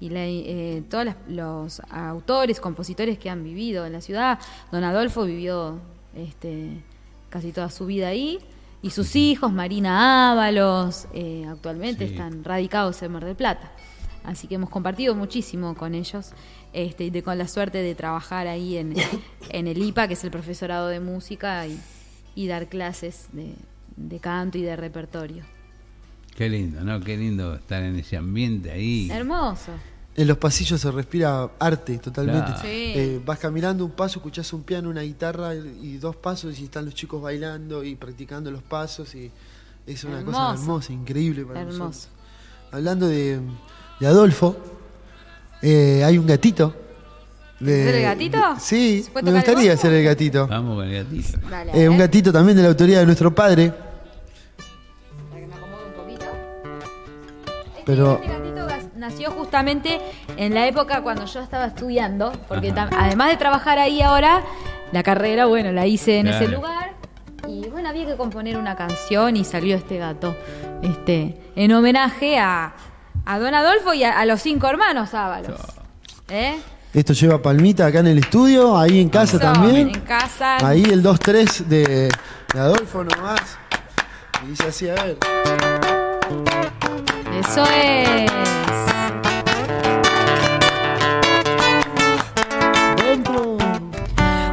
y 0.00 0.08
la, 0.10 0.20
eh, 0.24 0.82
todos 0.90 1.04
las- 1.04 1.16
los 1.28 1.82
autores, 1.90 2.60
compositores 2.60 3.18
que 3.18 3.30
han 3.30 3.42
vivido 3.44 3.84
en 3.86 3.92
la 3.92 4.00
ciudad. 4.00 4.38
Don 4.72 4.82
Adolfo 4.84 5.24
vivió 5.24 5.78
este, 6.16 6.82
casi 7.30 7.52
toda 7.52 7.70
su 7.70 7.86
vida 7.86 8.08
ahí. 8.08 8.38
Y 8.82 8.90
sus 8.90 9.16
hijos, 9.16 9.50
Marina 9.52 10.32
Ábalos, 10.32 11.06
eh, 11.14 11.46
actualmente 11.50 12.06
Sí. 12.06 12.12
están 12.12 12.44
radicados 12.44 13.02
en 13.02 13.12
Mar 13.12 13.24
del 13.24 13.34
Plata. 13.34 13.72
Así 14.24 14.48
que 14.48 14.54
hemos 14.56 14.70
compartido 14.70 15.14
muchísimo 15.14 15.74
con 15.74 15.94
ellos 15.94 16.32
este, 16.72 17.04
y 17.04 17.10
de, 17.10 17.22
con 17.22 17.36
la 17.36 17.46
suerte 17.46 17.78
de 17.78 17.94
trabajar 17.94 18.46
ahí 18.46 18.76
en, 18.78 18.94
en 19.50 19.66
el 19.68 19.82
IPA, 19.82 20.08
que 20.08 20.14
es 20.14 20.24
el 20.24 20.30
profesorado 20.30 20.88
de 20.88 20.98
música, 20.98 21.66
y, 21.66 21.78
y 22.34 22.46
dar 22.46 22.68
clases 22.68 23.28
de, 23.32 23.54
de 23.96 24.18
canto 24.20 24.58
y 24.58 24.62
de 24.62 24.76
repertorio. 24.76 25.44
Qué 26.34 26.48
lindo, 26.48 26.82
¿no? 26.82 27.00
Qué 27.00 27.16
lindo 27.16 27.54
estar 27.54 27.82
en 27.82 27.96
ese 27.96 28.16
ambiente 28.16 28.70
ahí. 28.70 29.08
Hermoso. 29.10 29.72
En 30.16 30.28
los 30.28 30.38
pasillos 30.38 30.80
se 30.80 30.90
respira 30.90 31.50
arte 31.58 31.98
totalmente. 31.98 32.46
Claro. 32.46 32.62
Sí. 32.62 32.92
Eh, 32.94 33.20
vas 33.24 33.38
caminando 33.38 33.84
un 33.84 33.90
paso, 33.90 34.20
escuchás 34.20 34.52
un 34.52 34.62
piano, 34.62 34.88
una 34.88 35.02
guitarra 35.02 35.54
y 35.54 35.96
dos 35.98 36.16
pasos 36.16 36.58
y 36.60 36.64
están 36.64 36.84
los 36.86 36.94
chicos 36.94 37.20
bailando 37.20 37.84
y 37.84 37.94
practicando 37.96 38.50
los 38.50 38.62
pasos 38.62 39.14
y 39.14 39.30
es 39.86 40.04
una 40.04 40.24
cosa 40.24 40.54
hermosa, 40.54 40.92
increíble 40.92 41.44
para 41.44 41.60
Hermoso. 41.60 41.78
nosotros. 41.78 42.08
Hablando 42.72 43.06
de, 43.06 43.40
de 44.00 44.06
Adolfo, 44.06 44.56
eh, 45.62 46.02
hay 46.04 46.18
un 46.18 46.26
gatito. 46.26 46.74
de- 47.60 47.84
¿Ser 47.84 47.94
el 47.94 48.02
gatito? 48.02 48.36
de- 48.38 48.60
sí, 48.60 49.02
¿Se 49.04 49.10
puede 49.10 49.30
me 49.30 49.38
gustaría 49.38 49.76
ser 49.76 49.92
el 49.94 50.04
gatito. 50.04 50.46
Vamos 50.48 50.76
con 50.76 50.86
el 50.86 51.04
gatito. 51.04 51.38
Dale, 51.48 51.70
Eh, 51.84 51.88
un 51.88 51.96
gatito 51.96 52.32
también 52.32 52.56
de 52.56 52.62
la 52.62 52.68
autoría 52.68 52.98
de 52.98 53.06
nuestro 53.06 53.34
padre, 53.34 53.72
para 55.30 55.40
que 55.40 55.46
me 55.46 55.54
acomode 55.54 55.86
un 55.86 55.92
poquito. 55.94 56.24
pero 57.86 58.14
Este 58.14 58.28
gatito 58.28 58.66
gas- 58.66 58.86
nació 58.96 59.30
justamente 59.30 60.00
en 60.36 60.52
la 60.52 60.66
época 60.66 61.02
cuando 61.02 61.24
yo 61.26 61.40
estaba 61.40 61.66
estudiando, 61.66 62.32
porque 62.48 62.74
tam- 62.74 62.90
además 62.98 63.30
de 63.30 63.36
trabajar 63.36 63.78
ahí 63.78 64.02
ahora, 64.02 64.42
la 64.92 65.02
carrera, 65.02 65.46
bueno, 65.46 65.72
la 65.72 65.86
hice 65.86 66.18
en 66.18 66.28
ese 66.28 66.48
lugar. 66.48 66.92
Y 67.48 67.68
bueno, 67.68 67.88
había 67.88 68.04
que 68.06 68.16
componer 68.16 68.56
una 68.58 68.74
canción 68.76 69.36
y 69.36 69.44
salió 69.44 69.76
este 69.76 69.98
gato, 69.98 70.34
este, 70.82 71.38
en 71.56 71.72
homenaje 71.72 72.38
a, 72.38 72.74
a 73.26 73.38
Don 73.38 73.54
Adolfo 73.54 73.94
y 73.94 74.04
a, 74.04 74.18
a 74.18 74.26
los 74.26 74.40
cinco 74.42 74.68
hermanos 74.68 75.14
Ábalos. 75.14 75.60
¿Eh? 76.28 76.58
esto 76.94 77.12
lleva 77.12 77.42
palmita 77.42 77.86
acá 77.86 77.98
en 78.00 78.06
el 78.06 78.18
estudio, 78.18 78.78
ahí 78.78 79.00
en 79.00 79.08
casa 79.08 79.36
Eso, 79.36 79.52
también. 79.52 79.88
En 79.88 80.00
casa. 80.02 80.66
Ahí 80.66 80.84
el 80.84 81.02
2-3 81.02 81.64
de, 81.64 82.12
de 82.52 82.60
Adolfo 82.60 83.02
nomás. 83.02 83.40
Y 84.44 84.50
dice 84.50 84.68
así, 84.68 84.88
a 84.88 84.94
ver. 84.94 85.18
Eso 87.40 87.64
es. 87.74 88.30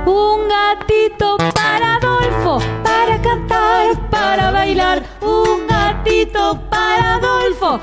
Un 0.06 0.48
gatito 0.48 1.38
para 1.54 1.96
Adolfo, 1.96 2.60
para 2.84 3.22
cantar, 3.22 4.10
para 4.10 4.52
bailar. 4.52 5.04
Un 5.22 5.68
gatito 5.68 6.60
para 6.70 7.16
Adolfo, 7.16 7.80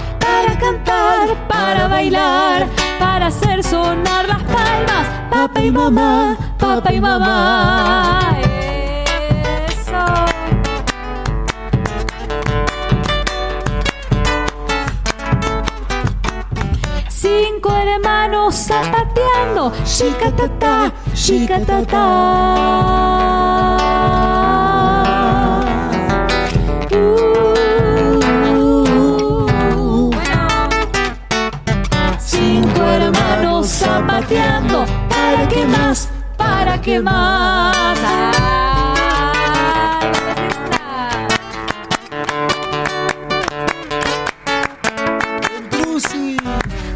para 0.58 0.72
cantar, 0.72 1.48
para 1.48 1.88
bailar, 1.88 2.68
para 2.98 3.26
hacer 3.26 3.62
sonar 3.62 4.26
las 4.28 4.42
palmas. 4.42 5.06
Papá 5.30 5.60
y 5.60 5.70
mamá, 5.70 6.36
papá 6.58 6.92
y 6.92 7.00
mamá. 7.00 8.36
Eso. 9.68 10.04
Cinco 17.08 17.72
hermanos 17.74 18.54
zapateando, 18.54 19.72
shikatata, 19.84 20.92
Uh. 24.00 24.27
Zapateando, 33.98 34.84
¿para 35.08 35.48
qué 35.48 35.66
más? 35.66 36.08
¿Para 36.36 36.80
qué 36.80 37.00
más? 37.00 37.98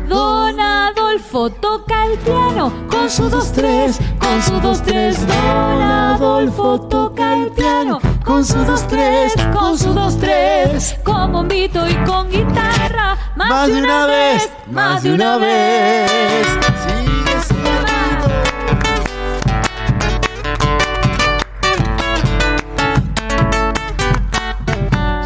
Don 0.09 0.61
Adolfo 0.61 1.51
toca 1.51 2.07
el 2.07 2.19
piano 2.19 2.73
con 2.89 3.11
su 3.11 3.29
dos 3.29 3.53
tres, 3.53 3.99
con 4.19 4.43
su 4.43 4.61
dos 4.61 4.83
tres. 4.83 5.27
Don 5.27 5.83
Adolfo 5.83 6.81
toca 6.83 7.35
el 7.35 7.51
piano 7.51 7.99
con 8.25 8.45
su 8.45 8.65
dos 8.65 8.87
tres, 8.89 9.33
con 9.53 9.79
su 9.79 9.93
dos 9.93 10.19
tres. 10.19 10.97
Con 11.05 11.33
bombito 11.33 11.89
y 11.89 11.95
con 12.05 12.29
guitarra, 12.31 13.17
más, 13.37 13.69
de 13.69 13.83
una 13.83 14.07
vez, 14.07 14.51
más 14.71 15.03
de 15.03 15.15
una 15.15 15.39
vez. 15.39 16.47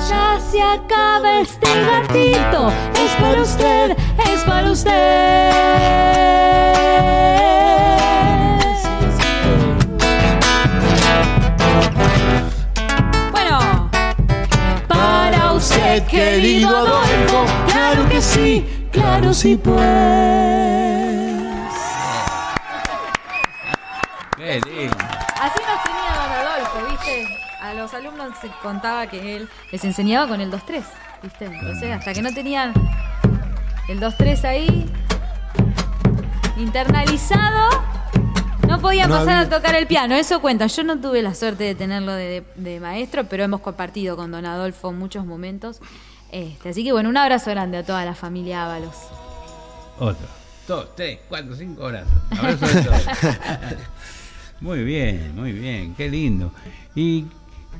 Ya 0.09 0.39
se 0.51 0.63
acaba 0.63 1.41
este 1.41 1.69
gatito, 1.85 2.73
es 2.95 3.13
para 3.21 3.43
usted, 3.43 3.97
es 4.33 4.45
para 4.45 4.71
usted. 4.71 6.26
Querido 16.05 16.77
Adolfo. 16.77 17.45
Claro 17.73 18.09
que 18.09 18.21
sí, 18.21 18.89
claro 18.93 19.33
sí 19.33 19.57
pues. 19.57 19.77
Qué 24.37 24.61
lindo. 24.67 24.97
Así 25.41 25.61
nos 25.67 25.83
tenía 25.85 26.13
don 26.15 26.33
Adolfo, 26.33 26.87
¿viste? 26.91 27.27
A 27.61 27.75
los 27.75 27.95
alumnos 27.95 28.29
se 28.41 28.49
contaba 28.63 29.07
que 29.07 29.37
él 29.37 29.49
les 29.73 29.85
enseñaba 29.85 30.29
con 30.29 30.41
el 30.41 30.51
2-3, 30.51 30.83
¿viste? 31.23 31.47
Entonces, 31.47 31.93
hasta 31.93 32.13
que 32.13 32.23
no 32.23 32.33
tenían 32.33 32.73
el 33.89 34.01
2-3 34.01 34.45
ahí 34.45 34.93
internalizado, 36.57 37.83
no 38.77 38.83
podía 38.83 39.07
No 39.07 39.15
pasar 39.15 39.39
había- 39.39 39.57
a 39.57 39.59
tocar 39.59 39.75
el 39.75 39.87
piano. 39.87 40.15
Eso 40.15 40.41
cuenta. 40.41 40.67
Yo 40.67 40.85
no 40.85 41.01
tuve 41.01 41.23
la 41.23 41.35
suerte 41.35 41.65
de 41.65 41.75
tenerlo 41.75 42.13
de, 42.13 42.43
de- 42.57 42.63
de 42.71 42.81
maestro, 42.81 43.25
pero 43.25 43.45
hemos 43.45 43.61
compartido 43.61 44.17
con 44.17 44.31
don 44.31 44.47
Adolfo 44.47 44.93
muchos 44.93 45.27
momentos. 45.27 45.81
Este, 46.33 46.71
así 46.71 46.85
que 46.85 46.93
bueno, 46.93 47.09
un 47.09 47.17
abrazo 47.17 47.51
grande 47.51 47.79
a 47.79 47.85
toda 47.85 48.05
la 48.05 48.15
familia 48.15 48.65
Ábalos. 48.65 48.95
Otro. 49.99 50.27
Dos, 50.67 50.97
tres, 50.97 51.21
cuatro, 51.29 51.55
cinco 51.55 51.85
abrazos. 51.87 52.13
Abrazo 52.37 52.67
de 52.67 52.83
todos. 52.83 53.03
muy 54.61 54.83
bien, 54.85 55.33
muy 55.37 55.53
bien. 55.53 55.95
Qué 55.95 56.09
lindo. 56.09 56.51
Y 56.95 57.27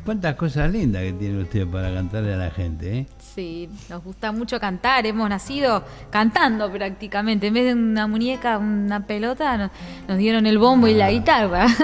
cuántas 0.05 0.37
cosas 0.37 0.71
lindas 0.71 1.03
que 1.03 1.13
tiene 1.15 1.43
usted 1.43 1.67
para 1.67 1.93
cantarle 1.93 2.35
a 2.35 2.37
la 2.37 2.51
gente, 2.51 2.99
¿eh? 2.99 3.07
Sí, 3.37 3.69
nos 3.91 4.03
gusta 4.03 4.33
mucho 4.33 4.59
cantar. 4.59 5.05
Hemos 5.07 5.29
nacido 5.29 5.85
cantando 6.11 6.73
prácticamente. 6.73 7.49
En 7.49 7.55
vez 7.55 7.67
de 7.67 7.75
una 7.75 8.07
muñeca, 8.07 8.57
una 8.57 9.07
pelota, 9.07 9.57
nos, 9.59 9.71
nos 10.09 10.17
dieron 10.17 10.47
el 10.47 10.57
bombo 10.59 10.89
y 10.89 10.95
la 10.95 11.11
guitarra. 11.11 11.67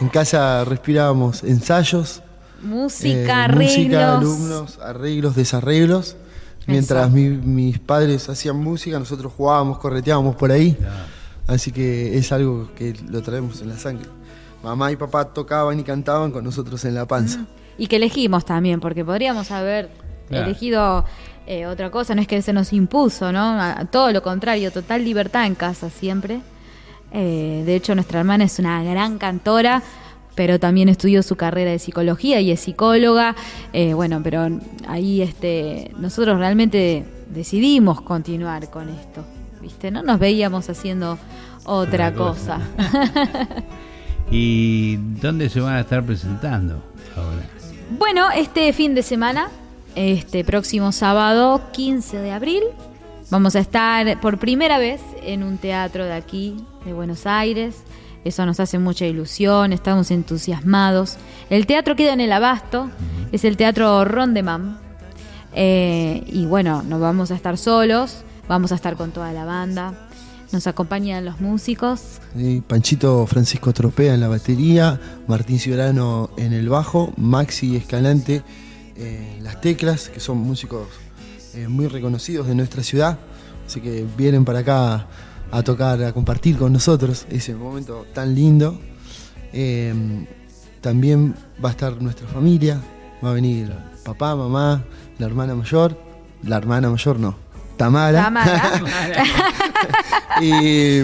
En 0.00 0.08
casa 0.08 0.64
respirábamos 0.64 1.44
ensayos, 1.44 2.20
música, 2.62 3.44
eh, 3.44 3.48
música, 3.48 4.14
arreglos. 4.14 4.18
alumnos, 4.38 4.78
arreglos, 4.80 5.36
desarreglos. 5.36 6.16
Mientras 6.66 7.10
mi- 7.12 7.28
mis 7.28 7.78
padres 7.78 8.28
hacían 8.28 8.56
música, 8.56 8.98
nosotros 8.98 9.32
jugábamos, 9.36 9.78
correteábamos 9.78 10.34
por 10.34 10.50
ahí. 10.50 10.76
Así 11.46 11.70
que 11.70 12.18
es 12.18 12.32
algo 12.32 12.70
que 12.74 12.94
lo 13.08 13.22
traemos 13.22 13.60
en 13.60 13.68
la 13.68 13.78
sangre. 13.78 14.08
Mamá 14.64 14.90
y 14.90 14.96
papá 14.96 15.26
tocaban 15.32 15.78
y 15.78 15.84
cantaban 15.84 16.32
con 16.32 16.42
nosotros 16.42 16.84
en 16.84 16.94
la 16.96 17.06
panza. 17.06 17.44
Y 17.78 17.86
que 17.86 17.96
elegimos 17.96 18.44
también, 18.44 18.80
porque 18.80 19.04
podríamos 19.04 19.52
haber 19.52 19.90
Claro. 20.34 20.46
elegido 20.50 21.04
eh, 21.46 21.66
otra 21.66 21.90
cosa. 21.90 22.14
No 22.14 22.20
es 22.22 22.28
que 22.28 22.40
se 22.42 22.52
nos 22.52 22.72
impuso, 22.72 23.32
¿no? 23.32 23.40
A- 23.60 23.84
todo 23.90 24.10
lo 24.12 24.22
contrario, 24.22 24.70
total 24.70 25.04
libertad 25.04 25.46
en 25.46 25.54
casa 25.54 25.90
siempre. 25.90 26.40
Eh, 27.12 27.62
de 27.64 27.74
hecho, 27.76 27.94
nuestra 27.94 28.20
hermana 28.20 28.44
es 28.44 28.58
una 28.58 28.82
gran 28.82 29.18
cantora, 29.18 29.82
pero 30.34 30.58
también 30.58 30.88
estudió 30.88 31.22
su 31.22 31.36
carrera 31.36 31.70
de 31.70 31.78
psicología 31.78 32.40
y 32.40 32.50
es 32.50 32.60
psicóloga. 32.60 33.36
Eh, 33.72 33.94
bueno, 33.94 34.20
pero 34.24 34.48
ahí 34.88 35.22
este, 35.22 35.92
nosotros 35.98 36.38
realmente 36.38 37.04
decidimos 37.30 38.00
continuar 38.00 38.68
con 38.70 38.88
esto. 38.88 39.24
¿Viste? 39.62 39.90
No 39.90 40.02
nos 40.02 40.18
veíamos 40.18 40.68
haciendo 40.68 41.18
otra 41.64 42.08
Otra 42.08 42.14
cosa. 42.14 42.60
cosa. 42.76 43.46
¿Y 44.30 44.96
dónde 44.96 45.48
se 45.48 45.60
van 45.60 45.74
a 45.76 45.80
estar 45.80 46.02
presentando 46.04 46.82
ahora? 47.16 47.42
Bueno, 47.98 48.30
este 48.30 48.72
fin 48.72 48.94
de 48.94 49.02
semana, 49.02 49.48
este 49.94 50.44
próximo 50.44 50.92
sábado 50.92 51.60
15 51.72 52.18
de 52.18 52.32
abril, 52.32 52.62
vamos 53.30 53.56
a 53.56 53.60
estar 53.60 54.20
por 54.20 54.38
primera 54.38 54.78
vez 54.78 55.00
en 55.22 55.42
un 55.42 55.58
teatro 55.58 56.04
de 56.04 56.12
aquí, 56.12 56.56
de 56.84 56.92
Buenos 56.92 57.26
Aires. 57.26 57.76
Eso 58.24 58.46
nos 58.46 58.58
hace 58.60 58.78
mucha 58.78 59.06
ilusión, 59.06 59.72
estamos 59.72 60.10
entusiasmados. 60.10 61.16
El 61.50 61.66
teatro 61.66 61.94
queda 61.94 62.12
en 62.12 62.20
el 62.20 62.32
Abasto, 62.32 62.90
es 63.32 63.44
el 63.44 63.56
Teatro 63.56 64.04
Rondemam. 64.04 64.78
Eh, 65.52 66.24
y 66.26 66.46
bueno, 66.46 66.82
no 66.82 66.98
vamos 66.98 67.30
a 67.30 67.34
estar 67.34 67.58
solos, 67.58 68.24
vamos 68.48 68.72
a 68.72 68.76
estar 68.76 68.96
con 68.96 69.12
toda 69.12 69.32
la 69.32 69.44
banda. 69.44 70.08
Nos 70.52 70.66
acompañan 70.66 71.24
los 71.24 71.40
músicos, 71.40 72.20
Panchito 72.66 73.26
Francisco 73.26 73.72
Tropea 73.72 74.14
en 74.14 74.20
la 74.20 74.28
batería, 74.28 75.00
Martín 75.26 75.58
Ciorano 75.58 76.30
en 76.36 76.52
el 76.52 76.68
bajo, 76.68 77.12
Maxi 77.16 77.76
Escalante 77.76 78.42
en 78.96 79.42
las 79.42 79.60
teclas, 79.60 80.08
que 80.08 80.20
son 80.20 80.38
músicos 80.38 80.88
eh, 81.54 81.68
muy 81.68 81.86
reconocidos 81.86 82.46
de 82.46 82.54
nuestra 82.54 82.82
ciudad. 82.82 83.18
Así 83.66 83.80
que 83.80 84.06
vienen 84.16 84.44
para 84.44 84.60
acá 84.60 85.06
a 85.50 85.62
tocar, 85.62 86.02
a 86.02 86.12
compartir 86.12 86.56
con 86.56 86.72
nosotros 86.72 87.26
ese 87.30 87.54
momento 87.54 88.06
tan 88.12 88.34
lindo. 88.34 88.78
Eh, 89.52 90.26
también 90.80 91.34
va 91.64 91.70
a 91.70 91.72
estar 91.72 92.00
nuestra 92.02 92.26
familia, 92.26 92.80
va 93.24 93.30
a 93.30 93.34
venir 93.34 93.72
papá, 94.04 94.36
mamá, 94.36 94.84
la 95.18 95.26
hermana 95.26 95.54
mayor, 95.54 95.98
la 96.42 96.56
hermana 96.56 96.90
mayor 96.90 97.18
no, 97.18 97.36
Tamara. 97.76 98.24
Tamara. 98.24 98.82
y, 100.42 101.00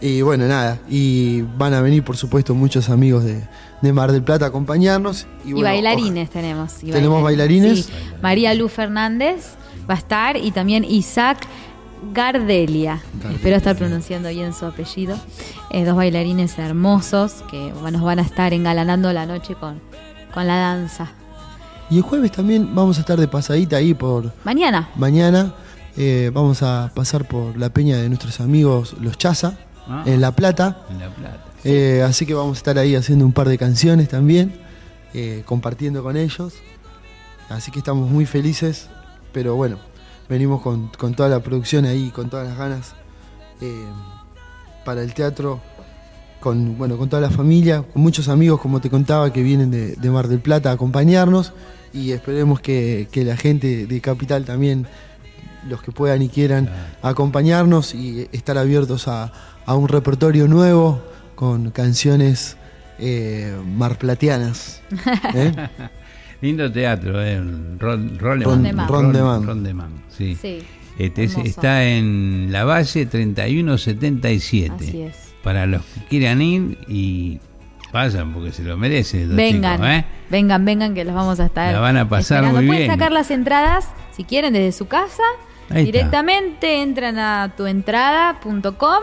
y 0.00 0.22
bueno, 0.22 0.46
nada. 0.46 0.78
Y 0.88 1.42
van 1.42 1.74
a 1.74 1.80
venir, 1.80 2.02
por 2.02 2.16
supuesto, 2.16 2.54
muchos 2.54 2.88
amigos 2.88 3.24
de, 3.24 3.42
de 3.82 3.92
Mar 3.92 4.12
del 4.12 4.22
Plata 4.22 4.46
a 4.46 4.48
acompañarnos. 4.48 5.26
Y, 5.44 5.52
bailarines 5.54 6.30
tenemos. 6.30 6.82
y 6.82 6.90
¿Tenemos 6.90 7.22
bailarines? 7.22 7.86
Sí. 7.86 7.92
María 8.22 8.54
Lu 8.54 8.68
Fernández 8.68 9.54
va 9.88 9.94
a 9.94 9.98
estar 9.98 10.36
y 10.36 10.50
también 10.50 10.84
Isaac 10.84 11.38
Gardelia. 12.12 13.00
Espero 13.32 13.56
estar 13.56 13.76
pronunciando 13.76 14.28
bien 14.28 14.52
su 14.54 14.66
apellido. 14.66 15.16
Eh, 15.70 15.84
dos 15.84 15.96
bailarines 15.96 16.58
hermosos 16.58 17.44
que 17.50 17.72
nos 17.92 18.02
van 18.02 18.18
a 18.18 18.22
estar 18.22 18.52
engalanando 18.52 19.12
la 19.12 19.26
noche 19.26 19.54
con, 19.54 19.80
con 20.32 20.46
la 20.46 20.56
danza. 20.56 21.08
Y 21.90 21.96
el 21.96 22.02
jueves 22.02 22.32
también 22.32 22.74
vamos 22.74 22.98
a 22.98 23.00
estar 23.00 23.18
de 23.18 23.28
pasadita 23.28 23.76
ahí 23.76 23.94
por 23.94 24.32
Mañana. 24.44 24.90
mañana. 24.96 25.54
Eh, 25.96 26.30
vamos 26.32 26.62
a 26.62 26.92
pasar 26.94 27.26
por 27.26 27.56
la 27.56 27.70
peña 27.70 27.96
de 27.96 28.08
nuestros 28.08 28.40
amigos 28.40 28.94
Los 29.00 29.18
Chaza, 29.18 29.54
Ah. 29.90 30.02
en 30.04 30.20
La 30.20 30.32
Plata. 30.32 30.82
En 30.90 30.98
La 31.00 31.08
Plata. 31.08 31.44
Eh, 31.64 32.02
así 32.06 32.24
que 32.26 32.34
vamos 32.34 32.56
a 32.56 32.58
estar 32.58 32.78
ahí 32.78 32.94
haciendo 32.94 33.24
un 33.24 33.32
par 33.32 33.48
de 33.48 33.58
canciones 33.58 34.08
también, 34.08 34.52
eh, 35.14 35.42
compartiendo 35.44 36.02
con 36.02 36.16
ellos. 36.16 36.54
Así 37.48 37.70
que 37.70 37.78
estamos 37.78 38.10
muy 38.10 38.26
felices, 38.26 38.88
pero 39.32 39.56
bueno, 39.56 39.78
venimos 40.28 40.60
con, 40.62 40.88
con 40.98 41.14
toda 41.14 41.28
la 41.28 41.40
producción 41.40 41.84
ahí, 41.84 42.10
con 42.10 42.28
todas 42.30 42.46
las 42.46 42.58
ganas 42.58 42.94
eh, 43.60 43.86
para 44.84 45.02
el 45.02 45.14
teatro, 45.14 45.60
con, 46.40 46.76
bueno, 46.78 46.96
con 46.96 47.08
toda 47.08 47.22
la 47.22 47.30
familia, 47.30 47.82
con 47.82 48.02
muchos 48.02 48.28
amigos, 48.28 48.60
como 48.60 48.80
te 48.80 48.90
contaba, 48.90 49.32
que 49.32 49.42
vienen 49.42 49.70
de, 49.70 49.96
de 49.96 50.10
Mar 50.10 50.28
del 50.28 50.40
Plata 50.40 50.70
a 50.70 50.74
acompañarnos. 50.74 51.52
Y 51.92 52.12
esperemos 52.12 52.60
que, 52.60 53.08
que 53.10 53.24
la 53.24 53.36
gente 53.36 53.86
de 53.86 54.00
Capital 54.00 54.44
también, 54.44 54.86
los 55.66 55.82
que 55.82 55.90
puedan 55.90 56.20
y 56.20 56.28
quieran, 56.28 56.70
acompañarnos 57.02 57.94
y 57.94 58.28
estar 58.30 58.58
abiertos 58.58 59.08
a, 59.08 59.32
a 59.64 59.74
un 59.74 59.88
repertorio 59.88 60.46
nuevo 60.48 61.00
con 61.38 61.70
canciones 61.70 62.56
eh, 62.98 63.56
marplatianas. 63.64 64.82
¿eh? 65.34 65.52
Lindo 66.40 66.70
teatro, 66.72 67.22
¿eh? 67.22 67.36
Ron, 67.78 68.18
Ron- 68.18 68.18
Rondemán. 68.42 68.88
Ron- 68.88 69.02
Rondemán. 69.04 69.46
Rondemán, 69.46 69.90
sí. 70.08 70.36
Sí, 70.40 70.58
Este 70.98 71.22
es- 71.24 71.36
está 71.36 71.84
en 71.84 72.48
la 72.50 72.64
Valle 72.64 73.06
3177. 73.06 74.74
Así 74.74 75.02
es. 75.02 75.16
Para 75.44 75.66
los 75.66 75.82
que 75.84 76.00
quieran 76.08 76.42
ir 76.42 76.76
y 76.88 77.38
vayan 77.92 78.32
porque 78.34 78.50
se 78.50 78.64
lo 78.64 78.76
merece. 78.76 79.24
los 79.26 79.36
Vengan, 79.36 79.76
chicos, 79.76 79.88
¿eh? 79.90 80.04
vengan, 80.30 80.64
vengan 80.64 80.94
que 80.94 81.04
los 81.04 81.14
vamos 81.14 81.38
a 81.38 81.46
estar. 81.46 81.72
La 81.72 81.78
van 81.78 81.96
a 81.98 82.08
pasar 82.08 82.38
esperando. 82.38 82.58
muy 82.60 82.66
Pueden 82.66 82.82
bien. 82.82 82.90
sacar 82.90 83.12
las 83.12 83.30
entradas 83.30 83.86
si 84.16 84.24
quieren 84.24 84.52
desde 84.54 84.72
su 84.76 84.86
casa. 84.88 85.22
Ahí 85.70 85.82
está. 85.82 85.92
Directamente 85.92 86.82
entran 86.82 87.16
a 87.20 87.54
tuentrada.com 87.56 89.02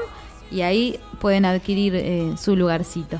y 0.51 0.61
ahí 0.61 0.99
pueden 1.25 1.43
adquirir 1.45 1.95
eh, 1.95 2.33
su 2.37 2.55
lugarcito. 2.55 3.17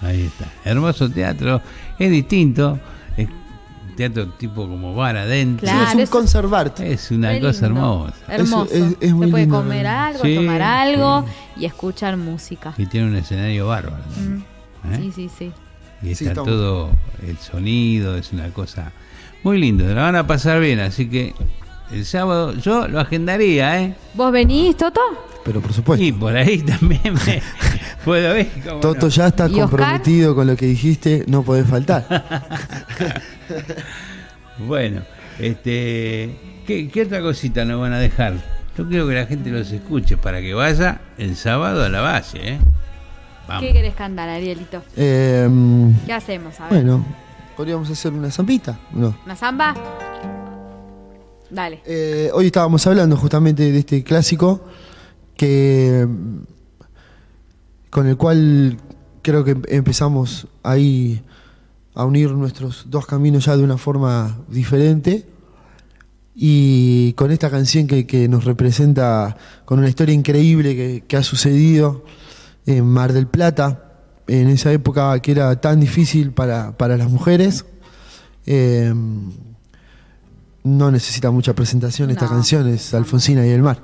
Ahí 0.00 0.22
está. 0.22 0.46
Hermoso 0.64 1.10
teatro. 1.10 1.60
Es 1.98 2.10
distinto. 2.10 2.78
Es 3.18 3.28
un 3.28 3.96
teatro 3.96 4.28
tipo 4.30 4.66
como 4.66 4.94
bar 4.94 5.18
adentro. 5.18 5.66
Claro, 5.66 5.88
es 5.88 5.94
un 5.94 6.00
eso- 6.00 6.10
conservart. 6.12 6.80
Es 6.80 7.10
una 7.10 7.38
cosa 7.40 7.66
lindo. 7.66 7.80
hermosa. 7.82 8.14
Hermoso. 8.28 8.64
Es- 8.72 8.80
es- 8.92 8.96
es 8.98 9.12
muy 9.12 9.26
Se 9.26 9.30
puede 9.32 9.42
lindo, 9.44 9.58
comer 9.58 9.86
algo, 9.86 10.22
Sí, 10.22 10.34
tomar 10.36 10.62
algo 10.62 11.26
y 11.58 11.66
escuchar 11.66 12.16
música. 12.16 12.72
Y 12.78 12.86
tiene 12.86 13.08
un 13.08 13.16
escenario 13.16 13.66
bárbaro. 13.66 14.02
Mm. 14.16 14.90
¿eh? 14.94 14.96
Sí, 15.02 15.12
sí, 15.14 15.30
sí. 15.38 15.52
Y 16.00 16.06
Sí, 16.06 16.24
está 16.24 16.28
estamos- 16.30 16.48
todo 16.48 16.90
el 17.26 17.36
sonido, 17.36 18.16
es 18.16 18.32
una 18.32 18.48
cosa 18.54 18.90
muy 19.42 19.58
lindo. 19.60 19.84
La 19.94 20.00
van 20.04 20.16
a 20.16 20.26
pasar 20.26 20.60
bien, 20.60 20.80
así 20.80 21.10
que 21.10 21.34
el 21.92 22.04
sábado 22.04 22.52
yo 22.54 22.88
lo 22.88 23.00
agendaría, 23.00 23.80
¿eh? 23.82 23.94
¿Vos 24.14 24.32
venís, 24.32 24.76
Toto? 24.76 25.00
Pero 25.44 25.60
por 25.60 25.72
supuesto. 25.72 26.04
Y 26.04 26.12
por 26.12 26.34
ahí 26.34 26.58
también 26.62 27.14
me 27.26 27.42
puedo 28.04 28.32
ver. 28.34 28.48
cómo 28.66 28.80
Toto 28.80 29.06
no. 29.06 29.08
ya 29.08 29.26
está 29.26 29.48
comprometido 29.48 30.34
con 30.34 30.46
lo 30.46 30.56
que 30.56 30.66
dijiste, 30.66 31.24
no 31.26 31.42
podés 31.42 31.66
faltar. 31.68 32.06
Bueno, 34.56 35.02
este, 35.40 36.38
¿qué, 36.66 36.88
qué 36.88 37.02
otra 37.02 37.20
cosita 37.20 37.64
nos 37.64 37.80
van 37.80 37.92
a 37.92 37.98
dejar? 37.98 38.34
Yo 38.78 38.88
quiero 38.88 39.08
que 39.08 39.14
la 39.14 39.26
gente 39.26 39.50
los 39.50 39.70
escuche 39.72 40.16
para 40.16 40.40
que 40.40 40.54
vaya 40.54 41.00
el 41.18 41.34
sábado 41.36 41.82
a 41.84 41.88
la 41.88 42.00
base, 42.00 42.38
¿eh? 42.52 42.58
Vamos. 43.48 43.64
¿Qué 43.64 43.72
querés 43.72 43.94
cantar, 43.94 44.28
Arielito? 44.28 44.82
Eh, 44.96 45.48
¿Qué 46.06 46.12
hacemos? 46.12 46.58
A 46.60 46.68
ver. 46.68 46.84
bueno, 46.84 47.04
podríamos 47.56 47.90
hacer 47.90 48.12
una 48.12 48.30
zampita, 48.30 48.78
¿no? 48.92 49.14
¿Una 49.24 49.36
samba? 49.36 49.74
Eh, 51.86 52.30
hoy 52.34 52.46
estábamos 52.46 52.86
hablando 52.86 53.16
justamente 53.16 53.70
de 53.70 53.78
este 53.78 54.02
clásico 54.02 54.64
que 55.36 56.06
con 57.90 58.08
el 58.08 58.16
cual 58.16 58.78
creo 59.22 59.44
que 59.44 59.56
empezamos 59.68 60.48
ahí 60.62 61.22
a 61.94 62.04
unir 62.04 62.32
nuestros 62.32 62.86
dos 62.90 63.06
caminos 63.06 63.44
ya 63.44 63.56
de 63.56 63.62
una 63.62 63.78
forma 63.78 64.38
diferente 64.48 65.26
y 66.34 67.12
con 67.12 67.30
esta 67.30 67.50
canción 67.50 67.86
que, 67.86 68.28
nos 68.28 68.44
representa 68.44 69.36
con 69.64 69.78
una 69.78 69.88
historia 69.88 70.14
increíble 70.14 70.74
que, 70.74 71.04
que 71.06 71.16
ha 71.16 71.22
sucedido 71.22 72.04
en 72.66 72.84
Mar 72.84 73.12
del 73.12 73.28
Plata 73.28 73.92
en 74.26 74.48
esa 74.48 74.72
época 74.72 75.20
que 75.20 75.30
era 75.30 75.60
tan 75.60 75.78
difícil 75.78 76.32
para, 76.32 76.76
para 76.76 76.96
las 76.96 77.10
mujeres. 77.10 77.64
Eh, 78.46 78.92
no 80.64 80.90
necesita 80.90 81.30
mucha 81.30 81.54
presentación 81.54 82.10
esta 82.10 82.24
No. 82.24 82.30
canción, 82.32 82.66
es 82.68 82.92
Alfonsina 82.94 83.46
y 83.46 83.50
el 83.50 83.62
mar. 83.62 83.80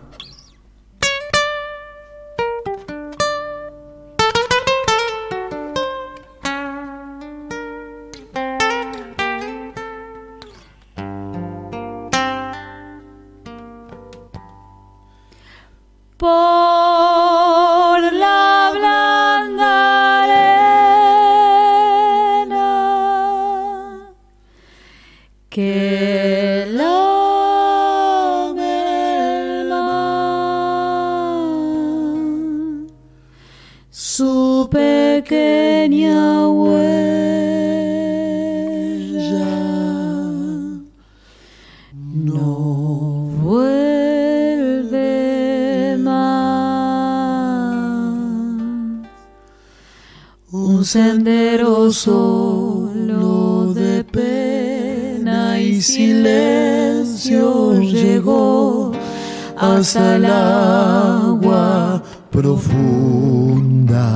Hasta 59.81 60.17
el 60.17 60.27
agua 60.27 62.03
profunda. 62.31 64.07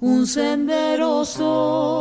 un 0.00 0.26
sendero 0.26 1.24
solo 1.24 1.91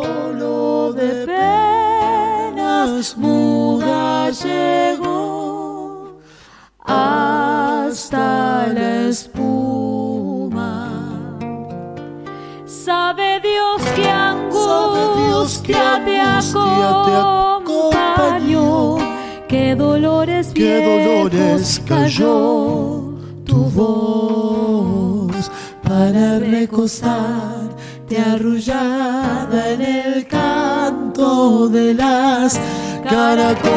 cayó 21.79 23.15
tu 23.45 23.65
voz 23.71 25.51
para 25.83 26.39
recostarte 26.39 28.17
arrullada 28.19 29.71
en 29.71 29.81
el 29.81 30.27
canto 30.27 31.69
de 31.69 31.93
las 31.93 32.59
caracolas 33.09 33.71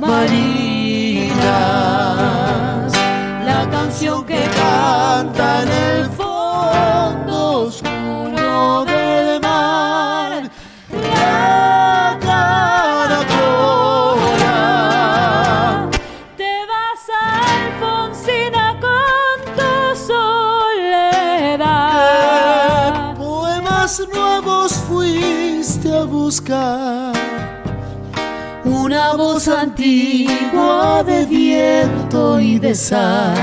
marinas. 0.00 0.49
Antigua 30.00 31.02
de 31.04 31.26
viento 31.26 32.40
y 32.40 32.58
de 32.58 32.74
sal 32.74 33.36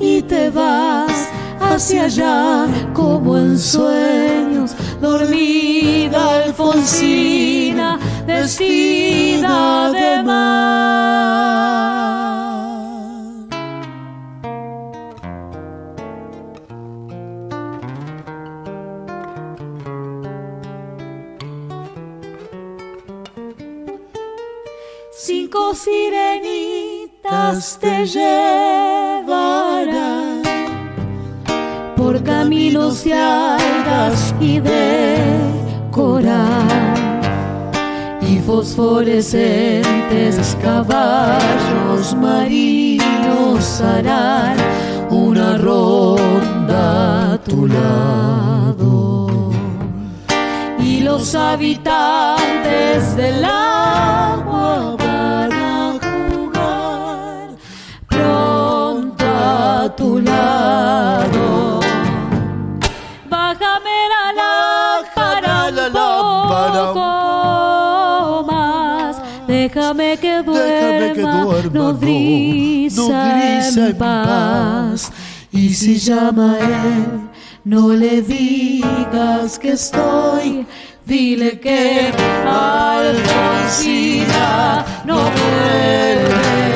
y 0.00 0.22
te 0.22 0.50
vas 0.50 1.28
hacia 1.60 2.04
allá 2.04 2.66
como 2.94 3.36
en 3.38 3.58
sueños 3.58 4.74
dormida 5.00 6.44
Alfonsina 6.44 7.98
vestida 8.26 9.90
de 9.92 10.22
mar. 10.24 11.35
Fosforescentes 38.76 40.56
caballos 40.62 42.14
marinos 42.14 43.80
harán 43.80 44.56
una 45.08 45.56
ronda 45.56 47.32
a 47.32 47.38
tu 47.38 47.66
lado 47.66 49.28
y 50.78 51.00
los 51.00 51.34
habitantes 51.34 53.16
del 53.16 53.42
agua 53.46 54.94
van 54.98 55.52
a 55.52 55.98
jugar 56.02 57.56
pronto 58.08 59.24
a 59.24 59.94
tu 59.96 60.18
lado. 60.20 61.25
Duerma, 71.62 71.78
no 71.78 71.94
grisa 71.94 73.68
en 73.80 73.96
paz. 73.96 75.12
Y 75.52 75.70
si 75.74 75.96
llama 75.98 76.58
él, 76.60 77.28
no 77.64 77.88
le 77.92 78.22
digas 78.22 79.58
que 79.58 79.70
estoy, 79.72 80.66
dile 81.04 81.58
que 81.58 82.12
Alfonsina 82.46 84.04
no 85.04 85.16
vuelve. 85.16 86.75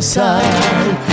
Viento 0.00 1.07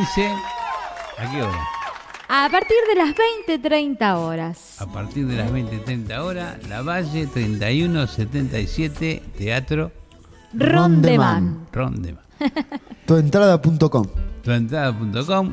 15. 0.00 0.32
¿A 1.18 1.30
qué 1.30 1.42
hora? 1.42 1.60
A 2.26 2.48
partir 2.50 2.78
de 2.88 2.94
las 2.94 3.14
20-30 3.60 4.16
horas. 4.16 4.80
A 4.80 4.86
partir 4.86 5.26
de 5.26 5.36
las 5.36 5.52
20-30 5.52 6.18
horas, 6.20 6.56
La 6.70 6.80
Valle 6.80 7.26
3177, 7.26 9.22
Teatro 9.36 9.92
Rondeman. 10.54 11.66
Rondeman. 11.70 12.24
Tuentrada.com. 13.06 14.06
Tuentrada.com. 14.42 15.52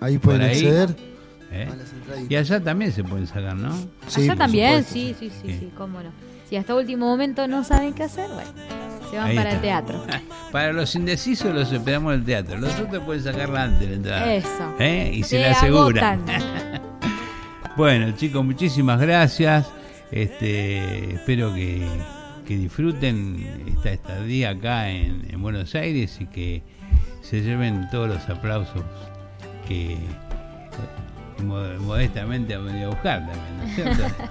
Ahí 0.00 0.18
pueden 0.18 0.42
acceder. 0.42 0.94
¿eh? 1.50 1.70
Y 2.28 2.36
allá 2.36 2.62
también 2.62 2.92
se 2.92 3.02
pueden 3.02 3.26
sacar, 3.26 3.56
¿no? 3.56 3.74
Allá 4.14 4.36
también, 4.36 4.84
sí, 4.84 5.16
sí, 5.18 5.30
sí, 5.30 5.58
sí, 5.58 5.72
cómo 5.74 6.02
no. 6.02 6.10
Si 6.50 6.56
hasta 6.56 6.74
último 6.74 7.06
momento 7.06 7.48
no 7.48 7.64
saben 7.64 7.94
qué 7.94 8.02
hacer, 8.02 8.28
bueno, 8.28 8.50
se 9.10 9.16
van 9.16 9.26
Ahí 9.28 9.36
para 9.36 9.52
el 9.52 9.60
teatro. 9.60 10.04
Para 10.52 10.72
los 10.72 10.94
indecisos 10.94 11.54
los 11.54 11.70
esperamos 11.72 12.14
en 12.14 12.20
el 12.20 12.24
teatro. 12.26 12.56
Los 12.58 12.78
otros 12.78 13.02
pueden 13.04 13.22
sacarla 13.22 13.64
antes 13.64 13.80
de 13.80 13.86
la 13.88 13.94
entrada. 13.94 14.32
Eso. 14.34 14.74
¿Eh? 14.78 15.10
Y 15.14 15.22
se 15.22 15.28
Se 15.30 15.38
la 15.40 15.50
aseguran. 15.50 16.22
bueno, 17.76 18.12
chicos, 18.12 18.44
muchísimas 18.44 19.00
gracias. 19.00 19.66
Este, 20.10 21.14
espero 21.14 21.52
que, 21.54 21.86
que 22.46 22.56
disfruten 22.56 23.64
esta 23.76 23.90
estadía 23.90 24.50
acá 24.50 24.88
en, 24.90 25.26
en 25.30 25.42
Buenos 25.42 25.74
Aires 25.74 26.16
y 26.20 26.26
que 26.26 26.62
se 27.22 27.42
lleven 27.42 27.88
todos 27.90 28.08
los 28.08 28.28
aplausos 28.30 28.82
que 29.68 29.96
mo- 31.42 31.60
modestamente 31.80 32.54
han 32.54 32.64
venido 32.66 32.86
a 32.86 32.94
buscar 32.94 33.18
también, 33.26 33.58
¿no 33.58 33.64
es 33.64 33.74
cierto? 33.74 34.04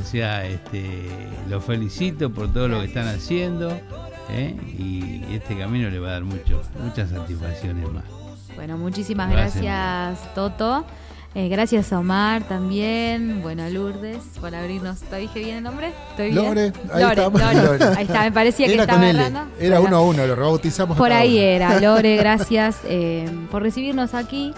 O 0.00 0.04
sea, 0.10 0.46
este, 0.46 1.06
los 1.50 1.62
felicito 1.62 2.30
por 2.30 2.50
todo 2.50 2.68
lo 2.68 2.80
que 2.80 2.86
están 2.86 3.06
haciendo 3.06 3.78
¿eh? 4.30 4.56
y 4.78 5.24
este 5.34 5.56
camino 5.58 5.88
le 5.90 5.98
va 5.98 6.08
a 6.08 6.12
dar 6.12 6.24
mucho, 6.24 6.62
muchas 6.82 7.10
satisfacciones 7.10 7.90
más. 7.92 8.04
Bueno, 8.56 8.76
muchísimas 8.78 9.30
Gracias. 9.30 9.62
gracias, 9.64 10.34
Toto. 10.34 10.84
Eh, 11.34 11.48
gracias 11.48 11.92
a 11.92 12.00
Omar 12.00 12.42
también. 12.42 13.40
Bueno, 13.42 13.62
a 13.62 13.68
Lourdes 13.68 14.18
por 14.40 14.52
abrirnos. 14.54 14.98
¿Te 15.02 15.16
dije 15.16 15.38
bien 15.38 15.58
el 15.58 15.62
nombre? 15.62 15.92
¿Estoy 16.10 16.32
bien? 16.32 16.44
Lore, 16.44 16.72
ahí 16.92 17.02
Lore, 17.02 17.22
está. 17.22 17.52
Lore. 17.52 17.78
Lore. 17.78 17.84
Ahí 17.96 18.04
está, 18.04 18.22
me 18.22 18.32
parecía 18.32 18.66
que 18.66 18.74
Era 18.74 18.82
estaba 18.82 18.98
con 19.00 19.08
L. 19.08 19.20
errando. 19.20 19.40
Era 19.60 19.78
Bueno, 19.78 19.96
uno 20.02 20.08
a 20.08 20.10
uno, 20.10 20.26
lo 20.26 20.34
rebautizamos. 20.36 20.96
Por 20.98 21.12
ahí 21.12 21.34
uno. 21.36 21.42
era. 21.46 21.80
Lore, 21.82 22.16
gracias 22.16 22.78
eh, 22.84 23.30
por 23.52 23.62
recibirnos 23.62 24.14
aquí 24.14 24.52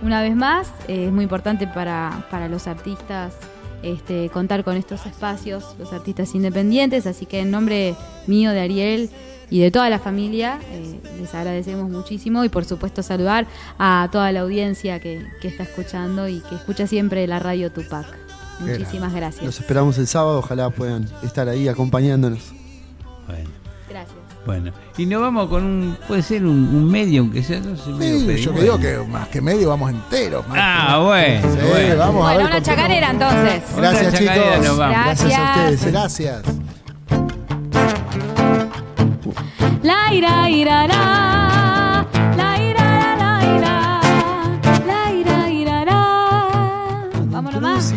una 0.00 0.22
vez 0.22 0.34
más. 0.34 0.68
Eh, 0.88 1.06
es 1.08 1.12
muy 1.12 1.24
importante 1.24 1.66
para, 1.66 2.26
para 2.30 2.48
los 2.48 2.66
artistas 2.68 3.34
este, 3.82 4.30
contar 4.30 4.64
con 4.64 4.76
estos 4.76 5.06
espacios, 5.06 5.74
los 5.78 5.92
artistas 5.92 6.34
independientes. 6.34 7.06
Así 7.06 7.26
que 7.26 7.40
en 7.40 7.50
nombre 7.50 7.94
mío, 8.26 8.50
de 8.50 8.60
Ariel 8.60 9.10
y 9.50 9.60
de 9.60 9.70
toda 9.70 9.90
la 9.90 9.98
familia, 9.98 10.58
eh, 10.70 11.00
les 11.20 11.34
agradecemos 11.34 11.90
muchísimo. 11.90 12.44
Y 12.44 12.48
por 12.48 12.64
supuesto, 12.64 13.02
saludar 13.02 13.46
a 13.78 14.08
toda 14.10 14.32
la 14.32 14.40
audiencia 14.40 15.00
que, 15.00 15.26
que 15.40 15.48
está 15.48 15.64
escuchando 15.64 16.28
y 16.28 16.40
que 16.40 16.54
escucha 16.54 16.86
siempre 16.86 17.26
la 17.26 17.38
radio 17.38 17.70
Tupac. 17.70 18.06
Muchísimas 18.60 19.12
gracias. 19.12 19.44
Los 19.44 19.60
esperamos 19.60 19.98
el 19.98 20.06
sábado, 20.06 20.38
ojalá 20.38 20.70
puedan 20.70 21.08
estar 21.22 21.48
ahí 21.48 21.68
acompañándonos. 21.68 22.52
Bueno. 23.26 23.50
Gracias. 23.88 24.23
Bueno, 24.46 24.72
y 24.98 25.06
nos 25.06 25.22
vamos 25.22 25.48
con 25.48 25.64
un, 25.64 25.96
puede 26.06 26.22
ser 26.22 26.42
un, 26.44 26.50
un 26.50 26.90
medio, 26.90 27.22
aunque 27.22 27.42
sea, 27.42 27.60
no 27.60 27.76
sé, 27.76 27.88
medio 27.90 28.36
Sí, 28.36 28.42
yo 28.42 28.52
que 28.52 28.60
digo 28.62 28.78
que 28.78 28.98
más 29.10 29.28
que 29.28 29.40
medio 29.40 29.70
vamos 29.70 29.90
enteros. 29.90 30.44
Ah, 30.54 31.00
bueno, 31.02 31.40
Sí, 31.50 31.58
bueno. 31.70 31.96
vamos 31.96 32.20
a 32.22 32.24
Bueno, 32.34 32.38
ver. 32.40 32.46
una 32.48 32.62
chacarera 32.62 33.10
entonces. 33.10 33.62
Gracias, 33.76 34.08
Una 34.08 34.18
chicos. 34.18 34.34
chacarera 34.34 34.58
nos 34.58 34.76
vamos. 34.76 34.96
Gracias 35.04 35.32
a 35.38 35.54
ustedes. 35.70 35.92
Gracias. 35.92 36.42
La 39.82 40.12
ira 40.14 40.48
ira 40.50 40.86
ra, 40.86 42.06
la 42.36 42.58
ira 42.58 43.16
la 43.16 43.56
ira, 43.56 44.00
la 44.86 45.12
ira 45.12 45.50
ira 45.50 45.84
ra. 45.84 47.08
Vámonos 47.26 47.60
más. 47.60 47.94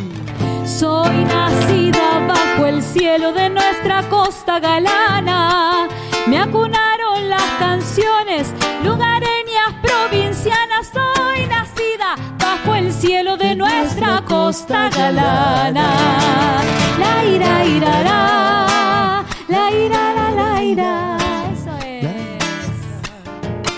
Soy 0.66 1.24
nacida 1.26 2.26
bajo 2.28 2.66
el 2.66 2.82
cielo 2.84 3.32
de 3.34 3.50
nuestra 3.50 4.04
costa 4.10 4.60
galana. 4.60 5.88
Me 6.28 6.38
acunaron 6.40 7.30
las 7.30 7.50
canciones 7.58 8.54
lugareñas 8.84 9.74
provincianas. 9.82 10.92
Soy 10.94 11.48
nacida 11.48 12.16
bajo 12.38 12.76
el 12.76 12.92
cielo 12.92 13.38
de 13.38 13.56
nuestra 13.56 14.22
costa 14.26 14.90
galana. 14.90 16.62
La 17.00 17.26
ira 17.26 17.66
ira 17.66 18.04
ra, 18.04 19.26
la 19.48 19.72
ira 19.72 20.14
la 20.14 20.32
la 20.32 20.64
ira. 20.64 21.18
Eso 21.54 21.78
es. 21.86 22.06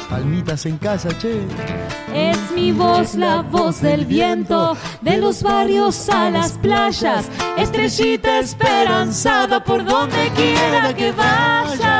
Palmitas 0.09 0.65
en 0.65 0.77
casa, 0.79 1.09
che. 1.19 1.45
Es 2.13 2.51
mi 2.55 2.71
voz 2.71 3.13
la 3.13 3.43
voz 3.43 3.81
del 3.81 4.05
viento, 4.05 4.75
de 5.01 5.17
los 5.17 5.43
barrios 5.43 6.09
a 6.09 6.31
las 6.31 6.53
playas, 6.53 7.29
estrellita 7.55 8.39
esperanzada 8.39 9.63
por 9.63 9.85
donde 9.85 10.31
quiera 10.35 10.95
que 10.95 11.11
vaya. 11.11 11.98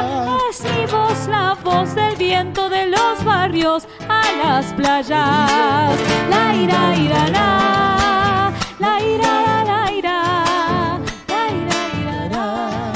Es 0.50 0.64
mi 0.64 0.86
voz 0.88 1.28
la 1.28 1.56
voz 1.64 1.94
del 1.94 2.16
viento, 2.16 2.70
de 2.70 2.88
los 2.88 3.24
barrios 3.24 3.88
a 4.08 4.22
las 4.44 4.66
playas. 4.74 6.00
La 6.30 6.56
ira 6.56 6.96
ira 6.96 7.28
la, 7.28 8.52
la 8.80 9.02
ira 9.02 9.42
la 9.46 9.64
la 9.64 9.92
ira, 9.92 10.34
la 11.28 11.50
ira 11.52 11.78
ira. 12.26 12.92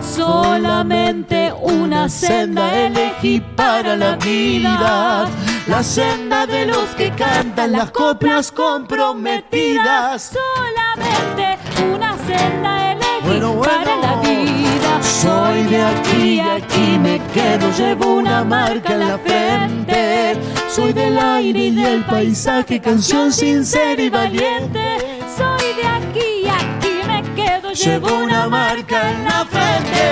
Solamente 0.00 1.52
una 1.60 2.08
senda 2.08 2.74
elegí 2.86 3.40
para 3.40 3.94
la 3.96 4.16
vida. 4.16 5.28
La 5.66 5.82
senda 5.82 6.46
de 6.46 6.66
los 6.66 6.88
que 6.96 7.10
cantan 7.10 7.72
las 7.72 7.90
coplas 7.90 8.50
comprometidas. 8.50 10.32
Solamente 10.32 11.58
una 11.94 12.16
senda 12.18 12.92
elegí 12.92 13.26
Bueno, 13.26 13.52
bueno. 13.52 13.62
para 13.62 13.84
la 13.84 13.96
vida. 13.96 14.01
Soy 15.02 15.64
de 15.64 15.82
aquí, 15.82 16.40
aquí 16.40 16.98
me 16.98 17.20
quedo, 17.34 17.70
llevo 17.76 18.14
una 18.14 18.44
marca 18.44 18.94
en 18.94 19.00
la 19.00 19.18
frente. 19.18 20.36
Soy 20.68 20.92
del 20.92 21.18
aire 21.18 21.66
y 21.66 21.70
del 21.74 22.04
paisaje, 22.04 22.80
canción 22.80 23.32
sincera 23.32 24.00
y 24.02 24.08
valiente. 24.08 24.98
Soy 25.36 25.74
de 25.74 25.86
aquí, 25.86 26.48
aquí 26.48 27.00
me 27.06 27.22
quedo, 27.34 27.72
llevo 27.72 28.18
una 28.18 28.48
marca 28.48 29.10
en 29.10 29.24
la 29.24 29.44
frente. 29.44 30.02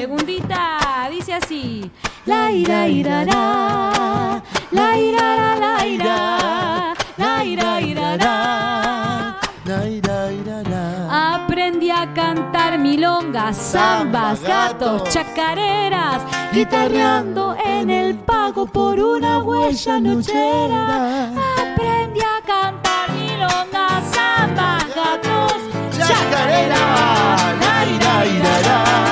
Segundita, 0.00 1.08
dice 1.10 1.34
así. 1.34 1.90
La 2.26 2.50
ira 2.50 2.88
ira 2.88 3.24
ra, 3.24 4.42
la 4.72 4.98
ira 4.98 5.36
ra, 5.36 5.56
la 5.56 5.86
ira, 5.86 6.94
la 7.16 7.44
ira 7.44 7.80
ira 7.80 8.16
ra. 8.16 8.55
Milongas, 12.74 13.56
zambas, 13.56 14.42
gatos, 14.42 15.04
chacareras, 15.04 16.22
guitarreando 16.52 17.56
en 17.64 17.90
el 17.90 18.18
pago 18.18 18.66
por 18.66 18.98
una 18.98 19.38
huella 19.38 20.00
nochera. 20.00 21.30
Aprendí 21.62 22.20
a 22.20 22.40
cantar 22.44 23.12
milongas, 23.12 24.02
zambas, 24.12 24.84
gatos, 24.94 25.54
chacareras. 25.96 26.80
La. 27.58 29.06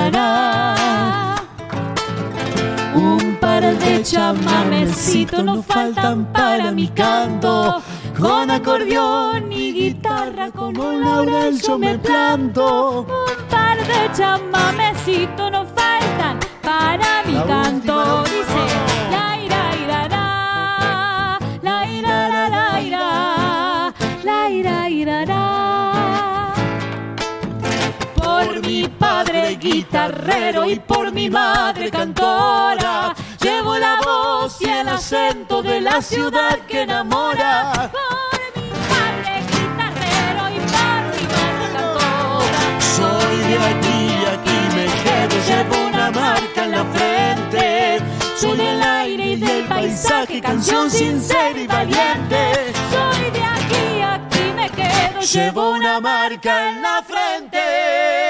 La 0.00 0.10
la 0.10 0.39
de 3.80 4.02
chamamecitos 4.02 5.42
no 5.44 5.62
faltan 5.62 6.32
para 6.32 6.70
mi 6.70 6.88
canto. 6.88 7.82
Con 8.18 8.50
acordeón 8.50 9.50
y 9.52 9.72
guitarra, 9.72 10.50
con 10.50 10.78
un 10.78 11.00
laurel 11.00 11.60
yo 11.60 11.78
me 11.78 11.98
planto. 11.98 13.00
Un 13.00 13.48
par 13.48 13.78
de 13.78 14.12
chamamecitos 14.16 15.50
no 15.50 15.64
faltan 15.66 16.38
para 16.62 17.22
mi 17.24 17.34
canto. 17.46 18.22
Dice 18.24 18.62
la 19.10 19.38
ira, 19.44 19.62
ira, 19.84 20.08
ra. 20.08 21.38
La 21.62 21.90
ira, 21.90 22.28
ra, 22.28 22.48
la 22.48 22.82
ira. 22.82 23.94
La 24.22 24.50
ira, 24.50 24.90
ira, 24.90 25.24
ra. 25.24 25.50
guitarrero 29.60 30.68
y 30.68 30.78
por 30.78 31.12
mi 31.12 31.28
madre 31.28 31.90
cantora. 31.90 33.14
Llevo 33.42 33.78
la 33.78 33.96
voz 34.04 34.60
y 34.60 34.68
el 34.68 34.88
acento 34.88 35.62
de 35.62 35.80
la 35.80 36.02
ciudad 36.02 36.58
que 36.68 36.82
enamora. 36.82 37.90
Por 37.90 38.62
mi 38.62 38.70
padre 38.70 39.40
guitarrero 39.50 40.42
y 40.50 40.60
por 40.74 41.00
mi 41.10 41.24
madre 41.32 41.64
cantora. 41.72 42.80
Soy 42.96 43.36
de 43.48 43.56
aquí, 43.56 44.00
aquí 44.34 44.58
me 44.76 44.86
quedo, 45.02 45.36
llevo 45.48 45.86
una 45.88 46.10
marca 46.10 46.64
en 46.64 46.70
la 46.70 46.84
frente. 46.84 48.02
Soy 48.36 48.56
del 48.58 48.82
aire 48.82 49.24
y 49.24 49.36
del 49.36 49.64
paisaje, 49.64 50.40
canción 50.42 50.90
sincera 50.90 51.58
y 51.58 51.66
valiente. 51.66 52.72
Soy 52.90 53.30
de 53.30 53.42
aquí, 53.42 54.02
aquí 54.02 54.52
me 54.54 54.68
quedo. 54.70 55.20
Llevo 55.20 55.70
una 55.70 55.98
marca 56.00 56.68
en 56.68 56.82
la 56.82 57.02
frente. 57.02 58.29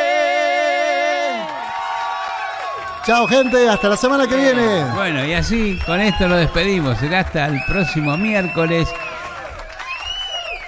Chao, 3.11 3.27
gente. 3.27 3.69
Hasta 3.69 3.89
la 3.89 3.97
semana 3.97 4.29
que 4.29 4.37
viene. 4.37 4.85
Bueno, 4.95 5.27
y 5.27 5.33
así 5.33 5.77
con 5.85 6.01
esto 6.01 6.29
lo 6.29 6.37
despedimos. 6.37 6.97
Será 6.99 7.19
hasta 7.19 7.47
el 7.47 7.61
próximo 7.67 8.17
miércoles. 8.17 8.89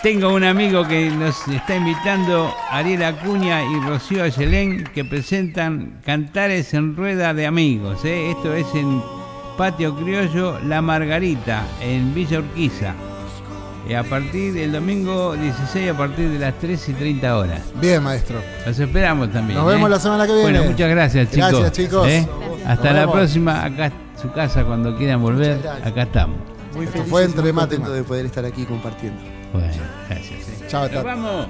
Tengo 0.02 0.34
un 0.34 0.42
amigo 0.42 0.84
que 0.84 1.08
nos 1.08 1.46
está 1.46 1.76
invitando, 1.76 2.52
Ariel 2.68 3.04
Acuña 3.04 3.62
y 3.62 3.78
Rocío 3.86 4.24
Ayelén, 4.24 4.82
que 4.92 5.04
presentan 5.04 6.00
Cantares 6.04 6.74
en 6.74 6.96
Rueda 6.96 7.32
de 7.32 7.46
Amigos. 7.46 8.04
¿eh? 8.04 8.32
Esto 8.32 8.52
es 8.54 8.66
en 8.74 9.00
Patio 9.56 9.94
Criollo 9.94 10.58
La 10.66 10.82
Margarita, 10.82 11.62
en 11.80 12.12
Villa 12.12 12.40
Urquiza. 12.40 12.92
Y 13.88 13.94
a 13.94 14.04
partir 14.04 14.54
del 14.54 14.72
domingo 14.72 15.34
16, 15.34 15.90
a 15.90 15.96
partir 15.96 16.28
de 16.30 16.38
las 16.38 16.54
3 16.58 16.88
y 16.88 16.92
30 16.92 17.36
horas. 17.36 17.60
Bien, 17.80 18.02
maestro. 18.02 18.40
Los 18.64 18.78
esperamos 18.78 19.32
también. 19.32 19.58
Nos 19.58 19.66
vemos 19.66 19.88
¿eh? 19.88 19.90
la 19.90 19.98
semana 20.00 20.26
que 20.26 20.32
viene. 20.34 20.50
Bueno, 20.58 20.70
muchas 20.70 20.88
gracias, 20.90 21.30
chicos. 21.30 21.50
Gracias, 21.50 21.72
chicos. 21.72 22.06
¿eh? 22.08 22.28
Hasta 22.64 22.92
la 22.92 23.00
vemos. 23.00 23.14
próxima. 23.16 23.64
Acá 23.64 23.92
su 24.20 24.30
casa 24.32 24.64
cuando 24.64 24.96
quieran 24.96 25.20
volver. 25.20 25.58
Acá 25.84 26.02
estamos. 26.02 26.38
Muy 26.74 26.86
Esto 26.86 26.98
feliz 26.98 27.10
fue 27.10 27.22
y 27.22 27.24
entre 27.26 27.52
muy 27.52 27.62
y 27.64 27.92
de 27.92 28.02
poder 28.04 28.26
estar 28.26 28.44
aquí 28.44 28.64
compartiendo. 28.64 29.20
Bueno, 29.52 29.68
gracias. 30.08 30.48
¿eh? 30.48 30.64
Chao, 30.68 30.82
Nos 30.82 30.90
Tata. 30.92 31.02
vamos. 31.02 31.48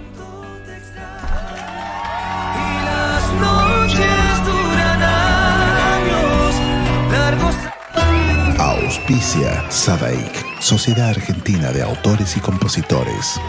Las 2.84 3.32
noches 3.40 4.44
duran 4.46 5.02
años 5.02 6.54
largos. 7.12 7.54
Auspicia 8.58 9.70
Sadaik, 9.70 10.44
Sociedad 10.62 11.08
Argentina 11.08 11.72
de 11.72 11.82
Autores 11.82 12.36
y 12.36 12.40
Compositores. 12.40 13.40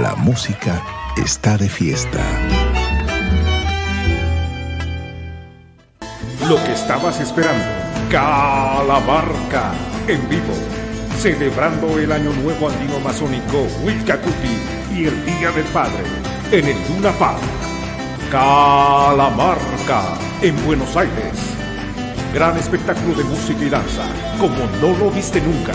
La 0.00 0.14
música 0.14 0.82
está 1.22 1.58
de 1.58 1.68
fiesta. 1.68 2.18
Lo 6.48 6.56
que 6.64 6.72
estabas 6.72 7.20
esperando. 7.20 7.62
Calamarca 8.10 9.74
en 10.08 10.26
vivo. 10.30 10.54
Celebrando 11.18 11.98
el 11.98 12.10
Año 12.10 12.32
Nuevo 12.42 12.70
Andino 12.70 13.00
Masónico 13.00 13.66
Huilcacuti 13.84 14.56
y 14.96 15.04
el 15.04 15.26
Día 15.26 15.52
del 15.52 15.66
Padre 15.66 16.04
en 16.52 16.68
el 16.68 16.76
Luna 16.88 17.12
Park. 17.18 17.42
Calamarca 18.30 20.04
en 20.40 20.64
Buenos 20.64 20.96
Aires. 20.96 21.34
Gran 22.32 22.56
espectáculo 22.56 23.14
de 23.14 23.24
música 23.24 23.62
y 23.62 23.68
danza, 23.68 24.06
como 24.40 24.56
no 24.80 24.98
lo 24.98 25.10
viste 25.10 25.38
nunca. 25.38 25.74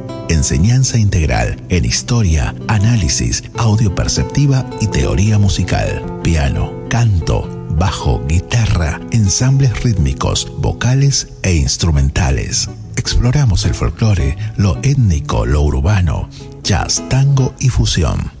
Enseñanza 0.31 0.97
integral 0.97 1.57
en 1.67 1.83
historia, 1.83 2.55
análisis, 2.69 3.43
audio 3.57 3.93
perceptiva 3.93 4.65
y 4.79 4.87
teoría 4.87 5.37
musical. 5.37 6.21
Piano, 6.23 6.71
canto, 6.87 7.67
bajo, 7.71 8.25
guitarra, 8.27 9.01
ensambles 9.11 9.83
rítmicos, 9.83 10.49
vocales 10.57 11.27
e 11.43 11.55
instrumentales. 11.55 12.69
Exploramos 12.95 13.65
el 13.65 13.73
folclore, 13.73 14.37
lo 14.55 14.77
étnico, 14.83 15.45
lo 15.45 15.63
urbano, 15.63 16.29
jazz, 16.63 17.03
tango 17.09 17.53
y 17.59 17.67
fusión. 17.67 18.40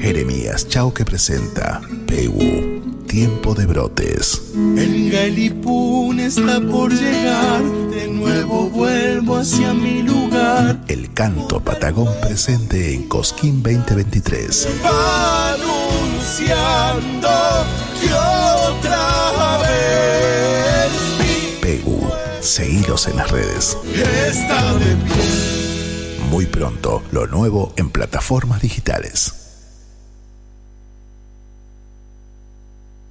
Jeremías 0.00 0.68
Chau 0.68 0.92
que 0.92 1.04
presenta 1.04 1.80
Pegu, 2.06 3.04
Tiempo 3.06 3.54
de 3.54 3.66
Brotes. 3.66 4.42
El 4.54 5.10
Galipún 5.10 6.20
está 6.20 6.60
por 6.60 6.92
llegar, 6.92 7.62
de 7.90 8.08
nuevo 8.08 8.68
vuelvo 8.68 9.36
hacia 9.38 9.72
mi 9.72 10.02
lugar. 10.02 10.84
El 10.88 11.12
canto 11.12 11.60
patagón 11.60 12.08
presente 12.20 12.94
en 12.94 13.08
Cosquín 13.08 13.62
2023. 13.62 14.68
Va 14.84 15.54
anunciando 15.54 17.28
que 18.00 18.12
otra 18.12 19.58
vez 19.62 20.92
Pegu, 21.60 22.06
seguilos 22.40 23.08
en 23.08 23.16
las 23.16 23.30
redes. 23.30 23.76
está 24.28 24.74
de 24.74 24.96
pie. 24.96 26.26
Muy 26.30 26.46
pronto, 26.46 27.02
lo 27.12 27.26
nuevo 27.26 27.72
en 27.76 27.88
plataformas 27.88 28.60
digitales. 28.60 29.45